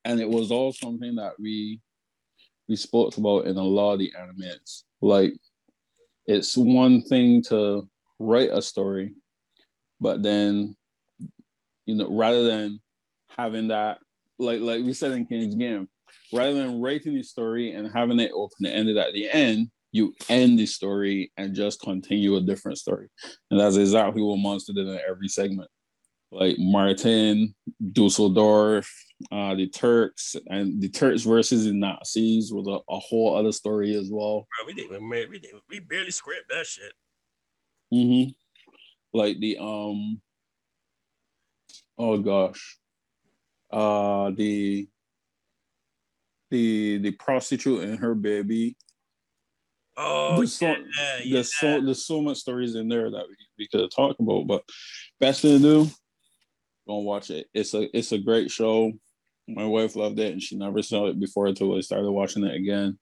and 0.03 0.19
it 0.19 0.30
was 0.30 0.52
all 0.52 0.73
something 0.73 1.15
that 1.15 1.34
we 1.40 1.80
we 2.68 2.76
spoke 2.76 3.18
about 3.18 3.45
in 3.45 3.57
a 3.57 3.64
lot 3.64 3.94
of 3.94 3.99
the 3.99 4.14
animes. 4.18 4.84
Like 5.02 5.34
it's 6.26 6.56
one 6.56 7.02
thing 7.02 7.44
to 7.49 7.88
write 8.19 8.52
a 8.52 8.61
story 8.61 9.15
but 10.02 10.23
then 10.23 10.76
you 11.86 11.95
know 11.95 12.10
rather 12.11 12.44
than 12.44 12.82
having 13.38 13.70
that 13.70 13.99
like 14.40 14.62
like 14.62 14.84
we 14.84 14.94
said 14.94 15.12
in 15.12 15.26
King's 15.26 15.56
Game 15.56 15.88
rather 16.34 16.53
than 16.53 16.82
writing 16.82 17.14
the 17.14 17.24
story 17.24 17.74
and 17.74 17.91
having 17.91 18.20
it 18.20 18.32
open 18.34 18.66
and 18.66 18.74
ended 18.74 18.98
at 18.98 19.14
the 19.14 19.30
end 19.30 19.70
you 19.91 20.16
end 20.30 20.58
the 20.58 20.66
story 20.66 21.32
and 21.38 21.53
just 21.53 21.82
continue 21.82 22.38
a 22.38 22.41
different 22.41 22.78
story. 22.78 23.10
And 23.49 23.60
that's 23.60 23.76
exactly 23.76 24.22
what 24.22 24.38
monster 24.38 24.74
did 24.74 24.88
in 24.88 24.99
every 25.08 25.28
segment. 25.28 25.70
Like 26.32 26.56
Martin, 26.58 27.53
Dusseldorf, 27.91 28.90
uh, 29.34 29.53
the 29.56 29.68
Turks, 29.68 30.38
and 30.48 30.82
the 30.82 30.88
Turks 30.88 31.24
versus 31.24 31.66
the 31.66 31.74
Nazis 31.74 32.53
was 32.53 32.68
a, 32.68 32.80
a 32.90 32.99
whole 32.99 33.36
other 33.36 33.52
story 33.52 33.95
as 33.95 34.10
well. 34.10 34.48
bro, 34.58 34.68
we 34.68 34.74
didn't 34.74 35.10
we, 35.10 35.26
we, 35.28 35.40
didn't, 35.40 35.62
we 35.70 35.80
barely 35.80 36.12
script 36.12 36.45
that 36.49 36.66
shit. 36.66 36.94
Hmm 37.94 38.32
Like 39.14 39.40
the 39.40 39.58
um, 39.60 40.22
oh 41.98 42.18
gosh, 42.20 42.78
uh, 43.72 44.31
the 44.31 44.88
the 46.49 46.98
the 46.99 47.11
prostitute 47.11 47.84
and 47.84 47.99
her 47.99 48.14
baby. 48.14 48.76
oh 49.98 50.38
There's 50.38 50.53
so, 50.53 50.68
yeah, 50.68 50.76
yeah, 51.23 51.34
there's 51.35 51.57
so 51.57 51.81
there's 51.81 52.06
so 52.06 52.22
much 52.22 52.38
stories 52.38 52.76
in 52.76 52.88
there 52.88 53.10
that 53.10 53.26
we, 53.27 53.35
we 53.57 53.68
could 53.68 53.89
talk 53.91 54.18
about, 54.19 54.48
but 54.48 54.64
best 55.19 55.41
thing 55.41 55.57
to 55.57 55.85
do, 55.85 55.91
go 56.88 56.98
and 56.98 57.06
watch 57.06 57.30
it. 57.30 57.48
It's 57.53 57.73
a 57.73 57.95
it's 57.98 58.11
a 58.11 58.19
great 58.19 58.52
show. 58.52 58.91
My 59.48 59.65
wife 59.65 59.95
loved 59.95 60.19
it, 60.19 60.34
and 60.34 60.41
she 60.41 60.56
never 60.56 60.81
saw 60.81 61.07
it 61.07 61.19
before 61.19 61.48
until 61.48 61.76
I 61.76 61.81
started 61.81 62.11
watching 62.11 62.43
it 62.43 62.56
again. 62.56 62.99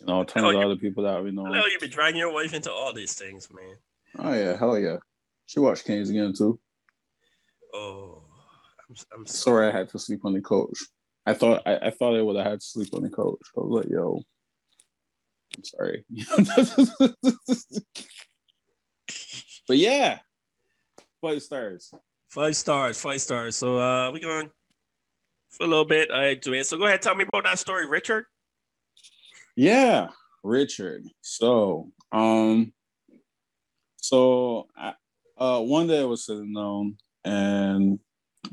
You 0.00 0.06
know, 0.06 0.24
tons 0.24 0.54
of 0.54 0.60
other 0.60 0.76
people 0.76 1.04
that 1.04 1.22
we 1.22 1.30
know. 1.30 1.46
I 1.46 1.50
know 1.50 1.66
you 1.66 1.78
be 1.78 1.88
dragging 1.88 2.18
your 2.18 2.32
wife 2.32 2.54
into 2.54 2.72
all 2.72 2.92
these 2.92 3.14
things, 3.14 3.48
man. 3.52 3.76
Oh 4.18 4.32
yeah, 4.32 4.56
hell 4.56 4.78
yeah. 4.78 4.96
She 5.46 5.60
watched 5.60 5.84
King's 5.84 6.10
Game 6.10 6.32
too. 6.34 6.58
Oh, 7.74 8.21
I'm, 9.14 9.26
Sorry, 9.26 9.68
I 9.68 9.70
had 9.70 9.88
to 9.90 9.98
sleep 9.98 10.24
on 10.24 10.32
the 10.32 10.40
coach. 10.40 10.78
I 11.26 11.34
thought 11.34 11.62
I, 11.66 11.76
I 11.76 11.90
thought 11.90 12.16
I 12.16 12.22
would 12.22 12.36
have 12.36 12.46
had 12.46 12.60
to 12.60 12.66
sleep 12.66 12.94
on 12.94 13.02
the 13.02 13.10
coach. 13.10 13.40
I 13.56 13.60
was 13.60 13.84
like, 13.84 13.92
yo, 13.92 14.22
I'm 15.56 15.64
sorry. 15.64 16.04
but 19.68 19.76
yeah, 19.76 20.18
five 21.20 21.42
stars. 21.42 21.92
Five 22.28 22.56
stars, 22.56 23.00
five 23.00 23.20
stars. 23.20 23.56
So 23.56 23.78
uh 23.78 24.10
we 24.10 24.20
going 24.20 24.50
for 25.50 25.64
a 25.64 25.66
little 25.66 25.84
bit. 25.84 26.10
I 26.10 26.34
do 26.34 26.54
it. 26.54 26.66
So 26.66 26.76
go 26.76 26.86
ahead, 26.86 27.02
tell 27.02 27.14
me 27.14 27.24
about 27.28 27.44
that 27.44 27.58
story, 27.58 27.86
Richard. 27.86 28.24
Yeah, 29.54 30.08
Richard. 30.42 31.04
So, 31.20 31.90
um, 32.10 32.72
so 33.96 34.68
I, 34.76 34.94
uh, 35.36 35.60
one 35.60 35.86
day 35.86 36.00
I 36.00 36.04
was 36.04 36.24
sitting 36.24 36.54
down 36.54 36.96
and 37.24 37.98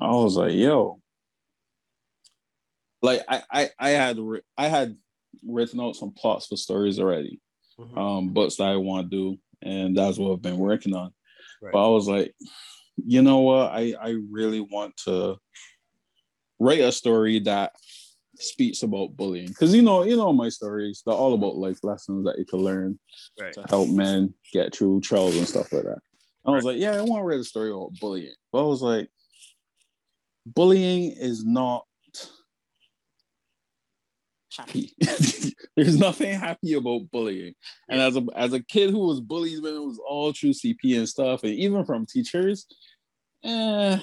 I 0.01 0.11
was 0.11 0.35
like, 0.35 0.53
"Yo," 0.53 0.99
like 3.01 3.23
I, 3.27 3.43
I, 3.51 3.69
I 3.80 3.89
had, 3.91 4.17
I 4.57 4.67
had 4.67 4.97
written 5.47 5.80
out 5.80 5.95
some 5.95 6.11
plots 6.11 6.47
for 6.47 6.57
stories 6.57 6.99
already, 6.99 7.39
Mhm. 7.80 7.97
um, 7.97 8.30
books 8.34 8.55
that 8.57 8.67
I 8.67 8.76
want 8.77 9.09
to 9.09 9.17
do, 9.17 9.39
and 9.61 9.95
that's 9.95 10.17
what 10.17 10.31
I've 10.34 10.41
been 10.41 10.57
working 10.57 10.95
on. 10.95 11.13
Right. 11.61 11.73
But 11.73 11.85
I 11.85 11.89
was 11.89 12.07
like, 12.07 12.34
you 12.97 13.21
know 13.21 13.39
what? 13.39 13.71
I, 13.71 13.93
I 14.01 14.15
really 14.31 14.59
want 14.61 14.95
to 15.05 15.38
write 16.59 16.81
a 16.81 16.91
story 16.91 17.39
that 17.39 17.73
speaks 18.38 18.84
about 18.84 19.15
bullying 19.17 19.47
because 19.47 19.76
you 19.76 19.81
know 19.81 20.03
you 20.03 20.15
know 20.15 20.31
my 20.31 20.47
stories 20.47 21.01
they're 21.05 21.13
all 21.15 21.34
about 21.34 21.57
life 21.57 21.80
lessons 21.84 22.23
that 22.26 22.38
you 22.38 22.45
can 22.45 22.59
learn 22.59 22.97
Right. 23.38 23.51
to 23.53 23.63
help 23.67 23.89
men 23.89 24.34
get 24.53 24.73
through 24.73 25.01
trials 25.01 25.35
and 25.35 25.45
stuff 25.47 25.73
like 25.73 25.84
that 25.84 25.99
i 26.45 26.51
was 26.51 26.63
like 26.63 26.77
yeah 26.77 26.93
i 26.95 27.01
want 27.01 27.19
to 27.19 27.23
write 27.26 27.39
a 27.39 27.43
story 27.43 27.69
about 27.69 27.91
bullying 27.99 28.34
but 28.53 28.59
i 28.59 28.67
was 28.67 28.81
like 28.81 29.09
bullying 30.45 31.11
is 31.11 31.45
not 31.45 31.86
happy 34.57 34.94
there's 35.76 35.98
nothing 35.98 36.38
happy 36.38 36.74
about 36.74 37.10
bullying 37.11 37.53
and 37.88 38.02
as 38.02 38.18
a 38.18 38.26
as 38.36 38.52
a 38.52 38.61
kid 38.64 38.90
who 38.90 38.99
was 39.07 39.22
bullied 39.22 39.61
when 39.61 39.76
it 39.76 39.80
was 39.80 39.99
all 40.07 40.34
through 40.34 40.49
cp 40.49 40.98
and 40.98 41.07
stuff 41.07 41.44
and 41.44 41.53
even 41.53 41.86
from 41.86 42.06
teachers 42.06 42.66
eh, 43.44 43.99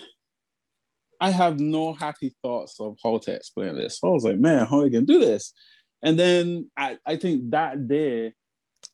I 1.21 1.31
have 1.31 1.61
no 1.61 1.93
happy 1.93 2.35
thoughts 2.43 2.79
of 2.81 2.97
how 3.03 3.19
to 3.19 3.35
explain 3.35 3.77
this. 3.77 3.99
So 3.99 4.09
I 4.09 4.13
was 4.13 4.25
like, 4.25 4.39
man, 4.39 4.67
how 4.67 4.81
are 4.81 4.85
you 4.85 4.91
gonna 4.91 5.07
do 5.07 5.19
this? 5.19 5.53
And 6.03 6.19
then 6.19 6.71
I, 6.77 6.99
I 7.07 7.17
think 7.17 7.51
that 7.51 7.89
day, 7.89 8.35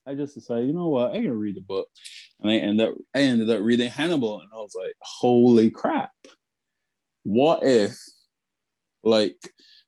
I 0.06 0.14
just 0.14 0.34
decided, 0.34 0.66
you 0.66 0.72
know 0.72 0.88
what, 0.88 1.12
I 1.12 1.20
can 1.20 1.38
read 1.38 1.56
the 1.56 1.62
book. 1.62 1.88
And 2.40 2.50
I 2.50 2.56
ended 2.56 2.88
up 2.88 2.94
I 3.14 3.20
ended 3.20 3.50
up 3.50 3.60
reading 3.62 3.90
Hannibal, 3.90 4.40
and 4.40 4.48
I 4.52 4.56
was 4.56 4.74
like, 4.78 4.94
holy 5.00 5.70
crap. 5.70 6.10
What 7.24 7.62
if 7.62 7.96
like 9.04 9.36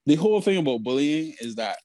the 0.07 0.17
whole 0.17 0.41
thing 0.41 0.59
about 0.59 0.83
bullying 0.83 1.35
is 1.41 1.57
that 1.57 1.79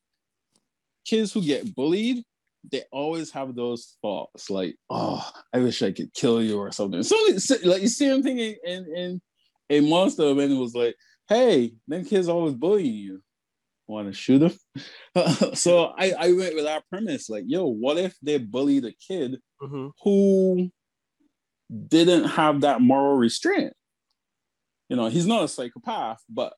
kids 1.05 1.31
who 1.31 1.41
get 1.41 1.73
bullied, 1.75 2.23
they 2.71 2.83
always 2.91 3.31
have 3.31 3.55
those 3.55 3.95
thoughts 4.01 4.49
like, 4.49 4.75
oh, 4.89 5.27
I 5.53 5.59
wish 5.59 5.81
I 5.81 5.91
could 5.91 6.13
kill 6.13 6.41
you 6.41 6.57
or 6.57 6.71
something. 6.71 7.03
So 7.03 7.15
like 7.63 7.81
you 7.81 7.87
see 7.87 8.09
him 8.09 8.23
thinking 8.23 8.55
in 8.63 8.85
in 8.95 9.21
a 9.69 9.81
monster 9.81 10.27
and 10.27 10.39
it 10.39 10.55
was 10.55 10.75
like, 10.75 10.95
hey, 11.27 11.73
them 11.87 12.05
kids 12.05 12.27
always 12.27 12.53
bullying 12.53 12.93
you 12.93 13.21
want 13.87 14.07
to 14.07 14.13
shoot 14.13 14.39
them? 14.39 15.55
so 15.55 15.93
I, 15.97 16.13
I 16.17 16.31
went 16.33 16.55
with 16.55 16.65
that 16.65 16.83
premise 16.89 17.29
like, 17.29 17.43
yo, 17.47 17.65
what 17.65 17.97
if 17.97 18.15
they 18.21 18.37
bullied 18.37 18.85
a 18.85 18.93
kid 18.93 19.39
Mm-hmm. 19.61 19.87
who 20.03 20.71
didn't 21.89 22.23
have 22.29 22.61
that 22.61 22.79
moral 22.81 23.17
restraint? 23.17 23.73
You 24.89 24.95
know, 24.95 25.07
he's 25.07 25.27
not 25.27 25.43
a 25.43 25.47
psychopath, 25.47 26.21
but 26.29 26.53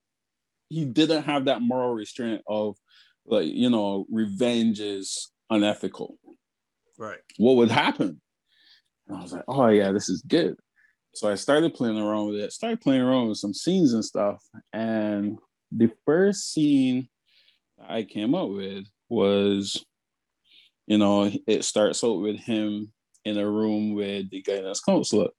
he 0.70 0.86
didn't 0.86 1.24
have 1.24 1.45
that 1.45 1.62
moral 1.62 1.94
restraint 1.94 2.41
of 2.48 2.78
like, 3.26 3.48
you 3.48 3.70
know, 3.70 4.06
revenge 4.10 4.80
is 4.80 5.32
unethical. 5.49 6.18
Right. 6.98 7.20
What 7.38 7.58
would 7.58 7.72
happen? 7.72 8.22
And 9.08 9.18
I 9.18 9.22
was 9.22 9.34
like, 9.34 9.44
oh 9.48 9.68
yeah, 9.68 9.91
this 9.91 10.10
is 10.10 10.22
good. 10.22 10.56
So 11.14 11.30
I 11.30 11.36
started 11.36 11.74
playing 11.74 11.98
around 11.98 12.28
with 12.28 12.36
it, 12.36 12.53
started 12.53 12.80
playing 12.80 13.02
around 13.02 13.28
with 13.28 13.38
some 13.38 13.53
scenes 13.53 13.94
and 13.94 14.06
stuff. 14.06 14.41
And 14.72 15.38
the 15.72 15.91
first 16.06 16.53
scene 16.53 17.10
I 17.86 18.03
came 18.03 18.34
up 18.34 18.49
with 18.49 18.86
was, 19.10 19.84
you 20.88 20.98
know, 20.98 21.32
it 21.48 21.66
starts 21.66 22.03
out 22.03 22.22
with 22.22 22.38
him 22.38 22.94
in 23.26 23.38
a 23.38 23.49
room 23.49 23.94
with 23.94 24.30
the 24.30 24.41
guidance 24.41 24.80
counselor 24.80 25.30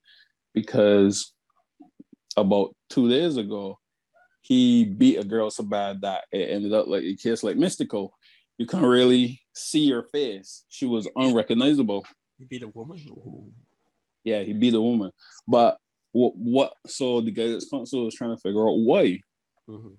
because 0.52 1.32
about 2.36 2.74
two 2.88 3.08
days 3.08 3.36
ago, 3.36 3.78
he 4.42 4.84
beat 4.84 5.18
a 5.18 5.24
girl 5.24 5.50
so 5.50 5.62
bad 5.62 6.00
that 6.02 6.24
it 6.32 6.50
ended 6.50 6.72
up 6.72 6.88
like 6.88 7.04
a 7.04 7.14
kiss 7.16 7.42
like 7.42 7.56
mystical. 7.56 8.12
You 8.58 8.66
can't 8.66 8.84
really 8.84 9.40
see 9.54 9.90
her 9.90 10.02
face. 10.02 10.64
She 10.68 10.86
was 10.86 11.08
unrecognizable. 11.16 12.04
You 12.38 12.46
beat 12.46 12.62
a 12.62 12.68
woman. 12.68 12.98
Ooh. 13.08 13.52
Yeah, 14.24 14.42
he 14.42 14.52
beat 14.52 14.74
a 14.74 14.80
woman. 14.80 15.10
But 15.46 15.78
what 16.12 16.36
what 16.36 16.74
so 16.86 17.20
the 17.20 17.30
guidance 17.30 17.68
counselor 17.70 18.04
was 18.04 18.14
trying 18.14 18.36
to 18.36 18.40
figure 18.40 18.68
out 18.68 18.78
why. 18.78 19.20
Mhm. 19.68 19.96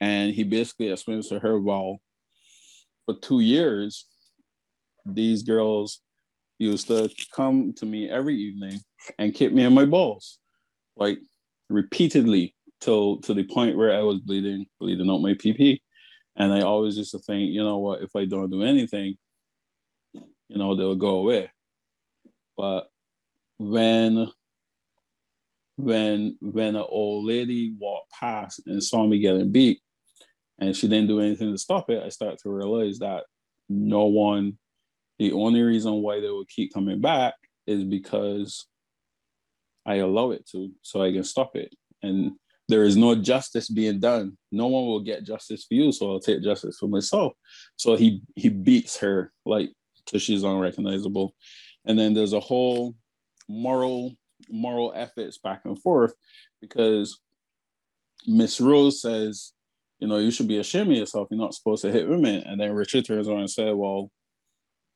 And 0.00 0.34
he 0.34 0.42
basically 0.42 0.90
explains 0.90 1.28
to 1.28 1.38
her, 1.38 1.60
well, 1.60 2.00
for 3.04 3.14
two 3.18 3.40
years, 3.40 4.06
these 5.06 5.42
girls 5.42 6.00
used 6.58 6.86
to 6.88 7.08
come 7.34 7.72
to 7.74 7.86
me 7.86 8.08
every 8.08 8.36
evening 8.36 8.80
and 9.18 9.34
kick 9.34 9.52
me 9.52 9.64
in 9.64 9.74
my 9.74 9.84
balls, 9.84 10.38
like 10.96 11.18
repeatedly 11.72 12.54
till 12.80 13.20
to 13.22 13.34
the 13.34 13.44
point 13.44 13.76
where 13.76 13.96
I 13.96 14.02
was 14.02 14.20
bleeding, 14.20 14.66
bleeding 14.80 15.10
out 15.10 15.22
my 15.22 15.34
PP. 15.34 15.80
And 16.36 16.52
I 16.52 16.62
always 16.62 16.96
used 16.96 17.12
to 17.12 17.18
think, 17.18 17.50
you 17.50 17.62
know 17.62 17.78
what, 17.78 18.02
if 18.02 18.14
I 18.16 18.24
don't 18.24 18.50
do 18.50 18.62
anything, 18.62 19.16
you 20.14 20.58
know, 20.58 20.74
they'll 20.74 20.94
go 20.94 21.16
away. 21.16 21.50
But 22.56 22.88
when 23.58 24.28
when 25.76 26.36
when 26.40 26.76
an 26.76 26.84
old 26.88 27.24
lady 27.24 27.74
walked 27.78 28.12
past 28.12 28.62
and 28.66 28.82
saw 28.82 29.06
me 29.06 29.18
getting 29.18 29.50
beat 29.50 29.80
and 30.58 30.76
she 30.76 30.88
didn't 30.88 31.08
do 31.08 31.20
anything 31.20 31.50
to 31.50 31.58
stop 31.58 31.90
it, 31.90 32.02
I 32.02 32.08
started 32.08 32.38
to 32.40 32.50
realize 32.50 32.98
that 32.98 33.24
no 33.68 34.04
one, 34.04 34.58
the 35.18 35.32
only 35.32 35.62
reason 35.62 35.94
why 35.94 36.20
they 36.20 36.30
would 36.30 36.48
keep 36.48 36.72
coming 36.72 37.00
back 37.00 37.34
is 37.66 37.84
because 37.84 38.66
I 39.86 39.96
allow 39.96 40.30
it 40.30 40.48
to, 40.52 40.70
so 40.82 41.02
I 41.02 41.12
can 41.12 41.24
stop 41.24 41.56
it. 41.56 41.74
And 42.02 42.32
there 42.68 42.84
is 42.84 42.96
no 42.96 43.14
justice 43.14 43.68
being 43.68 44.00
done. 44.00 44.36
No 44.50 44.66
one 44.66 44.86
will 44.86 45.00
get 45.00 45.24
justice 45.24 45.64
for 45.64 45.74
you, 45.74 45.92
so 45.92 46.12
I'll 46.12 46.20
take 46.20 46.42
justice 46.42 46.78
for 46.78 46.88
myself. 46.88 47.32
So 47.76 47.96
he 47.96 48.22
he 48.36 48.48
beats 48.48 48.98
her 48.98 49.32
like 49.44 49.70
till 50.06 50.20
she's 50.20 50.44
unrecognizable. 50.44 51.34
And 51.84 51.98
then 51.98 52.14
there's 52.14 52.32
a 52.32 52.40
whole 52.40 52.94
moral 53.48 54.14
moral 54.48 54.92
ethics 54.94 55.38
back 55.38 55.62
and 55.64 55.80
forth 55.80 56.14
because 56.60 57.20
Miss 58.26 58.60
Rose 58.60 59.00
says, 59.00 59.52
you 59.98 60.08
know, 60.08 60.18
you 60.18 60.30
should 60.30 60.48
be 60.48 60.58
ashamed 60.58 60.90
of 60.90 60.96
yourself. 60.96 61.28
You're 61.30 61.40
not 61.40 61.54
supposed 61.54 61.82
to 61.82 61.92
hit 61.92 62.08
women. 62.08 62.42
And 62.46 62.60
then 62.60 62.72
Richard 62.72 63.04
turns 63.04 63.28
around 63.28 63.40
and 63.40 63.50
said, 63.50 63.74
well, 63.74 64.10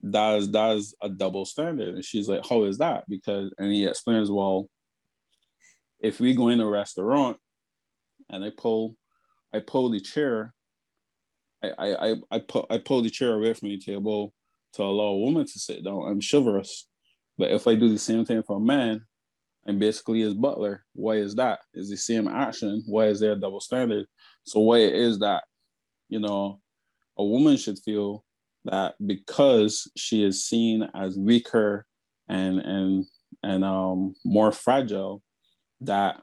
that 0.03 0.39
is 0.39 0.51
that 0.53 0.77
is 0.77 0.95
a 1.03 1.09
double 1.09 1.45
standard. 1.45 1.95
And 1.95 2.05
she's 2.05 2.29
like, 2.29 2.47
how 2.47 2.65
is 2.65 2.79
that? 2.79 3.05
Because 3.09 3.53
and 3.59 3.73
he 3.73 3.87
explains, 3.87 4.31
well, 4.31 4.69
if 6.01 6.21
we 6.21 6.35
go 6.35 6.49
in 6.49 6.61
a 6.61 6.67
restaurant 6.67 7.39
and 8.31 8.45
I 8.45 8.51
pull 8.57 8.97
I 9.53 9.61
pull 9.61 9.91
the 9.91 10.01
chair, 10.01 10.55
I 11.63 11.71
I 11.79 12.11
I, 12.11 12.15
I 12.31 12.39
pull 12.41 12.67
I 12.71 12.79
pull 12.79 13.03
the 13.03 13.11
chair 13.11 13.35
away 13.35 13.55
from 13.55 13.69
the 13.69 13.79
table 13.79 14.33
to 14.75 14.83
allow 14.83 15.07
a 15.07 15.19
woman 15.19 15.47
to 15.47 15.59
sit 15.59 15.85
down, 15.85 16.03
I'm 16.07 16.21
chivalrous. 16.21 16.87
But 17.39 17.51
if 17.51 17.67
I 17.67 17.75
do 17.75 17.89
the 17.89 17.99
same 17.99 18.25
thing 18.25 18.43
for 18.43 18.57
a 18.57 18.61
man, 18.61 19.03
I'm 19.67 19.79
basically 19.79 20.21
his 20.21 20.35
butler. 20.35 20.85
Why 20.95 21.17
is 21.17 21.35
that? 21.37 21.61
Is 21.75 21.91
the 21.91 21.97
same 21.97 22.29
action? 22.29 22.83
Why 22.87 23.07
is 23.07 23.21
there 23.21 23.33
a 23.33 23.41
double 23.41 23.61
standard? 23.61 24.07
So 24.45 24.61
why 24.61 24.79
is 24.79 25.19
that, 25.21 25.45
you 26.09 26.21
know, 26.21 26.61
a 27.19 27.25
woman 27.25 27.57
should 27.57 27.79
feel 27.79 28.25
that 28.65 28.95
because 29.05 29.91
she 29.97 30.25
is 30.25 30.45
seen 30.45 30.89
as 30.95 31.17
weaker 31.17 31.87
and 32.29 32.59
and 32.59 33.07
and 33.43 33.65
um 33.65 34.15
more 34.25 34.53
fragile, 34.53 35.23
that 35.81 36.21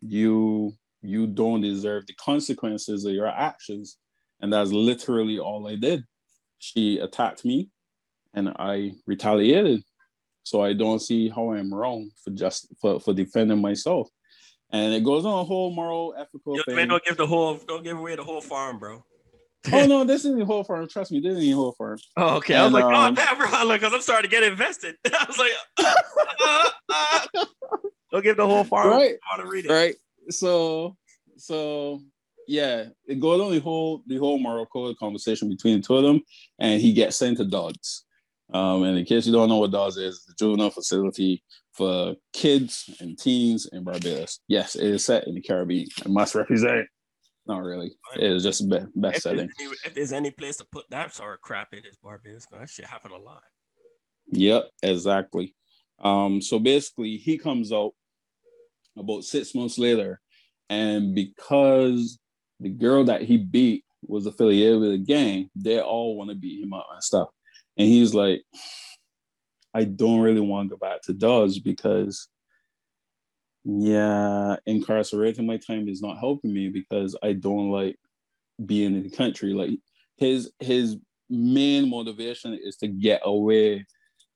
you 0.00 0.74
you 1.02 1.26
don't 1.26 1.60
deserve 1.60 2.06
the 2.06 2.14
consequences 2.14 3.04
of 3.04 3.12
your 3.12 3.28
actions. 3.28 3.98
And 4.40 4.52
that's 4.52 4.72
literally 4.72 5.38
all 5.38 5.68
I 5.68 5.76
did. 5.76 6.02
She 6.58 6.98
attacked 6.98 7.44
me 7.44 7.68
and 8.32 8.48
I 8.58 8.92
retaliated. 9.06 9.82
So 10.44 10.62
I 10.62 10.72
don't 10.72 11.00
see 11.00 11.28
how 11.28 11.52
I'm 11.52 11.72
wrong 11.72 12.10
for 12.22 12.30
just 12.30 12.68
for, 12.80 13.00
for 13.00 13.14
defending 13.14 13.60
myself. 13.60 14.08
And 14.70 14.92
it 14.92 15.04
goes 15.04 15.24
on 15.24 15.40
a 15.40 15.44
whole 15.44 15.72
moral, 15.72 16.14
ethical 16.18 16.56
Yo, 16.56 16.62
thing. 16.66 16.76
man, 16.76 16.88
don't 16.88 17.04
give 17.04 17.16
the 17.16 17.26
whole, 17.26 17.56
don't 17.68 17.84
give 17.84 17.98
away 17.98 18.16
the 18.16 18.24
whole 18.24 18.40
farm, 18.40 18.78
bro. 18.78 19.04
oh 19.72 19.86
no, 19.86 20.04
this 20.04 20.24
isn't 20.24 20.38
the 20.38 20.44
whole 20.44 20.64
farm. 20.64 20.88
Trust 20.88 21.12
me, 21.12 21.20
this 21.20 21.30
isn't 21.30 21.42
the 21.42 21.52
whole 21.52 21.72
farm. 21.72 21.98
Oh, 22.16 22.36
okay. 22.36 22.54
I 22.54 22.64
was 22.64 22.72
like, 22.72 22.84
um, 22.84 22.92
oh, 22.92 23.14
damn, 23.14 23.38
bro, 23.38 23.64
look, 23.64 23.80
because 23.80 23.94
I'm 23.94 24.00
starting 24.00 24.30
to 24.30 24.36
get 24.36 24.42
invested. 24.42 24.96
I 25.06 25.24
was 25.26 25.38
like, 25.38 25.52
uh, 26.44 26.70
uh, 26.92 27.44
don't 28.14 28.22
give 28.22 28.36
the 28.36 28.46
whole 28.46 28.64
farm. 28.64 28.88
Right. 28.90 29.14
I 29.30 29.36
want 29.36 29.42
to 29.46 29.52
read 29.52 29.66
it. 29.66 29.70
Right. 29.70 29.94
So 30.30 30.96
so 31.36 32.00
yeah, 32.46 32.86
it 33.06 33.20
goes 33.20 33.40
on 33.40 33.52
the 33.52 33.58
whole 33.60 34.02
the 34.06 34.16
whole 34.18 34.38
moral 34.38 34.66
code 34.66 34.96
conversation 34.98 35.48
between 35.48 35.80
the 35.80 35.86
two 35.86 35.96
of 35.96 36.02
them, 36.04 36.20
and 36.58 36.80
he 36.80 36.92
gets 36.92 37.16
sent 37.16 37.38
to 37.38 37.44
Dodds. 37.44 38.04
Um, 38.52 38.82
and 38.84 38.98
in 38.98 39.04
case 39.06 39.26
you 39.26 39.32
don't 39.32 39.48
know 39.48 39.58
what 39.58 39.70
Dodds 39.72 39.96
is, 39.96 40.22
the 40.26 40.34
juvenile 40.38 40.70
facility 40.70 41.42
for 41.72 42.14
kids 42.32 42.88
and 43.00 43.18
teens 43.18 43.66
in 43.72 43.82
Barbados. 43.82 44.40
Yes, 44.48 44.76
it 44.76 44.84
is 44.86 45.04
set 45.04 45.26
in 45.26 45.34
the 45.34 45.40
Caribbean. 45.40 45.88
I 46.04 46.08
must 46.08 46.34
represent. 46.34 46.86
Not 47.46 47.62
really. 47.62 47.92
It 48.16 48.22
is 48.32 48.42
just 48.42 48.68
best 48.68 48.86
If 49.16 49.22
setting. 49.22 49.38
there's, 49.38 49.50
any, 49.60 49.70
if 49.86 49.94
there's 49.94 50.12
any 50.12 50.30
place 50.30 50.56
to 50.58 50.66
put 50.70 50.84
that 50.90 51.12
sort 51.14 51.34
of 51.34 51.40
crap 51.40 51.72
in, 51.72 51.80
it's 51.80 51.96
Barbados. 51.96 52.46
'cause 52.46 52.60
That 52.60 52.68
shit 52.68 52.84
happen 52.86 53.10
a 53.12 53.18
lot. 53.18 53.42
Yep, 54.30 54.70
exactly. 54.82 55.54
Um, 56.00 56.40
so 56.40 56.58
basically, 56.58 57.16
he 57.16 57.36
comes 57.38 57.72
out 57.72 57.92
about 58.96 59.24
six 59.24 59.54
months 59.54 59.78
later, 59.78 60.20
and 60.70 61.14
because 61.14 62.18
the 62.60 62.70
girl 62.70 63.04
that 63.04 63.22
he 63.22 63.36
beat 63.36 63.84
was 64.06 64.26
affiliated 64.26 64.80
with 64.80 64.92
a 64.92 64.98
gang, 64.98 65.48
they 65.56 65.80
all 65.80 66.16
want 66.16 66.30
to 66.30 66.36
beat 66.36 66.62
him 66.62 66.72
up 66.72 66.86
and 66.92 67.02
stuff. 67.02 67.28
And 67.76 67.88
he's 67.88 68.14
like, 68.14 68.42
I 69.74 69.84
don't 69.84 70.20
really 70.20 70.40
want 70.40 70.68
to 70.68 70.76
go 70.76 70.78
back 70.78 71.02
to 71.02 71.12
Dodge 71.12 71.62
because, 71.64 72.28
yeah, 73.64 74.56
incarcerating 74.66 75.46
my 75.46 75.56
time 75.56 75.88
is 75.88 76.00
not 76.00 76.18
helping 76.18 76.52
me 76.52 76.68
because 76.68 77.16
I 77.22 77.32
don't 77.32 77.70
like 77.70 77.96
being 78.64 78.94
in 78.94 79.02
the 79.02 79.10
country. 79.10 79.52
Like 79.52 79.70
his 80.16 80.52
his 80.60 80.96
main 81.28 81.90
motivation 81.90 82.58
is 82.62 82.76
to 82.76 82.88
get 82.88 83.22
away 83.24 83.84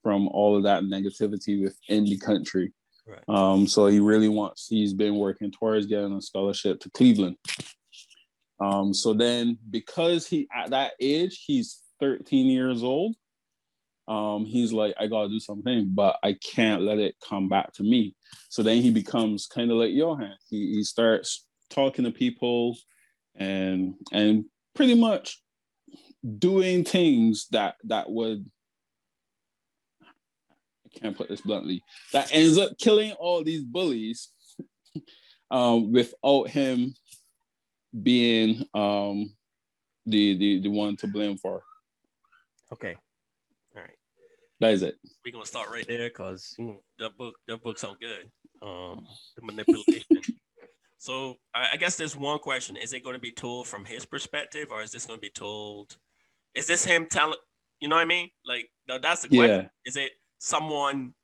from 0.02 0.28
all 0.28 0.56
of 0.56 0.64
that 0.64 0.82
negativity 0.82 1.62
within 1.62 2.05
the 2.05 2.18
country. 2.18 2.72
Right. 3.09 3.24
Um, 3.28 3.66
so 3.66 3.86
he 3.86 4.01
really 4.01 4.28
wants, 4.28 4.66
he's 4.68 4.93
been 4.93 5.16
working 5.16 5.51
towards 5.51 5.86
getting 5.86 6.12
a 6.12 6.20
scholarship 6.20 6.80
to 6.80 6.90
Cleveland. 6.90 7.36
Um, 8.60 8.93
so 8.93 9.14
then 9.14 9.56
because 9.70 10.26
he 10.26 10.48
at 10.55 10.70
that 10.70 10.93
age, 11.01 11.44
he's 11.47 11.80
13 12.01 12.47
years 12.47 12.82
old, 12.82 13.14
um, 14.09 14.44
he's 14.47 14.72
like, 14.72 14.94
I 14.98 15.06
gotta 15.06 15.28
do 15.28 15.40
something, 15.40 15.90
but 15.94 16.18
I 16.22 16.35
can't 16.35 16.82
let 16.82 16.98
it 16.98 17.14
come 17.26 17.48
back 17.48 17.72
to 17.74 17.82
me. 17.82 18.14
So 18.48 18.62
then 18.62 18.82
he 18.82 18.90
becomes 18.90 19.47
kind 19.47 19.70
of 19.70 19.76
like 19.76 19.93
Johan. 19.93 20.35
He, 20.48 20.74
he 20.74 20.82
starts 20.82 21.47
talking 21.70 22.05
to 22.05 22.10
people 22.10 22.76
and 23.35 23.94
and 24.12 24.47
pretty 24.74 24.94
much 24.94 25.40
doing 26.39 26.85
things 26.85 27.47
that 27.52 27.76
that 27.85 28.10
would 28.10 28.51
I 30.99 31.05
can't 31.05 31.16
put 31.16 31.29
this 31.29 31.41
bluntly 31.41 31.83
that 32.12 32.31
ends 32.33 32.59
up 32.59 32.77
killing 32.79 33.12
all 33.12 33.45
these 33.45 33.62
bullies 33.62 34.29
um, 35.51 35.93
without 35.93 36.49
him 36.49 36.95
being 38.03 38.65
um, 38.75 39.33
the, 40.07 40.37
the 40.37 40.61
the 40.61 40.69
one 40.69 40.97
to 40.97 41.07
blame 41.07 41.37
for. 41.37 41.62
Okay. 42.73 42.97
All 43.77 43.83
right. 43.83 43.97
That 44.61 44.73
is 44.73 44.83
it. 44.83 44.97
We're 45.25 45.33
gonna 45.33 45.47
start 45.47 45.70
right 45.70 45.87
there 45.87 46.09
because 46.09 46.55
you 46.59 46.81
that 46.99 47.16
book 47.16 47.35
that 47.47 47.62
book 47.62 47.79
sound 47.79 47.99
good. 48.01 48.31
Um 48.62 49.07
the 49.37 49.45
manipulation. 49.45 50.03
so 50.99 51.37
I, 51.55 51.69
I 51.73 51.77
guess 51.77 51.97
there's 51.97 52.16
one 52.16 52.39
question. 52.39 52.77
Is 52.77 52.93
it 52.93 53.05
gonna 53.05 53.19
be 53.19 53.33
told 53.33 53.66
from 53.66 53.85
his 53.85 54.05
perspective 54.05 54.69
or 54.70 54.83
is 54.83 54.91
this 54.91 55.07
gonna 55.07 55.19
be 55.19 55.31
told 55.31 55.97
is 56.55 56.66
this 56.66 56.85
him 56.85 57.07
telling 57.11 57.39
you 57.81 57.89
know 57.89 57.97
what 57.97 58.03
I 58.03 58.07
mean? 58.07 58.31
Like 58.45 58.70
that's 58.87 59.23
the 59.23 59.29
question. 59.29 59.62
Yeah. 59.62 59.69
Is 59.85 59.97
it 59.97 60.12
someone 60.39 61.15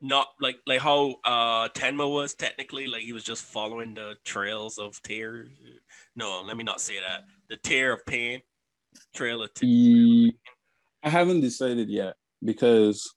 not 0.00 0.28
like 0.40 0.56
like 0.66 0.80
how 0.80 1.14
uh 1.24 1.68
Tenma 1.68 2.10
was 2.10 2.34
technically 2.34 2.86
like 2.86 3.02
he 3.02 3.12
was 3.12 3.24
just 3.24 3.42
following 3.44 3.94
the 3.94 4.16
trails 4.24 4.78
of 4.78 5.00
tears. 5.02 5.50
No, 6.16 6.42
let 6.42 6.56
me 6.56 6.64
not 6.64 6.80
say 6.80 6.94
that. 7.00 7.24
The 7.48 7.56
tear 7.56 7.94
of 7.94 8.04
pain. 8.06 8.40
Trail 9.14 9.42
of 9.42 9.52
tears. 9.54 10.32
I 11.02 11.08
haven't 11.08 11.40
decided 11.40 11.88
yet 11.88 12.14
because 12.42 13.12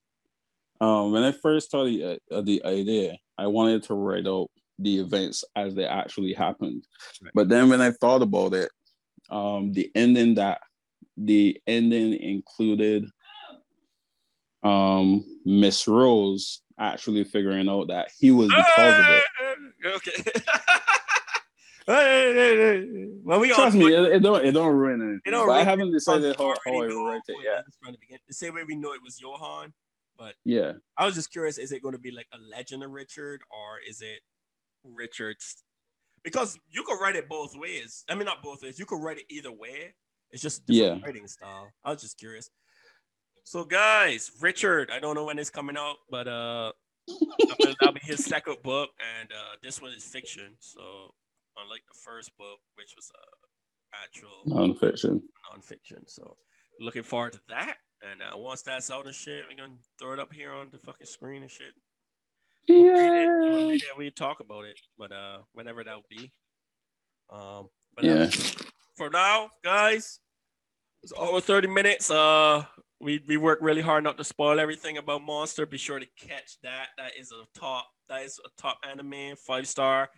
um, 0.80 1.12
when 1.12 1.24
I 1.24 1.32
first 1.32 1.72
thought 1.72 1.86
the, 1.86 2.20
uh, 2.32 2.42
the 2.42 2.64
idea, 2.66 3.18
I 3.38 3.48
wanted 3.48 3.84
to 3.84 3.94
write 3.94 4.28
out 4.28 4.50
the 4.80 5.00
events 5.00 5.44
as 5.56 5.74
they 5.74 5.86
actually 5.86 6.34
happened. 6.34 6.84
Right. 7.22 7.32
But 7.34 7.50
then 7.50 7.70
when 7.70 7.82
I 7.82 7.92
thought 7.92 8.22
about 8.22 8.54
it, 8.54 8.70
um, 9.30 9.74
the 9.74 9.92
ending 9.96 10.36
that 10.36 10.60
the 11.18 11.60
ending 11.66 12.14
included 12.14 13.06
um, 14.68 15.26
Miss 15.46 15.88
Rose 15.88 16.62
actually 16.80 17.24
figuring 17.24 17.70
out 17.70 17.88
that 17.88 18.10
he 18.20 18.32
was 18.32 18.50
the 18.50 18.66
cause 18.76 19.00
of 19.00 19.06
it. 19.10 19.86
Okay. 19.86 20.42
Hey, 21.90 21.94
hey, 21.94 22.34
hey, 22.34 22.58
hey. 22.58 23.08
well, 23.24 23.40
we 23.40 23.50
Trust 23.54 23.78
me, 23.78 23.86
it, 23.86 24.16
it 24.16 24.20
don't 24.20 24.44
it 24.44 24.52
don't 24.52 24.76
ruin 24.76 25.02
anything. 25.02 25.22
It 25.26 25.32
don't 25.32 25.50
I 25.50 25.64
haven't 25.64 25.94
decided 25.94 26.36
how, 26.36 26.54
how 26.66 26.82
I 26.82 26.88
write 26.88 27.22
it 27.30 27.38
yet. 27.42 27.64
The 28.28 28.34
same 28.34 28.56
way 28.56 28.66
we 28.68 28.76
know 28.76 28.92
it 28.92 29.02
was 29.02 29.22
Johan. 29.22 29.72
But 30.18 30.34
yeah. 30.44 30.74
I 30.98 31.06
was 31.06 31.16
just 31.16 31.32
curious: 31.32 31.58
is 31.58 31.72
it 31.72 31.82
going 31.82 31.94
to 31.94 32.00
be 32.00 32.12
like 32.12 32.28
a 32.34 32.38
legend 32.54 32.84
of 32.84 32.92
Richard, 32.92 33.40
or 33.50 33.80
is 33.88 34.02
it 34.02 34.20
Richard's? 34.84 35.64
Because 36.24 36.60
you 36.70 36.84
could 36.84 37.00
write 37.00 37.16
it 37.16 37.30
both 37.30 37.56
ways. 37.56 38.04
I 38.10 38.16
mean, 38.16 38.26
not 38.26 38.44
both 38.44 38.64
ways. 38.64 38.78
You 38.78 38.86
could 38.86 39.02
write 39.02 39.20
it 39.20 39.26
either 39.30 39.54
way. 39.54 39.94
It's 40.32 40.42
just 40.42 40.66
different 40.66 41.00
Yeah. 41.00 41.06
writing 41.06 41.28
style. 41.28 41.72
I 41.86 41.92
was 41.92 42.02
just 42.02 42.18
curious. 42.20 42.50
So, 43.48 43.64
guys, 43.64 44.30
Richard, 44.42 44.92
I 44.92 45.00
don't 45.00 45.16
know 45.16 45.24
when 45.24 45.40
it's 45.40 45.50
coming 45.50 45.78
out, 45.78 45.96
but 46.12 46.28
uh, 46.28 46.74
that'll 47.48 47.76
that'll 47.80 47.94
be 47.94 48.02
his 48.04 48.22
second 48.22 48.58
book, 48.62 48.90
and 49.22 49.32
uh, 49.32 49.56
this 49.64 49.82
one 49.82 49.94
is 49.94 50.04
fiction. 50.04 50.58
So, 50.60 51.14
unlike 51.56 51.84
the 51.88 51.98
first 52.04 52.38
book, 52.38 52.60
which 52.76 52.94
was 52.98 53.10
uh, 53.16 54.04
actual 54.04 54.44
Nonfiction. 54.46 55.22
nonfiction. 55.56 56.02
So 56.08 56.36
looking 56.82 57.04
forward 57.04 57.34
to 57.34 57.40
that. 57.48 57.78
And 58.02 58.22
uh, 58.22 58.38
once 58.38 58.64
that's 58.64 58.92
out 58.92 59.06
and 59.06 59.16
shit, 59.16 59.46
we're 59.50 59.56
gonna 59.56 59.80
throw 59.98 60.12
it 60.12 60.20
up 60.20 60.34
here 60.34 60.52
on 60.52 60.68
the 60.74 60.78
fucking 60.80 61.08
screen 61.08 61.42
and 61.42 61.50
shit. 61.50 61.72
We'll 62.68 62.84
Yeah. 62.86 63.76
it, 63.76 63.82
we 63.98 64.12
talk 64.12 64.42
about 64.42 64.66
it, 64.66 64.78
but 64.98 65.14
uh, 65.14 65.38
whenever 65.54 65.86
that 65.86 65.96
will 65.96 66.04
be. 66.10 66.34
Um, 67.30 67.70
but 67.96 68.04
Yeah. 68.04 68.24
uh, 68.24 68.30
for 68.98 69.10
now, 69.10 69.52
guys, 69.64 70.20
it's 71.02 71.14
over 71.16 71.40
thirty 71.40 71.70
minutes. 71.70 72.12
Uh, 72.12 72.66
we 73.00 73.24
we 73.28 73.38
work 73.38 73.60
really 73.62 73.82
hard 73.82 74.04
not 74.04 74.18
to 74.18 74.24
spoil 74.24 74.60
everything 74.60 74.98
about 74.98 75.24
Monster. 75.24 75.66
Be 75.66 75.78
sure 75.78 76.00
to 76.00 76.08
catch 76.20 76.60
that. 76.64 76.88
That 76.98 77.12
is 77.20 77.32
a 77.32 77.60
top. 77.60 77.88
That 78.10 78.24
is 78.24 78.40
a 78.44 78.62
top 78.62 78.80
anime, 78.90 79.36
five 79.36 79.68
star 79.68 80.10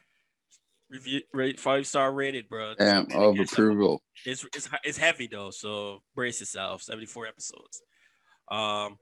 review, 0.89 1.21
rate 1.33 1.59
five 1.59 1.87
star 1.87 2.11
rated, 2.11 2.49
bro. 2.49 2.73
Damn, 2.77 3.11
of 3.11 3.39
approval. 3.39 4.01
It's, 4.25 4.45
it's 4.55 4.69
it's 4.83 4.97
heavy 4.97 5.27
though, 5.27 5.51
so 5.51 6.01
brace 6.15 6.39
yourself. 6.39 6.81
Seventy 6.81 7.05
four 7.05 7.27
episodes. 7.27 7.81
Um, 8.49 8.97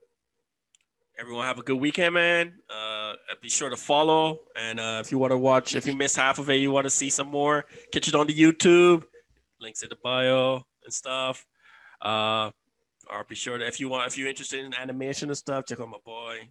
everyone 1.18 1.46
have 1.46 1.58
a 1.58 1.62
good 1.62 1.78
weekend, 1.78 2.14
man. 2.14 2.54
Uh, 2.68 3.14
be 3.40 3.48
sure 3.48 3.70
to 3.70 3.76
follow, 3.76 4.40
and 4.56 4.78
uh, 4.78 4.98
if 5.04 5.10
you 5.10 5.18
want 5.18 5.32
to 5.32 5.38
watch, 5.38 5.74
if 5.74 5.86
you 5.86 5.94
missed 5.94 6.16
half 6.16 6.38
of 6.38 6.50
it, 6.50 6.56
you 6.56 6.70
want 6.70 6.84
to 6.84 6.90
see 6.90 7.10
some 7.10 7.28
more, 7.28 7.64
catch 7.92 8.08
it 8.08 8.14
on 8.14 8.26
the 8.26 8.34
YouTube. 8.34 9.04
Links 9.60 9.82
in 9.82 9.88
the 9.88 9.96
bio 10.02 10.62
and 10.84 10.92
stuff. 10.92 11.44
Uh, 12.00 12.50
be 13.28 13.34
sure 13.34 13.58
to 13.58 13.66
if 13.66 13.80
you 13.80 13.88
want, 13.88 14.06
if 14.06 14.18
you're 14.18 14.28
interested 14.28 14.64
in 14.64 14.74
animation 14.74 15.28
and 15.28 15.36
stuff, 15.36 15.66
check 15.66 15.80
out 15.80 15.88
my 15.88 15.98
boy 16.04 16.48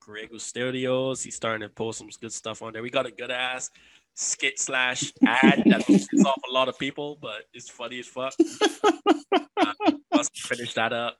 Grego 0.00 0.38
Studios. 0.38 1.22
He's 1.22 1.36
starting 1.36 1.66
to 1.66 1.68
post 1.68 1.98
some 1.98 2.08
good 2.20 2.32
stuff 2.32 2.62
on 2.62 2.72
there. 2.72 2.82
We 2.82 2.90
got 2.90 3.06
a 3.06 3.10
good 3.10 3.30
ass 3.30 3.70
skit 4.14 4.58
slash 4.58 5.12
ad 5.26 5.62
that 5.66 5.82
pisses 5.86 6.24
off 6.24 6.40
a 6.48 6.52
lot 6.52 6.68
of 6.68 6.78
people, 6.78 7.18
but 7.20 7.44
it's 7.54 7.68
funny 7.68 8.00
as 8.00 8.06
fuck. 8.06 8.34
uh, 9.56 9.72
we 10.12 10.24
finish 10.34 10.74
that 10.74 10.92
up, 10.92 11.18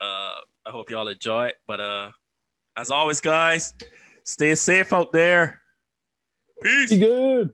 uh, 0.00 0.36
I 0.64 0.70
hope 0.70 0.90
y'all 0.90 1.08
enjoy 1.08 1.46
it. 1.46 1.56
But 1.66 1.80
uh, 1.80 2.10
as 2.76 2.90
always, 2.90 3.20
guys, 3.20 3.74
stay 4.24 4.54
safe 4.54 4.92
out 4.92 5.12
there. 5.12 5.60
Peace. 6.62 6.90
Be 6.90 6.98
good. 6.98 7.52